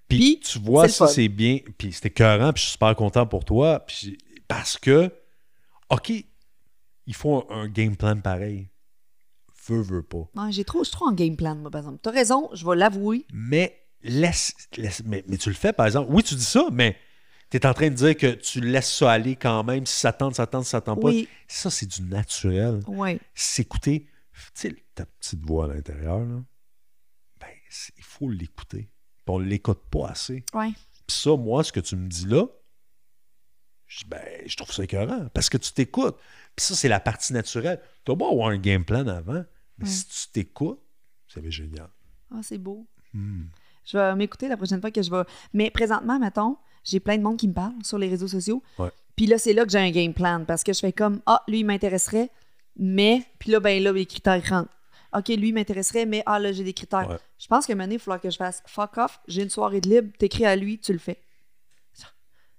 Puis, 0.08 0.18
Puis, 0.18 0.40
tu 0.40 0.58
vois, 0.58 0.88
ça, 0.88 1.06
c'est 1.08 1.28
bien. 1.28 1.58
Puis 1.78 1.92
c'était 1.92 2.08
écœurant, 2.08 2.52
puis 2.52 2.60
je 2.62 2.66
suis 2.68 2.72
super 2.72 2.96
content 2.96 3.26
pour 3.26 3.44
toi. 3.44 3.80
Puis 3.80 4.16
parce 4.48 4.76
que, 4.78 5.12
OK, 5.90 6.10
il 7.06 7.14
faut 7.14 7.46
un, 7.50 7.60
un 7.62 7.68
game 7.68 7.96
plan 7.96 8.16
pareil. 8.20 8.68
Veux, 9.68 9.82
veux 9.82 10.02
pas. 10.02 10.28
Ouais, 10.36 10.50
j'ai 10.50 10.64
trop, 10.64 10.82
je 10.84 10.90
trop 10.90 11.06
en 11.06 11.12
game 11.12 11.36
plan, 11.36 11.54
moi, 11.54 11.70
par 11.70 11.80
exemple. 11.82 11.98
T'as 12.02 12.10
raison, 12.10 12.48
je 12.54 12.66
vais 12.66 12.74
l'avouer. 12.76 13.24
Mais 13.32 13.76
laisse, 14.02 14.54
laisse- 14.76 15.02
mais, 15.04 15.22
mais 15.28 15.36
tu 15.36 15.48
le 15.50 15.54
fais, 15.54 15.72
par 15.72 15.86
exemple. 15.86 16.08
Oui, 16.10 16.22
tu 16.22 16.34
dis 16.34 16.42
ça, 16.44 16.64
mais 16.72 16.96
tu 17.50 17.56
es 17.56 17.66
en 17.66 17.74
train 17.74 17.88
de 17.90 17.94
dire 17.94 18.16
que 18.16 18.32
tu 18.32 18.60
laisses 18.60 18.92
ça 18.92 19.10
aller 19.10 19.36
quand 19.36 19.64
même. 19.64 19.84
Si 19.86 19.98
ça 19.98 20.12
tente, 20.12 20.36
ça 20.36 20.46
tente, 20.46 20.64
si 20.64 20.70
ça 20.70 20.80
tente 20.80 21.00
Oui. 21.02 21.24
pas. 21.24 21.30
Ça, 21.48 21.70
c'est 21.70 21.86
du 21.86 22.02
naturel. 22.02 22.80
Oui. 22.86 23.20
S'écouter, 23.34 24.06
tu 24.34 24.40
sais, 24.54 24.76
ta 24.94 25.04
petite 25.04 25.44
voix 25.44 25.64
à 25.64 25.74
l'intérieur, 25.74 26.20
là, 26.20 26.42
ben, 27.40 27.48
il 27.98 28.04
faut 28.04 28.30
l'écouter. 28.30 28.88
Puis 29.24 29.24
on 29.26 29.38
l'écoute 29.38 29.80
pas 29.90 30.08
assez. 30.10 30.44
Ouais. 30.54 30.70
Puis 31.06 31.16
ça, 31.16 31.36
moi, 31.36 31.64
ce 31.64 31.72
que 31.72 31.80
tu 31.80 31.96
me 31.96 32.08
dis 32.08 32.26
là, 32.26 32.46
je, 33.88 34.04
ben, 34.06 34.22
je 34.46 34.56
trouve 34.56 34.70
ça 34.70 34.84
écœurant 34.84 35.26
parce 35.34 35.48
que 35.48 35.58
tu 35.58 35.72
t'écoutes. 35.72 36.16
Puis 36.54 36.66
ça, 36.66 36.76
c'est 36.76 36.88
la 36.88 37.00
partie 37.00 37.32
naturelle. 37.32 37.80
Tu 38.04 38.14
beau 38.14 38.30
avoir 38.30 38.50
un 38.50 38.58
game 38.58 38.84
plan 38.84 39.06
avant, 39.08 39.44
mais 39.78 39.86
si 39.86 40.06
tu 40.06 40.28
t'écoutes, 40.32 40.80
c'est 41.26 41.50
génial. 41.50 41.88
Ah, 42.32 42.40
c'est 42.42 42.58
beau. 42.58 42.86
Hmm. 43.12 43.46
Je 43.84 43.98
vais 43.98 44.14
m'écouter 44.14 44.46
la 44.46 44.56
prochaine 44.56 44.80
fois 44.80 44.92
que 44.92 45.02
je 45.02 45.10
vais. 45.10 45.22
Mais 45.52 45.70
présentement, 45.70 46.18
mettons, 46.20 46.56
j'ai 46.84 47.00
plein 47.00 47.18
de 47.18 47.22
monde 47.22 47.36
qui 47.36 47.48
me 47.48 47.54
parle 47.54 47.74
sur 47.82 47.98
les 47.98 48.08
réseaux 48.08 48.28
sociaux. 48.28 48.62
Ouais. 48.78 48.90
Puis 49.16 49.26
là, 49.26 49.38
c'est 49.38 49.52
là 49.52 49.64
que 49.64 49.70
j'ai 49.70 49.78
un 49.78 49.90
game 49.90 50.14
plan 50.14 50.44
parce 50.46 50.64
que 50.64 50.72
je 50.72 50.78
fais 50.80 50.92
comme 50.92 51.20
Ah, 51.26 51.42
lui, 51.48 51.60
il 51.60 51.64
m'intéresserait, 51.64 52.30
mais. 52.76 53.22
Puis 53.38 53.50
là, 53.50 53.60
ben 53.60 53.82
là, 53.82 53.92
les 53.92 54.06
critères 54.06 54.42
rentrent. 54.48 54.70
OK, 55.16 55.28
lui, 55.28 55.52
m'intéresserait, 55.52 56.06
mais 56.06 56.22
ah, 56.26 56.38
là, 56.38 56.52
j'ai 56.52 56.62
des 56.64 56.72
critères. 56.72 57.08
Ouais. 57.10 57.16
Je 57.38 57.46
pense 57.48 57.66
que 57.66 57.72
maintenant, 57.72 57.94
il 57.94 57.98
va 57.98 58.04
falloir 58.04 58.20
que 58.20 58.30
je 58.30 58.36
fasse 58.36 58.62
fuck 58.66 58.96
off, 58.98 59.20
j'ai 59.26 59.42
une 59.42 59.50
soirée 59.50 59.80
de 59.80 59.88
libre, 59.90 60.08
t'écris 60.18 60.46
à 60.46 60.54
lui, 60.56 60.78
tu 60.78 60.92
le 60.92 60.98
fais. 61.00 61.18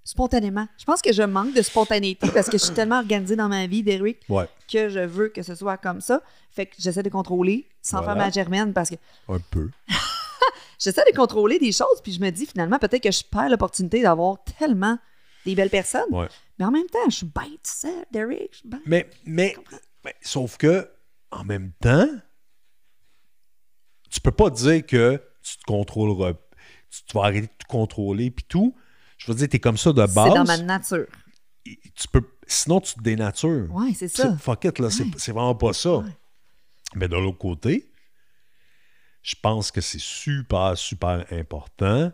Spontanément. 0.04 0.66
Je 0.78 0.84
pense 0.84 1.00
que 1.00 1.12
je 1.12 1.22
manque 1.22 1.54
de 1.54 1.62
spontanéité 1.62 2.28
parce 2.34 2.48
que 2.48 2.58
je 2.58 2.64
suis 2.64 2.74
tellement 2.74 2.98
organisée 2.98 3.36
dans 3.36 3.48
ma 3.48 3.68
vie, 3.68 3.84
Derrick, 3.84 4.18
Ouais, 4.28 4.48
que 4.70 4.88
je 4.88 4.98
veux 4.98 5.28
que 5.28 5.42
ce 5.44 5.54
soit 5.54 5.76
comme 5.76 6.00
ça. 6.00 6.20
Fait 6.50 6.66
que 6.66 6.74
j'essaie 6.78 7.04
de 7.04 7.08
contrôler 7.08 7.68
sans 7.82 7.98
Voilà. 8.02 8.14
faire 8.14 8.24
ma 8.24 8.30
germaine 8.32 8.72
parce 8.72 8.90
que 8.90 8.96
un 9.28 9.38
peu. 9.50 9.70
j'essaie 10.78 11.04
de 11.10 11.16
contrôler 11.16 11.58
des 11.58 11.72
choses, 11.72 12.00
puis 12.02 12.12
je 12.12 12.20
me 12.20 12.30
dis 12.30 12.46
finalement, 12.46 12.78
peut-être 12.78 13.02
que 13.02 13.10
je 13.12 13.22
perds 13.24 13.48
l'opportunité 13.50 14.02
d'avoir 14.02 14.42
tellement 14.58 14.98
des 15.44 15.54
belles 15.54 15.70
personnes. 15.70 16.10
Ouais. 16.12 16.28
Mais 16.58 16.64
en 16.64 16.70
même 16.70 16.86
temps, 16.86 16.98
je 17.08 17.16
suis 17.16 17.26
bête, 17.26 17.60
ça, 17.64 17.88
Derek. 18.12 18.48
Je 18.52 18.58
suis 18.58 18.68
bête. 18.68 18.80
Mais, 18.86 19.08
mais, 19.24 19.56
mais, 20.04 20.14
sauf 20.20 20.56
que, 20.56 20.88
en 21.30 21.44
même 21.44 21.72
temps, 21.80 22.06
tu 24.10 24.20
peux 24.20 24.30
pas 24.32 24.50
dire 24.50 24.84
que 24.86 25.20
tu 25.42 25.56
te 25.58 25.64
contrôleras, 25.64 26.34
tu, 26.90 27.02
tu 27.06 27.16
vas 27.16 27.24
arrêter 27.24 27.46
de 27.46 27.52
te 27.58 27.66
contrôler 27.68 28.30
puis 28.30 28.44
tout. 28.48 28.74
Je 29.18 29.26
veux 29.30 29.34
dire, 29.36 29.48
tu 29.48 29.56
es 29.56 29.60
comme 29.60 29.76
ça 29.78 29.92
de 29.92 30.04
C'est 30.06 30.14
base. 30.14 30.34
dans 30.34 30.44
ma 30.44 30.58
nature. 30.58 31.06
Tu 31.64 32.08
peux, 32.12 32.22
sinon, 32.46 32.80
tu 32.80 32.94
te 32.94 33.00
dénatures. 33.00 33.68
Ouais, 33.72 33.92
c'est 33.96 34.08
ça. 34.08 34.36
Fuck 34.36 34.64
it, 34.64 34.78
là, 34.78 34.90
c'est- 34.90 35.04
Ouais. 35.04 35.10
c'est 35.16 35.32
vraiment 35.32 35.54
pas 35.54 35.72
ça. 35.72 35.98
Ouais. 35.98 36.10
Mais 36.94 37.08
de 37.08 37.14
l'autre 37.16 37.38
côté, 37.38 37.91
je 39.22 39.34
pense 39.40 39.70
que 39.70 39.80
c'est 39.80 40.00
super, 40.00 40.76
super 40.76 41.24
important, 41.30 42.10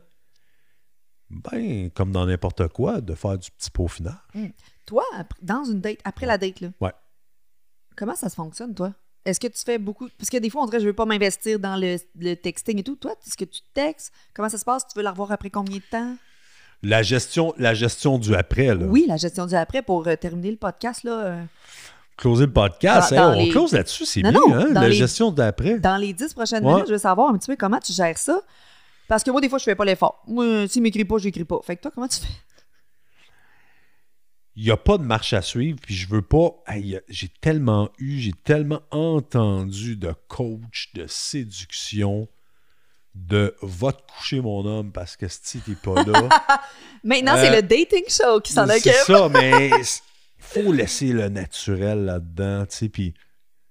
ben, 1.31 1.91
comme 1.91 2.13
dans 2.13 2.27
n'importe 2.27 2.69
quoi, 2.69 3.01
de 3.01 3.15
faire 3.15 3.37
du 3.39 3.51
petit 3.51 3.71
peaufinage. 3.71 4.15
Toi, 4.87 5.05
après- 5.17 5.39
dans 5.43 5.65
une 5.65 5.81
date, 5.81 5.99
après 6.05 6.27
la 6.27 6.39
date, 6.39 6.61
là, 6.61 6.69
Ouais. 6.81 6.93
comment 7.97 8.15
ça 8.17 8.29
se 8.29 8.35
fonctionne, 8.35 8.75
toi? 8.75 8.93
Est-ce 9.25 9.39
que 9.41 9.49
tu 9.49 9.63
fais 9.63 9.77
beaucoup. 9.77 10.09
Parce 10.17 10.31
que 10.31 10.39
des 10.39 10.49
fois, 10.49 10.63
on 10.63 10.67
dirait, 10.67 10.81
je 10.81 10.87
veux 10.87 10.95
pas 10.95 11.05
m'investir 11.05 11.59
dans 11.59 11.77
le, 11.77 11.97
le 12.19 12.35
texting 12.35 12.79
et 12.79 12.83
tout. 12.83 12.97
Toi, 12.97 13.13
est-ce 13.27 13.37
que 13.37 13.45
tu 13.45 13.61
textes? 13.75 14.11
Comment 14.33 14.49
ça 14.49 14.57
se 14.57 14.65
passe? 14.65 14.87
Tu 14.89 14.97
veux 14.97 15.03
la 15.03 15.11
revoir 15.11 15.33
après 15.33 15.51
combien 15.51 15.77
de 15.77 15.83
temps? 15.91 16.17
La 16.83 17.03
gestion, 17.03 17.53
la 17.59 17.75
gestion 17.75 18.19
du 18.19 18.35
après, 18.35 18.75
là. 18.75 18.87
Oui, 18.87 19.05
la 19.07 19.17
gestion 19.19 19.45
du 19.45 19.55
après 19.55 19.83
pour 19.83 20.07
euh, 20.07 20.17
terminer 20.17 20.51
le 20.53 20.57
podcast, 20.57 21.03
là. 21.03 21.25
euh, 21.27 21.45
Closer 22.19 22.47
le 22.47 22.53
podcast, 22.53 23.15
Dans- 23.15 23.17
hein, 23.23 23.33
dans 23.33 23.39
on 23.39 23.43
les- 23.45 23.49
close 23.49 23.73
là-dessus, 23.73 24.05
c'est 24.05 24.21
bien, 24.23 24.33
non, 24.33 24.53
hein, 24.55 24.67
la 24.73 24.89
les- 24.89 24.95
gestion 24.95 25.31
d'après. 25.31 25.79
dans 25.79 25.97
les 25.97 26.13
dix 26.13 26.35
prochaines 26.35 26.65
Ouais. 26.65 26.73
minutes, 26.75 26.89
je 26.89 26.93
veux 26.93 26.99
savoir 26.99 27.31
un 27.31 27.39
petit 27.39 27.47
peu 27.47 27.57
comment 27.57 27.79
tu 27.79 27.93
gères 27.93 28.19
ça. 28.19 28.41
Parce 29.09 29.23
que 29.25 29.31
moi, 29.31 29.41
des 29.41 29.49
fois, 29.49 29.59
je 29.59 29.65
fais 29.65 29.75
pas 29.77 29.85
l'effort. 29.87 30.23
Moi, 30.27 30.69
s'il 30.69 30.83
m'écrit 30.83 31.05
pas, 31.07 31.17
j'écris 31.19 31.45
pas. 31.45 31.59
Fait 31.65 31.77
que 31.77 31.83
toi, 31.83 31.91
comment 31.95 32.09
tu 32.09 32.19
fais? 32.21 32.27
Il 34.57 34.65
n'y 34.65 34.71
a 34.73 34.77
pas 34.77 34.99
de 34.99 35.05
marche 35.05 35.33
à 35.33 35.41
suivre, 35.43 35.79
puis 35.81 35.95
je 35.95 36.09
veux 36.09 36.21
pas. 36.23 36.51
Hey, 36.67 37.01
j'ai 37.09 37.29
tellement 37.41 37.91
eu, 37.99 38.19
j'ai 38.19 38.33
tellement 38.45 38.81
entendu 38.91 39.97
de 39.97 40.13
coach 40.27 40.91
de 40.95 41.07
séduction 41.07 42.27
de 43.15 43.55
va 43.63 43.93
te 43.93 44.03
coucher 44.13 44.41
mon 44.41 44.65
homme 44.67 44.91
parce 44.93 45.17
que 45.17 45.27
si 45.29 45.61
t'es 45.61 45.73
pas 45.77 46.03
là. 46.05 46.29
Maintenant, 47.05 47.37
Euh, 47.37 47.43
c'est 47.43 47.55
le 47.55 47.63
dating 47.63 48.05
show 48.09 48.41
qui 48.41 48.53
s'en 48.53 48.67
c'est 48.67 48.79
occupe. 48.79 48.93
ça, 49.07 49.29
mais 49.29 49.71
faut 50.49 50.73
laisser 50.73 51.13
le 51.13 51.29
naturel 51.29 52.05
là-dedans, 52.05 52.67
tu 52.67 52.77
sais, 52.77 52.89
puis 52.89 53.15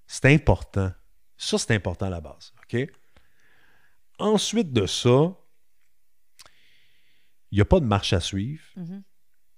c'est 0.06 0.26
important. 0.34 0.92
Ça, 1.38 1.58
c'est 1.58 1.74
important 1.76 2.08
à 2.08 2.10
la 2.10 2.22
base, 2.22 2.54
OK? 2.64 2.90
Ensuite 4.20 4.72
de 4.74 4.86
ça, 4.88 5.36
il 7.52 7.56
n'y 7.56 7.62
a 7.62 7.66
pas 7.66 7.80
de 7.80 7.86
marche 7.86 8.14
à 8.14 8.20
suivre, 8.20 8.64
Mhm. 8.76 9.04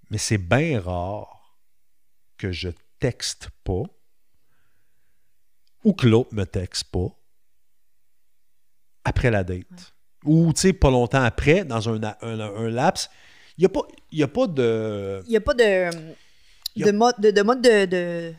mais 0.09 0.17
c'est 0.17 0.37
bien 0.37 0.79
rare 0.81 1.57
que 2.37 2.51
je 2.51 2.69
texte 2.99 3.49
pas 3.63 3.83
ou 5.83 5.93
que 5.93 6.07
l'autre 6.07 6.33
me 6.33 6.45
texte 6.45 6.85
pas 6.91 7.07
après 9.03 9.31
la 9.31 9.43
date. 9.43 9.93
Ou, 10.25 10.51
tu 10.53 10.59
sais, 10.61 10.73
pas 10.73 10.91
longtemps 10.91 11.23
après, 11.23 11.63
dans 11.63 11.87
un, 11.89 12.03
un, 12.03 12.39
un 12.39 12.69
laps. 12.69 13.09
Il 13.57 13.61
n'y 13.61 13.65
a, 13.65 13.69
pas- 13.69 13.87
il 14.11 14.19
y 14.19 14.23
a 14.23 14.27
pas 14.27 14.47
de... 14.47 15.21
Il 15.25 15.29
n'y 15.29 15.37
a 15.37 15.41
pas 15.41 15.53
de, 15.53 15.89
de 16.75 16.91
mode, 16.91 17.15
de, 17.19 17.31
de 17.31 17.41
mode 17.41 17.61
de, 17.61 17.85
de, 17.85 18.33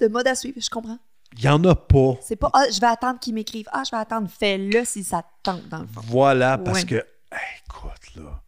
de 0.00 0.08
mode 0.08 0.26
à 0.26 0.34
suivre, 0.34 0.58
je 0.60 0.70
comprends. 0.70 0.98
Il 1.36 1.42
n'y 1.42 1.48
en 1.48 1.62
a 1.64 1.74
pas. 1.74 2.14
C'est 2.22 2.36
pas, 2.36 2.50
ah, 2.54 2.64
je 2.72 2.80
vais 2.80 2.86
attendre 2.86 3.20
qu'ils 3.20 3.34
m'écrivent. 3.34 3.68
Ah, 3.72 3.82
je 3.84 3.90
vais 3.90 4.00
attendre. 4.00 4.28
Fais-le 4.30 4.84
si 4.84 5.04
ça 5.04 5.22
te 5.22 5.28
tente, 5.42 5.68
dans 5.68 5.80
le 5.80 5.86
fond. 5.86 6.00
Voilà, 6.06 6.56
parce 6.58 6.80
Ouais. 6.80 6.86
que, 6.86 6.94
hey, 6.96 7.62
écoute, 7.66 8.14
là, 8.16 8.42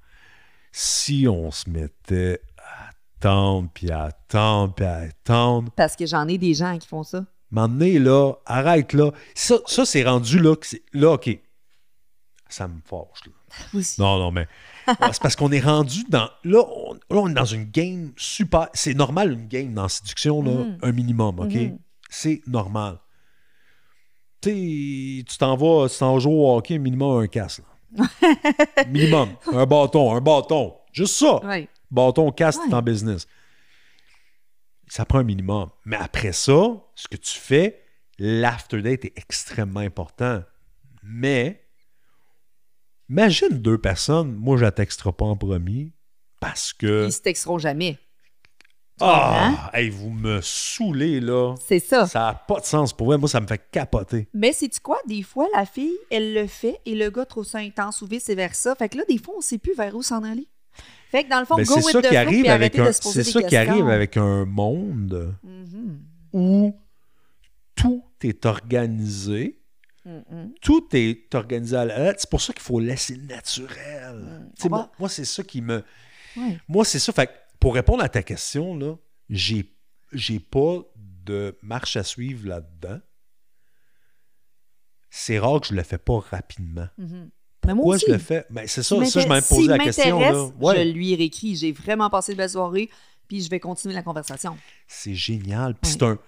si 0.73 1.27
on 1.29 1.51
se 1.51 1.69
mettait 1.69 2.41
à 2.59 2.91
attendre, 3.19 3.69
puis 3.75 3.91
à 3.91 4.05
attendre, 4.05 4.75
puis 4.75 4.85
à 4.87 4.97
attendre, 4.97 5.71
Parce 5.77 5.95
que 5.97 6.07
j'en 6.07 6.27
ai 6.29 6.39
des 6.39 6.55
gens 6.55 6.79
qui 6.79 6.89
font 6.89 7.03
ça. 7.03 7.25
m'emmener 7.51 7.99
là, 7.99 8.33
arrête 8.47 8.93
là. 8.95 9.11
Ça, 9.35 9.57
ça 9.67 9.85
c'est 9.85 10.03
rendu 10.05 10.39
là, 10.39 10.57
que 10.57 10.67
c'est- 10.67 10.83
là, 10.93 11.13
OK. 11.13 11.29
Ça 12.49 12.67
me 12.67 12.81
fâche, 12.85 13.27
là. 13.27 13.33
Aussi. 13.79 14.01
Non, 14.01 14.19
non, 14.19 14.31
mais 14.31 14.49
c'est 14.87 15.22
parce 15.22 15.37
qu'on 15.37 15.53
est 15.53 15.61
rendu 15.61 16.05
dans. 16.09 16.28
Là 16.45 16.64
on, 16.66 16.95
là, 16.95 17.01
on 17.11 17.28
est 17.28 17.35
dans 17.35 17.45
une 17.45 17.64
game 17.64 18.12
super. 18.16 18.68
C'est 18.74 18.95
normal, 18.95 19.33
une 19.33 19.47
game 19.49 19.72
dans 19.74 19.89
séduction, 19.89 20.43
là, 20.43 20.51
Mhm. 20.53 20.78
un 20.83 20.93
minimum, 20.93 21.39
OK? 21.41 21.55
Mhm. 21.55 21.78
C'est 22.09 22.43
normal. 22.47 22.99
Tu 24.43 24.51
sais, 24.51 25.24
tu 25.24 25.39
t'en 25.39 25.57
vas, 25.57 25.89
tu 25.89 25.99
t'en 25.99 26.14
vas 26.14 26.18
jouer 26.20 26.33
au 26.35 26.57
hockey, 26.57 26.78
minimum 26.78 27.22
un 27.22 27.26
casse. 27.26 27.61
là. 27.61 28.07
minimum. 28.89 29.28
Un 29.53 29.66
bâton, 29.66 30.14
un 30.14 30.20
bâton. 30.20 30.74
Juste 30.93 31.14
ça. 31.16 31.41
Bâton, 31.91 32.31
casse, 32.33 32.57
Ouais. 32.59 32.68
t'es 32.68 32.74
en 32.74 32.83
business. 32.83 33.26
Ça 34.89 35.05
prend 35.05 35.18
un 35.18 35.24
minimum. 35.24 35.68
Mais 35.85 35.97
après 35.97 36.33
ça, 36.33 36.62
ce 36.95 37.07
que 37.09 37.16
tu 37.16 37.39
fais, 37.39 37.83
l'after 38.18 38.83
date 38.83 39.05
est 39.05 39.12
extrêmement 39.18 39.81
important. 39.81 40.43
Mais, 41.03 41.64
imagine 43.11 43.59
deux 43.59 43.79
personnes, 43.79 44.35
moi, 44.37 44.57
je 44.57 44.63
la 44.63 44.73
texterai 44.73 45.13
pas 45.13 45.25
en 45.27 45.37
premier 45.37 45.93
parce 46.41 46.73
que. 46.73 47.07
Ils 47.07 47.13
se 47.13 47.21
texteront 47.21 47.59
jamais. 47.59 47.99
Ah! 49.03 49.71
Hey, 49.73 49.89
vous 49.89 50.11
me 50.11 50.41
saoulez, 50.43 51.21
là. 51.21 51.55
C'est 51.67 51.79
ça. 51.79 52.07
Ça 52.07 52.19
n'a 52.21 52.35
pas 52.35 52.61
de 52.61 52.67
sens 52.67 52.93
pour 52.93 53.07
moi. 53.07 53.17
Moi, 53.17 53.29
ça 53.31 53.41
me 53.41 53.47
fait 53.47 53.61
capoter. 53.73 54.29
Mais 54.35 54.53
c'est 54.53 54.69
tu 54.69 54.81
quoi? 54.81 54.99
Des 55.07 55.23
fois, 55.23 55.47
la 55.55 55.65
fille, 55.65 55.97
elle 56.11 56.35
le 56.35 56.47
fait 56.47 56.79
et 56.85 56.95
le 56.95 57.09
gars 57.11 57.25
trouve 57.25 57.45
ça 57.47 57.59
intense 57.59 58.03
ou 58.03 58.07
vice-versa. 58.07 58.75
Fait 58.75 58.89
que 58.91 58.99
là, 58.99 59.05
des 59.09 59.19
fois, 59.19 59.35
on 59.39 59.41
sait 59.41 59.59
plus 59.59 59.75
vers 59.75 59.95
où 59.97 60.03
s'en 60.03 60.23
aller. 60.23 60.47
Fait 61.11 61.25
que 61.25 61.31
dans 61.31 61.41
le 61.41 61.47
fond, 61.47 61.57
go 61.57 61.65
c'est 61.65 61.75
with 61.85 62.05
the 62.05 62.07
flow 62.09 62.17
arrive 62.17 62.43
puis 62.43 62.51
avec 62.51 62.79
un. 62.79 62.93
C'est 62.93 63.25
ça 63.25 63.43
qui 63.43 63.57
arrive 63.57 63.89
avec 63.89 64.17
un 64.17 64.45
monde 64.45 65.35
Mhm. 65.43 65.99
où 66.33 66.75
tout 67.75 68.05
est 68.23 68.45
organisé. 68.47 69.60
Mhm. 70.05 70.55
tout 70.62 70.88
est 70.94 71.34
organisé 71.34 71.76
à 71.76 71.84
la 71.84 71.98
lettre. 71.98 72.20
C'est 72.20 72.30
pour 72.30 72.40
ça 72.40 72.53
qu'il 72.55 72.62
faut 72.62 72.80
laisser 72.80 73.16
le 73.16 73.24
naturel. 73.26 74.51
Tu 74.57 74.62
sais, 74.62 74.68
On 74.68 74.70
va- 74.70 74.76
moi, 74.78 74.92
moi, 74.98 75.09
c'est 75.09 75.24
ça 75.26 75.42
qui 75.42 75.61
me. 75.61 75.84
Moi, 76.68 76.84
c'est 76.84 76.98
ça. 76.98 77.12
Fait 77.12 77.26
que 77.26 77.32
pour 77.59 77.74
répondre 77.74 78.03
à 78.03 78.09
ta 78.09 78.22
question, 78.22 78.76
là, 78.76 78.94
j'ai, 79.28 79.74
j'ai 80.12 80.40
pas 80.40 80.78
de 80.96 81.59
marche 81.62 81.96
à 81.96 82.03
suivre 82.05 82.48
là-dedans. 82.48 82.98
C'est 85.11 85.38
rare 85.38 85.61
que 85.61 85.66
je 85.68 85.74
le 85.74 85.82
fais 85.82 85.98
pas 85.98 86.18
rapidement. 86.20 86.88
Mhm. 86.98 87.30
Mais 87.66 87.74
moi 87.74 87.82
Pourquoi 87.82 87.96
aussi. 87.96 88.07
je 88.09 88.12
le 88.12 88.18
fais? 88.18 88.46
Ben, 88.48 88.66
c'est 88.66 88.82
ça, 88.82 89.05
ça, 89.05 89.20
je 89.20 89.28
m'avais 89.28 89.46
posé 89.46 89.66
la 89.68 89.78
question. 89.78 90.18
Là. 90.18 90.44
Ouais. 90.61 90.76
Je 90.86 90.92
lui 90.92 91.14
réécris. 91.14 91.57
J'ai 91.57 91.72
vraiment 91.72 92.09
passé 92.09 92.32
de 92.32 92.38
belle 92.38 92.48
soirée, 92.48 92.88
puis 93.28 93.42
je 93.42 93.51
vais 93.51 93.61
continuer 93.61 93.94
la 93.94 94.03
conversation. 94.03 94.57
C'est 94.86 95.14
génial. 95.14 95.74
Puis 95.74 95.92
c'est 95.92 96.03
un. 96.05 96.18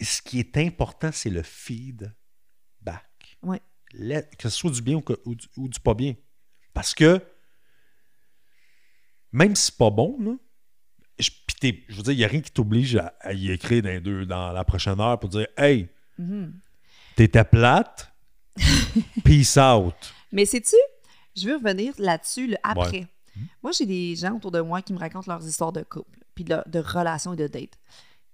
Ce 0.00 0.20
qui 0.22 0.40
est 0.40 0.56
important, 0.56 1.10
c'est 1.12 1.30
le 1.30 1.42
feedback. 1.42 2.10
Que 3.90 4.42
ce 4.42 4.48
soit 4.50 4.70
du 4.70 4.82
bien 4.82 4.96
ou, 4.96 5.00
que- 5.00 5.20
ou 5.24 5.34
du, 5.34 5.46
ou 5.56 5.68
du 5.68 5.80
pas 5.80 5.94
bien. 5.94 6.14
Parce 6.74 6.94
que 6.94 7.20
même 9.32 9.54
si 9.56 9.66
c'est 9.66 9.76
pas 9.76 9.90
bon, 9.90 10.16
là, 10.20 10.32
je, 11.18 11.30
je 11.88 11.96
veux 11.96 12.02
dire, 12.02 12.12
il 12.12 12.16
n'y 12.18 12.24
a 12.24 12.28
rien 12.28 12.40
qui 12.40 12.50
t'oblige 12.52 12.96
à, 12.96 13.14
à 13.20 13.32
y 13.32 13.50
écrire 13.50 13.82
dans, 13.82 14.00
deux, 14.02 14.24
dans 14.26 14.52
la 14.52 14.64
prochaine 14.64 15.00
heure 15.00 15.18
pour 15.18 15.28
dire 15.30 15.46
Hey, 15.56 15.88
Mhm. 16.18 16.52
t'étais 17.16 17.44
plate, 17.44 18.12
peace 19.24 19.56
out. 19.56 19.94
Mais 20.32 20.44
sais-tu, 20.44 20.76
je 21.36 21.48
veux 21.48 21.56
revenir 21.56 21.94
là-dessus, 21.98 22.48
le 22.48 22.56
après. 22.62 23.06
Moi, 23.62 23.70
j'ai 23.72 23.86
des 23.86 24.16
gens 24.16 24.34
autour 24.34 24.50
de 24.50 24.60
moi 24.60 24.82
qui 24.82 24.92
me 24.92 24.98
racontent 24.98 25.30
leurs 25.32 25.46
histoires 25.46 25.72
de 25.72 25.82
couple, 25.84 26.18
puis 26.34 26.42
de, 26.44 26.56
de 26.66 26.80
relations 26.80 27.34
et 27.34 27.36
de 27.36 27.46
dates. 27.46 27.78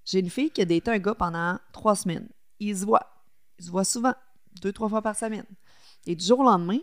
J'ai 0.07 0.21
une 0.21 0.31
fille 0.31 0.51
qui 0.51 0.63
a 0.63 0.65
daté 0.65 0.91
un 0.91 0.99
gars 0.99 1.15
pendant 1.15 1.59
trois 1.73 1.95
semaines. 1.95 2.27
Ils 2.59 2.79
se 2.79 2.85
voient. 2.87 3.07
Ils 3.59 3.67
se 3.67 3.71
voient 3.71 3.85
souvent, 3.85 4.15
deux, 4.61 4.73
trois 4.73 4.89
fois 4.89 5.03
par 5.03 5.17
semaine. 5.17 5.45
Et 6.07 6.15
du 6.15 6.25
jour 6.25 6.41
au 6.41 6.45
lendemain, 6.45 6.79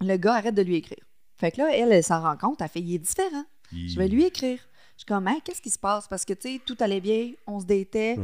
le 0.00 0.16
gars 0.16 0.34
arrête 0.34 0.54
de 0.54 0.62
lui 0.62 0.76
écrire. 0.76 1.04
Fait 1.36 1.50
que 1.50 1.58
là, 1.58 1.68
elle, 1.72 1.92
elle 1.92 2.04
s'en 2.04 2.20
rend 2.22 2.36
compte, 2.36 2.60
elle 2.60 2.68
fait, 2.68 2.80
il 2.80 2.94
est 2.94 2.98
différent. 2.98 3.44
Je 3.72 3.98
vais 3.98 4.08
lui 4.08 4.24
écrire. 4.24 4.58
Je 4.96 5.00
suis 5.00 5.06
comme, 5.06 5.28
Hein, 5.28 5.38
qu'est-ce 5.44 5.60
qui 5.60 5.68
se 5.70 5.78
passe? 5.78 6.08
Parce 6.08 6.24
que, 6.24 6.32
tu 6.32 6.54
sais, 6.54 6.60
tout 6.64 6.76
allait 6.80 7.00
bien, 7.00 7.32
on 7.46 7.60
se. 7.60 7.66
Ouais. 7.66 8.16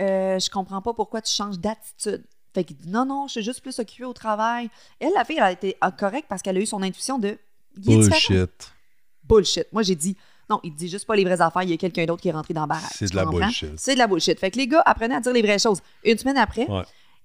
Euh, 0.00 0.38
je 0.38 0.48
comprends 0.48 0.80
pas 0.80 0.94
pourquoi 0.94 1.20
tu 1.20 1.32
changes 1.32 1.58
d'attitude. 1.58 2.24
Fait 2.54 2.64
qu'il 2.64 2.76
dit, 2.76 2.88
non, 2.88 3.04
non, 3.04 3.26
je 3.26 3.32
suis 3.32 3.42
juste 3.42 3.60
plus 3.60 3.78
occupée 3.78 4.04
au 4.04 4.12
travail. 4.12 4.70
Elle, 5.00 5.12
la 5.14 5.24
fille, 5.24 5.36
elle 5.38 5.44
a 5.44 5.52
été 5.52 5.76
ah, 5.80 5.90
correcte 5.90 6.26
parce 6.28 6.42
qu'elle 6.42 6.56
a 6.56 6.60
eu 6.60 6.66
son 6.66 6.82
intuition 6.82 7.18
de, 7.18 7.36
il 7.76 7.92
est 7.92 7.96
différent. 7.98 8.20
Bullshit. 8.28 8.72
Bullshit. 9.24 9.66
Moi, 9.72 9.82
j'ai 9.82 9.94
dit, 9.94 10.16
non, 10.48 10.60
il 10.64 10.74
dit 10.74 10.88
juste 10.88 11.06
pas 11.06 11.14
les 11.14 11.24
vraies 11.24 11.40
affaires, 11.40 11.62
il 11.62 11.70
y 11.70 11.72
a 11.72 11.76
quelqu'un 11.76 12.04
d'autre 12.06 12.22
qui 12.22 12.28
est 12.28 12.32
rentré 12.32 12.54
dans 12.54 12.62
le 12.62 12.68
barrage. 12.68 12.90
C'est 12.92 13.10
de 13.10 13.16
la 13.16 13.24
bullshit. 13.24 13.72
C'est 13.76 13.94
de 13.94 13.98
la 13.98 14.06
bullshit. 14.08 14.38
Fait 14.38 14.50
que 14.50 14.58
les 14.58 14.66
gars 14.66 14.82
apprenaient 14.84 15.14
à 15.14 15.20
dire 15.20 15.32
les 15.32 15.42
vraies 15.42 15.58
choses. 15.60 15.80
Une 16.04 16.18
semaine 16.18 16.38
après, 16.38 16.68
Ouais. 16.68 16.82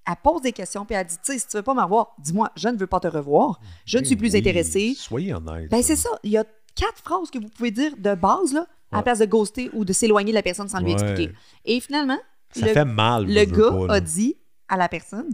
Elle 0.08 0.14
pose 0.22 0.42
des 0.42 0.52
questions, 0.52 0.84
puis 0.84 0.94
elle 0.94 1.06
dit, 1.06 1.16
tu 1.16 1.32
sais, 1.32 1.38
si 1.38 1.46
tu 1.48 1.56
veux 1.56 1.62
pas 1.62 1.74
me 1.74 1.82
revoir, 1.82 2.14
dis-moi, 2.18 2.50
je 2.56 2.68
ne 2.68 2.76
veux 2.76 2.86
pas 2.86 3.00
te 3.00 3.08
revoir, 3.08 3.60
je 3.84 3.98
ne 3.98 4.04
suis 4.04 4.16
plus 4.16 4.32
Oui, 4.32 4.38
intéressée. 4.38 4.94
Soyez 4.96 5.34
honnête. 5.34 5.70
Ben, 5.70 5.82
c'est 5.82 5.96
ça. 5.96 6.10
Il 6.22 6.30
y 6.30 6.38
a 6.38 6.44
quatre 6.74 6.98
phrases 7.04 7.30
que 7.30 7.38
vous 7.38 7.48
pouvez 7.48 7.70
dire 7.70 7.92
de 7.98 8.14
base, 8.14 8.52
là, 8.52 8.60
à 8.92 8.96
la 8.96 8.98
Ouais. 8.98 9.02
place 9.04 9.18
de 9.18 9.24
ghoster 9.26 9.70
ou 9.72 9.84
de 9.84 9.92
s'éloigner 9.92 10.30
de 10.30 10.36
la 10.36 10.42
personne 10.42 10.68
sans 10.68 10.78
lui 10.80 10.94
Ouais. 10.94 11.00
expliquer. 11.00 11.32
Et 11.64 11.80
finalement, 11.80 12.18
Ça 12.52 12.66
le, 12.66 12.72
fait 12.72 12.84
mal. 12.84 13.26
le 13.26 13.44
gars 13.44 13.86
pas, 13.88 13.94
a 13.94 14.00
dit 14.00 14.36
à 14.68 14.76
la 14.76 14.88
personne 14.88 15.28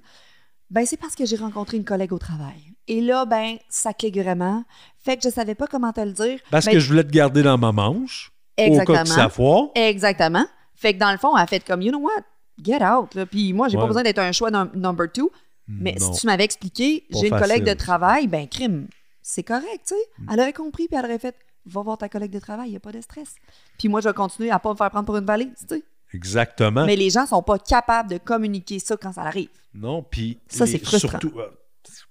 Ben, 0.71 0.87
c'est 0.87 0.97
parce 0.97 1.15
que 1.15 1.27
j'ai 1.27 1.37
rencontré 1.37 1.77
une 1.77 1.85
collègue 1.85 2.15
au 2.15 2.19
travail. 2.19 2.73
Et 2.89 3.03
là, 3.03 3.27
ben, 3.27 3.59
ça 3.69 3.93
clique 3.93 4.17
vraiment. 4.17 4.65
Fait 4.99 5.19
que 5.19 5.23
je 5.23 5.29
savais 5.29 5.55
pas 5.55 5.67
comment 5.67 5.93
te 5.93 6.01
le 6.01 6.13
dire. 6.13 6.39
Parce 6.51 6.65
Ben, 6.65 6.73
que 6.73 6.79
je 6.79 6.89
voulais 6.89 7.05
te 7.05 7.11
garder 7.11 7.43
dans 7.43 7.59
ma 7.59 7.73
manche. 7.73 8.33
Au 8.59 8.63
cas 8.63 8.69
que 8.69 8.93
Exactement. 8.93 9.05
ça 9.05 9.29
foire. 9.29 9.65
Exactement. 9.75 10.47
Fait 10.75 10.95
que 10.95 10.99
dans 10.99 11.13
le 11.13 11.19
fond, 11.19 11.37
elle 11.37 11.43
a 11.43 11.47
fait 11.47 11.61
comme, 11.63 11.83
you 11.83 11.91
know 11.91 12.01
what, 12.01 12.23
get 12.63 12.83
out. 12.85 13.15
Là. 13.15 13.27
Puis 13.27 13.53
moi, 13.53 13.69
j'ai 13.69 13.77
Ouais. 13.77 13.83
pas 13.83 13.87
besoin 13.89 14.03
d'être 14.03 14.19
un 14.19 14.33
choix 14.33 14.51
num- 14.51 14.71
number 14.75 15.11
two. 15.11 15.31
Mais 15.69 15.95
Non. 16.01 16.13
si 16.13 16.21
tu 16.21 16.27
m'avais 16.27 16.45
expliqué, 16.45 17.05
j'ai 17.11 17.29
une 17.29 17.39
collègue 17.39 17.65
de 17.65 17.73
travail, 17.75 18.27
ben, 18.27 18.49
crime, 18.49 18.89
c'est 19.23 19.45
correct, 19.45 19.83
tu 19.87 19.95
sais. 19.95 20.01
Mm. 20.19 20.27
Elle 20.33 20.41
aurait 20.41 20.53
compris, 20.53 20.89
puis 20.89 20.97
elle 20.99 21.05
aurait 21.05 21.19
fait, 21.21 21.37
va 21.67 21.83
voir 21.83 21.97
ta 21.97 22.09
collègue 22.09 22.33
de 22.33 22.41
travail, 22.41 22.69
il 22.69 22.71
n'y 22.73 22.77
a 22.77 22.81
pas 22.81 22.91
de 22.93 23.01
stress. 23.01 23.37
Puis 23.79 23.89
moi, 23.89 24.01
je 24.01 24.09
vais 24.09 24.15
continuer 24.15 24.51
à 24.51 24.59
pas 24.59 24.71
me 24.73 24.77
faire 24.77 24.91
prendre 24.91 25.07
pour 25.07 25.17
une 25.17 25.25
valise, 25.25 25.55
tu 25.69 25.77
sais. 25.77 25.83
Exactement. 26.13 26.85
Mais 26.85 26.97
les 26.97 27.09
gens 27.11 27.27
sont 27.27 27.43
pas 27.43 27.59
capables 27.59 28.11
de 28.11 28.19
communiquer 28.19 28.79
ça 28.81 28.97
quand 28.97 29.13
ça 29.13 29.23
arrive. 29.23 29.49
Non, 29.73 30.03
puis 30.03 30.39
Ça, 30.49 30.67
c'est 30.67 30.79
frustrant. 30.79 31.09
surtout, 31.21 31.39
euh, 31.39 31.49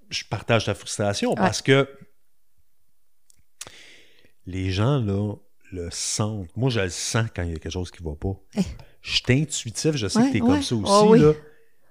je 0.09 0.23
partage 0.25 0.65
ta 0.65 0.73
frustration 0.73 1.35
parce 1.35 1.61
que 1.61 1.87
les 4.45 4.71
gens 4.71 4.97
là 4.99 5.35
le 5.71 5.89
sentent. 5.91 6.49
Moi, 6.57 6.69
je 6.69 6.79
le 6.79 6.89
sens 6.89 7.27
quand 7.35 7.43
il 7.43 7.49
y 7.51 7.55
a 7.55 7.59
quelque 7.59 7.69
chose 7.71 7.91
qui 7.91 8.01
va 8.03 8.15
pas. 8.15 8.33
Je 9.01 9.11
suis 9.15 9.23
intuitif, 9.29 9.95
je 9.95 10.07
sais. 10.07 10.19
Ouais, 10.19 10.27
que 10.27 10.31
tu 10.31 10.37
es 10.37 10.41
ouais. 10.41 10.47
comme 10.47 10.61
ça 10.61 10.75
aussi. 10.75 10.85
Ah 10.87 11.03
oui. 11.05 11.19
là. 11.19 11.33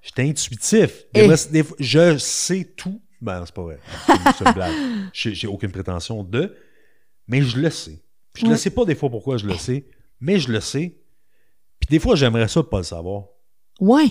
Je 0.02 0.08
suis 0.14 0.30
intuitif. 0.30 1.04
Des 1.12 1.20
Eh. 1.22 1.26
fois, 1.26 1.36
des 1.50 1.62
fois, 1.62 1.76
je 1.80 2.18
sais 2.18 2.64
tout. 2.76 3.00
Ben, 3.20 3.42
c'est 3.44 3.54
pas 3.54 3.62
vrai. 3.62 3.78
C'est 4.06 4.44
une 4.46 4.52
blague. 4.52 4.72
J'ai 5.12 5.46
aucune 5.46 5.70
prétention 5.70 6.22
de. 6.24 6.54
Mais 7.28 7.42
je 7.42 7.58
le 7.58 7.68
sais. 7.70 8.00
Puis 8.32 8.42
je 8.42 8.46
Ouais. 8.46 8.52
ne 8.52 8.56
sais 8.56 8.70
pas 8.70 8.84
des 8.84 8.94
fois 8.94 9.10
pourquoi 9.10 9.36
je 9.36 9.46
le 9.46 9.54
sais, 9.56 9.84
mais 10.20 10.38
je 10.38 10.50
le 10.50 10.60
sais. 10.60 10.96
Puis 11.80 11.88
des 11.90 11.98
fois, 11.98 12.14
j'aimerais 12.16 12.48
ça 12.48 12.60
de 12.62 12.66
pas 12.66 12.78
le 12.78 12.84
savoir. 12.84 13.24
Ouais. 13.80 14.06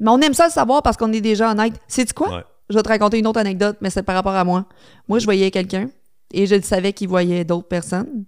mais 0.00 0.10
on 0.10 0.20
aime 0.20 0.34
ça 0.34 0.46
le 0.46 0.52
savoir 0.52 0.82
parce 0.82 0.96
qu'on 0.96 1.12
est 1.12 1.20
déjà 1.20 1.50
honnête. 1.52 1.74
Sais-tu 1.88 2.12
quoi? 2.12 2.46
Je 2.68 2.76
vais 2.76 2.82
te 2.82 2.88
raconter 2.88 3.18
une 3.18 3.26
autre 3.26 3.40
anecdote, 3.40 3.76
mais 3.80 3.90
c'est 3.90 4.02
par 4.02 4.14
rapport 4.14 4.34
à 4.34 4.44
moi. 4.44 4.66
Moi, 5.08 5.18
je 5.18 5.24
voyais 5.24 5.50
quelqu'un 5.50 5.88
et 6.32 6.46
je 6.46 6.54
le 6.54 6.62
savais 6.62 6.92
qu'il 6.92 7.08
voyait 7.08 7.44
d'autres 7.44 7.68
personnes. 7.68 8.24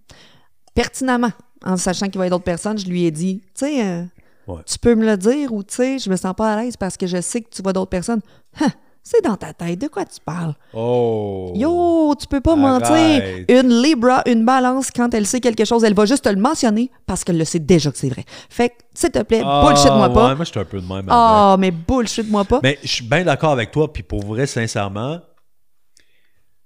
Pertinemment, 0.75 1.33
en 1.65 1.77
sachant 1.77 2.07
qu'il 2.07 2.17
voyait 2.17 2.31
d'autres 2.31 2.45
personnes, 2.45 2.79
je 2.79 2.87
lui 2.87 3.05
ai 3.05 3.11
dit, 3.11 3.41
tu 3.55 3.67
sais, 3.67 3.85
euh, 3.87 4.05
Ouais. 4.47 4.61
tu 4.67 4.79
peux 4.79 4.95
me 4.95 5.07
le 5.07 5.17
dire 5.17 5.53
ou 5.55 5.63
tu 5.63 5.75
sais, 5.77 5.99
je 5.99 6.11
me 6.11 6.17
sens 6.17 6.35
pas 6.37 6.53
à 6.53 6.63
l'aise 6.63 6.77
parce 6.77 6.97
que 6.99 7.07
je 7.07 7.21
sais 7.23 7.41
que 7.41 7.49
tu 7.49 7.63
vois 7.63 7.73
d'autres 7.73 7.89
personnes. 7.91 8.21
Hein, 8.61 8.69
c'est 9.03 9.23
dans 9.25 9.37
ta 9.37 9.53
tête, 9.55 9.79
de 9.79 9.89
quoi 9.89 10.05
tu 10.05 10.19
parles? 10.25 10.55
Oh! 10.75 11.53
Yo, 11.55 12.15
tu 12.19 12.27
peux 12.27 12.41
pas 12.41 12.53
Arrête. 12.53 12.89
mentir. 12.89 13.45
Une 13.63 13.83
Libra, 13.83 14.23
une 14.27 14.45
balance, 14.45 14.91
quand 14.91 15.13
elle 15.15 15.27
sait 15.27 15.41
quelque 15.41 15.65
chose, 15.65 15.83
elle 15.85 15.95
va 15.95 16.05
juste 16.07 16.25
te 16.25 16.29
le 16.31 16.41
mentionner 16.41 16.91
parce 17.07 17.23
qu'elle 17.25 17.37
le 17.39 17.45
sait 17.45 17.59
déjà 17.59 17.91
que 17.91 17.99
c'est 17.99 18.09
vrai. 18.09 18.25
Fait 18.51 18.71
que, 18.71 18.75
s'il 18.95 19.11
te 19.11 19.23
plaît, 19.23 19.43
Ah, 19.45 19.63
bullshit-moi 19.67 20.09
ouais, 20.09 20.15
pas. 20.15 20.35
moi, 20.35 20.45
je 20.45 20.51
suis 20.51 20.61
un 20.61 20.65
peu 20.65 20.81
de 20.81 20.87
même. 20.87 21.07
Ah, 21.09 21.57
mais 21.59 21.71
bullshit-moi 21.71 22.45
pas. 22.45 22.61
Mais 22.63 22.79
je 22.83 22.89
suis 22.89 23.05
bien 23.07 23.25
d'accord 23.25 23.53
avec 23.53 23.71
toi, 23.71 23.93
puis 23.93 24.03
pour 24.03 24.23
vrai, 24.25 24.47
sincèrement, 24.47 25.21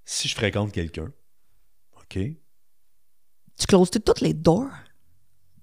si 0.05 0.27
je 0.27 0.35
fréquente 0.35 0.71
quelqu'un, 0.71 1.11
OK, 1.97 2.13
Tu 3.57 3.67
closes 3.67 3.91
toutes 3.91 4.21
les 4.21 4.33
doors? 4.33 4.67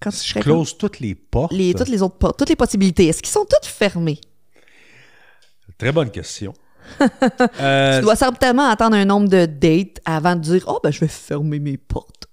Quand 0.00 0.10
je 0.10 0.30
fréquentes 0.30 0.42
close 0.42 0.78
toutes 0.78 1.00
les 1.00 1.14
portes, 1.14 1.52
les, 1.52 1.74
toutes 1.74 1.88
les 1.88 2.02
autres 2.02 2.16
portes, 2.18 2.38
toutes 2.38 2.48
les 2.48 2.56
possibilités. 2.56 3.06
Est-ce 3.06 3.22
qu'ils 3.22 3.32
sont 3.32 3.44
toutes 3.44 3.66
fermées? 3.66 4.20
très 5.78 5.92
bonne 5.92 6.10
question. 6.10 6.54
Euh, 7.60 7.98
Tu 7.98 8.02
dois 8.04 8.14
certainement 8.16 8.68
attendre 8.68 8.96
un 8.96 9.04
nombre 9.04 9.28
de 9.28 9.44
dates 9.44 10.00
avant 10.04 10.36
de 10.36 10.40
dire 10.40 10.64
«Oh, 10.68 10.78
ben, 10.82 10.90
je 10.92 11.00
vais 11.00 11.08
fermer 11.08 11.58
mes 11.58 11.76
portes. 11.76 12.28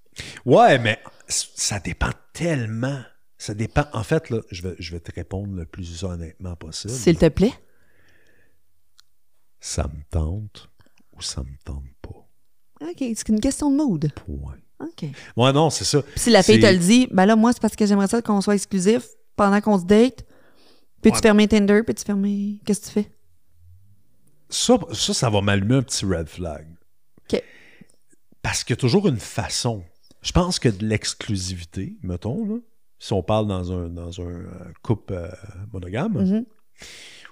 Ouais, 0.46 0.78
mais 0.78 1.00
ça 1.28 1.80
dépend 1.80 2.12
tellement. 2.34 3.02
Ça 3.38 3.54
dépend. 3.54 3.86
En 3.94 4.04
fait, 4.04 4.30
là, 4.30 4.42
je 4.52 4.62
vais, 4.62 4.76
je 4.80 4.92
vais 4.92 5.00
te 5.00 5.12
répondre 5.12 5.56
le 5.56 5.66
plus 5.66 6.04
honnêtement 6.04 6.56
possible. 6.56 6.94
S'il 6.94 7.18
te 7.18 7.28
plaît. 7.30 7.54
Ça 9.60 9.84
me 9.84 10.04
tente 10.10 10.70
ou 11.14 11.22
ça 11.22 11.42
me 11.42 11.58
tente 11.66 11.84
pas. 12.02 12.28
OK, 12.82 12.98
c'est 13.00 13.30
une 13.30 13.40
question 13.40 13.72
de 13.72 13.76
mood. 13.78 14.12
Point. 14.14 14.58
OK. 14.84 15.10
Ouais, 15.38 15.54
non, 15.54 15.70
c'est 15.70 15.86
ça. 15.86 16.02
Puis 16.02 16.20
si 16.20 16.30
la 16.30 16.44
fille 16.44 16.60
te 16.60 16.66
le 16.66 16.78
dit, 16.78 17.08
ben 17.12 17.26
là, 17.26 17.36
moi, 17.36 17.54
c'est 17.54 17.62
parce 17.62 17.76
que 17.76 17.86
j'aimerais 17.86 18.08
ça 18.08 18.22
qu'on 18.22 18.42
soit 18.42 18.56
exclusif 18.56 19.04
pendant 19.36 19.60
qu'on 19.62 19.80
se 19.80 19.86
date. 19.86 20.26
Peux-tu 21.02 21.16
Ouais. 21.16 21.22
fermer 21.22 21.48
Tinder? 21.48 21.82
Peux-tu 21.86 22.04
fermer. 22.06 22.60
Qu'est-ce 22.66 22.82
que 22.82 22.86
tu 22.86 22.92
fais? 22.92 23.12
Ça, 24.50 24.78
ça, 24.94 25.14
ça 25.14 25.30
va 25.30 25.42
m'allumer 25.42 25.76
un 25.76 25.82
petit 25.84 26.06
red 26.06 26.28
flag. 26.30 26.68
OK. 27.32 27.42
Parce 28.42 28.64
qu'il 28.64 28.74
y 28.76 28.78
a 28.78 28.82
toujours 28.82 29.08
une 29.08 29.20
façon. 29.20 29.84
Je 30.22 30.32
pense 30.32 30.60
que 30.60 30.70
de 30.70 30.86
l'exclusivité, 30.86 31.96
mettons, 32.04 32.46
là, 32.46 32.56
si 33.00 33.12
on 33.14 33.22
parle 33.24 33.48
dans 33.48 33.72
un, 33.74 33.90
dans 33.90 34.22
un 34.22 34.26
euh, 34.30 34.50
couple 34.82 35.14
euh, 35.14 35.30
monogame, 35.74 36.14
Mhm. 36.24 36.46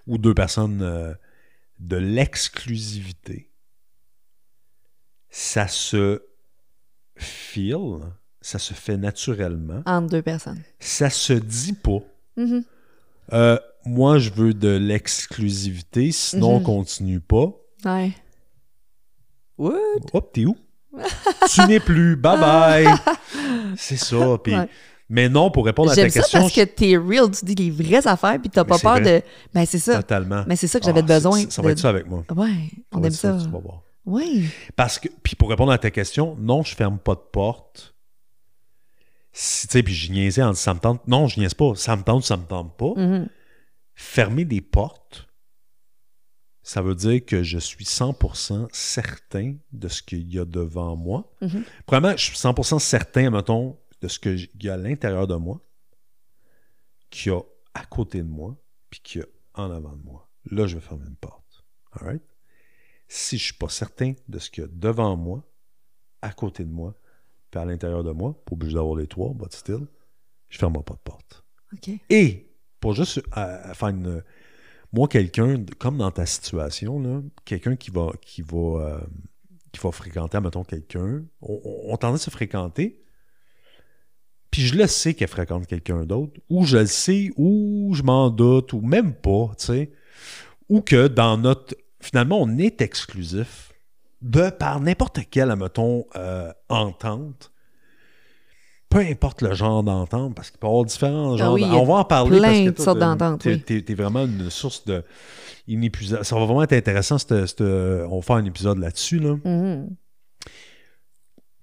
ou 0.08 0.18
deux 0.18 0.34
personnes 0.34 0.82
euh, 0.82 1.14
de 1.80 1.96
l'exclusivité, 1.96 3.50
ça 5.30 5.68
se 5.68 6.22
feel, 7.22 8.00
ça 8.42 8.60
se 8.60 8.74
fait 8.74 8.98
naturellement, 8.98 9.82
Entre 9.86 10.10
deux 10.10 10.22
personnes. 10.22 10.62
ça 10.80 11.10
se 11.10 11.34
dit 11.34 11.74
pas. 11.74 12.00
Mhm. 12.38 12.64
Euh, 13.34 13.58
moi, 13.86 14.20
je 14.20 14.32
veux 14.32 14.54
de 14.54 14.70
l'exclusivité, 14.78 16.12
sinon 16.12 16.56
on 16.56 16.60
Mhm. 16.60 16.66
continue 16.66 17.20
pas. 17.20 17.52
Ouais. 17.86 18.12
What? 19.58 19.76
Hop, 20.14 20.32
t'es 20.34 20.46
où? 20.46 20.56
tu 21.54 21.62
n'es 21.68 21.80
plus. 21.80 22.16
Bye 22.18 22.40
bye. 22.40 22.88
C'est 23.78 23.98
ça. 23.98 24.38
puis- 24.44 24.56
Ouais. 24.56 24.68
Mais 25.14 25.28
non, 25.28 25.52
pour 25.52 25.66
répondre 25.66 25.92
à 25.92 25.96
ta 25.96 26.10
ça 26.10 26.20
question, 26.22 26.40
parce 26.40 26.54
que 26.54 26.64
t'es 26.64 26.96
real, 26.96 27.30
tu 27.32 27.44
dis 27.44 27.56
les 27.56 27.70
vraies 27.70 28.08
affaires, 28.08 28.40
puis 28.40 28.50
t'as 28.50 28.64
pas 28.64 28.80
peur 28.80 28.94
vrai. 29.00 29.20
de. 29.22 29.26
Ben, 29.54 29.66
c'est 29.66 29.78
ça. 29.78 29.98
totalement. 29.98 30.46
Mais 30.48 30.56
c'est 30.56 30.68
ça 30.68 30.80
que 30.80 30.86
j'avais 30.86 31.02
Ah, 31.02 31.20
besoin. 31.20 31.42
Ça, 31.44 31.50
ça 31.52 31.62
va 31.62 31.72
être 31.72 31.80
ça 31.80 31.90
avec 31.90 32.08
moi. 32.08 32.24
Ouais, 32.34 32.70
on 32.94 33.00
aime 33.00 33.06
être 33.06 33.14
ça. 33.14 33.38
tu 33.44 33.50
vas 33.50 33.60
voir. 33.60 33.82
Oui. 34.06 34.50
Parce 34.76 35.00
que, 35.00 35.08
puis 35.24 35.36
pour 35.36 35.50
répondre 35.50 35.72
à 35.72 35.78
ta 35.78 35.92
question, 35.92 36.36
non, 36.38 36.64
je 36.64 36.76
ferme 36.76 37.00
pas 37.00 37.16
de 37.16 37.22
porte. 37.32 37.96
Si, 39.34 39.68
tu 39.68 39.74
sais, 39.74 39.84
puis 39.84 39.94
je 39.94 40.12
niaisais 40.12 40.44
en 40.44 40.52
disant 40.52 40.62
ça 40.62 40.74
me 40.74 40.80
tente. 40.80 41.08
Non, 41.08 41.28
je 41.28 41.40
niaise 41.40 41.54
pas. 41.54 41.76
Ça 41.76 41.96
me 41.96 42.04
tente, 42.04 42.24
ça 42.24 42.38
me 42.38 42.46
tente 42.46 42.76
pas. 42.76 42.94
Mhm. 42.96 43.30
Fermer 43.96 44.46
des 44.46 44.62
portes, 44.62 45.28
ça 46.64 46.82
veut 46.82 46.96
dire 46.96 47.24
que 47.26 47.44
je 47.44 47.58
suis 47.58 47.86
100% 47.86 48.68
certain 48.72 49.56
de 49.72 49.88
ce 49.88 50.02
qu'il 50.02 50.32
y 50.32 50.40
a 50.40 50.46
devant 50.46 50.96
moi. 50.96 51.32
Mhm. 51.42 51.64
Premièrement, 51.86 52.18
je 52.18 52.24
suis 52.24 52.38
100% 52.38 52.80
certain, 52.80 53.30
mettons, 53.30 53.78
de 54.02 54.08
ce 54.08 54.20
qu'il 54.20 54.50
y 54.62 54.70
a 54.70 54.74
à 54.74 54.78
l'intérieur 54.78 55.28
de 55.28 55.36
moi, 55.36 55.62
qu'il 57.10 57.32
y 57.32 57.36
a 57.36 57.42
à 57.74 57.86
côté 57.86 58.20
de 58.20 58.28
moi, 58.28 58.58
puis 58.90 59.00
qu'il 59.02 59.22
y 59.22 59.24
a 59.24 59.28
en 59.62 59.72
avant 59.72 59.96
de 59.96 60.04
moi. 60.04 60.30
Là, 60.50 60.68
je 60.68 60.76
vais 60.76 60.82
fermer 60.82 61.06
une 61.08 61.16
porte. 61.16 61.64
All 61.94 62.08
right? 62.08 62.24
Si 63.14 63.38
je 63.38 63.44
suis 63.44 63.54
pas 63.54 63.68
certain 63.68 64.14
de 64.30 64.40
ce 64.40 64.50
qu'il 64.50 64.64
y 64.64 64.66
a 64.66 64.70
devant 64.72 65.18
moi, 65.18 65.44
à 66.22 66.32
côté 66.32 66.64
de 66.64 66.72
moi, 66.72 66.96
puis 67.50 67.60
à 67.60 67.66
l'intérieur 67.66 68.06
de 68.06 68.12
moi, 68.12 68.34
pas 68.46 68.54
obligé 68.54 68.76
d'avoir 68.76 68.96
les 68.96 69.08
trois, 69.08 69.34
but 69.34 69.52
still, 69.52 69.86
je 70.48 70.58
ferme 70.58 70.82
pas 70.82 70.94
de 70.94 71.00
porte. 71.04 71.44
Et, 72.10 72.48
pour 72.80 72.94
juste 72.94 73.22
euh, 73.36 73.74
faire 73.74 73.90
une. 73.90 74.24
Moi, 74.94 75.10
quelqu'un, 75.10 75.66
comme 75.78 75.98
dans 75.98 76.12
ta 76.12 76.26
situation, 76.26 77.30
quelqu'un 77.44 77.76
qui 77.76 77.92
va, 77.92 78.12
qui 78.22 78.42
va, 78.42 78.80
euh, 78.80 79.02
qui 79.74 79.82
va 79.82 79.92
fréquenter, 79.92 80.40
mettons, 80.40 80.64
quelqu'un, 80.64 81.24
on, 81.42 81.62
on, 81.66 81.94
on 81.94 81.98
tendance 81.98 82.22
à 82.22 82.26
se 82.26 82.30
fréquenter, 82.30 83.04
puis 84.52 84.62
je 84.62 84.78
le 84.78 84.88
sais 84.88 85.14
qu'elle 85.16 85.28
fréquente 85.28 85.68
quelqu'un 85.68 86.06
d'autre, 86.06 86.40
ou 86.50 86.66
je 86.66 86.78
le 86.78 86.86
sais, 86.86 87.32
ou 87.36 87.92
je 87.94 88.04
m'en 88.04 88.30
doute, 88.30 88.72
ou 88.72 88.82
même 88.82 89.14
pas, 89.14 89.52
tu 89.58 89.66
sais, 89.66 89.92
ou 90.70 90.80
que 90.82 91.08
dans 91.08 91.38
notre. 91.38 91.76
Finalement, 92.02 92.40
on 92.42 92.58
est 92.58 92.82
exclusif 92.82 93.72
de 94.22 94.50
par 94.50 94.80
n'importe 94.80 95.20
quelle, 95.30 95.56
mettons, 95.56 96.06
euh, 96.16 96.52
entente. 96.70 97.52
Peu 98.90 99.00
importe 99.00 99.42
le 99.42 99.54
genre 99.54 99.84
d'entente, 99.84 100.36
parce 100.36 100.52
qu'il 100.52 100.60
peut 100.60 100.68
y 100.68 100.70
avoir 100.70 100.84
différents 100.84 101.38
genres. 101.38 101.52
Ah 101.52 101.54
oui, 101.54 101.62
d- 101.62 101.68
il 101.68 101.74
y 101.74 101.76
a 101.76 101.80
on 101.80 101.86
va 101.86 101.94
en 101.96 102.04
parler 102.04 102.38
plein 102.40 102.50
parce 102.50 102.60
que 102.60 102.70
de 102.72 102.82
sortes 102.82 102.98
t'es- 103.00 103.06
d'ententes, 103.06 103.42
t'es- 103.42 103.54
oui. 103.76 103.84
T'es 103.86 103.94
vraiment 103.94 104.26
une 104.26 104.50
source 104.50 104.84
de 104.86 105.04
inépuisable. 105.68 106.26
Ça 106.26 106.36
va 106.36 106.44
vraiment 106.46 106.64
être 106.64 106.74
intéressant. 106.74 107.16
on 107.32 108.16
va 108.18 108.22
faire 108.22 108.36
un 108.36 108.46
épisode 108.46 108.80
là-dessus. 108.80 109.20
Là. 109.20 109.38
Mhm. 109.46 109.96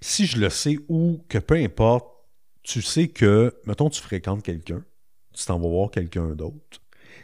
Si 0.01 0.26
je 0.26 0.39
le 0.41 0.49
sais 0.49 0.78
ou 0.89 1.22
que 1.28 1.39
peu 1.39 1.57
importe, 1.57 2.07
tu 2.62 2.82
sais 2.82 3.09
que, 3.09 3.55
mettons, 3.66 3.91
tu 3.91 4.01
fréquentes 4.01 4.43
quelqu'un, 4.43 4.82
tu 5.34 5.45
t'en 5.45 5.59
vas 5.59 5.68
voir 5.68 5.91
quelqu'un 5.91 6.28
d'autre. 6.34 6.80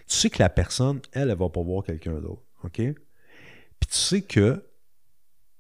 Tu 0.06 0.16
sais 0.16 0.28
que 0.30 0.42
la 0.42 0.48
personne, 0.50 1.00
elle, 1.12 1.30
elle 1.30 1.38
va 1.38 1.48
pas 1.48 1.62
voir 1.62 1.82
quelqu'un 1.84 2.14
d'autre. 2.20 2.42
OK? 2.64 2.82
Puis 3.80 3.88
tu 3.90 3.96
sais 3.96 4.22
que 4.22 4.64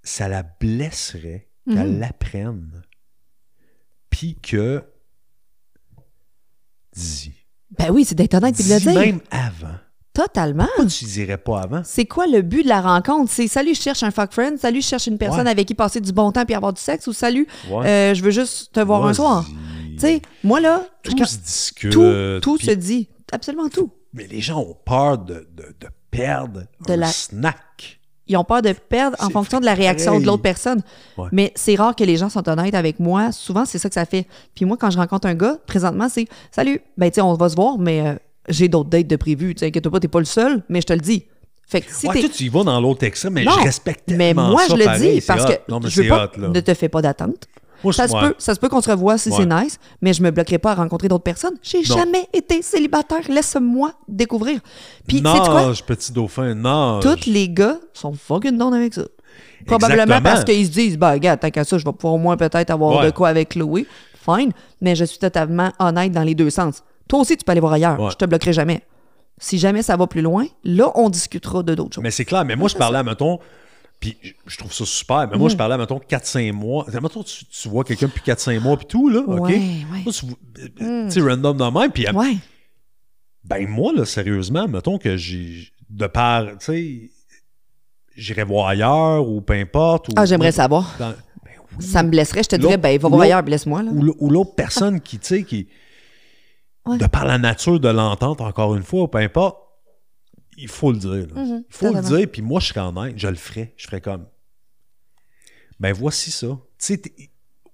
ça 0.02 0.28
la 0.28 0.42
blesserait 0.42 1.48
qu'elle 1.68 1.92
Mhm. 1.92 2.00
l'apprenne. 2.00 2.82
Puis 4.10 4.36
que. 4.40 4.82
Dis. 6.94 7.32
Ben 7.78 7.90
oui, 7.90 8.04
c'est 8.04 8.14
d'être 8.14 8.34
honnête 8.34 8.58
et 8.60 8.62
de 8.62 8.68
le 8.74 8.80
dire. 8.80 8.94
même 8.94 9.20
avant. 9.30 9.74
Totalement. 10.12 10.66
Pourquoi 10.76 10.86
tu 10.86 11.04
dirais 11.06 11.38
pas 11.38 11.62
avant? 11.62 11.82
C'est 11.84 12.04
quoi 12.06 12.28
le 12.28 12.42
but 12.42 12.62
de 12.62 12.68
la 12.68 12.80
rencontre? 12.80 13.32
C'est 13.32 13.48
salut, 13.48 13.74
je 13.74 13.80
cherche 13.80 14.04
un 14.04 14.12
fuck 14.12 14.32
friend, 14.32 14.58
salut, 14.58 14.80
je 14.80 14.86
cherche 14.86 15.08
une 15.08 15.18
personne 15.18 15.46
Ouais. 15.46 15.50
avec 15.50 15.66
qui 15.66 15.74
passer 15.74 16.00
du 16.00 16.12
bon 16.12 16.30
temps 16.30 16.44
puis 16.44 16.54
avoir 16.54 16.72
du 16.72 16.80
sexe, 16.80 17.08
ou 17.08 17.12
salut, 17.12 17.48
Ouais. 17.68 17.86
euh, 17.88 18.14
je 18.14 18.22
veux 18.22 18.30
juste 18.30 18.72
te 18.72 18.78
voir 18.78 19.04
un 19.06 19.12
soir. 19.14 19.44
Tu 19.94 19.98
sais, 19.98 20.22
moi 20.44 20.60
là, 20.60 20.86
tout 21.02 21.10
se 21.24 21.36
discute. 21.38 21.92
tout, 21.92 22.40
tout 22.42 22.56
puis- 22.58 22.66
se 22.66 22.70
dit. 22.72 23.08
Absolument 23.32 23.68
tout. 23.68 23.92
Mais 24.12 24.28
les 24.28 24.40
gens 24.40 24.60
ont 24.60 24.74
peur 24.86 25.18
de, 25.18 25.48
de- 25.52 25.74
de 25.80 25.88
perdre 26.12 26.66
De 26.86 26.92
un 26.92 26.96
la- 26.96 27.06
snack. 27.08 28.00
Ils 28.26 28.36
ont 28.36 28.44
peur 28.44 28.62
de 28.62 28.72
perdre 28.72 29.16
en 29.20 29.28
fonction 29.28 29.60
de 29.60 29.66
la 29.66 29.74
réaction 29.74 30.12
pareil. 30.12 30.22
de 30.22 30.26
l'autre 30.26 30.42
personne. 30.42 30.80
Ouais. 31.18 31.28
Mais 31.32 31.52
c'est 31.54 31.74
rare 31.74 31.94
que 31.94 32.04
les 32.04 32.16
gens 32.16 32.28
sont 32.30 32.48
honnêtes 32.48 32.74
avec 32.74 32.98
moi. 32.98 33.32
Souvent, 33.32 33.64
c'est 33.66 33.78
ça 33.78 33.88
que 33.88 33.94
ça 33.94 34.06
fait. 34.06 34.26
Puis 34.54 34.64
moi, 34.64 34.76
quand 34.78 34.90
je 34.90 34.96
rencontre 34.96 35.26
un 35.28 35.34
gars, 35.34 35.58
présentement, 35.66 36.08
c'est 36.08 36.26
Salut, 36.50 36.80
ben 36.96 37.10
tu 37.10 37.16
sais, 37.16 37.20
on 37.20 37.34
va 37.34 37.48
se 37.50 37.54
voir, 37.56 37.76
mais 37.78 38.00
euh, 38.06 38.14
j'ai 38.48 38.68
d'autres 38.68 38.88
dates 38.88 39.06
de 39.08 39.16
prévues. 39.16 39.54
Tu 39.54 39.60
sais, 39.60 39.66
inquiète 39.66 39.88
pas, 39.88 40.00
t'es 40.00 40.08
pas 40.08 40.20
le 40.20 40.24
seul, 40.24 40.62
mais 40.68 40.80
je 40.80 40.86
te 40.86 40.92
le 40.94 41.00
dis. 41.00 41.24
Fait 41.66 41.80
que 41.80 41.90
si 41.92 42.06
ouais, 42.06 42.20
toi, 42.20 42.28
tu 42.32 42.44
y 42.44 42.48
vas 42.48 42.62
dans 42.64 42.78
l'autre 42.80 43.04
extrême, 43.04 43.32
mais 43.34 43.44
Non, 43.44 43.52
je 43.58 43.64
respecte 43.64 44.06
tellement 44.06 44.18
mais 44.18 44.34
moi, 44.34 44.62
ça 44.62 44.74
je 44.74 44.78
le 44.78 44.84
pareil, 44.84 45.14
dis 45.20 45.26
parce 45.26 45.44
hot. 45.44 45.48
que 45.48 45.70
Non, 45.72 45.80
je 45.82 45.86
veux 45.86 46.02
c'est 46.02 46.08
pas, 46.08 46.24
hot, 46.34 46.40
ne 46.48 46.60
te 46.60 46.74
fais 46.74 46.88
pas 46.90 47.00
d'attente. 47.02 47.46
Moi, 47.84 47.92
Ça 47.92 48.08
se, 48.08 48.12
peut, 48.12 48.34
ça 48.38 48.54
se 48.54 48.60
peut 48.60 48.68
qu'on 48.68 48.80
se 48.80 48.90
revoie 48.90 49.16
si 49.18 49.30
c'est 49.30 49.46
nice, 49.46 49.78
mais 50.00 50.12
je 50.12 50.22
me 50.22 50.30
bloquerai 50.30 50.58
pas 50.58 50.72
à 50.72 50.74
rencontrer 50.74 51.08
d'autres 51.08 51.22
personnes. 51.24 51.54
J'ai 51.62 51.78
Non. 51.88 51.96
jamais 51.96 52.26
été 52.32 52.62
célibataire. 52.62 53.20
Laisse-moi 53.28 53.92
découvrir. 54.08 54.60
Puis, 55.06 55.20
Nage, 55.20 55.40
quoi? 55.48 55.72
petit 55.86 56.12
dauphin, 56.12 56.54
nage. 56.54 57.02
Tous 57.02 57.26
les 57.30 57.48
gars 57.48 57.76
sont 57.92 58.12
fucking 58.14 58.56
down 58.58 58.74
avec 58.74 58.94
ça. 58.94 59.02
Probablement 59.66 60.02
Exactement. 60.02 60.22
parce 60.34 60.44
qu'ils 60.44 60.66
se 60.66 60.70
disent, 60.72 60.98
bah, 60.98 61.12
regarde, 61.12 61.40
tant 61.40 61.50
qu'à 61.50 61.64
ça, 61.64 61.78
je 61.78 61.84
vais 61.84 61.92
pouvoir 61.92 62.14
au 62.14 62.18
moins 62.18 62.36
peut-être 62.36 62.70
avoir 62.70 62.98
Ouais. 63.00 63.06
de 63.06 63.10
quoi 63.10 63.28
avec 63.28 63.50
Chloé. 63.50 63.86
Fine. 64.24 64.52
Mais 64.80 64.94
je 64.94 65.04
suis 65.04 65.18
totalement 65.18 65.70
honnête 65.78 66.12
dans 66.12 66.22
les 66.22 66.34
deux 66.34 66.50
sens. 66.50 66.82
Toi 67.08 67.20
aussi, 67.20 67.36
tu 67.36 67.44
peux 67.44 67.52
aller 67.52 67.60
voir 67.60 67.72
ailleurs. 67.74 68.00
Ouais. 68.00 68.10
Je 68.10 68.16
te 68.16 68.24
bloquerai 68.24 68.52
jamais. 68.52 68.82
Si 69.38 69.58
jamais 69.58 69.82
ça 69.82 69.96
va 69.96 70.06
plus 70.06 70.22
loin, 70.22 70.46
là, 70.64 70.90
on 70.94 71.10
discutera 71.10 71.62
de 71.62 71.74
d'autres 71.74 71.94
choses. 71.96 72.02
Mais 72.04 72.10
c'est 72.10 72.24
clair, 72.24 72.44
mais 72.44 72.56
moi, 72.56 72.68
je 72.68 72.76
parlais 72.76 72.98
à, 72.98 73.02
mettons, 73.02 73.38
puis 74.12 74.34
je- 74.46 74.56
trouve 74.58 74.72
ça 74.72 74.84
super, 74.84 75.28
mais 75.30 75.38
moi, 75.38 75.48
Mm. 75.48 75.50
je 75.52 75.56
parlais 75.56 75.74
à, 75.74 75.78
mettons, 75.78 75.98
4-5 75.98 76.52
mois. 76.52 76.86
Mettons, 77.02 77.22
tu, 77.22 77.44
tu 77.44 77.68
vois 77.68 77.84
quelqu'un 77.84 78.06
depuis 78.06 78.22
4-5 78.22 78.60
mois, 78.60 78.76
puis 78.76 78.86
tout, 78.86 79.08
là, 79.08 79.20
OK? 79.20 79.48
Ouais, 79.48 79.56
ouais. 80.06 80.12
Tu 80.12 80.26
euh, 80.82 81.04
tu 81.06 81.10
sais, 81.10 81.20
random 81.20 81.56
dans 81.56 81.70
même, 81.72 81.90
puis 81.90 82.08
Ouais. 82.10 82.36
Ben 83.44 83.66
moi, 83.68 83.92
là, 83.94 84.04
sérieusement, 84.04 84.66
mettons 84.68 84.98
que 84.98 85.16
j'ai. 85.16 85.68
De 85.90 86.06
part, 86.06 86.46
tu 86.58 86.64
sais, 86.66 87.10
j'irais 88.16 88.44
voir 88.44 88.68
ailleurs 88.68 89.28
ou 89.28 89.40
peu 89.40 89.52
importe. 89.54 90.08
ou- 90.08 90.12
Ah, 90.16 90.24
j'aimerais 90.24 90.52
savoir. 90.52 90.94
dans- 90.98 91.10
ben 91.10 91.50
oui. 91.78 91.84
Ça 91.84 92.02
me 92.02 92.08
blesserait. 92.10 92.42
Je 92.42 92.48
te 92.48 92.56
dirais, 92.56 92.76
ben, 92.78 92.98
va 92.98 93.08
voir 93.08 93.20
ailleurs, 93.22 93.42
blesse-moi. 93.42 93.82
là. 93.82 93.90
Ou, 93.92 94.30
l'autre 94.30 94.54
personne 94.54 95.00
qui, 95.00 95.18
tu 95.18 95.26
sais, 95.26 95.42
qui. 95.44 95.68
De 96.86 97.06
par 97.06 97.24
la 97.24 97.38
nature 97.38 97.80
de 97.80 97.88
l'entente, 97.88 98.40
encore 98.42 98.74
une 98.76 98.82
fois, 98.82 99.10
peu 99.10 99.18
importe, 99.18 99.58
il 100.56 100.68
faut 100.68 100.92
le 100.92 100.98
dire. 100.98 101.26
là. 101.34 101.44
Mhm, 101.44 101.64
il 101.68 101.74
faut 101.74 101.92
le 101.92 102.00
dire, 102.02 102.28
puis 102.30 102.42
moi, 102.42 102.60
je 102.60 102.66
serais 102.68 102.80
en 102.80 103.04
aide, 103.04 103.18
je 103.18 103.26
le 103.28 103.34
ferais. 103.34 103.74
Je 103.76 103.86
ferais 103.86 104.00
comme. 104.00 104.26
Ben 105.80 105.92
voici 105.92 106.30
ça. 106.30 106.46
Tu 106.46 106.56
sais, 106.78 107.02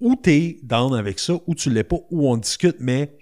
ou 0.00 0.16
t'es 0.16 0.58
down 0.62 0.94
avec 0.94 1.18
ça, 1.18 1.34
ou 1.46 1.54
tu 1.54 1.68
l'es 1.70 1.84
pas, 1.84 1.98
ou 2.10 2.28
on 2.28 2.36
discute, 2.36 2.76
mais. 2.80 3.16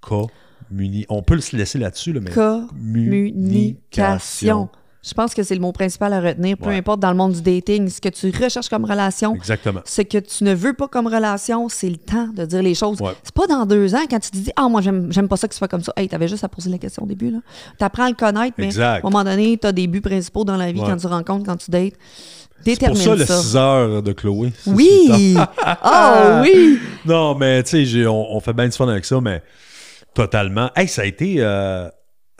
Communi. 0.00 1.06
On 1.08 1.22
peut 1.22 1.40
se 1.40 1.56
laisser 1.56 1.78
là-dessus, 1.78 2.12
là, 2.12 2.20
mais. 2.20 2.30
Communication. 2.30 4.68
Je 5.02 5.14
pense 5.14 5.32
que 5.32 5.42
c'est 5.42 5.54
le 5.54 5.62
mot 5.62 5.72
principal 5.72 6.12
à 6.12 6.20
retenir, 6.20 6.58
peu 6.58 6.66
Ouais. 6.68 6.76
importe 6.76 7.00
dans 7.00 7.08
le 7.10 7.16
monde 7.16 7.32
du 7.32 7.40
dating, 7.40 7.88
ce 7.88 8.02
que 8.02 8.10
tu 8.10 8.30
recherches 8.38 8.68
comme 8.68 8.84
relation, 8.84 9.34
Exactement. 9.34 9.80
ce 9.86 10.02
que 10.02 10.18
tu 10.18 10.44
ne 10.44 10.52
veux 10.52 10.74
pas 10.74 10.88
comme 10.88 11.06
relation, 11.06 11.70
c'est 11.70 11.88
le 11.88 11.96
temps 11.96 12.28
de 12.28 12.44
dire 12.44 12.62
les 12.62 12.74
choses. 12.74 13.00
Ouais. 13.00 13.12
C'est 13.22 13.34
pas 13.34 13.46
dans 13.46 13.64
deux 13.64 13.94
ans 13.94 14.02
quand 14.10 14.18
tu 14.20 14.30
te 14.30 14.36
dis 14.36 14.50
Ah, 14.56 14.68
moi, 14.68 14.82
j'aime 14.82 15.28
pas 15.28 15.36
ça 15.38 15.48
que 15.48 15.54
tu 15.54 15.58
sois 15.58 15.68
comme 15.68 15.82
ça. 15.82 15.92
Hey, 15.96 16.06
t'avais 16.08 16.28
juste 16.28 16.44
à 16.44 16.48
poser 16.48 16.68
la 16.68 16.76
question 16.76 17.04
au 17.04 17.06
début. 17.06 17.32
Tu 17.78 17.84
apprends 17.84 18.04
à 18.04 18.08
le 18.10 18.14
connaître, 18.14 18.54
mais 18.58 18.66
Exact. 18.66 18.84
à 18.84 18.96
un 18.98 19.00
moment 19.10 19.24
donné, 19.24 19.56
tu 19.56 19.66
as 19.66 19.72
des 19.72 19.86
buts 19.86 20.02
principaux 20.02 20.44
dans 20.44 20.56
la 20.58 20.70
vie 20.70 20.80
Ouais. 20.80 20.86
quand 20.86 20.96
tu 20.98 21.06
rencontres, 21.06 21.46
quand 21.46 21.56
tu 21.56 21.70
dates. 21.70 21.94
C'est 22.62 22.78
pour 22.78 22.94
Détermine 22.94 23.02
ça 23.02 23.14
le 23.14 23.24
ça. 23.24 23.40
6 23.40 23.56
heures 23.56 24.02
de 24.02 24.12
Chloé. 24.12 24.52
Oui! 24.66 25.34
oh 25.38 26.40
oui! 26.42 26.78
Non, 27.06 27.34
mais 27.34 27.62
tu 27.62 27.86
sais, 27.86 28.06
on, 28.06 28.36
on 28.36 28.40
fait 28.40 28.52
bien 28.52 28.66
du 28.66 28.76
fun 28.76 28.86
avec 28.86 29.06
ça, 29.06 29.18
mais 29.22 29.42
Totalement. 30.12 30.70
Hey, 30.76 30.88
ça 30.88 31.02
a 31.02 31.04
été, 31.06 31.36
euh, 31.38 31.88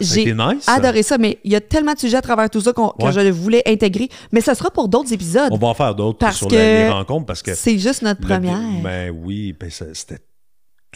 J'ai 0.01 0.35
nice. 0.35 0.69
adoré 0.69 1.03
ça, 1.03 1.19
mais 1.19 1.39
il 1.45 1.53
y 1.53 1.57
a 1.57 1.61
tellement 1.61 1.93
de 1.95 1.99
sujets 1.99 2.17
à 2.17 2.23
travers 2.23 2.49
tout 2.51 2.61
ça 2.61 2.73
que 2.73 2.81
Ouais. 2.81 3.13
je 3.13 3.31
voulais 3.31 3.63
intégrer. 3.67 4.09
Mais 4.33 4.41
ça 4.41 4.55
sera 4.55 4.71
pour 4.71 4.89
d'autres 4.89 5.13
épisodes. 5.13 5.51
On 5.53 5.57
va 5.59 5.69
en 5.69 5.75
faire 5.75 5.95
d'autres 5.95 6.33
sur 6.33 6.49
que 6.49 6.55
les 6.55 6.89
rencontres 6.89 7.27
parce 7.27 7.43
que. 7.43 7.55
C'est 7.55 7.79
juste 7.79 8.03
notre 8.03 8.21
le- 8.23 8.27
première. 8.29 8.59
Ben 8.83 9.11
oui, 9.11 9.55
ben 9.59 9.71
c'était 9.71 10.19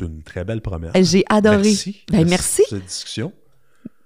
une 0.01 0.23
très 0.23 0.45
belle 0.45 0.61
première. 0.61 0.93
J'ai 1.01 1.25
adoré. 1.29 1.59
Merci. 1.59 2.05
Ben, 2.11 2.29
merci. 2.29 2.63
cette 2.69 2.85
discussion. 2.85 3.33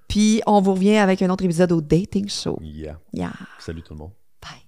Puis 0.08 0.40
on 0.46 0.60
vous 0.60 0.72
revient 0.74 0.96
avec 0.96 1.20
un 1.22 1.28
autre 1.30 1.44
épisode 1.44 1.70
au 1.72 1.80
Dating 1.80 2.28
Show. 2.28 2.58
Yeah. 2.62 2.98
Yeah. 3.12 3.32
Salut 3.58 3.82
tout 3.82 3.92
le 3.94 3.98
monde. 3.98 4.10